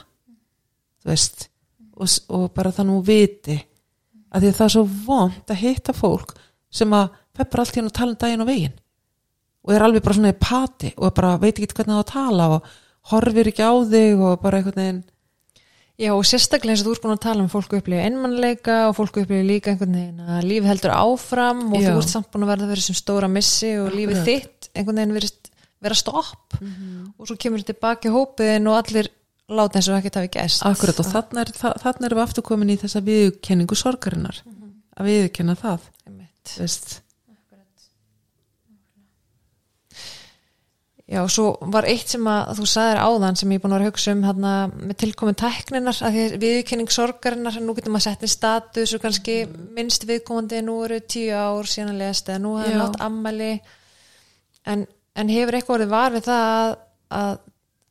þú 1.03 1.13
veist 1.13 1.47
og, 1.97 2.17
og 2.37 2.49
bara 2.57 2.75
það 2.75 2.89
nú 2.91 2.97
viti 3.07 3.57
að 4.31 4.43
því 4.43 4.51
að 4.51 4.59
það 4.59 4.67
er 4.67 4.75
svo 4.75 4.85
vond 5.07 5.53
að 5.55 5.63
hitta 5.63 5.95
fólk 5.97 6.35
sem 6.77 6.97
að 6.97 7.15
peppar 7.37 7.63
allt 7.63 7.79
hann 7.79 7.91
og 7.91 7.97
tala 7.97 8.15
um 8.15 8.21
daginn 8.21 8.45
og 8.45 8.51
veginn 8.51 8.79
og 9.67 9.75
er 9.75 9.85
alveg 9.87 10.05
bara 10.05 10.19
svona 10.19 10.35
í 10.35 10.41
pati 10.41 10.93
og 10.97 11.15
bara 11.17 11.37
veit 11.43 11.57
ekki 11.57 11.75
hvernig 11.75 11.97
það 11.97 12.03
að 12.05 12.13
tala 12.13 12.49
og 12.57 12.73
horfir 13.13 13.53
ekki 13.53 13.67
á 13.67 13.75
þig 13.91 14.25
og 14.27 14.41
bara 14.43 14.61
einhvern 14.61 14.83
veginn 14.83 15.05
Já, 15.97 16.11
og 16.13 16.27
sérstaklega 16.29 16.75
eins 16.75 16.83
og 16.83 16.91
þú 16.91 16.93
ert 16.93 17.05
búin 17.07 17.15
að 17.15 17.23
tala 17.25 17.41
um 17.41 17.49
fólku 17.49 17.79
upplifu 17.79 18.03
einmannleika 18.05 18.75
og 18.91 18.99
fólku 18.99 19.23
upplifu 19.23 19.47
líka 19.49 19.73
einhvern 19.73 19.95
veginn 19.97 20.27
að 20.27 20.49
lífið 20.51 20.69
heldur 20.69 20.93
áfram 20.93 21.63
og 21.71 21.81
Já. 21.81 21.89
þú 21.89 22.03
ert 22.03 22.11
samt 22.13 22.29
búin 22.35 22.45
að 22.45 22.51
verða 22.53 22.69
fyrir 22.69 22.85
sem 22.85 22.99
stóra 22.99 23.31
missi 23.33 23.71
og 23.81 23.95
lífið 23.95 24.19
Akkurat. 24.21 24.27
þitt 24.29 24.69
einhvern 24.77 25.01
veginn 25.01 25.17
verið 25.17 25.39
vera 25.83 25.99
stopp. 25.99 26.59
Og 26.61 27.29
svo 27.29 27.37
kemur 27.41 27.63
þetta 27.63 27.75
tilbaki 27.75 28.13
hópiðin 28.15 28.71
og 28.71 28.81
allir 28.81 29.11
láta 29.47 29.79
eins 29.79 29.89
og 29.91 29.99
ekkert 30.01 30.19
hafi 30.19 30.31
gæst 30.35 30.65
Akkurat 30.67 30.99
og 30.99 31.07
þarna, 31.07 31.45
er, 31.47 31.53
erum 31.87 32.19
við 32.19 32.25
aftur 32.25 32.47
komin 32.47 32.73
í 32.75 32.79
þessa 32.81 33.03
viðurkenningu 33.07 33.79
sorgarinnar. 33.79 34.43
Að 34.97 35.11
viðurkenna 35.11 35.59
það. 35.61 35.91
Þú 36.47 36.63
veist. 36.63 37.01
Já, 41.07 41.21
og 41.23 41.29
svo 41.31 41.53
var 41.71 41.87
eitt 41.87 42.11
sem 42.11 42.25
að 42.27 42.49
þú 42.59 42.65
sagðir 42.67 42.99
áðan 42.99 43.37
sem 43.39 43.53
ég 43.55 43.61
er 43.61 43.63
búin 43.63 43.75
að 43.77 43.79
vera 43.79 43.87
að 43.87 43.93
hugsa 43.93 44.15
um 44.17 44.25
hana, 44.27 44.55
með 44.75 44.97
tilkomin 45.05 45.37
tækninar 45.39 46.01
að 46.03 46.17
því 46.17 46.25
að 46.25 46.35
viðurkenning 46.43 46.91
sorgarinnar, 46.91 47.59
nú 47.63 47.77
getur 47.77 47.95
maður 47.95 48.07
sett 48.09 48.25
inn 48.27 48.33
status 48.33 48.95
og 48.97 49.05
kannski 49.05 49.37
minnst 49.77 50.09
viðkomandi 50.09 50.65
nú 50.67 50.81
eru 50.83 50.99
tíu 51.07 51.31
ár 51.31 51.71
síðan 51.71 51.93
að 51.93 52.01
lesta 52.01 52.35
eða 52.35 52.43
nú 52.43 52.57
hefur 52.59 52.81
nátt 52.81 52.99
ammæli 53.07 53.53
en, 54.67 54.83
en 55.17 55.33
hefur 55.33 55.59
eitthvað 55.59 55.79
orðið 55.79 55.93
var 55.95 56.15
við 56.15 56.27
það 56.29 56.47
að, 56.53 56.73
að, 57.21 57.37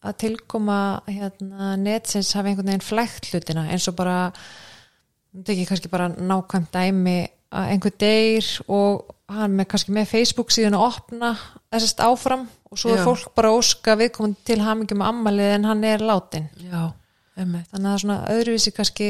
að 0.06 0.18
tilkoma 0.24 0.80
hérna, 1.10 1.72
netsins 1.82 2.34
hafi 2.38 2.52
einhvern 2.52 2.72
veginn 2.72 2.86
flækt 2.86 3.30
hlutina? 3.32 3.68
Eins 3.72 3.88
og 3.92 3.98
bara 3.98 4.18
þetta 4.34 5.52
er 5.52 5.56
ekki 5.56 5.70
kannski 5.72 5.92
bara 5.94 6.10
nákvæmt 6.14 6.76
dæmi 6.76 7.18
að 7.56 7.72
einhver 7.72 7.96
deyr 8.02 8.50
og 8.74 9.16
hann 9.32 9.56
með 9.58 9.70
kannski 9.72 9.96
með 9.96 10.12
Facebook 10.12 10.54
síðan 10.54 10.78
að 10.78 10.86
opna 10.90 11.32
þessast 11.74 12.04
áfram 12.04 12.46
og 12.72 12.80
svo 12.80 12.94
er 12.94 13.02
Já. 13.02 13.06
fólk 13.08 13.32
bara 13.38 13.54
óska 13.56 13.96
viðkomandi 14.00 14.46
til 14.50 14.60
hamingjum 14.62 15.04
ammalið 15.06 15.56
en 15.56 15.68
hann 15.70 15.84
er 15.88 16.04
látin 16.04 16.50
já, 16.60 16.92
emmitt 17.40 17.70
þannig 17.72 17.80
að 17.80 17.90
það 17.90 17.96
er 17.96 18.04
svona 18.04 18.20
öðruvísi 18.36 18.74
kannski 18.76 19.10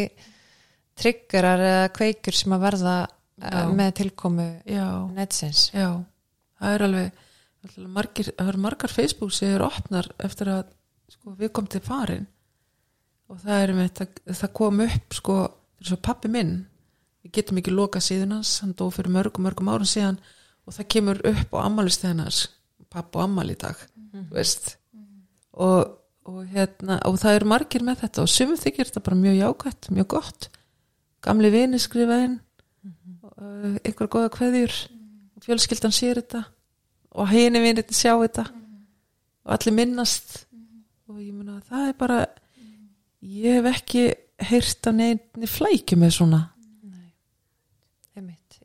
triggerar 0.95 1.63
eða 1.63 1.91
kveikjur 1.95 2.37
sem 2.37 2.55
að 2.55 2.65
verða 2.69 2.95
Já. 3.35 3.49
uh, 3.51 3.71
með 3.75 3.91
tilkomu 3.99 4.47
netsins. 5.15 5.67
Já, 5.75 5.89
það 6.61 6.75
er 6.75 6.85
alveg 6.87 7.23
margir, 7.87 8.31
margar 8.61 8.91
Facebook 8.91 9.33
sem 9.33 9.55
eru 9.55 9.67
opnar 9.67 10.09
eftir 10.23 10.51
að 10.53 10.63
sko, 11.11 11.35
við 11.39 11.51
kom 11.55 11.67
til 11.69 11.81
farin 11.85 12.27
og 13.31 13.41
það 13.41 13.63
er 13.63 13.73
með 13.73 13.91
það, 13.99 14.21
það 14.41 14.53
kom 14.59 14.81
upp 14.85 15.17
sko, 15.17 15.35
svo 15.81 15.97
pappi 15.97 16.29
minn. 16.31 16.55
Við 17.25 17.33
getum 17.39 17.59
ekki 17.61 17.73
loka 17.73 18.01
síðan 18.03 18.37
hans, 18.37 18.59
hann 18.61 18.75
dó 18.77 18.85
fyrir 18.93 19.13
mörgum, 19.13 19.47
mörgum 19.47 19.71
árum 19.73 19.89
síðan. 19.89 20.19
Og 20.65 20.77
það 20.77 20.89
kemur 20.93 21.21
upp 21.25 21.55
á 21.57 21.65
ammælistæðan 21.65 22.21
hans, 22.21 22.43
papp 22.93 23.17
og 23.17 23.25
ammæl 23.25 23.49
í 23.53 23.57
dag 23.57 23.81
þú 24.15 24.37
veist. 24.37 24.75
Og, 25.55 25.95
og 26.27 26.41
hérna, 26.51 26.99
og 27.07 27.19
það 27.21 27.39
eru 27.39 27.51
margir 27.51 27.85
með 27.85 28.03
þetta. 28.05 28.25
Og 28.25 28.31
sumum 28.31 28.59
þykir 28.59 28.89
þetta 28.89 29.03
bara 29.05 29.19
mjög 29.19 29.37
jákvætt 29.39 29.89
mjög 29.95 30.09
gott, 30.15 30.49
gamli 31.25 31.51
vini 31.53 31.79
skrifaðinn 31.81 32.39
uh, 32.85 33.77
einhver 33.81 34.11
góða 34.11 34.31
kveðjur. 34.35 34.75
Fjölskyldan 35.45 35.93
sér 35.93 36.21
þetta 36.21 36.45
og 37.15 37.29
henni 37.31 37.61
vinir 37.63 37.85
sjá 37.95 38.13
þetta 38.13 38.45
og 39.45 39.53
allir 39.55 39.75
minnast 39.77 40.41
og 41.09 41.21
ég 41.21 41.31
meina 41.35 41.61
það 41.69 41.87
er 41.89 41.95
bara 41.99 42.19
ég 43.21 43.57
hef 43.59 43.71
ekki 43.71 44.03
heyrt 44.49 44.89
að 44.89 44.99
neinni 44.99 45.49
flækju 45.49 45.97
með 46.01 46.13
svona. 46.19 46.43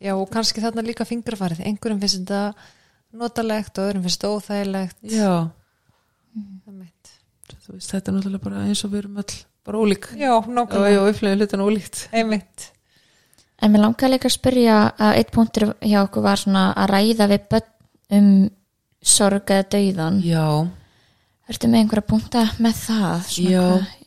Já, 0.01 0.15
og 0.17 0.31
kannski 0.33 0.63
þarna 0.65 0.81
líka 0.81 1.05
fingrafarið. 1.05 1.59
Einhverjum 1.69 1.99
finnst 2.01 2.23
þetta 2.23 3.19
notalegt 3.21 3.77
og 3.77 3.91
öðrum 3.91 4.07
finnst 4.07 4.23
þetta 4.23 4.31
óþægilegt. 4.33 4.97
já, 5.13 5.51
veist, 7.71 7.91
þetta 7.93 8.11
er 8.11 8.17
náttúrulega 8.17 8.45
bara 8.45 8.65
eins 8.67 8.83
og 8.87 8.93
við 8.95 9.03
erum 9.05 9.19
öll 9.23 9.35
bara 9.67 9.81
ólík 9.83 10.07
Já, 10.17 10.31
og 10.37 10.49
nákvæmlega. 10.49 10.93
ég 10.95 11.11
upplifði 11.13 11.41
hlutin 11.41 11.65
ólíkt 11.67 12.01
Einmitt. 12.17 12.71
En 13.61 13.75
mér 13.75 13.85
langaði 13.85 14.15
líka 14.15 14.31
að 14.31 14.37
spyrja 14.39 14.77
að 14.97 15.19
eitt 15.21 15.33
punktur 15.35 15.67
hjá 15.85 15.99
okkur 16.01 16.25
var 16.25 16.41
svona 16.41 16.65
að 16.73 16.91
ræða 16.95 17.29
við 17.35 17.47
börn 17.53 17.69
um 18.11 18.51
sorg 19.03 19.51
eða 19.51 19.69
dauðan. 19.77 20.21
já, 20.25 20.71
Ertu 21.51 21.67
með 21.67 21.83
einhverja 21.83 22.07
punkta 22.07 22.43
með 22.63 22.83
það? 22.85 23.31
Já, 23.43 23.65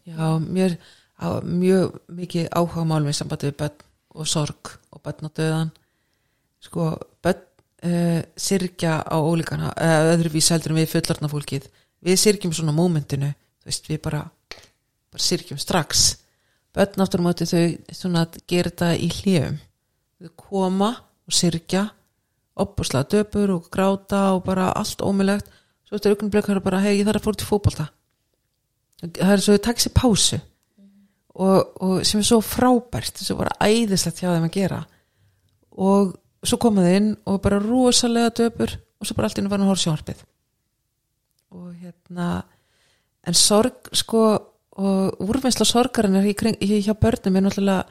já 0.07 0.27
mér 0.39 0.77
á 1.19 1.43
mjög 1.43 1.97
mikið 2.07 2.51
áhuga 2.55 2.85
málum 2.87 3.11
í 3.11 3.15
sambandi 3.15 3.49
við 3.49 3.57
börn 3.59 3.81
og 4.13 4.29
sorg 4.29 4.75
og 4.93 5.01
börn 5.03 5.27
og 5.27 5.33
döðan 5.35 5.71
sko, 6.63 6.93
börn 7.23 7.41
uh, 7.83 8.21
sirkja 8.39 8.99
á 9.03 9.17
ólíkana 9.19 9.73
eða 9.75 10.13
öðruvís 10.13 10.51
heldur 10.53 10.75
en 10.75 10.81
við 10.81 10.91
fullarna 10.93 11.31
fólkið. 11.31 11.67
Við 12.03 12.19
sirkjum 12.19 12.53
svona 12.55 12.75
mómentinu 12.75 13.33
þú 13.33 13.71
veist, 13.71 13.89
við 13.91 14.01
bara, 14.03 14.23
bara 15.11 15.25
sirkjum 15.27 15.59
strax. 15.59 16.05
Börn 16.73 17.03
áttur 17.03 17.23
á 17.23 17.25
móti 17.27 17.47
þau 17.49 17.65
svona 17.91 18.23
að 18.25 18.39
gera 18.49 18.71
þetta 18.71 18.93
í 18.95 19.09
hljum 19.19 19.59
þau 20.23 20.31
koma 20.39 20.93
og 21.27 21.35
sirkja 21.35 21.89
opuslega 22.59 23.09
döpur 23.09 23.55
og 23.55 23.69
gráta 23.73 24.23
og 24.35 24.43
bara 24.45 24.71
allt 24.77 25.01
ómulegt 25.01 25.49
svo 25.87 25.97
eftir 25.97 26.13
er 26.13 26.41
það 26.41 26.63
bara, 26.65 26.81
hei, 26.81 26.99
ég 26.99 27.07
þarf 27.07 27.21
að 27.21 27.27
fóra 27.27 27.39
til 27.39 27.49
fótbolta. 27.49 27.85
Það 29.03 29.31
er 29.33 29.43
svo 29.43 29.55
þau 29.55 29.63
takk 29.67 29.81
sér 29.83 29.93
pásu 29.97 30.39
og, 31.33 31.71
og 31.81 31.95
sem 32.05 32.21
er 32.21 32.27
svo 32.27 32.39
frábært 32.45 33.19
sem 33.19 33.35
er 33.35 33.41
bara 33.41 33.57
æðislegt 33.61 34.21
hjá 34.21 34.29
þeim 34.31 34.47
að 34.47 34.55
gera. 34.57 34.83
Og 35.73 36.13
svo 36.45 36.59
koma 36.61 36.85
þau 36.85 36.97
inn 36.99 37.09
og 37.29 37.41
bara 37.43 37.61
rosalega 37.61 38.33
döpur 38.43 38.77
og 38.77 39.07
svo 39.07 39.17
bara 39.17 39.29
allt 39.29 39.41
inn 39.41 39.49
að 39.49 39.55
fara 39.55 39.65
að 39.65 39.73
horfa 39.73 39.81
á 39.81 39.85
sjónarpið 39.87 40.23
og 41.53 41.73
hérna 41.77 42.27
en 43.27 43.37
sorg 43.37 43.91
sko 43.95 44.23
og 44.73 45.21
úrvinnsla 45.21 45.67
sorgarinnar 45.69 46.25
í, 46.25 46.33
kring, 46.33 46.57
í 46.57 46.81
hjá 46.81 46.95
börnum 46.97 47.37
er 47.37 47.45
náttúrulega 47.45 47.83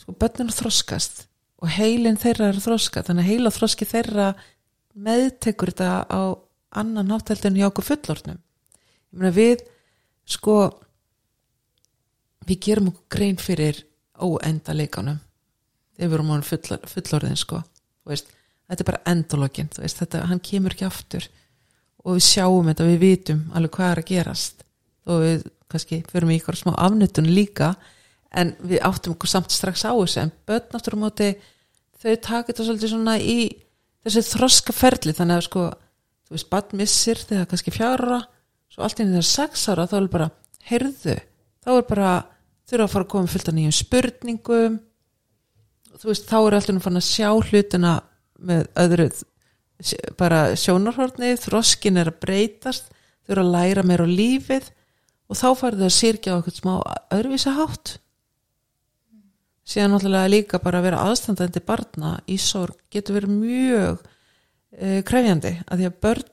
sko 0.00 0.14
börnum 0.18 0.50
þroskast 0.54 1.26
og 1.60 1.72
heilin 1.76 2.18
þeirra 2.20 2.50
er 2.50 2.60
þroska 2.62 3.04
þannig 3.06 3.26
að 3.26 3.32
heila 3.32 3.54
þroski 3.54 3.88
þeirra 3.88 4.28
meðtekur 4.94 5.72
þetta 5.72 5.90
á 6.08 6.22
annan 6.80 7.10
náttældin 7.10 7.58
hjá 7.58 7.68
okkur 7.68 7.88
fullornum 7.90 8.40
við 9.36 9.64
sko 10.30 10.56
við 12.48 12.62
gerum 12.66 12.92
okkur 12.92 13.08
grein 13.16 13.40
fyrir 13.40 13.84
óenda 14.20 14.74
leikanum 14.76 15.20
þegar 16.00 16.08
við 16.08 16.16
erum 16.16 16.32
án 16.32 16.46
fullor, 16.46 16.84
fullorðin 16.88 17.38
sko. 17.38 17.60
Veist, 18.08 18.30
þetta 18.70 18.84
er 18.84 18.88
bara 18.88 19.14
þetta, 20.00 20.24
hann 20.30 20.40
kemur 20.40 20.74
ekki 20.74 20.86
aftur. 20.88 21.26
Og 22.00 22.16
við 22.16 22.24
sjáum 22.24 22.70
þetta, 22.70 22.88
við 22.88 23.02
vitum 23.04 23.42
alveg 23.52 23.74
hvað 23.76 23.90
er 23.92 24.00
að 24.00 24.08
gerast. 24.08 24.64
Og 25.10 25.24
við 25.24 25.42
kannski 25.70 26.00
förum 26.08 26.32
í 26.32 26.38
ykkur 26.40 26.58
smá 26.58 26.72
afnutun 26.72 27.28
líka 27.28 27.74
en 28.30 28.52
við 28.62 28.82
áttum 28.86 29.16
okkur 29.16 29.30
samt 29.30 29.54
strax 29.54 29.82
á 29.86 29.92
þessu 29.92 30.24
en 30.24 30.34
börn 30.46 30.76
á 30.76 30.96
móti 30.98 31.30
þau 32.00 32.14
taka 32.16 32.50
þetta 32.50 32.66
svolítið 32.66 32.92
svona 32.92 33.16
í 33.18 33.38
þessi 34.04 34.26
þroska 34.30 34.74
ferli 34.76 35.14
þannig 35.16 35.40
að 35.40 35.48
sko 35.48 35.64
þú 36.30 36.36
veist, 36.36 36.50
barn 36.52 36.78
missir 36.78 37.18
þegar 37.18 37.48
kannski 37.50 37.74
fjara 37.74 38.20
svo 38.70 38.84
allt 38.86 39.00
í 39.00 39.04
einu 39.04 39.16
þegar 39.18 39.28
sex 39.28 39.66
ára 39.72 39.88
þá 39.90 39.96
er 39.98 40.06
bara, 40.12 40.28
heyrðu 40.70 41.16
þá 41.64 41.72
er 41.74 41.88
bara, 41.88 42.12
þurfa 42.70 42.86
að 42.86 42.92
fara 42.94 43.06
að 43.06 43.10
koma 43.14 43.32
fullt 43.32 43.50
af 43.50 43.56
nýjum 43.56 43.74
spurningum. 43.76 44.78
Þú 46.00 46.08
veist, 46.08 46.28
þá 46.30 46.36
er 46.38 46.56
alltaf 46.56 46.84
fann 46.84 47.00
að 47.00 47.08
sjá 47.08 47.28
hlutina 47.34 47.94
með 48.40 48.68
öðru 48.80 49.08
bara 50.20 50.40
sjónarhornið, 50.60 51.40
þroskin 51.40 51.98
er 52.00 52.10
að 52.12 52.20
breytast, 52.22 52.92
þau 53.24 53.34
eru 53.34 53.44
að 53.44 53.52
læra 53.56 53.84
meira 53.86 54.06
á 54.06 54.08
lífið 54.08 54.68
og 55.30 55.38
þá 55.40 55.48
farið 55.56 55.82
þau 55.82 55.88
að 55.88 55.96
sirkja 55.96 56.36
eitthvað 56.36 56.58
smá 56.60 56.72
öðruvísa 57.16 57.54
hátt 57.56 57.94
síðan 59.70 59.94
náttúrulega 59.94 60.30
líka 60.32 60.60
bara 60.62 60.80
að 60.80 60.88
vera 60.88 61.02
aðstandandi 61.06 61.62
barna 61.66 62.14
í 62.26 62.38
sorg 62.42 62.78
getur 62.90 63.20
verið 63.20 63.34
mjög 63.36 64.00
uh, 64.00 65.00
krefjandi 65.06 65.52
að 65.66 65.82
því 65.82 65.88
að 65.90 65.98
börn 66.06 66.30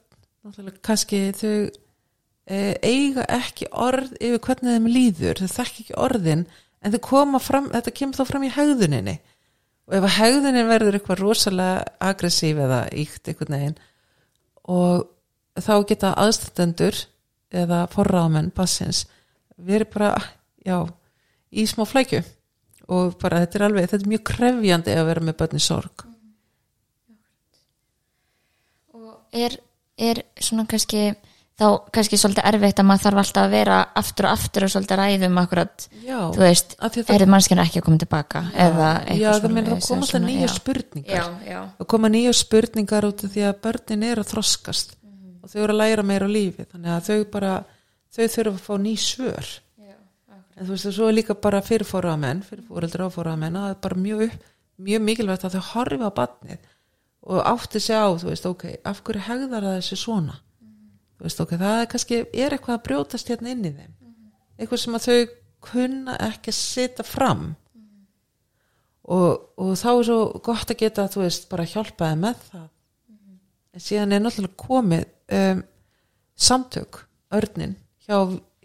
náttúrulega 0.48 0.84
kannski 0.88 1.20
þau 1.38 1.52
uh, 1.54 2.74
eiga 2.82 3.28
ekki 3.38 3.70
orð 3.72 4.16
yfir 4.18 4.42
hvernig 4.48 4.78
þeim 4.78 4.88
líður, 4.92 5.42
þau 5.44 5.58
þekki 5.60 5.84
ekki 5.86 6.00
orðin 6.08 6.46
en 6.82 6.96
þau 6.96 7.02
koma 7.10 7.42
fram, 7.42 7.70
þetta 7.74 7.94
kemur 8.00 8.20
þá 8.20 8.30
fram 8.30 8.46
í 8.48 8.54
hegðuninni. 8.54 9.18
Og 9.88 9.96
ef 9.98 10.08
að 10.08 10.16
hegðunin 10.18 10.70
verður 10.70 10.98
eitthvað 10.98 11.22
rosalega 11.22 11.86
aggressív 12.04 12.60
eða 12.64 12.82
íkt 12.92 13.30
einhvern 13.32 13.56
veginn 13.56 13.78
og 14.68 15.06
þá 15.64 15.76
geta 15.88 16.10
aðstandendur 16.20 16.98
eða 17.56 17.86
forráðmenn 17.94 18.52
bassins 18.56 19.06
verið 19.56 19.94
bara, 19.94 20.10
já 20.68 20.84
í 21.56 21.64
smá 21.70 21.86
flækju 21.88 22.20
og 22.88 23.18
bara 23.22 23.42
þetta 23.44 23.60
er 23.60 23.66
alveg, 23.68 23.88
þetta 23.88 24.06
er 24.06 24.14
mjög 24.14 24.26
krefjandi 24.32 24.98
að 24.98 25.10
vera 25.12 25.26
með 25.28 25.40
börni 25.42 25.64
sorg. 25.64 26.06
Er, 29.38 29.58
er 30.00 30.22
svona 30.40 30.64
kannski 30.70 31.10
þá 31.58 31.66
kannski 31.94 32.18
svolítið 32.22 32.48
erfitt 32.52 32.80
að 32.82 32.88
maður 32.88 33.04
þarf 33.04 33.22
alltaf 33.24 33.46
að 33.48 33.54
vera 33.56 33.78
aftur 33.98 34.28
og 34.28 34.34
aftur 34.38 34.66
og 34.68 34.72
svolítið 34.74 35.00
ræðum 35.02 35.40
akkurat, 35.42 35.88
já, 36.06 36.18
þú 36.36 36.44
veist, 36.44 36.76
er 37.18 37.26
mannskjana 37.34 37.66
ekki 37.66 37.82
að 37.82 37.86
koma 37.88 38.02
tilbaka 38.04 38.44
eða 38.54 38.90
eitthvað 39.00 39.24
já 39.24 39.30
það 39.42 39.56
meina 39.56 39.72
eða 39.72 39.88
koma 39.88 40.06
alltaf 40.06 40.24
nýja 40.28 40.44
já. 40.46 40.54
spurningar. 40.54 41.16
Já, 41.18 41.24
já, 41.50 41.60
það 41.80 41.90
koma 41.94 42.12
nýja 42.14 42.34
spurningar 42.38 43.10
út 43.10 43.26
af 43.26 43.34
því 43.34 43.48
að 43.50 43.62
börnin 43.66 44.06
er 44.06 44.22
að 44.22 44.30
þroskast 44.34 44.94
og 45.42 45.54
þau 45.54 45.60
eru 45.64 45.74
að 45.74 45.82
læra 45.82 46.06
meira 46.06 46.30
á 46.30 46.36
lífi 46.38 46.68
þannig 46.68 46.94
að 46.94 47.10
þau 47.10 47.32
bara, 47.34 47.54
þau 48.14 48.24
þurfa 48.36 48.54
að 48.54 48.64
fá 48.68 48.74
ný 48.86 48.94
svör 49.02 49.54
en 50.58 50.66
þú 50.66 50.74
veist 50.74 50.88
það 50.88 50.96
svo 50.98 51.10
er 51.10 51.18
líka 51.18 51.38
bara 51.38 51.62
fyrir 51.62 51.88
fóruða 51.88 52.18
menn 52.22 52.42
fyrir 52.46 52.66
fóreldur 52.66 53.06
á 53.06 53.10
fóruða 53.14 53.38
menn 53.44 53.60
að 53.60 53.68
það 53.68 53.76
er 53.76 53.80
bara 53.86 54.02
mjög, 54.02 54.36
mjög 54.90 55.06
mikilvægt 55.06 55.46
að 55.46 55.58
þau 55.58 55.70
horfi 55.74 56.02
á 56.02 56.12
batnið 56.18 56.74
og 57.28 57.42
átti 57.44 57.82
sig 57.84 57.98
á 57.98 58.08
þú 58.16 58.30
veist 58.32 58.46
ok, 58.48 58.66
af 58.88 59.02
hverju 59.04 59.26
hegðar 59.28 59.66
það 59.68 59.80
þessi 59.82 60.00
svona? 60.00 60.38
Þú 61.18 61.26
veist 61.26 61.42
ok, 61.44 61.54
það 61.58 61.80
er 61.82 61.90
kannski 61.92 62.20
er 62.30 62.56
eitthvað 62.56 62.78
að 62.78 62.84
brjótast 62.86 63.32
hérna 63.32 63.54
inn 63.54 63.66
í 63.66 63.74
þeim. 63.74 63.94
Eitthvað 64.58 64.82
sem 64.84 64.98
að 64.98 65.08
þau 65.08 65.36
kunna 65.68 66.18
ekki 66.28 66.54
að 66.54 66.58
setja 66.60 67.06
fram. 67.06 67.48
Og, 69.08 69.30
og 69.58 69.74
þá 69.80 69.90
er 69.92 70.04
svo 70.08 70.20
gott 70.46 70.72
að 70.72 70.82
geta 70.84 71.08
þú 71.12 71.24
veist 71.24 71.48
bara 71.52 71.68
hjálpaði 71.68 72.20
með 72.22 72.44
það. 72.52 72.68
En 73.74 73.84
síðan 73.84 74.16
er 74.16 74.24
náttúrulega 74.24 74.62
komið 74.62 75.06
um, 75.38 75.64
samtök 76.48 77.02
örnin 77.34 77.76
hjá 78.06 78.18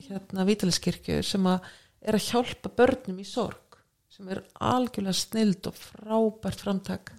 hérna 0.03 0.47
Vítaliskirkju 0.47 1.23
sem 1.27 1.47
að 1.49 1.67
er 2.03 2.19
að 2.19 2.29
hjálpa 2.29 2.73
börnum 2.81 3.19
í 3.23 3.27
sorg 3.27 3.79
sem 4.13 4.29
er 4.29 4.43
algjörlega 4.61 5.17
snild 5.17 5.67
og 5.71 5.77
frábært 5.79 6.61
framtak. 6.61 7.15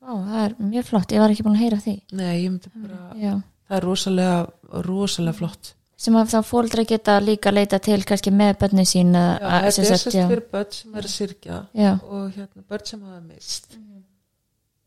Ó, 0.00 0.14
það 0.14 0.40
er 0.44 0.54
mjög 0.62 0.86
flott, 0.88 1.12
ég 1.12 1.20
var 1.20 1.34
ekki 1.34 1.44
búin 1.44 1.58
að 1.58 1.64
heyra 1.64 1.80
því. 1.82 1.94
Nei, 2.16 2.30
ég 2.44 2.48
myndi 2.52 2.70
bara, 2.72 3.00
já. 3.20 3.34
það 3.68 3.76
er 3.76 3.86
rosalega 3.88 4.82
rosalega 4.86 5.38
flott. 5.40 5.74
Sem 6.00 6.16
að 6.16 6.30
þá 6.32 6.38
fóldra 6.48 6.86
geta 6.88 7.18
líka 7.20 7.52
leita 7.52 7.76
til 7.84 7.98
kannski 8.08 8.32
með 8.32 8.54
bönni 8.62 8.86
sín 8.88 9.12
Já, 9.12 9.34
að, 9.36 9.66
þetta 9.66 9.82
er 9.82 9.88
sérst 9.90 10.14
fyrir 10.16 10.44
börn 10.54 10.70
sem 10.72 10.94
er 10.94 11.08
að 11.08 11.12
syrkja 11.12 11.58
já, 11.76 11.90
og 12.00 12.30
hérna 12.38 12.64
börn 12.70 12.86
sem 12.88 13.02
hafa 13.04 13.20
mist 13.20 13.76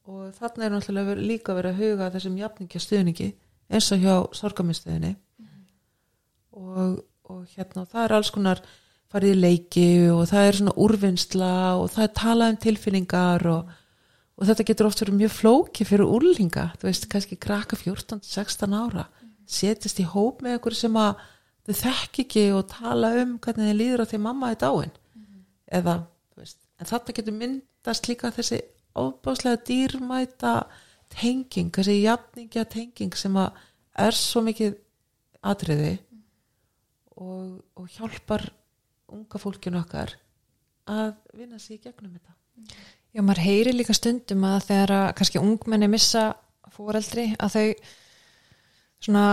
og 0.10 0.34
þarna 0.36 0.65
er 0.65 0.74
náttúrulega 0.74 1.15
líka 1.20 1.56
verið 1.56 1.76
að 1.76 1.84
huga 1.84 2.07
að 2.07 2.15
þessum 2.18 2.40
jafningja 2.41 2.82
stuðningi 2.84 3.30
eins 3.74 3.90
og 3.94 4.02
hjá 4.03 4.15
sorgamistuðinni 4.40 5.14
og, 6.60 6.98
og 7.30 7.44
hérna 7.56 7.86
það 7.90 8.07
er 8.07 8.15
alls 8.18 8.32
konar 8.34 8.64
farið 9.14 9.35
í 9.35 9.40
leiki 9.40 9.88
og 10.10 10.26
það 10.31 10.48
er 10.49 10.60
svona 10.60 10.76
úrvinnsla 10.84 11.56
og 11.80 11.90
það 11.94 12.06
er 12.07 12.14
talað 12.18 12.53
um 12.53 12.61
tilfinningar 12.65 13.48
og, 13.53 13.73
og 14.38 14.48
þetta 14.49 14.68
getur 14.69 14.90
oft 14.90 15.03
verið 15.03 15.19
mjög 15.22 15.35
flóki 15.38 15.85
fyrir 15.88 16.10
úrlinga, 16.10 16.72
þú 16.81 16.90
veist, 16.90 17.10
kannski 17.11 17.38
krakka 17.38 17.77
14-16 17.77 18.73
ára 18.73 19.06
setjast 19.49 20.02
í 20.02 20.06
hóp 20.07 20.44
með 20.44 20.57
einhverju 20.57 20.80
sem 20.80 20.98
að 20.99 21.22
þau 21.64 21.76
þekk 21.80 22.22
ekki 22.23 22.45
og 22.56 22.65
tala 22.72 23.11
um 23.22 23.35
hvernig 23.44 23.69
þið 23.69 23.80
líður 23.80 24.03
á 24.03 24.06
því 24.10 24.19
mamma 24.23 24.52
er 24.52 24.60
dáin. 24.64 24.95
Eða, 25.73 25.98
þú 26.34 26.44
veist, 26.44 26.60
en 26.80 26.90
þarna 26.90 27.18
getur 27.18 27.38
myndast 27.38 28.10
líka 28.10 28.31
þessi 28.35 28.61
óbáslega 28.94 29.61
dýrmæta 29.68 30.56
tenging, 31.14 31.72
þessi 31.73 31.99
jafningja 32.03 32.65
tenging 32.69 33.15
sem 33.18 33.38
að 33.40 33.61
er 34.03 34.18
svo 34.18 34.44
mikið 34.45 34.76
atriði 35.45 35.94
og, 37.19 37.61
og 37.77 37.90
hjálpar 37.94 38.48
unga 39.14 39.41
fólkinu 39.41 39.81
okkar 39.81 40.15
að 40.90 41.14
vinna 41.38 41.61
sér 41.61 41.77
í 41.77 41.84
gegnum 41.85 42.15
þetta 42.18 42.34
Já, 43.14 43.22
maður 43.22 43.44
heyri 43.45 43.73
líka 43.76 43.94
stundum 43.94 44.44
að 44.49 44.68
þegar 44.72 44.95
að 44.98 45.07
kannski 45.19 45.41
ungmenni 45.41 45.90
missa 45.91 46.26
fóreldri 46.73 47.30
að 47.38 47.56
þau 47.57 47.65
svona 49.03 49.26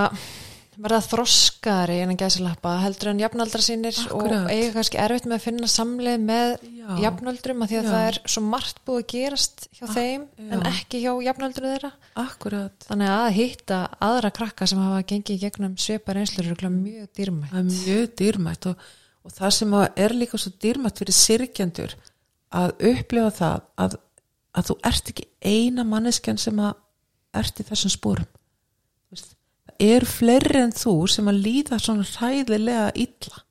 verða 0.80 1.00
þroskari 1.04 1.98
en 2.00 2.12
að 2.14 2.22
gæsalappa 2.22 2.72
heldur 2.80 3.10
en 3.10 3.20
jafnaldra 3.20 3.60
sínir 3.64 3.96
Akkúrat. 4.00 4.46
og 4.46 4.52
eiga 4.52 4.70
kannski 4.76 5.00
erfitt 5.02 5.26
með 5.28 5.36
að 5.36 5.44
finna 5.44 5.68
samleið 5.68 6.22
með 6.24 6.52
Já. 6.64 6.86
jafnöldrum 7.04 7.64
að 7.64 7.72
því 7.72 7.78
að 7.80 7.88
Já. 7.88 7.90
það 7.90 8.04
er 8.10 8.20
svo 8.34 8.42
margt 8.46 8.80
búið 8.86 9.02
að 9.02 9.10
gerast 9.12 9.66
hjá 9.76 9.84
þeim 9.90 10.24
já. 10.24 10.46
en 10.56 10.64
ekki 10.70 11.02
hjá 11.02 11.10
jafnöldru 11.26 11.72
þeirra 11.74 11.92
Akkurat, 12.22 12.86
þannig 12.88 13.12
að 13.16 13.28
hitta 13.36 13.80
aðra 14.08 14.32
krakka 14.40 14.70
sem 14.70 14.80
hafa 14.80 15.02
gengið 15.12 15.44
gegnum 15.44 15.76
svipar 15.80 16.22
einslur 16.22 16.48
er 16.54 16.72
mjög 16.78 17.12
dýrmætt 17.18 17.52
það 17.52 17.60
er 17.60 17.70
mjög 17.74 18.16
dýrmætt 18.22 18.70
og, 18.72 18.88
og 19.24 19.34
það 19.36 19.56
sem 19.56 19.74
er 19.80 20.16
líka 20.16 20.40
svo 20.40 20.52
dýrmætt 20.62 21.02
fyrir 21.02 21.16
sirkjendur 21.16 21.96
að 22.56 22.74
upplifa 22.90 23.30
það 23.36 23.64
að, 23.84 23.96
að 24.56 24.70
þú 24.70 24.76
ert 24.90 25.10
ekki 25.12 25.28
eina 25.40 25.86
manneskjan 25.86 26.40
sem 26.40 26.62
að 26.62 26.78
ert 27.40 27.60
í 27.62 27.66
þessum 27.68 27.92
spórum 27.94 28.30
það 29.70 29.86
eru 29.86 30.08
fleiri 30.08 30.60
en 30.64 30.74
þú 30.76 30.94
sem 31.10 31.30
að 31.30 31.40
líða 31.46 31.78
svona 31.80 32.06
hræðilega 32.06 32.90
illa. 33.00 33.42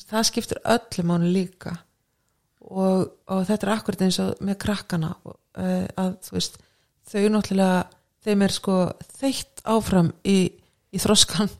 Það 0.00 0.26
skiptir 0.28 0.60
öllu 0.64 1.04
mánu 1.06 1.30
líka. 1.34 1.74
Og, 2.70 3.08
og 3.26 3.46
þetta 3.48 3.66
er 3.66 3.72
akkurat 3.74 4.02
eins 4.06 4.20
og 4.22 4.42
með 4.46 4.60
krakkana 4.62 5.14
uh, 5.24 5.86
að 5.98 6.30
veist 6.30 6.60
þau 7.10 7.24
náttúrulega, 7.34 7.88
þeim 8.22 8.44
er 8.46 8.54
sko 8.54 8.76
þeitt 9.18 9.62
áfram 9.66 10.12
í, 10.28 10.38
í 10.94 11.00
þroskan 11.02 11.50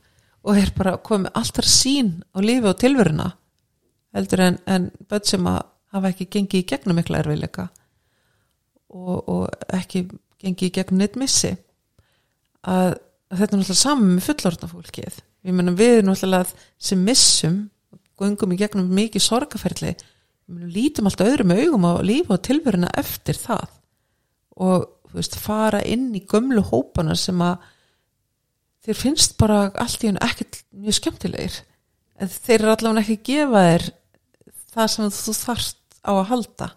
og 0.41 0.57
er 0.57 0.71
bara 0.77 0.97
komið 1.03 1.35
alltaf 1.37 1.67
sín 1.69 2.21
á 2.33 2.39
lífi 2.41 2.69
og 2.69 2.79
tilveruna 2.81 3.29
heldur 4.15 4.43
en, 4.43 4.57
en 4.65 4.89
börn 5.09 5.27
sem 5.27 5.47
að 5.47 5.61
hafa 5.93 6.11
ekki 6.11 6.29
gengið 6.33 6.63
í 6.63 6.67
gegnum 6.71 6.97
mikla 6.99 7.21
erfiðleika 7.21 7.67
og, 8.91 9.17
og 9.29 9.73
ekki 9.75 10.07
gengið 10.41 10.67
í 10.67 10.73
gegnum 10.75 11.01
neitt 11.01 11.17
missi. 11.19 11.51
Að, 12.61 12.95
að 13.31 13.41
þetta 13.41 13.55
er 13.55 13.61
náttúrulega 13.61 13.81
saman 13.81 14.15
með 14.15 14.25
fullorðna 14.27 14.71
fólkið 14.71 15.19
ég 15.41 15.57
meina 15.57 15.73
við 15.77 16.01
náttúrulega 16.05 16.65
sem 16.81 17.05
missum 17.05 17.61
gungum 18.21 18.53
í 18.53 18.59
gegnum 18.59 18.89
mikið 18.93 19.25
sorgaferli 19.25 19.93
ég 19.93 20.01
meina, 20.51 20.71
lítum 20.73 21.09
alltaf 21.09 21.29
öðrum 21.31 21.53
augum 21.55 21.87
á 21.89 21.93
lífi 22.05 22.33
og 22.35 22.43
tilveruna 22.45 22.91
eftir 22.99 23.37
það. 23.39 23.69
Og 24.61 24.89
veist, 25.15 25.37
fara 25.39 25.81
inn 25.87 26.11
í 26.15 26.23
gömlu 26.29 26.63
hópana 26.67 27.15
sem 27.19 27.39
að 27.43 27.63
þér 28.85 28.97
finnst 28.97 29.37
bara 29.39 29.63
allt 29.81 30.03
í 30.03 30.09
hennu 30.09 30.21
ekkert 30.25 30.61
mjög 30.73 30.97
skemmtilegir. 30.97 31.57
En 32.21 32.29
þeir 32.31 32.59
eru 32.59 32.73
allavega 32.73 33.03
ekki 33.03 33.17
að 33.17 33.27
gefa 33.29 33.63
þér 33.67 33.87
það 34.71 34.93
sem 34.93 35.11
þú 35.17 35.35
þarft 35.37 35.99
á 36.01 36.11
að 36.11 36.27
halda. 36.31 36.69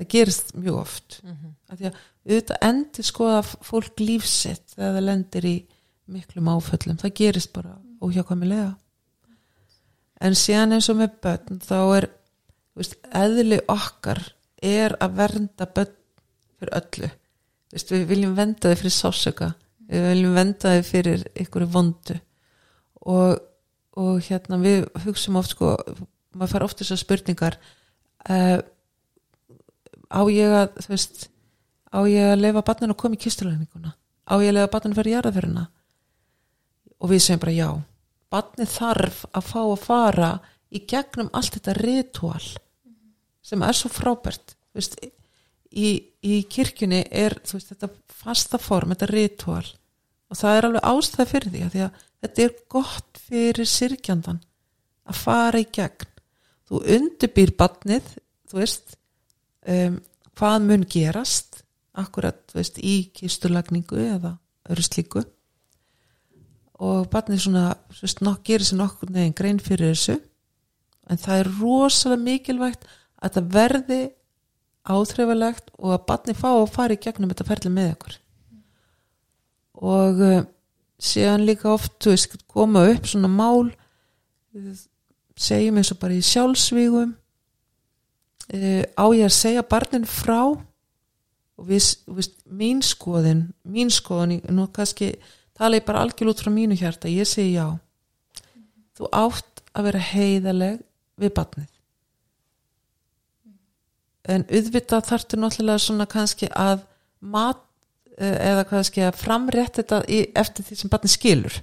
Það 0.00 0.10
gerist 0.14 0.54
mjög 0.56 0.78
oft. 0.80 1.20
Mm 1.22 1.34
-hmm. 1.34 1.54
að 1.68 1.78
því 1.78 1.86
að 1.90 1.98
auðvitað 2.30 2.62
endur 2.68 3.06
skoða 3.06 3.42
fólk 3.42 4.00
lífsitt 4.00 4.74
þegar 4.74 4.94
það 4.96 5.06
lendir 5.08 5.46
í 5.46 5.56
miklum 6.10 6.48
áföllum, 6.48 6.98
það 6.98 7.14
gerist 7.14 7.52
bara 7.52 7.76
óhjákvæmilega. 8.00 8.74
En 10.20 10.34
síðan 10.34 10.72
eins 10.76 10.88
og 10.88 10.96
með 10.96 11.14
börn 11.22 11.60
þá 11.64 11.78
er 11.96 12.06
veist, 12.76 12.96
eðli 13.12 13.60
okkar 13.68 14.20
er 14.62 14.96
að 15.00 15.16
vernda 15.16 15.66
börn 15.66 15.96
fyrir 16.58 16.76
öllu. 16.80 17.10
Veist, 17.72 17.92
við 17.92 18.06
viljum 18.10 18.34
venda 18.36 18.68
þau 18.68 18.80
fyrir 18.82 18.96
sásöka 18.96 19.54
við 19.90 20.06
viljum 20.06 20.36
venda 20.38 20.74
þau 20.76 20.86
fyrir 20.86 21.24
ykkur 21.42 21.66
vondu. 21.70 22.16
Og, 23.00 23.40
og 23.98 24.20
hérna 24.26 24.60
við 24.62 24.84
hugsaum 25.04 25.40
oft 25.40 25.54
sko 25.56 25.74
maður 26.36 26.52
fær 26.52 26.66
oft 26.66 26.82
þessar 26.82 27.00
spurningar 27.00 27.56
uh, 28.30 28.60
á 30.10 30.20
ég 30.30 30.54
að 30.54 30.76
þú 30.84 30.92
veist 30.92 31.26
á 31.90 31.98
ég 32.06 32.32
að 32.34 32.42
lefa 32.44 32.64
barninu 32.66 32.94
að 32.94 33.00
koma 33.02 33.18
í 33.18 33.22
kistulægninguna 33.24 33.94
á 34.30 34.34
ég 34.38 34.52
að 34.52 34.58
lefa 34.58 34.82
fara 34.94 35.10
í 35.10 35.14
jarðaferina 35.14 35.64
og 37.00 37.10
við 37.10 37.22
segjum 37.24 37.42
bara 37.42 37.56
já. 37.56 37.68
Barnið 38.30 38.74
þarf 38.76 39.22
að 39.34 39.46
fá 39.48 39.60
að 39.62 39.80
fara 39.82 40.30
í 40.70 40.82
gegnum 40.86 41.30
allt 41.34 41.56
þetta 41.56 41.74
ritual 41.80 42.44
sem 43.42 43.62
er 43.66 43.74
svo 43.74 43.90
frábært. 43.90 44.54
Þú 44.70 44.78
veist, 44.78 44.98
í, 45.72 45.88
í 46.22 46.42
kirkjunni 46.46 47.00
er 47.10 47.38
veist, 47.42 47.72
þetta 47.72 47.88
fasta 48.20 48.60
form, 48.60 48.92
þetta 48.92 49.10
ritual 49.10 49.64
og 50.30 50.38
það 50.38 50.56
er 50.56 50.68
alveg 50.68 50.86
ástæð 50.92 51.32
fyrir 51.32 51.52
því 51.52 51.64
að 51.64 51.74
því 51.74 51.82
að 51.86 52.06
þetta 52.20 52.44
er 52.44 52.54
gott 52.70 53.20
fyrir 53.26 53.70
sirkjandan 53.70 54.38
að 55.10 55.18
fara 55.18 55.60
í 55.60 55.66
gegn. 55.74 56.06
Þú 56.70 56.82
undirbýr 56.96 57.52
barnið 57.58 58.12
þú 58.50 58.60
veist 58.60 58.94
um, 59.66 59.98
hvað 60.38 60.68
mun 60.68 60.86
gerast 60.90 61.64
akkurat 61.98 62.54
veist, 62.54 62.78
í 62.78 63.10
kisturlagningu 63.16 63.98
eða 64.04 64.36
öru 64.70 64.86
slíku. 64.86 65.24
Og 66.80 67.10
barnið 67.12 67.44
svona 67.44 67.66
veist, 67.98 68.22
nokk, 68.24 68.44
gerir 68.46 68.64
sér 68.64 68.80
nokkur 68.80 69.10
neginn 69.12 69.36
grein 69.36 69.60
fyrir 69.60 69.92
þessu. 69.92 70.20
En 71.10 71.18
það 71.18 71.42
er 71.42 71.52
rosalega 71.58 72.26
mikilvægt 72.28 72.86
að 73.20 73.36
það 73.36 73.52
verði 73.56 74.00
áþreifalegt 74.90 75.74
og 75.76 75.96
að 75.96 76.04
barnið 76.08 76.38
fá 76.38 76.50
að 76.54 76.72
fara 76.72 76.94
í 76.94 77.02
gegnum 77.02 77.32
þetta 77.34 77.50
ferli 77.50 77.72
með 77.74 77.94
ykkur 77.96 78.19
og 79.80 80.20
uh, 80.20 80.40
síðan 81.00 81.46
líka 81.48 81.70
oft 81.72 81.96
þú 82.02 82.14
veist, 82.14 82.36
koma 82.50 82.84
upp 82.92 83.08
svona 83.08 83.30
mál 83.32 83.70
við 84.52 84.86
segjum 85.40 85.80
eins 85.80 85.92
og 85.94 86.00
bara 86.02 86.16
í 86.16 86.24
sjálfsvígum 86.24 87.14
uh, 87.14 88.82
á 88.84 89.04
ég 89.16 89.26
að 89.26 89.36
segja 89.36 89.66
barnin 89.66 90.08
frá? 90.08 90.52
Og 91.60 91.68
við, 91.68 91.84
veist, 92.08 92.38
mín 92.48 92.80
skoðin 92.84 93.50
mín 93.68 93.92
skoðin, 93.92 94.40
nú 94.48 94.68
kannski 94.72 95.14
tala 95.60 95.76
ég 95.76 95.86
bara 95.88 96.04
algjörl 96.04 96.32
út 96.32 96.40
frá 96.40 96.52
mínu 96.52 96.76
hjarta 96.78 97.10
ég 97.12 97.28
segi 97.28 97.58
já. 97.58 97.66
Þú 98.96 99.10
átt 99.12 99.64
að 99.76 99.90
vera 99.90 100.06
heiðaleg 100.10 100.80
við 101.20 101.34
barnið. 101.36 101.68
En 104.30 104.44
auðvitað 104.48 105.08
þarftu 105.08 105.40
náttúrulega 105.40 105.82
svona 105.82 106.06
kannski 106.08 106.48
að 106.52 106.84
mat 107.20 107.60
eh, 107.60 107.69
eða 108.20 108.66
kannski 108.68 109.04
að 109.06 109.18
framrétt 109.20 109.80
þetta 109.80 110.02
í, 110.10 110.22
eftir 110.36 110.66
því 110.66 110.78
sem 110.78 110.92
barnið 110.92 111.14
skilur. 111.14 111.58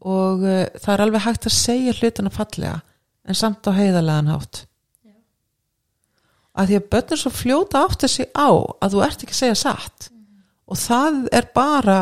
Og 0.00 0.44
uh, 0.46 0.64
það 0.80 0.92
er 0.94 1.04
alveg 1.04 1.24
hægt 1.26 1.48
að 1.50 1.56
segja 1.56 1.96
hlutina 1.98 2.32
fallega 2.32 2.78
en 3.26 3.36
samt 3.36 3.66
á 3.68 3.72
heiðarlegan 3.76 4.30
hátt. 4.32 4.64
Að 6.60 6.70
því 6.70 6.78
að 6.78 6.88
börn 6.92 7.14
er 7.14 7.20
svo 7.20 7.30
fljóta 7.32 7.82
átt 7.86 8.06
sig 8.10 8.30
á 8.34 8.50
að 8.50 8.94
þú 8.94 9.04
ert 9.06 9.22
ekki 9.24 9.36
að 9.36 9.42
segja 9.42 9.58
satt. 9.60 10.08
Og 10.70 10.78
það 10.78 11.20
er 11.34 11.46
bara 11.54 11.98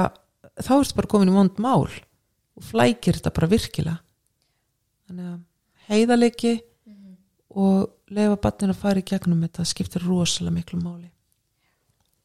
þá 0.59 0.72
ertu 0.78 0.97
bara 0.98 1.10
komin 1.10 1.32
í 1.32 1.36
vond 1.36 1.60
mál 1.62 1.85
og 1.89 2.64
flækir 2.64 3.18
þetta 3.18 3.35
bara 3.36 3.51
virkilega. 3.51 3.98
Þannig 5.09 5.28
að 5.32 5.39
heiðarleiki 5.89 6.56
og 7.59 8.12
lefa 8.12 8.40
barninu 8.40 8.74
að 8.74 8.82
fara 8.82 9.01
í 9.01 9.06
gegnum 9.06 9.44
þetta 9.44 9.68
skiptir 9.68 10.05
rosalega 10.05 10.56
miklu 10.59 10.80
máli 10.80 11.09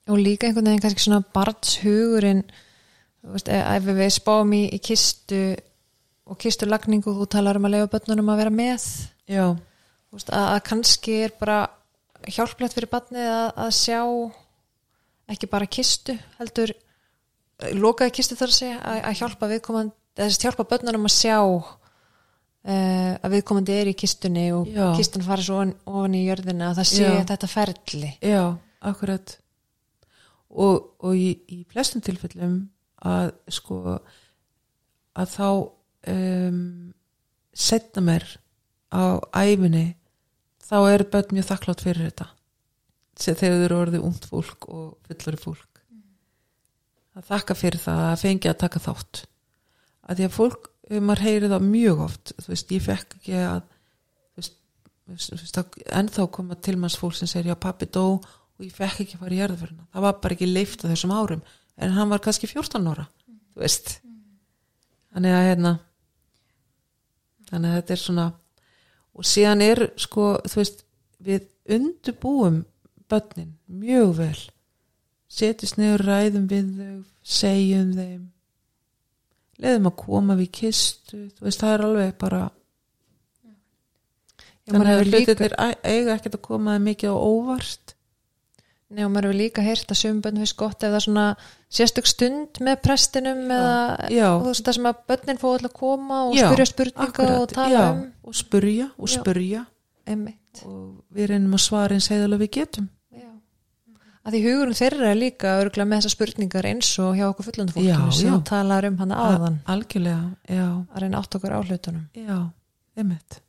og 0.10 0.20
líka 0.20 0.48
einhvern 0.48 0.68
veginn 0.72 0.84
kannski 0.84 1.06
svona 1.06 1.24
barnshugurinn 1.36 2.44
e- 3.48 3.62
ef 3.78 3.86
við 3.88 4.12
spáum 4.12 4.52
í, 4.56 4.66
í 4.76 4.80
kistu 4.84 5.44
og 6.28 6.40
kistulagningu 6.40 7.14
þú 7.16 7.28
talar 7.32 7.60
um 7.60 7.68
að 7.68 7.76
leifa 7.78 7.92
börnunum 7.98 8.32
að 8.34 8.42
vera 8.44 8.54
með 8.54 8.88
veist, 10.14 10.30
að, 10.30 10.48
að 10.56 10.62
kannski 10.70 11.18
er 11.26 11.36
bara 11.40 11.60
hjálplegt 12.24 12.76
fyrir 12.78 12.92
barnið 12.92 13.28
að, 13.28 13.50
að 13.66 13.72
sjá 13.80 14.00
ekki 15.34 15.50
bara 15.52 15.68
kistu 15.72 16.16
heldur 16.40 16.74
lokaði 17.80 18.16
kistu 18.20 18.38
þar 18.40 18.52
að 18.52 18.58
segja 18.60 18.80
að, 18.82 19.00
að 19.08 19.18
hjálpa 19.22 19.50
viðkomandi 19.52 19.96
þess 20.20 20.40
að 20.40 20.46
hjálpa 20.48 20.68
börnunum 20.74 21.08
að 21.10 21.16
sjá 21.16 21.38
uh, 21.44 23.14
að 23.24 23.36
viðkomandi 23.38 23.78
er 23.80 23.92
í 23.92 23.96
kistunni 23.98 24.46
og 24.56 24.68
Já. 24.72 24.90
kistan 24.98 25.26
fara 25.26 25.44
svo 25.46 25.60
ofan, 25.62 25.74
ofan 25.90 26.18
í 26.20 26.26
jörðina 26.28 26.72
að 26.72 26.82
það 26.82 26.90
sé 26.92 27.08
Já. 27.08 27.16
þetta 27.32 27.50
ferli 27.52 28.12
já, 28.20 28.44
akkurat 28.92 29.38
og, 30.54 30.94
og 31.04 31.18
í, 31.18 31.34
í 31.50 31.64
flestum 31.72 32.04
tilfellum 32.06 32.58
að 33.04 33.34
sko 33.52 33.98
að 35.14 35.34
þá 35.34 35.48
um, 36.14 36.94
setna 37.54 38.04
mér 38.06 38.26
á 38.94 39.20
æfinni 39.34 39.94
þá 40.64 40.78
er 40.94 41.06
börn 41.12 41.38
mjög 41.38 41.50
þakklátt 41.52 41.84
fyrir 41.86 42.08
þetta. 42.10 42.30
Þegar 43.20 43.40
þau 43.40 43.66
eru 43.66 43.80
orðið 43.80 44.06
ungt 44.08 44.28
fólk 44.30 44.68
og 44.74 44.88
fullori 45.08 45.42
fólk. 45.42 45.82
Að 47.14 47.28
þakka 47.30 47.58
fyrir 47.58 47.82
það 47.82 48.06
að 48.08 48.22
fengi 48.24 48.50
að 48.50 48.62
taka 48.64 48.82
þátt. 48.82 49.24
Að 50.04 50.20
því 50.20 50.28
að 50.28 50.38
fólk, 50.38 50.70
eh, 50.90 51.00
maður 51.00 51.26
heyri 51.28 51.52
það 51.52 51.68
mjög 51.68 52.02
oft. 52.08 52.34
Þú 52.40 52.54
veist, 52.54 52.74
ég 52.74 52.86
fekk 52.88 53.18
ekki 53.20 53.36
að 53.38 53.62
þú 55.04 55.14
veist, 55.14 55.60
ennþá 56.00 56.26
koma 56.32 56.56
til 56.56 56.78
manns 56.80 56.98
fólk 56.98 57.16
sem 57.18 57.30
segir 57.30 57.52
já 57.52 57.60
pappi 57.60 57.86
dó 57.86 58.06
og 58.16 58.26
ég 58.62 58.74
fekk 58.76 59.04
ekki 59.04 59.18
að 59.18 59.24
fara 59.24 59.36
í 59.36 59.40
jarðaförina 59.42 59.88
það 59.94 60.06
var 60.06 60.18
bara 60.24 60.38
ekki 60.38 60.50
leift 60.50 60.86
á 60.86 60.92
þessum 60.92 61.14
árum. 61.16 61.44
En 61.82 61.96
hann 61.96 62.12
var 62.12 62.22
kannski 62.22 62.50
14 62.50 62.90
ára 62.92 63.08
þú 63.54 63.64
veist. 63.64 63.96
Þannig 65.14 65.36
að 65.38 65.48
hérna 65.50 65.74
þannig 67.50 67.70
að 67.70 67.78
þetta 67.80 67.96
er 67.96 68.02
svona 68.04 68.28
og 69.14 69.30
síðan 69.30 69.66
er 69.66 69.84
sko 70.02 70.28
þú 70.46 70.62
veist 70.62 70.86
við 71.24 71.48
undurbúum 71.78 72.62
börnin 73.10 73.56
mjög 73.66 74.14
vel. 74.20 74.42
Setjast 75.34 75.80
niður 75.80 76.06
ræðum 76.08 76.48
við 76.50 76.70
þau 76.78 76.98
segjum 77.24 77.94
þeim. 77.98 78.24
Leiðum 79.64 79.90
að 79.90 79.98
koma 80.02 80.36
við 80.38 80.52
kistu. 80.60 81.28
Þú 81.38 81.48
veist 81.48 81.62
það 81.62 81.76
er 81.76 81.86
alveg 81.88 82.14
bara 82.22 82.44
Já, 84.64 84.72
þannig 84.72 84.88
að 84.88 84.94
hefur 84.94 85.10
líka, 85.12 85.70
eiga 85.84 86.14
ekkert 86.16 86.38
að 86.38 86.46
koma 86.46 86.78
mikið 86.80 87.12
á 87.12 87.18
óvart 87.20 87.93
nei, 88.94 89.04
og 89.06 89.12
maður 89.14 89.28
hefur 89.32 89.38
líka 89.40 89.64
heyrt 89.66 89.92
að 89.94 90.00
sögum 90.00 90.22
bönn 90.24 90.40
finnst 90.42 90.58
gott 90.60 90.84
ef 90.86 90.92
það 90.94 90.98
er 91.00 91.06
svona 91.08 91.26
sérstök 91.74 92.10
stund 92.10 92.60
með 92.64 92.82
prestinum 92.86 93.44
eða 93.52 94.10
það 94.54 94.74
sem 94.78 94.90
að 94.90 95.00
bönnin 95.10 95.40
fóðu 95.42 95.54
alltaf 95.58 95.72
að 95.72 95.78
koma 95.80 96.20
og 96.28 96.36
Já, 96.38 96.48
spyrja 96.48 96.68
spurninga 96.70 97.08
akkurat, 97.08 97.38
og 97.42 97.54
tala 97.56 97.74
já, 97.74 97.86
um. 97.96 98.04
og 98.30 98.38
spurja 98.38 98.90
og 98.98 99.10
spurja. 99.14 99.64
Og 100.64 100.82
við 101.16 101.32
reynum 101.32 101.56
að 101.58 101.64
svara 101.64 101.96
eins 101.98 102.10
heiðalega 102.12 102.44
við 102.44 102.52
getum. 102.60 102.90
Já. 103.16 103.30
Að 104.24 104.36
því 104.36 104.42
hugurinn 104.46 104.78
þeirra 104.78 105.08
er 105.10 105.18
líka 105.18 105.54
örgulega 105.64 105.90
með 105.90 106.02
þessar 106.04 106.14
spurningar 106.14 106.68
eins 106.70 106.92
og 107.02 107.16
hjá 107.18 107.26
okkur 107.32 107.48
fullandi 107.50 107.74
Já, 107.88 107.96
fólkinu 107.98 108.18
sem 108.20 108.30
já. 108.30 108.38
talar 108.52 108.86
um 108.92 109.00
hann 109.02 109.16
áðan. 109.18 109.58
algjörlega, 109.74 110.28
já, 110.48 110.68
að 110.94 111.02
reyna 111.06 111.22
átt 111.24 111.38
okkur 111.40 111.56
á 111.58 111.60
hlutunum. 111.64 112.06
já, 112.14 112.38
einmitt. 113.00 113.40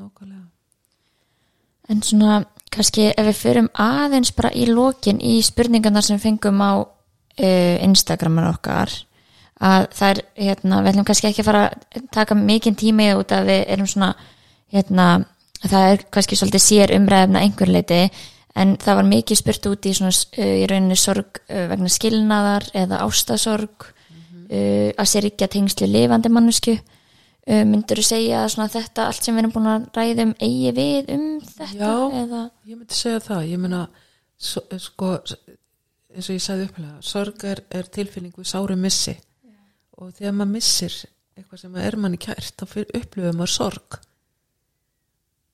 Nákvæmlega. 0.00 0.46
En 1.88 2.02
svona, 2.02 2.40
kannski 2.72 3.10
ef 3.12 3.26
við 3.28 3.38
förum 3.40 3.68
aðeins 3.80 4.32
bara 4.36 4.52
í 4.54 4.66
lokin 4.68 5.20
í 5.22 5.38
spurningarnar 5.44 6.04
sem 6.04 6.20
fengum 6.22 6.60
á 6.62 6.82
uh, 6.82 7.76
Instagramar 7.86 8.50
okkar 8.52 8.92
að 9.56 9.86
það 9.96 10.10
er, 10.10 10.22
hérna, 10.48 10.80
við 10.84 10.90
ætlum 10.92 11.06
kannski 11.08 11.28
ekki 11.30 11.42
að 11.42 11.48
fara 11.48 11.62
að 11.72 12.08
taka 12.12 12.36
mikinn 12.36 12.76
tími 12.76 13.08
út 13.16 13.32
að 13.32 13.48
við 13.48 13.62
erum 13.72 13.88
svona, 13.88 14.10
hérna, 14.74 15.06
það 15.62 15.92
er 15.92 16.02
kannski 16.12 16.36
svolítið 16.36 16.64
sér 16.66 16.92
umræðum 16.98 17.38
að 17.38 17.46
einhver 17.46 17.72
leiti 17.72 18.02
en 18.56 18.74
það 18.80 18.98
var 18.98 19.08
mikið 19.08 19.40
spurt 19.40 19.70
út 19.70 19.88
í 19.88 19.94
svona, 19.96 20.12
uh, 20.12 20.52
í 20.62 20.66
rauninni 20.68 20.98
sorg 21.00 21.40
uh, 21.46 21.64
vegna 21.72 21.92
skilnaðar 21.92 22.68
eða 22.76 23.00
ástasorg 23.06 23.88
uh, 23.88 24.90
að 24.92 25.08
sér 25.08 25.30
ekki 25.30 25.48
að 25.48 25.54
tengslu 25.56 25.88
lifandi 25.88 26.32
mannesku 26.32 26.76
uh, 26.76 26.84
myndur 27.46 28.00
þú 28.00 28.06
segja 28.08 28.42
að 28.42 28.72
þetta 28.74 29.06
allt 29.06 29.22
sem 29.22 29.36
við 29.36 29.44
erum 29.44 29.52
búin 29.54 29.68
að 29.70 29.84
ræða 29.94 30.24
um 30.26 30.32
eigi 30.42 30.72
við 30.74 31.12
um 31.14 31.26
þetta 31.46 31.68
Já. 31.78 31.92
eða? 32.22 32.40
Ég 32.66 32.80
myndi 32.80 32.98
segja 32.98 33.20
það, 33.22 33.44
ég 33.52 33.62
meina 33.62 33.82
so, 34.36 34.62
sko, 34.82 35.12
eins 36.10 36.30
og 36.30 36.34
ég 36.34 36.42
sagði 36.42 36.66
upplega 36.66 36.96
sorg 37.06 37.44
er, 37.46 37.62
er 37.70 37.92
tilfinning 37.94 38.34
við 38.34 38.50
sári 38.50 38.78
missi. 38.80 39.14
Og 39.96 40.10
þegar 40.16 40.34
maður 40.36 40.52
missir 40.56 40.96
eitthvað 41.36 41.62
sem 41.62 41.78
er 41.80 41.96
manni 42.00 42.18
kært 42.20 42.58
þá 42.58 42.66
fyrir 42.68 42.98
upplifum 42.98 43.38
maður 43.38 43.54
sorg. 43.54 44.00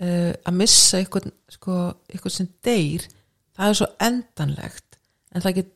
Uh, 0.02 0.32
að 0.48 0.56
missa 0.58 0.98
eitthvað, 0.98 1.28
sko, 1.52 1.76
eitthvað 2.08 2.34
sem 2.38 2.48
deyr 2.64 3.04
það 3.52 3.68
er 3.68 3.78
svo 3.78 3.88
endanlegt. 4.02 4.98
En 5.32 5.44
get 5.54 5.70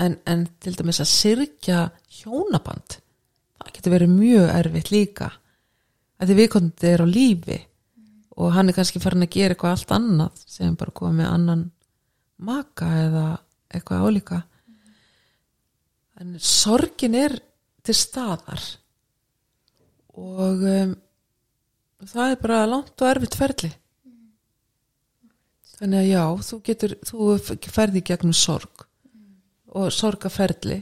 en, 0.00 0.16
en 0.26 0.46
til 0.62 0.74
dæmis 0.78 1.00
að 1.02 1.10
syrkja 1.12 1.80
hjónaband 2.20 2.98
getur 3.84 3.98
verið 3.98 4.14
mjög 4.16 4.48
erfitt 4.48 4.90
líka. 4.92 5.26
Að 6.16 6.30
því 6.30 6.36
viðkomandi 6.38 6.88
er 6.88 7.02
á 7.04 7.06
lífi 7.08 7.56
og 8.34 8.54
hann 8.54 8.70
er 8.70 8.76
kannski 8.78 9.00
farin 9.02 9.26
að 9.26 9.34
gera 9.34 9.54
eitthvað 9.54 9.74
allt 9.74 9.92
annað 9.94 10.44
sem 10.48 10.76
bara 10.78 10.94
komið 10.96 11.18
með 11.20 11.28
annan 11.30 11.64
maka 12.40 12.88
eða 13.02 13.24
eitthvað 13.68 14.06
álíka. 14.08 14.38
En 16.16 16.38
sorgin 16.40 17.18
er 17.18 17.36
til 17.84 17.96
staðar. 17.98 18.62
Og 20.16 20.64
um, 20.64 20.96
það 22.08 22.32
er 22.32 22.40
bara 22.40 22.62
langt 22.70 23.04
og 23.04 23.10
erfitt 23.10 23.36
ferli. 23.36 23.70
Þannig 25.74 26.00
að 26.00 26.08
já 26.08 26.24
þú 26.48 26.60
getur, 26.70 26.96
þú 27.04 27.68
ferði 27.74 28.04
gegnum 28.06 28.32
sorg 28.32 28.88
og 29.74 29.92
sorgaferli 29.92 30.80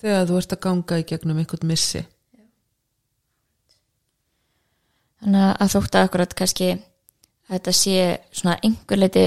þegar 0.00 0.26
þú 0.26 0.38
ert 0.40 0.54
að 0.56 0.62
ganga 0.66 0.98
í 0.98 1.06
gegnum 1.06 1.38
einhvern 1.42 1.68
missi 1.68 2.02
þannig 5.22 5.48
að 5.54 5.72
þótt 5.74 5.98
að 5.98 6.06
akkurat 6.08 6.36
kannski 6.38 6.70
að 6.76 7.56
þetta 7.56 7.74
sé 7.78 7.98
svona 8.32 8.58
einhver 8.66 9.00
leiti 9.00 9.26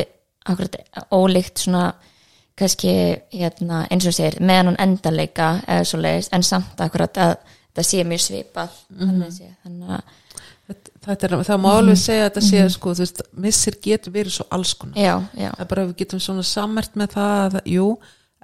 akkurat 0.49 0.79
ólíkt 1.13 1.63
svona 1.65 1.83
kannski 2.59 2.93
hérna, 3.31 3.85
eins 3.87 4.07
og 4.09 4.15
segir 4.15 4.39
meðan 4.43 4.73
hún 4.73 4.81
endarleika 4.83 5.51
eða 5.63 5.87
svo 5.87 6.01
leiðis 6.01 6.31
en 6.35 6.43
samt 6.43 6.81
akkurat 6.83 7.19
að 7.21 7.35
þetta 7.69 7.85
sé 7.87 8.03
mjög 8.07 8.23
svipað. 8.25 8.79
Að 8.99 9.21
sé 9.37 9.51
þannig 9.63 9.93
að 9.95 10.17
er, 10.69 11.35
það 11.47 11.61
má 11.63 11.69
alveg 11.71 11.99
segja 11.99 12.25
að 12.25 12.29
þetta 12.29 12.45
sé 12.45 12.63
sko, 12.73 12.93
þú 12.93 13.05
veist, 13.05 13.21
missir 13.45 13.77
getur 13.81 14.13
verið 14.13 14.35
svo 14.35 14.45
alls 14.53 14.73
konar. 14.77 14.99
Já, 14.99 15.15
já, 15.33 15.49
það 15.55 15.63
er 15.63 15.69
bara 15.71 15.85
að 15.85 15.91
við 15.91 15.99
getum 16.03 16.23
svona 16.23 16.45
sammert 16.45 16.97
með 16.99 17.15
það 17.15 17.57
að, 17.59 17.59
jú, 17.73 17.87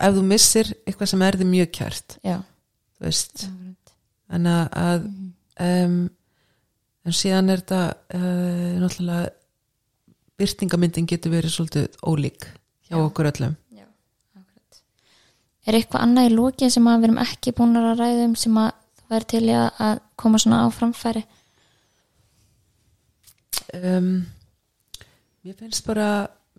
ef 0.08 0.16
þú 0.16 0.26
missir 0.32 0.72
eitthvað 0.86 1.12
sem 1.12 1.26
er 1.28 1.40
þið 1.42 1.52
mjög 1.52 1.72
kært. 1.80 2.18
Já, 2.26 2.38
þú 2.96 3.08
veist. 3.10 3.46
En 4.36 4.50
að, 4.50 4.64
að 4.82 5.10
um, 5.68 6.00
en 7.06 7.16
síðan 7.16 7.54
er 7.54 7.62
þetta 7.64 7.82
uh, 8.18 8.72
náttúrulega 8.82 9.34
byrtingamyndin 10.36 11.08
getur 11.08 11.32
verið 11.32 11.54
svolítið 11.54 12.00
ólík 12.04 12.50
hjá 12.90 12.98
okkur 13.00 13.30
öllum. 13.32 13.56
Já 13.72 13.86
er 15.66 15.80
eitthvað 15.80 16.06
annað 16.06 16.30
í 16.30 16.34
lókin 16.36 16.74
sem 16.74 16.88
að 16.90 17.00
við 17.00 17.08
erum 17.10 17.22
ekki 17.24 17.54
búin 17.58 17.80
að 17.80 17.92
ræða 18.00 18.28
um 18.28 18.36
sem 18.40 18.60
að 18.62 18.72
þú 19.00 19.08
væri 19.14 19.30
til 19.32 19.44
í 19.48 19.56
að, 19.58 20.02
koma 20.16 20.42
svona 20.42 20.62
á 20.62 20.68
framfæri? 20.74 21.24
Um, 23.76 24.12
mér 25.44 25.58
finnst 25.60 25.86
bara 25.88 26.10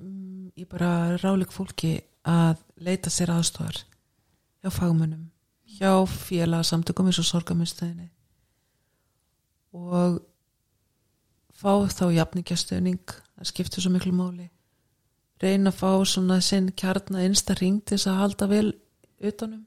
um, 0.01 0.51
ég 0.59 0.68
bara 0.68 1.16
ráleik 1.23 1.55
fólki 1.55 1.94
að 2.27 2.59
leita 2.82 3.12
sér 3.12 3.32
aðstofar 3.36 3.78
hjá 4.60 4.73
fagmönnum 4.74 5.28
hjá 5.77 5.93
félagsamtökum 6.10 7.09
eins 7.09 7.20
og 7.23 7.28
sorgaminnstæðinni 7.31 8.10
og 9.77 10.18
fá 11.56 11.72
þá 11.88 12.04
jafningjastöning 12.18 13.02
það 13.08 13.50
skiptir 13.50 13.84
svo 13.84 13.92
miklu 13.94 14.12
máli. 14.16 14.50
Reyna 15.42 15.72
að 15.72 15.80
fá 15.80 15.90
svona 16.08 16.40
sinn 16.44 16.70
kjarna 16.76 17.24
einsta 17.24 17.56
ring 17.58 17.82
til 17.84 17.98
þess 17.98 18.10
að 18.12 18.20
halda 18.22 18.48
vel 18.50 18.68
utanum 19.20 19.64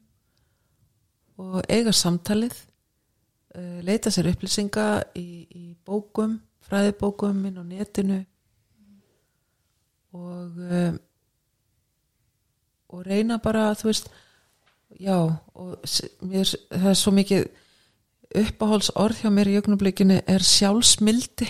og 1.40 1.62
eiga 1.70 1.92
samtalið 1.94 2.56
uh, 3.56 3.78
leita 3.86 4.10
sér 4.12 4.30
upplýsinga 4.32 4.86
í, 5.18 5.46
í 5.46 5.64
bókum 5.86 6.38
fræðibókum 6.66 7.46
inn 7.48 7.62
á 7.62 7.64
netinu 7.66 8.18
og 10.14 10.58
um, 10.58 10.98
og 12.90 13.06
reyna 13.06 13.38
bara 13.38 13.70
þú 13.78 13.90
veist 13.90 14.10
já 14.98 15.14
og 15.14 15.76
mér, 16.26 16.50
það 16.70 16.90
er 16.90 16.98
svo 16.98 17.14
mikið 17.14 17.46
uppáhalds 18.40 18.90
orð 18.98 19.22
hjá 19.22 19.30
mér 19.34 19.50
í 19.50 19.56
augnublikinu 19.60 20.18
er 20.26 20.44
sjálfsmildi 20.46 21.48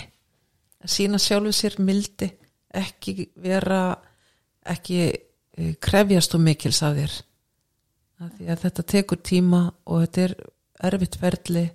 að 0.81 0.93
sína 0.95 1.19
sjálfu 1.21 1.53
sér 1.55 1.77
mildi 1.81 2.29
ekki 2.73 3.27
vera 3.41 3.95
ekki 4.71 5.01
eh, 5.09 5.75
krefjast 5.81 6.35
og 6.37 6.43
mikils 6.45 6.81
af 6.85 6.97
þér. 6.97 7.17
Að 8.21 8.33
því 8.37 8.49
að 8.53 8.63
þetta 8.65 8.87
tekur 8.93 9.21
tíma 9.25 9.61
og 9.85 10.03
þetta 10.03 10.25
er 10.25 10.35
erfitt 10.91 11.17
ferli 11.21 11.65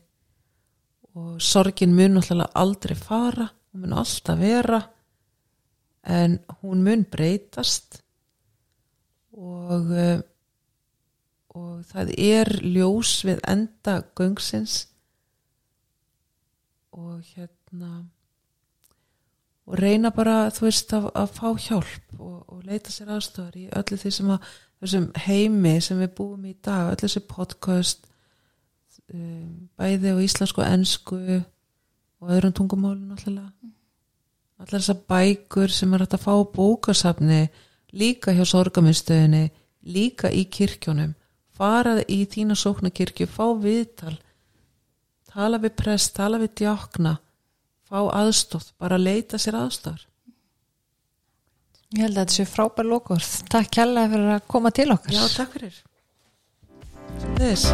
og 1.16 1.40
sorgin 1.42 1.94
mun 1.96 2.20
aldrei 2.20 2.94
fara 2.94 3.48
hún 3.72 3.82
mun 3.82 3.98
alltaf 3.98 4.38
vera 4.38 4.80
en 6.06 6.38
hún 6.60 6.84
mun 6.86 7.04
breytast. 7.10 8.00
Og 9.36 9.90
uh, 9.90 10.20
og 11.56 11.84
það 11.88 12.12
er 12.20 12.50
ljós 12.64 13.22
við 13.24 13.40
enda 13.48 14.00
göngsins. 14.18 14.86
Og 16.96 17.24
hérna 17.32 18.06
og 19.66 19.78
reyna 19.80 20.12
bara 20.14 20.46
þú 20.54 20.68
veist 20.68 20.92
að, 20.94 21.08
að 21.18 21.32
fá 21.34 21.48
hjálp 21.66 22.20
og, 22.20 22.36
og 22.52 22.62
leita 22.66 22.92
sér 22.94 23.12
aðstofar 23.16 23.58
í 23.58 23.66
öllu 23.74 23.98
því 24.00 24.12
sem 24.14 24.32
að 24.34 24.50
þessum 24.82 25.06
heimi 25.26 25.74
sem 25.82 26.00
við 26.02 26.12
búum 26.18 26.46
í 26.46 26.54
dag 26.62 26.92
öllu 26.92 27.02
þessi 27.02 27.22
podcast 27.30 28.06
um, 29.12 29.68
bæði 29.78 30.14
á 30.14 30.16
íslensku 30.22 30.62
og 30.62 30.70
ensku 30.70 31.20
og 32.16 32.32
öðrum 32.32 32.54
tungumálum 32.56 33.10
náttúrulega. 33.10 33.52
Allar 34.56 34.80
þessar 34.80 35.02
bækur 35.10 35.72
sem 35.74 35.92
er 35.92 36.04
hægt 36.04 36.16
að 36.16 36.24
fá 36.24 36.34
bókasafni 36.54 37.42
líka 37.96 38.32
hjá 38.36 38.44
sorgaminstöðinni 38.48 39.48
líka 39.86 40.30
í 40.32 40.46
kirkjónum 40.50 41.12
fara 41.56 42.00
í 42.08 42.22
þína 42.28 42.56
sóknarkirkju 42.58 43.28
fá 43.30 43.46
viðtal 43.60 44.16
tala 45.30 45.60
við 45.60 45.76
prest, 45.78 46.14
tala 46.16 46.40
við 46.40 46.54
djákna 46.62 47.16
fá 47.86 47.98
aðstóð, 48.20 48.66
bara 48.82 48.98
leita 49.00 49.38
sér 49.40 49.56
aðstóðar 49.62 50.02
Ég 51.94 52.02
held 52.02 52.16
að 52.16 52.22
þetta 52.24 52.34
sé 52.34 52.44
frábær 52.50 52.86
lókur 52.90 53.22
Takk 53.52 53.68
kjærlega 53.76 54.10
fyrir 54.12 54.30
að 54.34 54.46
koma 54.50 54.70
til 54.74 54.90
okkar. 54.90 55.12
Já, 55.14 55.22
takk 55.36 55.50
fyrir. 55.54 55.76
Þess 57.38 57.64